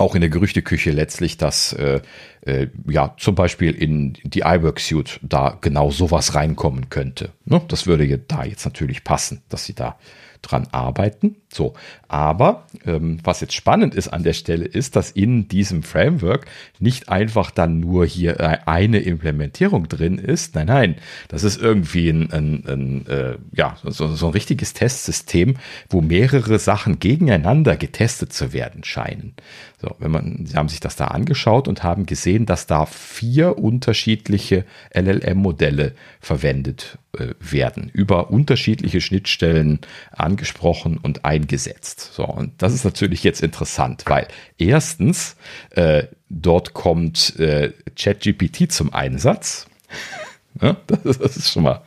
[0.00, 2.00] auch in der Gerüchteküche letztlich, dass äh,
[2.42, 7.30] äh, ja zum Beispiel in die iWork Suite da genau sowas reinkommen könnte.
[7.44, 7.60] Ne?
[7.68, 9.98] Das würde da jetzt natürlich passen, dass sie da
[10.42, 11.36] dran arbeiten.
[11.52, 11.74] So,
[12.08, 16.46] aber ähm, was jetzt spannend ist an der Stelle ist, dass in diesem Framework
[16.78, 20.54] nicht einfach dann nur hier äh, eine Implementierung drin ist.
[20.54, 20.96] Nein, nein,
[21.28, 25.56] das ist irgendwie ein, ein, ein äh, ja so, so ein richtiges Testsystem,
[25.88, 29.34] wo mehrere Sachen gegeneinander getestet zu werden scheinen.
[29.80, 33.56] So, wenn man, sie haben sich das da angeschaut und haben gesehen, dass da vier
[33.56, 39.80] unterschiedliche LLM-Modelle verwendet äh, werden, über unterschiedliche Schnittstellen
[40.12, 42.10] angesprochen und eingesetzt.
[42.12, 44.28] So, und das ist natürlich jetzt interessant, weil
[44.58, 45.36] erstens,
[45.70, 49.66] äh, dort kommt äh, ChatGPT zum Einsatz.
[50.60, 51.80] ja, das, das, ist schon mal,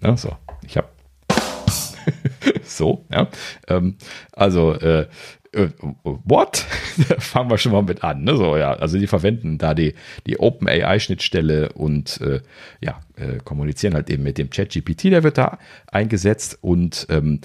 [0.00, 0.34] ja, so,
[0.66, 0.88] ich habe
[2.64, 3.28] so, ja.
[3.68, 3.96] Ähm,
[4.32, 5.08] also äh,
[6.02, 6.66] what?
[7.08, 8.24] da fangen wir schon mal mit an.
[8.24, 8.36] Ne?
[8.36, 9.94] So, ja, also die verwenden da die,
[10.26, 12.40] die OpenAI-Schnittstelle und äh,
[12.80, 17.40] ja, äh, kommunizieren halt eben mit dem ChatGPT, der wird da eingesetzt und ähm,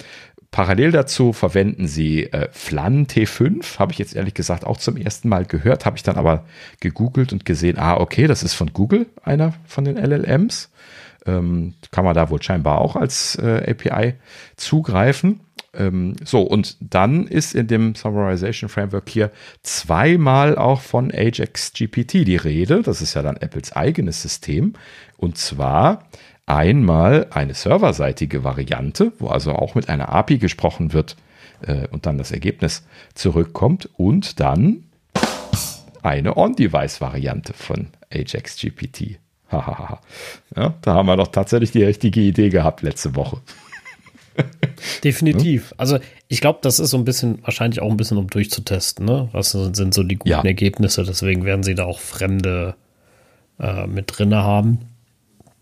[0.54, 5.28] Parallel dazu verwenden sie äh, Flan T5, habe ich jetzt ehrlich gesagt auch zum ersten
[5.28, 6.44] Mal gehört, habe ich dann aber
[6.78, 10.70] gegoogelt und gesehen, ah, okay, das ist von Google, einer von den LLMs.
[11.26, 14.14] Ähm, kann man da wohl scheinbar auch als äh, API
[14.54, 15.40] zugreifen.
[15.76, 19.30] Ähm, so, und dann ist in dem Summarization Framework hier
[19.62, 22.82] zweimal auch von Ajax GPT die Rede.
[22.82, 24.74] Das ist ja dann Apples eigenes System.
[25.16, 26.04] Und zwar
[26.46, 31.16] einmal eine serverseitige Variante, wo also auch mit einer API gesprochen wird
[31.62, 33.88] äh, und dann das Ergebnis zurückkommt.
[33.96, 34.84] Und dann
[36.02, 39.18] eine On-Device-Variante von Ajax GPT.
[39.50, 43.40] ja, da haben wir doch tatsächlich die richtige Idee gehabt letzte Woche.
[45.04, 45.70] Definitiv.
[45.70, 45.78] Ne?
[45.78, 45.98] Also
[46.28, 49.28] ich glaube, das ist so ein bisschen, wahrscheinlich auch ein bisschen, um durchzutesten, ne?
[49.32, 50.42] Was sind so die guten ja.
[50.42, 51.04] Ergebnisse?
[51.04, 52.74] Deswegen werden sie da auch Fremde
[53.58, 54.80] äh, mit drinne haben.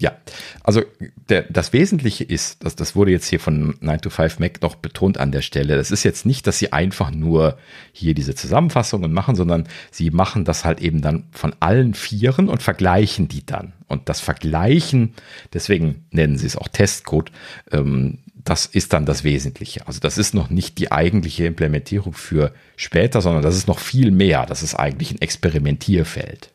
[0.02, 0.17] Ja,
[0.65, 0.83] also
[1.28, 4.75] der, das Wesentliche ist, dass das wurde jetzt hier von 9 to 5 Mac noch
[4.75, 5.76] betont an der Stelle.
[5.76, 7.57] Das ist jetzt nicht, dass sie einfach nur
[7.92, 12.65] hier diese Zusammenfassungen machen, sondern sie machen das halt eben dann von allen Vieren und
[12.65, 13.75] vergleichen die dann.
[13.86, 15.15] Und das Vergleichen,
[15.52, 17.31] deswegen nennen sie es auch Testcode,
[17.70, 19.87] ähm, das ist dann das Wesentliche.
[19.87, 24.11] Also das ist noch nicht die eigentliche Implementierung für später, sondern das ist noch viel
[24.11, 24.47] mehr.
[24.47, 26.51] Das ist eigentlich ein Experimentierfeld.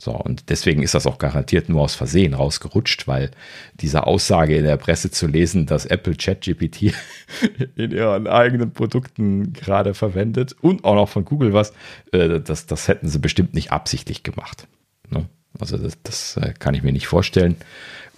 [0.00, 3.30] So, und deswegen ist das auch garantiert nur aus Versehen rausgerutscht, weil
[3.80, 6.94] diese Aussage in der Presse zu lesen, dass Apple ChatGPT
[7.76, 11.72] in ihren eigenen Produkten gerade verwendet und auch noch von Google was,
[12.12, 14.68] äh, das, das hätten sie bestimmt nicht absichtlich gemacht.
[15.58, 17.56] Also das, das äh, kann ich mir nicht vorstellen.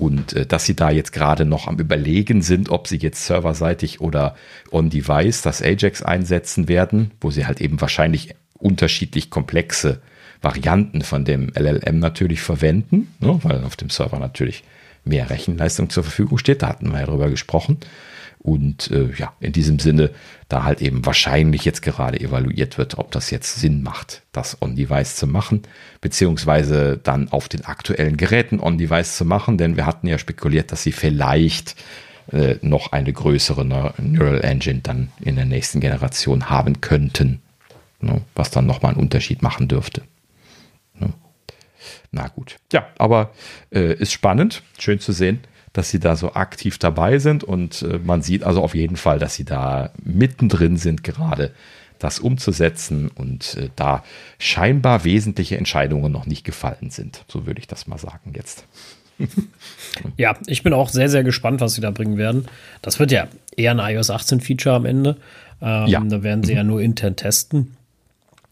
[0.01, 4.01] Und äh, dass sie da jetzt gerade noch am Überlegen sind, ob sie jetzt serverseitig
[4.01, 4.35] oder
[4.73, 10.01] on-device das Ajax einsetzen werden, wo sie halt eben wahrscheinlich unterschiedlich komplexe
[10.41, 14.65] Varianten von dem LLM natürlich verwenden, ne, weil auf dem Server natürlich
[15.05, 16.63] mehr Rechenleistung zur Verfügung steht.
[16.63, 17.77] Da hatten wir ja drüber gesprochen.
[18.43, 20.11] Und äh, ja, in diesem Sinne,
[20.49, 25.17] da halt eben wahrscheinlich jetzt gerade evaluiert wird, ob das jetzt Sinn macht, das on-device
[25.17, 25.63] zu machen,
[26.01, 30.83] beziehungsweise dann auf den aktuellen Geräten on-device zu machen, denn wir hatten ja spekuliert, dass
[30.83, 31.77] sie vielleicht
[32.33, 37.43] äh, noch eine größere Neural Engine dann in der nächsten Generation haben könnten,
[38.01, 40.03] ne, was dann nochmal einen Unterschied machen dürfte.
[40.99, 41.13] Ne.
[42.11, 42.57] Na gut.
[42.73, 43.35] Ja, aber
[43.71, 45.41] äh, ist spannend, schön zu sehen
[45.73, 49.19] dass sie da so aktiv dabei sind und äh, man sieht also auf jeden Fall,
[49.19, 51.53] dass sie da mittendrin sind gerade
[51.99, 54.03] das umzusetzen und äh, da
[54.39, 57.25] scheinbar wesentliche Entscheidungen noch nicht gefallen sind.
[57.29, 58.65] So würde ich das mal sagen jetzt.
[60.17, 62.47] ja, ich bin auch sehr, sehr gespannt, was sie da bringen werden.
[62.83, 65.19] Das wird ja eher ein iOS 18 Feature am Ende.
[65.61, 66.01] Ähm, ja.
[66.01, 66.57] Da werden sie mhm.
[66.57, 67.77] ja nur intern testen.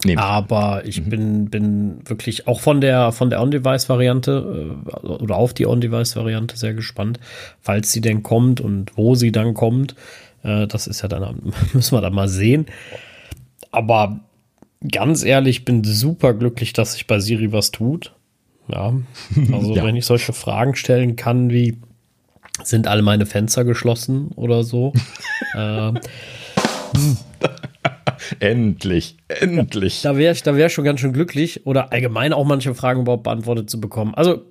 [0.05, 0.21] Nehmt.
[0.21, 1.11] Aber ich mhm.
[1.11, 6.75] bin, bin wirklich auch von der, von der On-Device-Variante äh, oder auf die On-Device-Variante sehr
[6.75, 7.19] gespannt,
[7.61, 9.97] falls sie denn kommt und wo sie dann kommt.
[10.45, 12.67] Äh, das ist ja dann, müssen wir dann mal sehen.
[13.73, 14.21] Aber
[14.89, 18.15] ganz ehrlich, bin super glücklich, dass sich bei Siri was tut.
[18.69, 18.95] Ja,
[19.53, 19.85] also ja.
[19.85, 21.79] wenn ich solche Fragen stellen kann wie,
[22.63, 24.93] sind alle meine Fenster geschlossen oder so?
[25.55, 25.93] äh,
[28.41, 30.03] endlich, endlich.
[30.03, 33.25] Da wäre ich, da wäre schon ganz schön glücklich oder allgemein auch manche Fragen überhaupt
[33.25, 34.15] beantwortet zu bekommen.
[34.15, 34.45] Also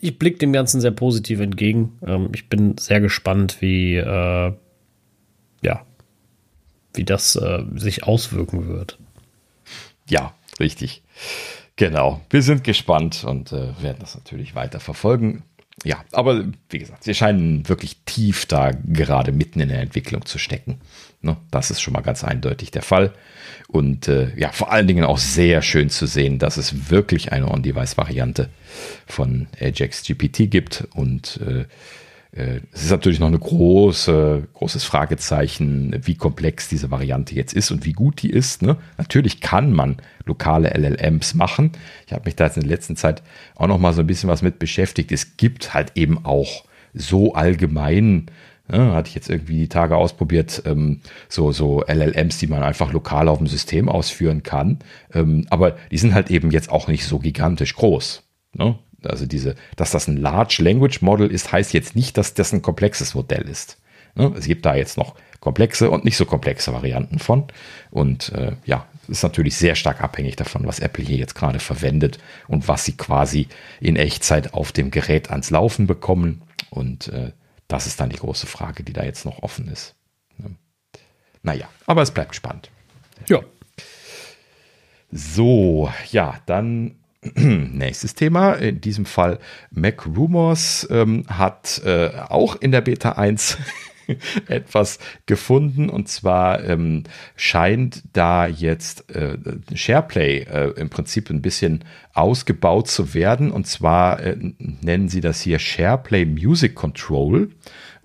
[0.00, 1.98] ich blicke dem Ganzen sehr positiv entgegen.
[2.06, 4.52] Ähm, ich bin sehr gespannt, wie äh,
[5.62, 5.86] ja,
[6.94, 8.98] wie das äh, sich auswirken wird.
[10.08, 11.02] Ja, richtig.
[11.76, 12.20] Genau.
[12.30, 15.42] Wir sind gespannt und äh, werden das natürlich weiter verfolgen.
[15.84, 20.38] Ja, aber wie gesagt, sie scheinen wirklich tief da gerade mitten in der Entwicklung zu
[20.38, 20.80] stecken.
[21.22, 21.36] Ne?
[21.50, 23.12] Das ist schon mal ganz eindeutig der Fall.
[23.68, 27.50] Und äh, ja, vor allen Dingen auch sehr schön zu sehen, dass es wirklich eine
[27.50, 28.48] On-Device-Variante
[29.06, 30.86] von Ajax GPT gibt.
[30.94, 31.64] Und äh,
[32.36, 37.70] äh, es ist natürlich noch ein große, großes Fragezeichen, wie komplex diese Variante jetzt ist
[37.70, 38.62] und wie gut die ist.
[38.62, 38.76] Ne?
[38.98, 41.72] Natürlich kann man lokale LLMs machen.
[42.06, 43.22] Ich habe mich da jetzt in der letzten Zeit
[43.54, 45.12] auch noch mal so ein bisschen was mit beschäftigt.
[45.12, 46.64] Es gibt halt eben auch
[46.94, 48.26] so allgemein
[48.70, 52.92] ja, hatte ich jetzt irgendwie die Tage ausprobiert, ähm, so, so LLMs, die man einfach
[52.92, 54.80] lokal auf dem System ausführen kann.
[55.14, 58.22] Ähm, aber die sind halt eben jetzt auch nicht so gigantisch groß.
[58.54, 58.78] Ne?
[59.04, 62.62] Also diese, dass das ein Large Language Model ist, heißt jetzt nicht, dass das ein
[62.62, 63.78] komplexes Modell ist.
[64.16, 64.32] Ne?
[64.36, 67.44] Es gibt da jetzt noch komplexe und nicht so komplexe Varianten von.
[67.90, 72.18] Und äh, ja, ist natürlich sehr stark abhängig davon, was Apple hier jetzt gerade verwendet
[72.48, 73.46] und was sie quasi
[73.80, 76.42] in Echtzeit auf dem Gerät ans Laufen bekommen.
[76.70, 77.30] Und äh,
[77.68, 79.94] das ist dann die große Frage, die da jetzt noch offen ist.
[80.38, 80.56] Ne?
[81.42, 82.70] Naja, aber es bleibt spannend.
[83.28, 83.40] Ja.
[85.10, 86.96] So, ja, dann
[87.34, 88.54] nächstes Thema.
[88.54, 89.38] In diesem Fall
[89.70, 93.58] Mac Rumors ähm, hat äh, auch in der Beta 1
[94.48, 95.88] etwas gefunden.
[95.88, 97.04] Und zwar ähm,
[97.36, 99.36] scheint da jetzt äh,
[99.74, 103.50] SharePlay äh, im Prinzip ein bisschen ausgebaut zu werden.
[103.50, 107.50] Und zwar äh, nennen sie das hier SharePlay Music Control.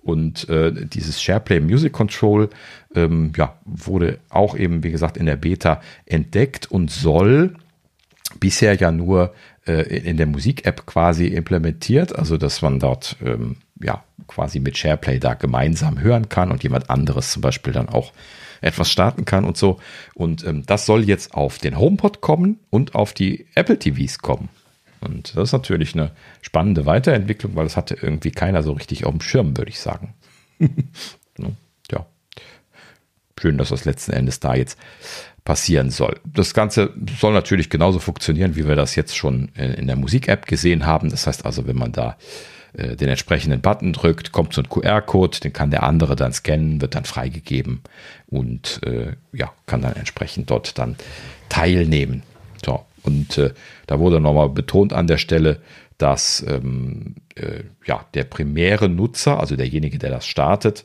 [0.02, 2.50] Und äh, dieses SharePlay Music Control
[2.94, 7.54] ähm, ja, wurde auch eben, wie gesagt, in der Beta entdeckt und soll
[8.40, 9.32] bisher ja nur
[9.66, 15.18] äh, in der Musik-App quasi implementiert, also dass man dort ähm, ja quasi mit SharePlay
[15.18, 18.12] da gemeinsam hören kann und jemand anderes zum Beispiel dann auch
[18.60, 19.78] etwas starten kann und so.
[20.14, 24.48] Und ähm, das soll jetzt auf den HomePod kommen und auf die Apple TVs kommen.
[25.00, 26.12] Und das ist natürlich eine
[26.42, 30.14] spannende Weiterentwicklung, weil das hatte irgendwie keiner so richtig auf dem Schirm, würde ich sagen.
[31.90, 32.06] ja.
[33.38, 34.78] Schön, dass das letzten Endes da jetzt
[35.44, 36.20] passieren soll.
[36.24, 40.86] Das Ganze soll natürlich genauso funktionieren, wie wir das jetzt schon in der Musik-App gesehen
[40.86, 41.10] haben.
[41.10, 42.16] Das heißt also, wenn man da
[42.74, 46.80] äh, den entsprechenden Button drückt, kommt so ein QR-Code, den kann der andere dann scannen,
[46.80, 47.82] wird dann freigegeben
[48.28, 50.96] und äh, ja, kann dann entsprechend dort dann
[51.48, 52.22] teilnehmen.
[52.64, 53.52] So, und äh,
[53.86, 55.60] da wurde nochmal betont an der Stelle,
[55.98, 60.84] dass ähm, äh, ja, der primäre Nutzer, also derjenige, der das startet,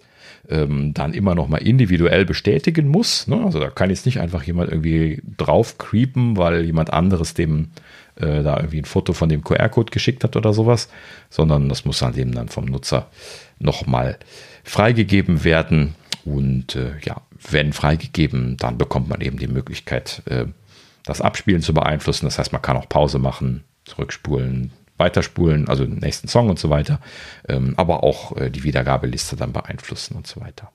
[0.49, 3.27] ähm, dann immer noch mal individuell bestätigen muss.
[3.27, 3.43] Ne?
[3.43, 7.69] Also da kann jetzt nicht einfach jemand irgendwie drauf creepen, weil jemand anderes dem
[8.19, 10.89] äh, da irgendwie ein Foto von dem QR-Code geschickt hat oder sowas,
[11.29, 13.07] sondern das muss dann eben dann vom Nutzer
[13.59, 14.17] nochmal
[14.63, 15.95] freigegeben werden.
[16.25, 20.45] Und äh, ja, wenn freigegeben, dann bekommt man eben die Möglichkeit, äh,
[21.03, 22.25] das Abspielen zu beeinflussen.
[22.25, 26.69] Das heißt, man kann auch Pause machen, zurückspulen, weiterspulen, also den nächsten Song und so
[26.69, 26.99] weiter,
[27.47, 30.71] ähm, aber auch äh, die Wiedergabeliste dann beeinflussen und so weiter.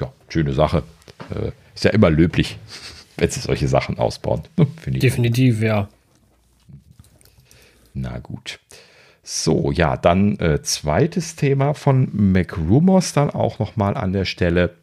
[0.00, 0.82] Ja, schöne Sache.
[1.30, 2.58] Äh, ist ja immer löblich,
[3.16, 4.42] wenn sie solche Sachen ausbauen.
[4.86, 5.88] Definitiv, ja.
[7.94, 8.60] Na gut.
[9.22, 14.74] So, ja, dann äh, zweites Thema von MacRumors dann auch nochmal an der Stelle.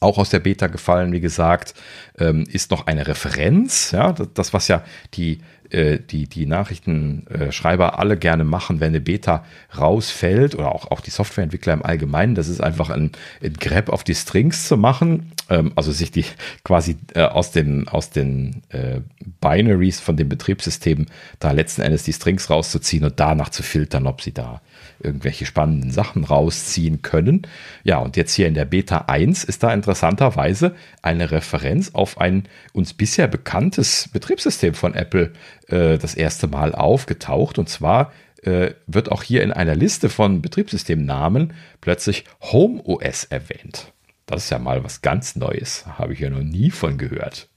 [0.00, 1.74] Auch aus der Beta gefallen, wie gesagt,
[2.18, 3.90] ähm, ist noch eine Referenz.
[3.90, 5.40] Ja, das, das was ja die
[5.70, 9.44] äh, die, die Nachrichtenschreiber alle gerne machen, wenn eine Beta
[9.76, 14.04] rausfällt oder auch, auch die Softwareentwickler im Allgemeinen, das ist einfach ein, ein Grab auf
[14.04, 16.24] die Strings zu machen, ähm, also sich die
[16.64, 19.00] quasi äh, aus den, aus den äh,
[19.40, 21.06] Binaries von dem Betriebssystem
[21.38, 24.60] da letzten Endes die Strings rauszuziehen und danach zu filtern, ob sie da
[25.00, 27.42] irgendwelche spannenden Sachen rausziehen können.
[27.84, 32.44] Ja, und jetzt hier in der Beta 1 ist da interessanterweise eine Referenz auf ein
[32.72, 35.32] uns bisher bekanntes Betriebssystem von Apple
[35.68, 37.58] äh, das erste Mal aufgetaucht.
[37.58, 38.12] Und zwar
[38.42, 43.92] äh, wird auch hier in einer Liste von Betriebssystemnamen plötzlich Home OS erwähnt.
[44.26, 45.86] Das ist ja mal was ganz Neues.
[45.86, 47.48] Habe ich ja noch nie von gehört.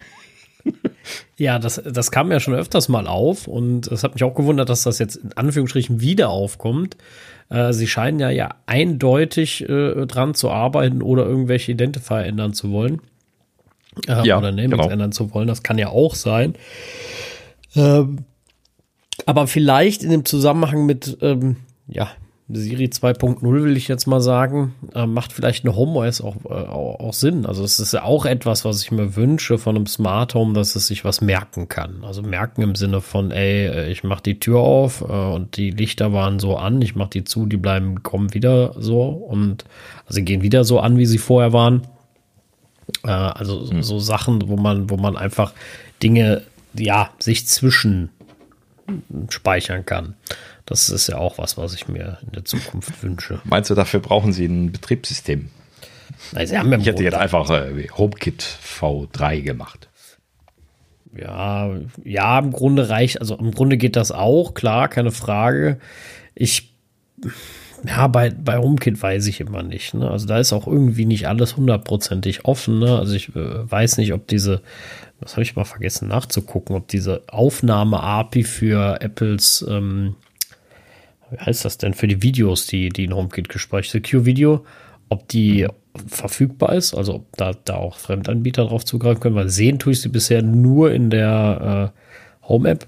[1.38, 4.70] Ja, das, das kam ja schon öfters mal auf und es hat mich auch gewundert,
[4.70, 6.98] dass das jetzt in Anführungsstrichen wieder aufkommt.
[7.50, 12.72] Äh, sie scheinen ja, ja eindeutig äh, dran zu arbeiten oder irgendwelche Identifier ändern zu
[12.72, 13.02] wollen.
[14.08, 14.90] Äh, ja, oder Namings genau.
[14.90, 15.48] ändern zu wollen.
[15.48, 16.56] Das kann ja auch sein.
[17.76, 18.26] Ähm,
[19.26, 21.58] aber vielleicht in dem Zusammenhang mit, ähm,
[21.88, 22.10] ja,
[22.54, 27.14] Siri 2.0 will ich jetzt mal sagen, äh, macht vielleicht eine HomeOS auch, äh, auch
[27.14, 27.46] Sinn.
[27.46, 30.76] Also es ist ja auch etwas, was ich mir wünsche von einem Smart Home, dass
[30.76, 32.04] es sich was merken kann.
[32.04, 35.72] Also merken im Sinne von, ey, äh, ich mache die Tür auf äh, und die
[35.72, 39.66] Lichter waren so an, ich mache die zu, die bleiben, kommen wieder so und
[40.06, 41.88] also sie gehen wieder so an, wie sie vorher waren.
[43.04, 43.84] Äh, also hm.
[43.84, 45.54] so Sachen, wo man, wo man einfach
[46.02, 48.10] Dinge, ja, sich zwischen
[49.30, 50.16] speichern kann.
[50.72, 53.42] Das ist ja auch was, was ich mir in der Zukunft wünsche.
[53.44, 55.50] Meinst du, dafür brauchen sie ein Betriebssystem?
[56.32, 59.90] Nein, sie haben ich hätte jetzt einfach äh, HomeKit V3 gemacht.
[61.14, 61.76] Ja,
[62.06, 65.78] ja, im Grunde reicht, also im Grunde geht das auch, klar, keine Frage.
[66.36, 66.74] Ich,
[67.86, 69.94] ja, bei, bei HomeKit weiß ich immer nicht.
[69.94, 70.10] Ne?
[70.10, 72.80] Also da ist auch irgendwie nicht alles hundertprozentig offen.
[72.80, 72.98] Ne?
[72.98, 74.62] Also ich äh, weiß nicht, ob diese,
[75.20, 80.16] das habe ich mal vergessen nachzugucken, ob diese Aufnahme-API für Apples ähm,
[81.32, 84.66] wie heißt das denn, für die Videos, die, die in HomeKit gespeichert, Secure Video,
[85.10, 86.08] ob die mhm.
[86.08, 90.02] verfügbar ist, also ob da, da auch Fremdanbieter drauf zugreifen können, weil sehen tue ich
[90.02, 92.88] sie bisher nur in der äh, Home-App,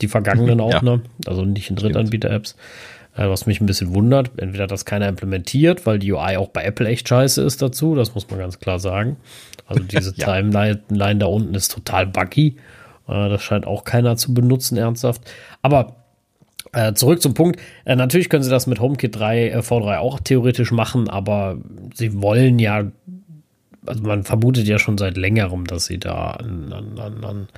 [0.00, 0.82] die vergangenen auch, ja.
[0.82, 1.02] ne?
[1.26, 2.56] also nicht in Drittanbieter-Apps.
[3.16, 6.64] Äh, was mich ein bisschen wundert, entweder das keiner implementiert, weil die UI auch bei
[6.64, 9.16] Apple echt scheiße ist dazu, das muss man ganz klar sagen.
[9.66, 10.26] Also diese ja.
[10.26, 10.80] Timeline
[11.16, 12.56] da unten ist total buggy.
[13.08, 15.22] Äh, das scheint auch keiner zu benutzen, ernsthaft.
[15.62, 16.03] Aber
[16.74, 17.60] äh, zurück zum Punkt.
[17.84, 21.58] Äh, natürlich können sie das mit HomeKit 3 äh, V3 auch theoretisch machen, aber
[21.94, 22.84] sie wollen ja,
[23.86, 27.48] also man vermutet ja schon seit längerem, dass sie da an, an, an,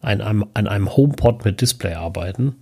[0.00, 2.56] an, einem, einem HomePod mit Display arbeiten.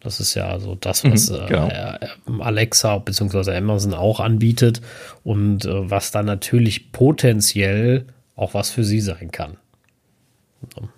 [0.00, 1.68] Das ist ja so das, was mhm, genau.
[1.68, 1.98] äh,
[2.40, 3.56] Alexa bzw.
[3.56, 4.82] Amazon auch anbietet
[5.22, 8.04] und äh, was dann natürlich potenziell
[8.36, 9.56] auch was für sie sein kann.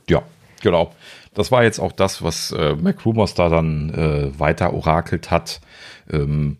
[0.08, 0.22] Ja,
[0.62, 0.92] genau
[1.36, 5.60] das war jetzt auch das, was äh, McRumors da dann äh, weiter orakelt hat.
[6.10, 6.56] Ähm,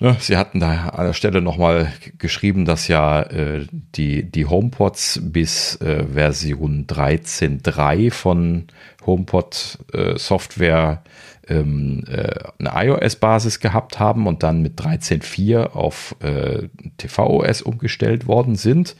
[0.00, 5.20] ne, sie hatten da an der Stelle nochmal geschrieben, dass ja äh, die, die HomePods
[5.24, 8.64] bis äh, Version 13.3 von
[9.04, 11.02] HomePod äh, Software
[11.46, 18.56] ähm, äh, eine iOS-Basis gehabt haben und dann mit 13.4 auf äh, tvOS umgestellt worden
[18.56, 18.96] sind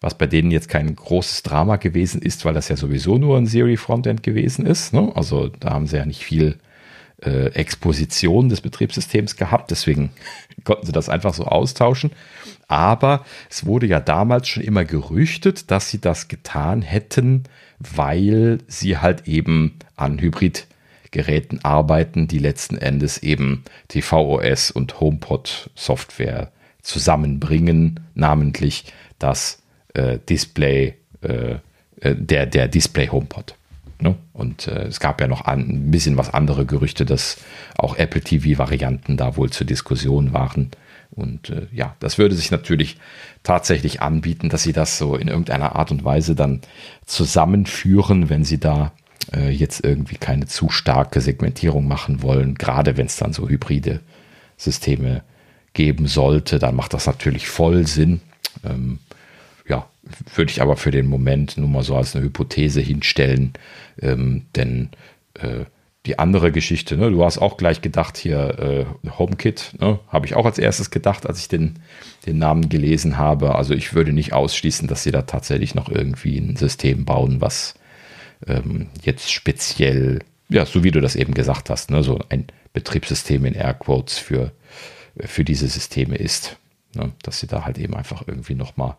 [0.00, 3.46] was bei denen jetzt kein großes Drama gewesen ist, weil das ja sowieso nur ein
[3.46, 4.92] Siri-Frontend gewesen ist.
[4.92, 5.12] Ne?
[5.14, 6.58] Also da haben sie ja nicht viel
[7.22, 10.10] äh, Exposition des Betriebssystems gehabt, deswegen
[10.64, 12.10] konnten sie das einfach so austauschen.
[12.68, 17.44] Aber es wurde ja damals schon immer gerüchtet, dass sie das getan hätten,
[17.78, 26.50] weil sie halt eben an Hybridgeräten arbeiten, die letzten Endes eben tvOS und HomePod Software
[26.82, 29.62] zusammenbringen, namentlich das
[29.96, 31.56] äh, Display, äh,
[32.00, 33.54] äh, der, der Display HomePod.
[33.98, 34.14] Ne?
[34.32, 37.38] Und äh, es gab ja noch an, ein bisschen was andere Gerüchte, dass
[37.78, 40.70] auch Apple TV-Varianten da wohl zur Diskussion waren.
[41.10, 42.98] Und äh, ja, das würde sich natürlich
[43.42, 46.60] tatsächlich anbieten, dass sie das so in irgendeiner Art und Weise dann
[47.06, 48.92] zusammenführen, wenn sie da
[49.34, 54.00] äh, jetzt irgendwie keine zu starke Segmentierung machen wollen, gerade wenn es dann so hybride
[54.58, 55.22] Systeme
[55.72, 58.20] geben sollte, dann macht das natürlich voll Sinn.
[58.64, 58.98] Ähm,
[59.68, 59.88] ja,
[60.34, 63.54] würde ich aber für den Moment nur mal so als eine Hypothese hinstellen,
[64.00, 64.90] ähm, denn
[65.34, 65.64] äh,
[66.06, 67.10] die andere Geschichte, ne?
[67.10, 69.98] du hast auch gleich gedacht hier äh, HomeKit, ne?
[70.08, 71.80] habe ich auch als erstes gedacht, als ich den,
[72.26, 73.56] den Namen gelesen habe.
[73.56, 77.74] Also ich würde nicht ausschließen, dass sie da tatsächlich noch irgendwie ein System bauen, was
[78.46, 82.04] ähm, jetzt speziell, ja, so wie du das eben gesagt hast, ne?
[82.04, 84.52] so ein Betriebssystem in Airquotes für,
[85.18, 86.56] für diese Systeme ist.
[86.94, 87.10] Ne?
[87.22, 88.96] Dass sie da halt eben einfach irgendwie nochmal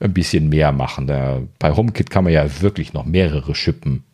[0.00, 1.06] ein bisschen mehr machen.
[1.06, 4.04] Da, bei HomeKit kann man ja wirklich noch mehrere Schippen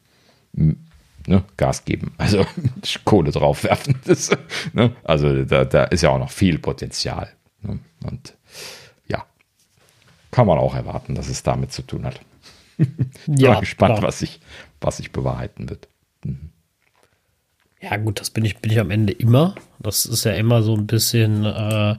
[1.26, 2.46] ne, Gas geben, also
[3.04, 3.96] Kohle draufwerfen.
[4.04, 4.30] Das,
[4.72, 7.28] ne, also da, da, ist ja auch noch viel Potenzial.
[7.62, 8.34] Ne, und
[9.08, 9.24] ja,
[10.30, 12.20] kann man auch erwarten, dass es damit zu tun hat.
[13.26, 14.40] ja, Bin gespannt, was sich,
[14.80, 15.88] was sich bewahrheiten wird.
[16.24, 16.50] Mhm.
[17.80, 19.56] Ja, gut, das bin ich, bin ich am Ende immer.
[19.80, 21.96] Das ist ja immer so ein bisschen äh,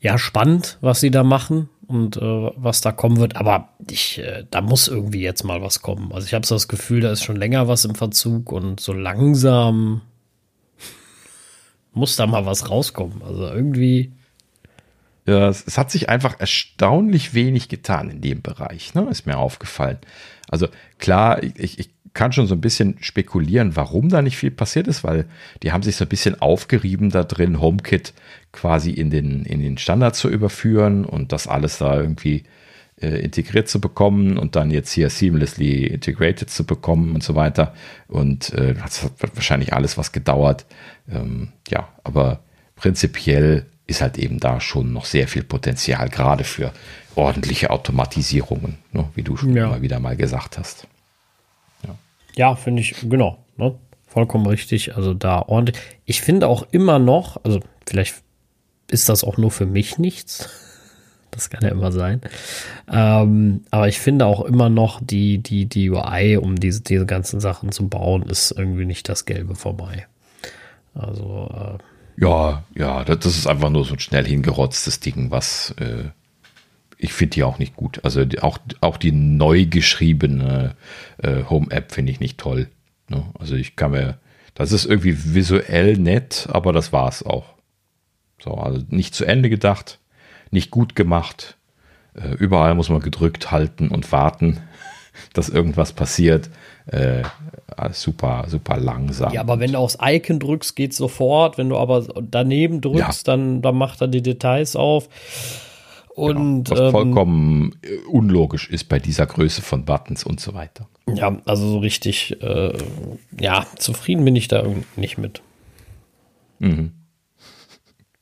[0.00, 3.36] ja spannend, was sie da machen und äh, was da kommen wird.
[3.36, 6.12] Aber ich, äh, da muss irgendwie jetzt mal was kommen.
[6.12, 8.92] Also ich habe so das Gefühl, da ist schon länger was im Verzug und so
[8.92, 10.02] langsam
[11.92, 13.22] muss da mal was rauskommen.
[13.22, 14.12] Also irgendwie.
[15.26, 19.08] Ja, es, es, hat sich einfach erstaunlich wenig getan in dem Bereich, ne?
[19.10, 19.98] Ist mir aufgefallen.
[20.48, 24.88] Also klar, ich, ich kann schon so ein bisschen spekulieren, warum da nicht viel passiert
[24.88, 25.26] ist, weil
[25.62, 28.14] die haben sich so ein bisschen aufgerieben da drin, HomeKit
[28.52, 32.44] quasi in den, in den Standard zu überführen und das alles da irgendwie
[33.00, 37.74] äh, integriert zu bekommen und dann jetzt hier seamlessly integrated zu bekommen und so weiter.
[38.08, 40.64] Und äh, das hat wahrscheinlich alles was gedauert.
[41.10, 42.40] Ähm, ja, aber
[42.76, 46.72] prinzipiell ist halt eben da schon noch sehr viel Potenzial, gerade für
[47.14, 49.66] ordentliche Automatisierungen, ne, wie du schon ja.
[49.66, 50.86] immer wieder mal gesagt hast.
[52.36, 53.44] Ja, finde ich, genau.
[53.56, 53.74] Ne?
[54.06, 54.96] Vollkommen richtig.
[54.96, 55.76] Also da ordentlich.
[56.04, 58.22] Ich finde auch immer noch, also vielleicht
[58.90, 60.48] ist das auch nur für mich nichts.
[61.32, 62.22] Das kann ja immer sein.
[62.90, 67.40] Ähm, aber ich finde auch immer noch, die, die, die UI, um diese, diese ganzen
[67.40, 70.06] Sachen zu bauen, ist irgendwie nicht das Gelbe vorbei.
[70.94, 71.50] Also.
[71.52, 76.04] Äh, ja, ja, das ist einfach nur so ein schnell hingerotztes Ding, was äh,
[76.98, 78.00] ich finde die auch nicht gut.
[78.04, 80.74] Also auch, auch die neu geschriebene
[81.22, 82.68] äh, Home-App finde ich nicht toll.
[83.08, 83.24] Ne?
[83.38, 84.18] Also ich kann mir,
[84.54, 87.54] das ist irgendwie visuell nett, aber das war es auch.
[88.42, 89.98] So, also nicht zu Ende gedacht,
[90.50, 91.56] nicht gut gemacht.
[92.14, 94.60] Äh, überall muss man gedrückt halten und warten,
[95.34, 96.50] dass irgendwas passiert.
[96.86, 97.24] Äh,
[97.92, 99.32] super, super langsam.
[99.32, 101.58] Ja, aber wenn du aufs Icon drückst, geht sofort.
[101.58, 103.36] Wenn du aber daneben drückst, ja.
[103.36, 105.08] dann, dann macht er die Details auf.
[106.16, 110.54] Und, genau, was ähm, vollkommen äh, unlogisch ist bei dieser Größe von Buttons und so
[110.54, 110.88] weiter.
[111.12, 112.72] Ja, also so richtig, äh,
[113.38, 114.64] ja, zufrieden bin ich da
[114.96, 115.42] nicht mit.
[116.58, 116.92] Mhm.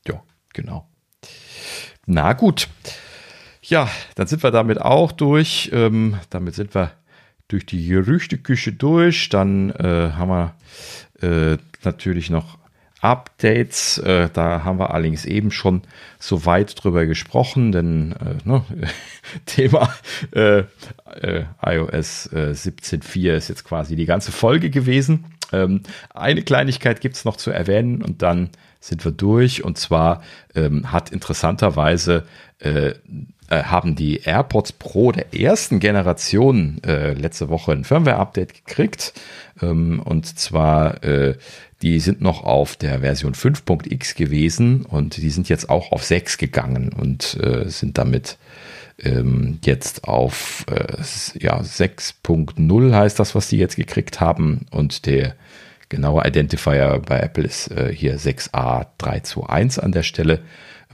[0.08, 0.88] Ja, genau.
[2.04, 2.68] Na gut.
[3.62, 5.70] Ja, dann sind wir damit auch durch.
[5.72, 6.90] Ähm, damit sind wir
[7.46, 9.28] durch die Gerüchteküche durch.
[9.28, 10.54] Dann äh, haben wir
[11.22, 12.58] äh, natürlich noch
[13.04, 13.98] Updates.
[13.98, 15.82] Äh, da haben wir allerdings eben schon
[16.18, 18.64] so weit drüber gesprochen, denn äh, ne,
[19.46, 19.94] Thema
[20.32, 20.64] äh,
[21.20, 25.26] äh iOS 17.4 äh, ist jetzt quasi die ganze Folge gewesen.
[25.52, 25.82] Ähm,
[26.14, 28.48] eine Kleinigkeit gibt es noch zu erwähnen und dann
[28.80, 29.62] sind wir durch.
[29.62, 30.22] Und zwar
[30.54, 32.24] ähm, hat interessanterweise
[33.54, 39.14] äh, haben die AirPods Pro der ersten Generation äh, letzte Woche ein Firmware-Update gekriegt.
[39.62, 41.36] Ähm, und zwar äh,
[41.82, 46.38] die sind noch auf der Version 5.x gewesen und die sind jetzt auch auf 6
[46.38, 48.38] gegangen und äh, sind damit
[48.98, 50.96] ähm, jetzt auf äh,
[51.38, 54.66] ja, 6.0 heißt das, was die jetzt gekriegt haben.
[54.70, 55.34] Und der
[55.90, 60.40] genaue Identifier bei Apple ist äh, hier 6A321 an der Stelle.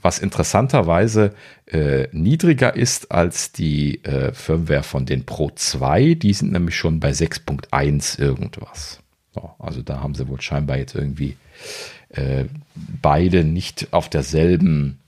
[0.03, 1.35] Was interessanterweise
[1.67, 6.15] äh, niedriger ist als die äh, Firmware von den Pro 2.
[6.15, 9.01] Die sind nämlich schon bei 6.1 irgendwas.
[9.35, 11.37] So, also da haben sie wohl scheinbar jetzt irgendwie
[12.11, 14.99] äh, beide nicht auf derselben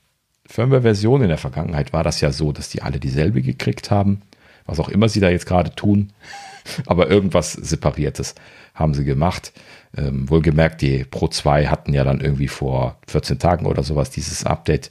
[0.46, 1.22] Firmware-Version.
[1.22, 4.22] In der Vergangenheit war das ja so, dass die alle dieselbe gekriegt haben.
[4.66, 6.12] Was auch immer sie da jetzt gerade tun.
[6.86, 8.34] Aber irgendwas Separiertes
[8.74, 9.52] haben sie gemacht.
[9.96, 14.44] Ähm, wohlgemerkt, die Pro 2 hatten ja dann irgendwie vor 14 Tagen oder sowas dieses
[14.44, 14.90] Update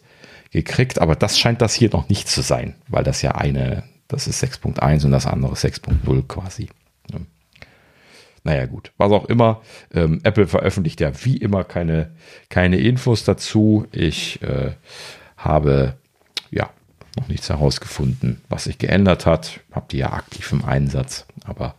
[0.52, 1.00] gekriegt.
[1.00, 4.44] Aber das scheint das hier noch nicht zu sein, weil das ja eine, das ist
[4.44, 6.70] 6.1 und das andere 6.0 quasi.
[8.44, 9.62] Naja, gut, was auch immer.
[9.94, 12.12] Ähm, Apple veröffentlicht ja wie immer keine,
[12.50, 13.86] keine Infos dazu.
[13.92, 14.72] Ich äh,
[15.38, 15.96] habe
[16.50, 16.70] ja
[17.20, 19.60] noch nichts herausgefunden, was sich geändert hat.
[19.72, 21.28] Habe die ja aktiv im Einsatz.
[21.44, 21.76] Aber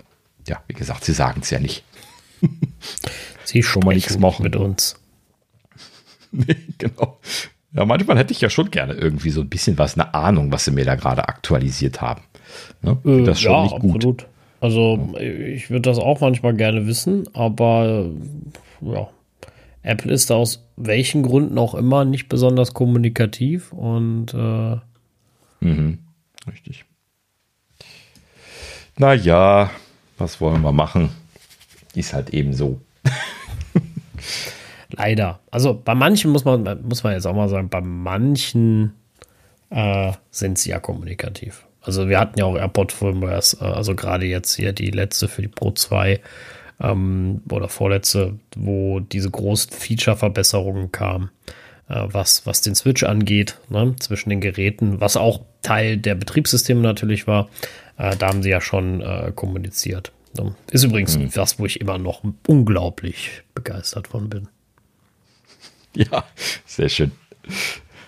[0.47, 1.85] ja, wie gesagt, sie sagen es ja nicht.
[3.45, 4.43] Sie schon mal nichts machen.
[4.43, 4.97] mit uns.
[6.33, 7.19] nee, genau.
[7.75, 10.65] Ja, manchmal hätte ich ja schon gerne irgendwie so ein bisschen was, eine Ahnung, was
[10.65, 12.23] sie mir da gerade aktualisiert haben.
[12.83, 12.99] Ne?
[13.05, 13.97] Äh, das schon ja, nicht gut.
[13.97, 14.27] Absolut.
[14.61, 18.07] Also ich würde das auch manchmal gerne wissen, aber
[18.81, 19.09] ja,
[19.83, 24.77] Apple ist da aus welchen Gründen auch immer nicht besonders kommunikativ und äh,
[25.61, 25.99] mhm,
[26.47, 26.85] richtig.
[28.97, 29.71] Naja,
[30.19, 31.11] was wollen wir machen?
[31.95, 32.81] Ist halt eben so.
[34.91, 35.41] Leider.
[35.51, 38.93] Also bei manchen muss man, muss man jetzt auch mal sagen, bei manchen
[39.71, 41.65] äh, sind sie ja kommunikativ.
[41.81, 45.43] Also wir hatten ja auch AirPod Firmwares, äh, also gerade jetzt hier die letzte für
[45.43, 46.21] die Pro 2
[46.81, 51.31] ähm, oder vorletzte, wo diese großen Feature-Verbesserungen kamen,
[51.89, 56.81] äh, was, was den Switch angeht, ne, zwischen den Geräten, was auch Teil der Betriebssysteme
[56.81, 57.49] natürlich war.
[57.99, 60.13] Äh, da haben sie ja schon äh, kommuniziert.
[60.71, 61.35] Ist übrigens mhm.
[61.35, 64.49] was, wo ich immer noch unglaublich begeistert von bin.
[65.95, 66.25] Ja,
[66.65, 67.13] sehr schön.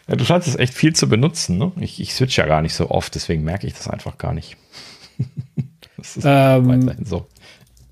[0.09, 1.59] Ja, du scheinst es echt viel zu benutzen.
[1.59, 1.71] Ne?
[1.81, 4.57] Ich, ich switch ja gar nicht so oft, deswegen merke ich das einfach gar nicht.
[5.99, 7.27] das ist ähm, so.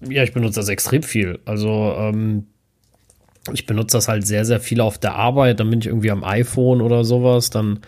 [0.01, 1.41] Ja, ich benutze das extrem viel.
[1.45, 2.47] Also ähm,
[3.53, 5.61] ich benutze das halt sehr, sehr viel auf der Arbeit.
[5.61, 7.51] Dann bin ich irgendwie am iPhone oder sowas.
[7.51, 7.81] Dann,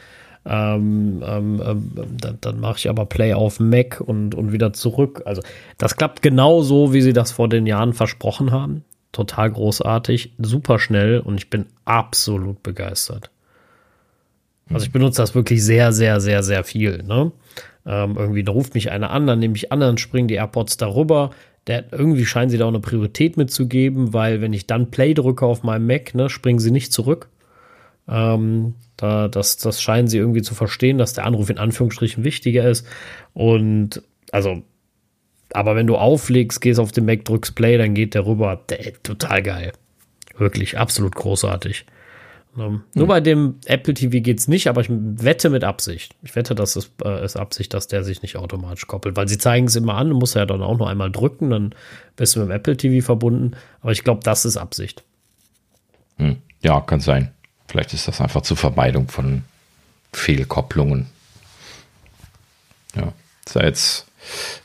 [0.47, 1.90] ähm, ähm, ähm
[2.20, 5.23] dann, dann mache ich aber Play auf Mac und, und wieder zurück.
[5.24, 5.42] Also
[5.78, 8.84] das klappt genau so, wie sie das vor den Jahren versprochen haben.
[9.12, 13.31] Total großartig, super schnell und ich bin absolut begeistert.
[14.70, 17.02] Also ich benutze das wirklich sehr, sehr, sehr, sehr viel.
[17.02, 17.32] Ne?
[17.86, 20.76] Ähm, irgendwie da ruft mich einer an, dann nehme ich an, dann springen die AirPods
[20.76, 21.31] darüber.
[21.66, 25.47] Der, irgendwie scheinen sie da auch eine Priorität mitzugeben, weil wenn ich dann Play drücke
[25.47, 27.28] auf meinem Mac, ne, springen sie nicht zurück.
[28.08, 32.68] Ähm, da, das, das scheinen sie irgendwie zu verstehen, dass der Anruf in Anführungsstrichen wichtiger
[32.68, 32.86] ist.
[33.32, 34.62] Und also,
[35.52, 38.60] aber wenn du auflegst, gehst auf den Mac, drückst Play, dann geht der rüber.
[38.68, 39.73] Der, total geil.
[40.36, 41.86] Wirklich, absolut großartig.
[42.56, 42.82] Ne?
[42.94, 46.14] Nur bei dem Apple TV geht es nicht, aber ich wette mit Absicht.
[46.23, 49.39] Ich wette, dass es äh, ist Absicht, dass der sich nicht automatisch koppelt, weil sie
[49.39, 51.74] zeigen es immer an, du musst ja dann auch noch einmal drücken, dann
[52.16, 53.56] bist du mit dem Apple TV verbunden.
[53.81, 55.02] Aber ich glaube, das ist Absicht.
[56.16, 56.36] Hm.
[56.62, 57.32] Ja, kann sein.
[57.68, 59.44] Vielleicht ist das einfach zur Vermeidung von
[60.12, 61.07] Fehlkopplungen.
[62.94, 63.12] Ja,
[63.47, 64.07] ist ja jetzt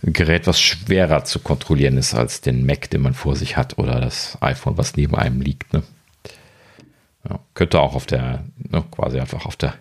[0.04, 3.78] ein Gerät, was schwerer zu kontrollieren ist als den Mac, den man vor sich hat
[3.78, 5.74] oder das iPhone, was neben einem liegt.
[5.74, 5.84] Ne?
[7.28, 9.74] Ja, könnte auch auf der, ne, quasi einfach auf der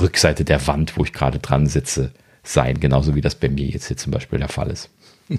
[0.00, 2.12] Rückseite der Wand, wo ich gerade dran sitze,
[2.42, 4.90] sein, genauso wie das bei mir jetzt hier zum Beispiel der Fall ist.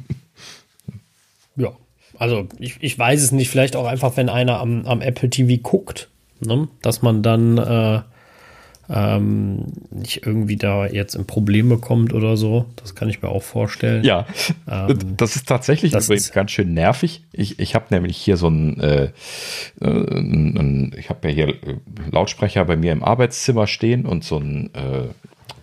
[1.55, 1.71] ja,
[2.17, 5.61] also ich, ich weiß es nicht, vielleicht auch einfach, wenn einer am, am Apple TV
[5.61, 8.01] guckt, ne, dass man dann äh,
[8.89, 12.65] ähm, nicht irgendwie da jetzt in Probleme kommt oder so.
[12.75, 14.03] Das kann ich mir auch vorstellen.
[14.03, 14.27] Ja,
[14.69, 17.23] ähm, das ist tatsächlich das übrigens ist ganz schön nervig.
[17.31, 19.09] Ich, ich habe nämlich hier so ein, äh,
[19.81, 21.77] äh ein ich habe ja hier äh,
[22.11, 25.07] Lautsprecher bei mir im Arbeitszimmer stehen und so ein äh,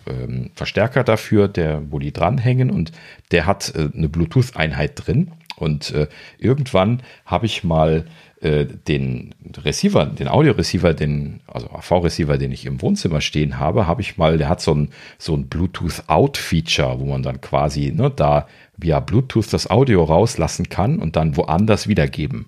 [0.05, 2.91] ähm, Verstärker dafür, der, wo die dranhängen und
[3.31, 5.31] der hat äh, eine Bluetooth-Einheit drin.
[5.55, 6.07] Und äh,
[6.37, 8.05] irgendwann habe ich mal
[8.41, 9.33] äh, den
[9.63, 14.37] Receiver, den Audio-Receiver, den, also AV-Receiver, den ich im Wohnzimmer stehen habe, habe ich mal,
[14.37, 19.53] der hat so ein, so ein Bluetooth-Out-Feature, wo man dann quasi ne, da via Bluetooth
[19.53, 22.47] das Audio rauslassen kann und dann woanders wiedergeben.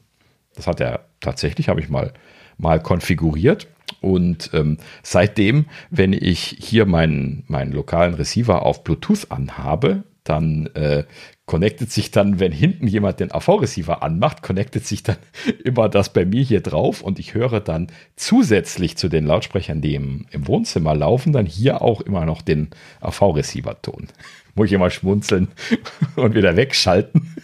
[0.56, 2.14] Das hat er tatsächlich, habe ich mal,
[2.58, 3.68] mal konfiguriert.
[4.02, 11.04] Und ähm, seitdem, wenn ich hier meinen, meinen lokalen Receiver auf Bluetooth anhabe, dann äh,
[11.46, 15.18] connectet sich dann, wenn hinten jemand den AV-Receiver anmacht, connectet sich dann
[15.64, 19.96] immer das bei mir hier drauf und ich höre dann zusätzlich zu den Lautsprechern, die
[19.96, 22.70] im, im Wohnzimmer laufen, dann hier auch immer noch den
[23.02, 24.08] AV-Receiver-Ton.
[24.56, 25.50] Muss ich immer schmunzeln
[26.16, 27.36] und wieder wegschalten,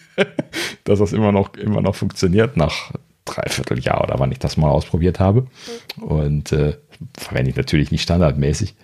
[0.85, 2.93] dass das immer noch, immer noch funktioniert nach
[3.25, 5.45] dreiviertel Jahr oder wann ich das mal ausprobiert habe.
[5.99, 6.77] Und äh,
[7.17, 8.75] verwende ich natürlich nicht standardmäßig.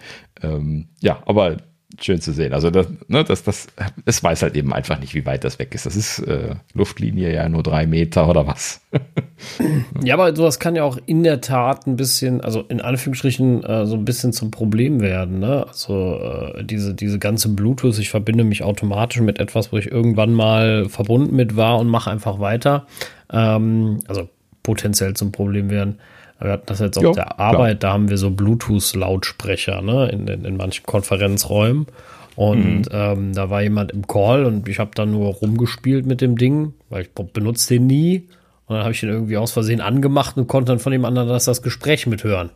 [0.44, 1.58] Ähm, ja, aber
[2.04, 2.54] schön zu sehen.
[2.54, 3.68] Also das, ne, das, das,
[4.06, 5.86] es weiß halt eben einfach nicht, wie weit das weg ist.
[5.86, 8.82] Das ist äh, Luftlinie ja nur drei Meter oder was.
[10.04, 13.86] ja, aber sowas kann ja auch in der Tat ein bisschen, also in Anführungsstrichen äh,
[13.86, 15.40] so ein bisschen zum Problem werden.
[15.40, 15.66] Ne?
[15.68, 20.34] Also äh, diese, diese ganze Bluetooth, ich verbinde mich automatisch mit etwas, wo ich irgendwann
[20.34, 22.86] mal verbunden mit war und mache einfach weiter.
[23.32, 24.30] Ähm, also
[24.64, 26.00] potenziell zum Problem werden.
[26.40, 27.92] Wir hatten das jetzt auf jo, der Arbeit, klar.
[27.92, 31.88] da haben wir so Bluetooth-Lautsprecher ne, in, in, in manchen Konferenzräumen.
[32.36, 32.86] Und mhm.
[32.92, 36.74] ähm, da war jemand im Call und ich habe dann nur rumgespielt mit dem Ding,
[36.90, 38.28] weil ich benutze den nie.
[38.68, 41.30] Und dann habe ich den irgendwie aus Versehen angemacht und konnte dann von dem anderen
[41.30, 42.52] das, das Gespräch mithören.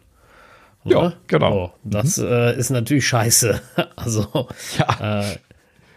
[0.84, 1.14] Ja, ne?
[1.27, 1.74] genau.
[1.84, 2.27] So, das mhm.
[2.27, 3.61] äh, ist natürlich scheiße.
[3.95, 4.48] Also
[4.80, 5.22] ja.
[5.22, 5.35] äh,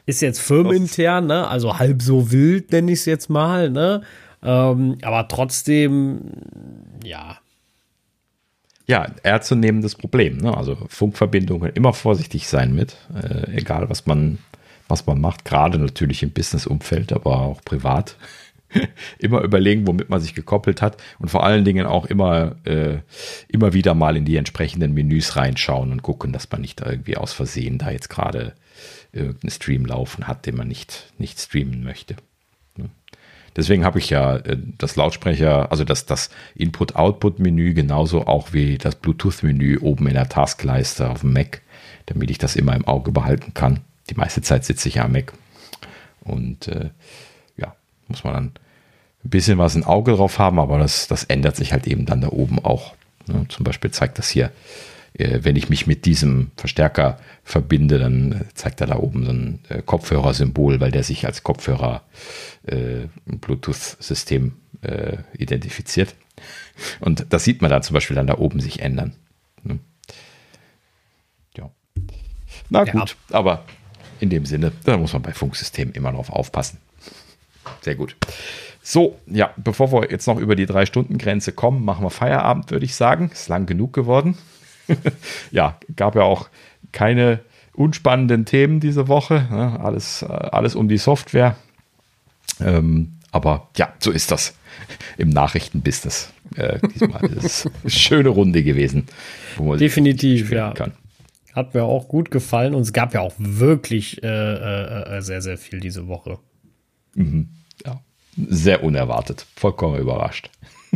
[0.06, 1.48] ist jetzt firmenintern, ne?
[1.48, 3.70] also halb so wild nenne ich es jetzt mal.
[3.70, 4.02] Ne?
[4.42, 6.20] Ähm, aber trotzdem,
[7.02, 7.38] ja,
[8.86, 10.38] ja, ernstzunehmendes Problem.
[10.38, 10.56] Ne?
[10.56, 14.38] Also Funkverbindungen immer vorsichtig sein mit, äh, egal was man,
[14.88, 18.16] was man macht, gerade natürlich im Business-Umfeld, aber auch privat.
[19.18, 22.98] immer überlegen, womit man sich gekoppelt hat und vor allen Dingen auch immer, äh,
[23.48, 27.32] immer wieder mal in die entsprechenden Menüs reinschauen und gucken, dass man nicht irgendwie aus
[27.32, 28.54] Versehen da jetzt gerade
[29.12, 32.16] irgendeinen Stream laufen hat, den man nicht, nicht streamen möchte.
[33.56, 38.96] Deswegen habe ich ja äh, das Lautsprecher, also das, das Input-Output-Menü genauso auch wie das
[38.96, 41.62] Bluetooth-Menü oben in der Taskleiste auf dem Mac,
[42.06, 43.80] damit ich das immer im Auge behalten kann.
[44.10, 45.32] Die meiste Zeit sitze ich ja am Mac.
[46.22, 46.90] Und äh,
[47.56, 47.74] ja,
[48.08, 48.52] muss man dann
[49.24, 52.20] ein bisschen was im Auge drauf haben, aber das, das ändert sich halt eben dann
[52.20, 52.94] da oben auch.
[53.26, 53.46] Ne?
[53.48, 54.50] Zum Beispiel zeigt das hier
[55.16, 59.80] wenn ich mich mit diesem Verstärker verbinde, dann zeigt er da oben so ein äh,
[59.80, 62.02] Kopfhörersymbol, weil der sich als Kopfhörer
[62.66, 66.16] äh, Bluetooth-System äh, identifiziert.
[66.98, 69.14] Und das sieht man dann zum Beispiel dann da oben sich ändern.
[69.62, 69.78] Ne?
[71.56, 71.70] Ja.
[72.68, 73.36] Na gut, ja.
[73.36, 73.64] aber
[74.18, 76.78] in dem Sinne, da muss man bei Funksystemen immer drauf aufpassen.
[77.82, 78.16] Sehr gut.
[78.82, 82.94] So, ja, bevor wir jetzt noch über die Drei-Stunden-Grenze kommen, machen wir Feierabend, würde ich
[82.96, 83.30] sagen.
[83.32, 84.36] Ist lang genug geworden.
[85.50, 86.48] ja, gab ja auch
[86.92, 87.40] keine
[87.74, 89.46] unspannenden Themen diese Woche.
[89.50, 89.80] Ne?
[89.80, 91.56] Alles, alles um die Software.
[92.60, 94.54] Ähm, aber ja, so ist das
[95.18, 96.32] im Nachrichtenbusiness.
[96.56, 99.06] Äh, diesmal ist es eine schöne Runde gewesen.
[99.58, 100.72] Definitiv, ja.
[100.72, 100.92] Kann.
[101.52, 105.40] Hat mir auch gut gefallen und es gab ja auch wirklich äh, äh, äh sehr,
[105.40, 106.38] sehr viel diese Woche.
[107.14, 107.48] Mhm.
[107.84, 108.00] Ja,
[108.36, 110.50] sehr unerwartet, vollkommen überrascht.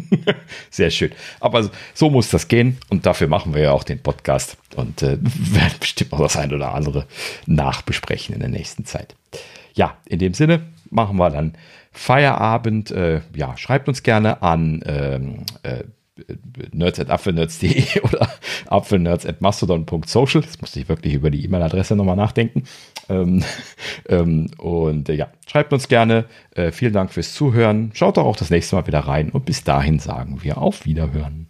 [0.71, 1.13] Sehr schön.
[1.41, 5.19] Aber so muss das gehen und dafür machen wir ja auch den Podcast und äh,
[5.23, 7.07] werden bestimmt noch das ein oder andere
[7.47, 9.15] nachbesprechen in der nächsten Zeit.
[9.75, 11.55] Ja, in dem Sinne machen wir dann
[11.93, 12.91] Feierabend.
[12.91, 15.85] Äh, ja, schreibt uns gerne an ähm, äh,
[16.73, 18.29] nerds.apfelnerds.de oder
[18.67, 20.43] apfelnerds.mastodon.social.
[20.43, 22.65] Jetzt musste ich wirklich über die E-Mail-Adresse nochmal nachdenken.
[23.09, 23.43] Ähm,
[24.09, 26.25] ähm, und äh, ja, schreibt uns gerne.
[26.55, 27.91] Äh, vielen Dank fürs Zuhören.
[27.95, 29.31] Schaut doch auch das nächste Mal wieder rein.
[29.31, 31.49] Und bis dahin sagen wir auf Wiederhören.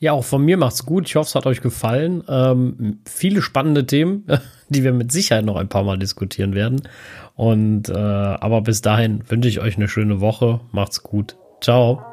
[0.00, 1.06] Ja, auch von mir macht's gut.
[1.06, 2.24] Ich hoffe, es hat euch gefallen.
[2.26, 4.26] Ähm, viele spannende Themen,
[4.70, 6.82] die wir mit Sicherheit noch ein paar Mal diskutieren werden.
[7.36, 10.60] Und äh, aber bis dahin wünsche ich euch eine schöne Woche.
[10.72, 11.36] Macht's gut.
[11.60, 12.09] Ciao.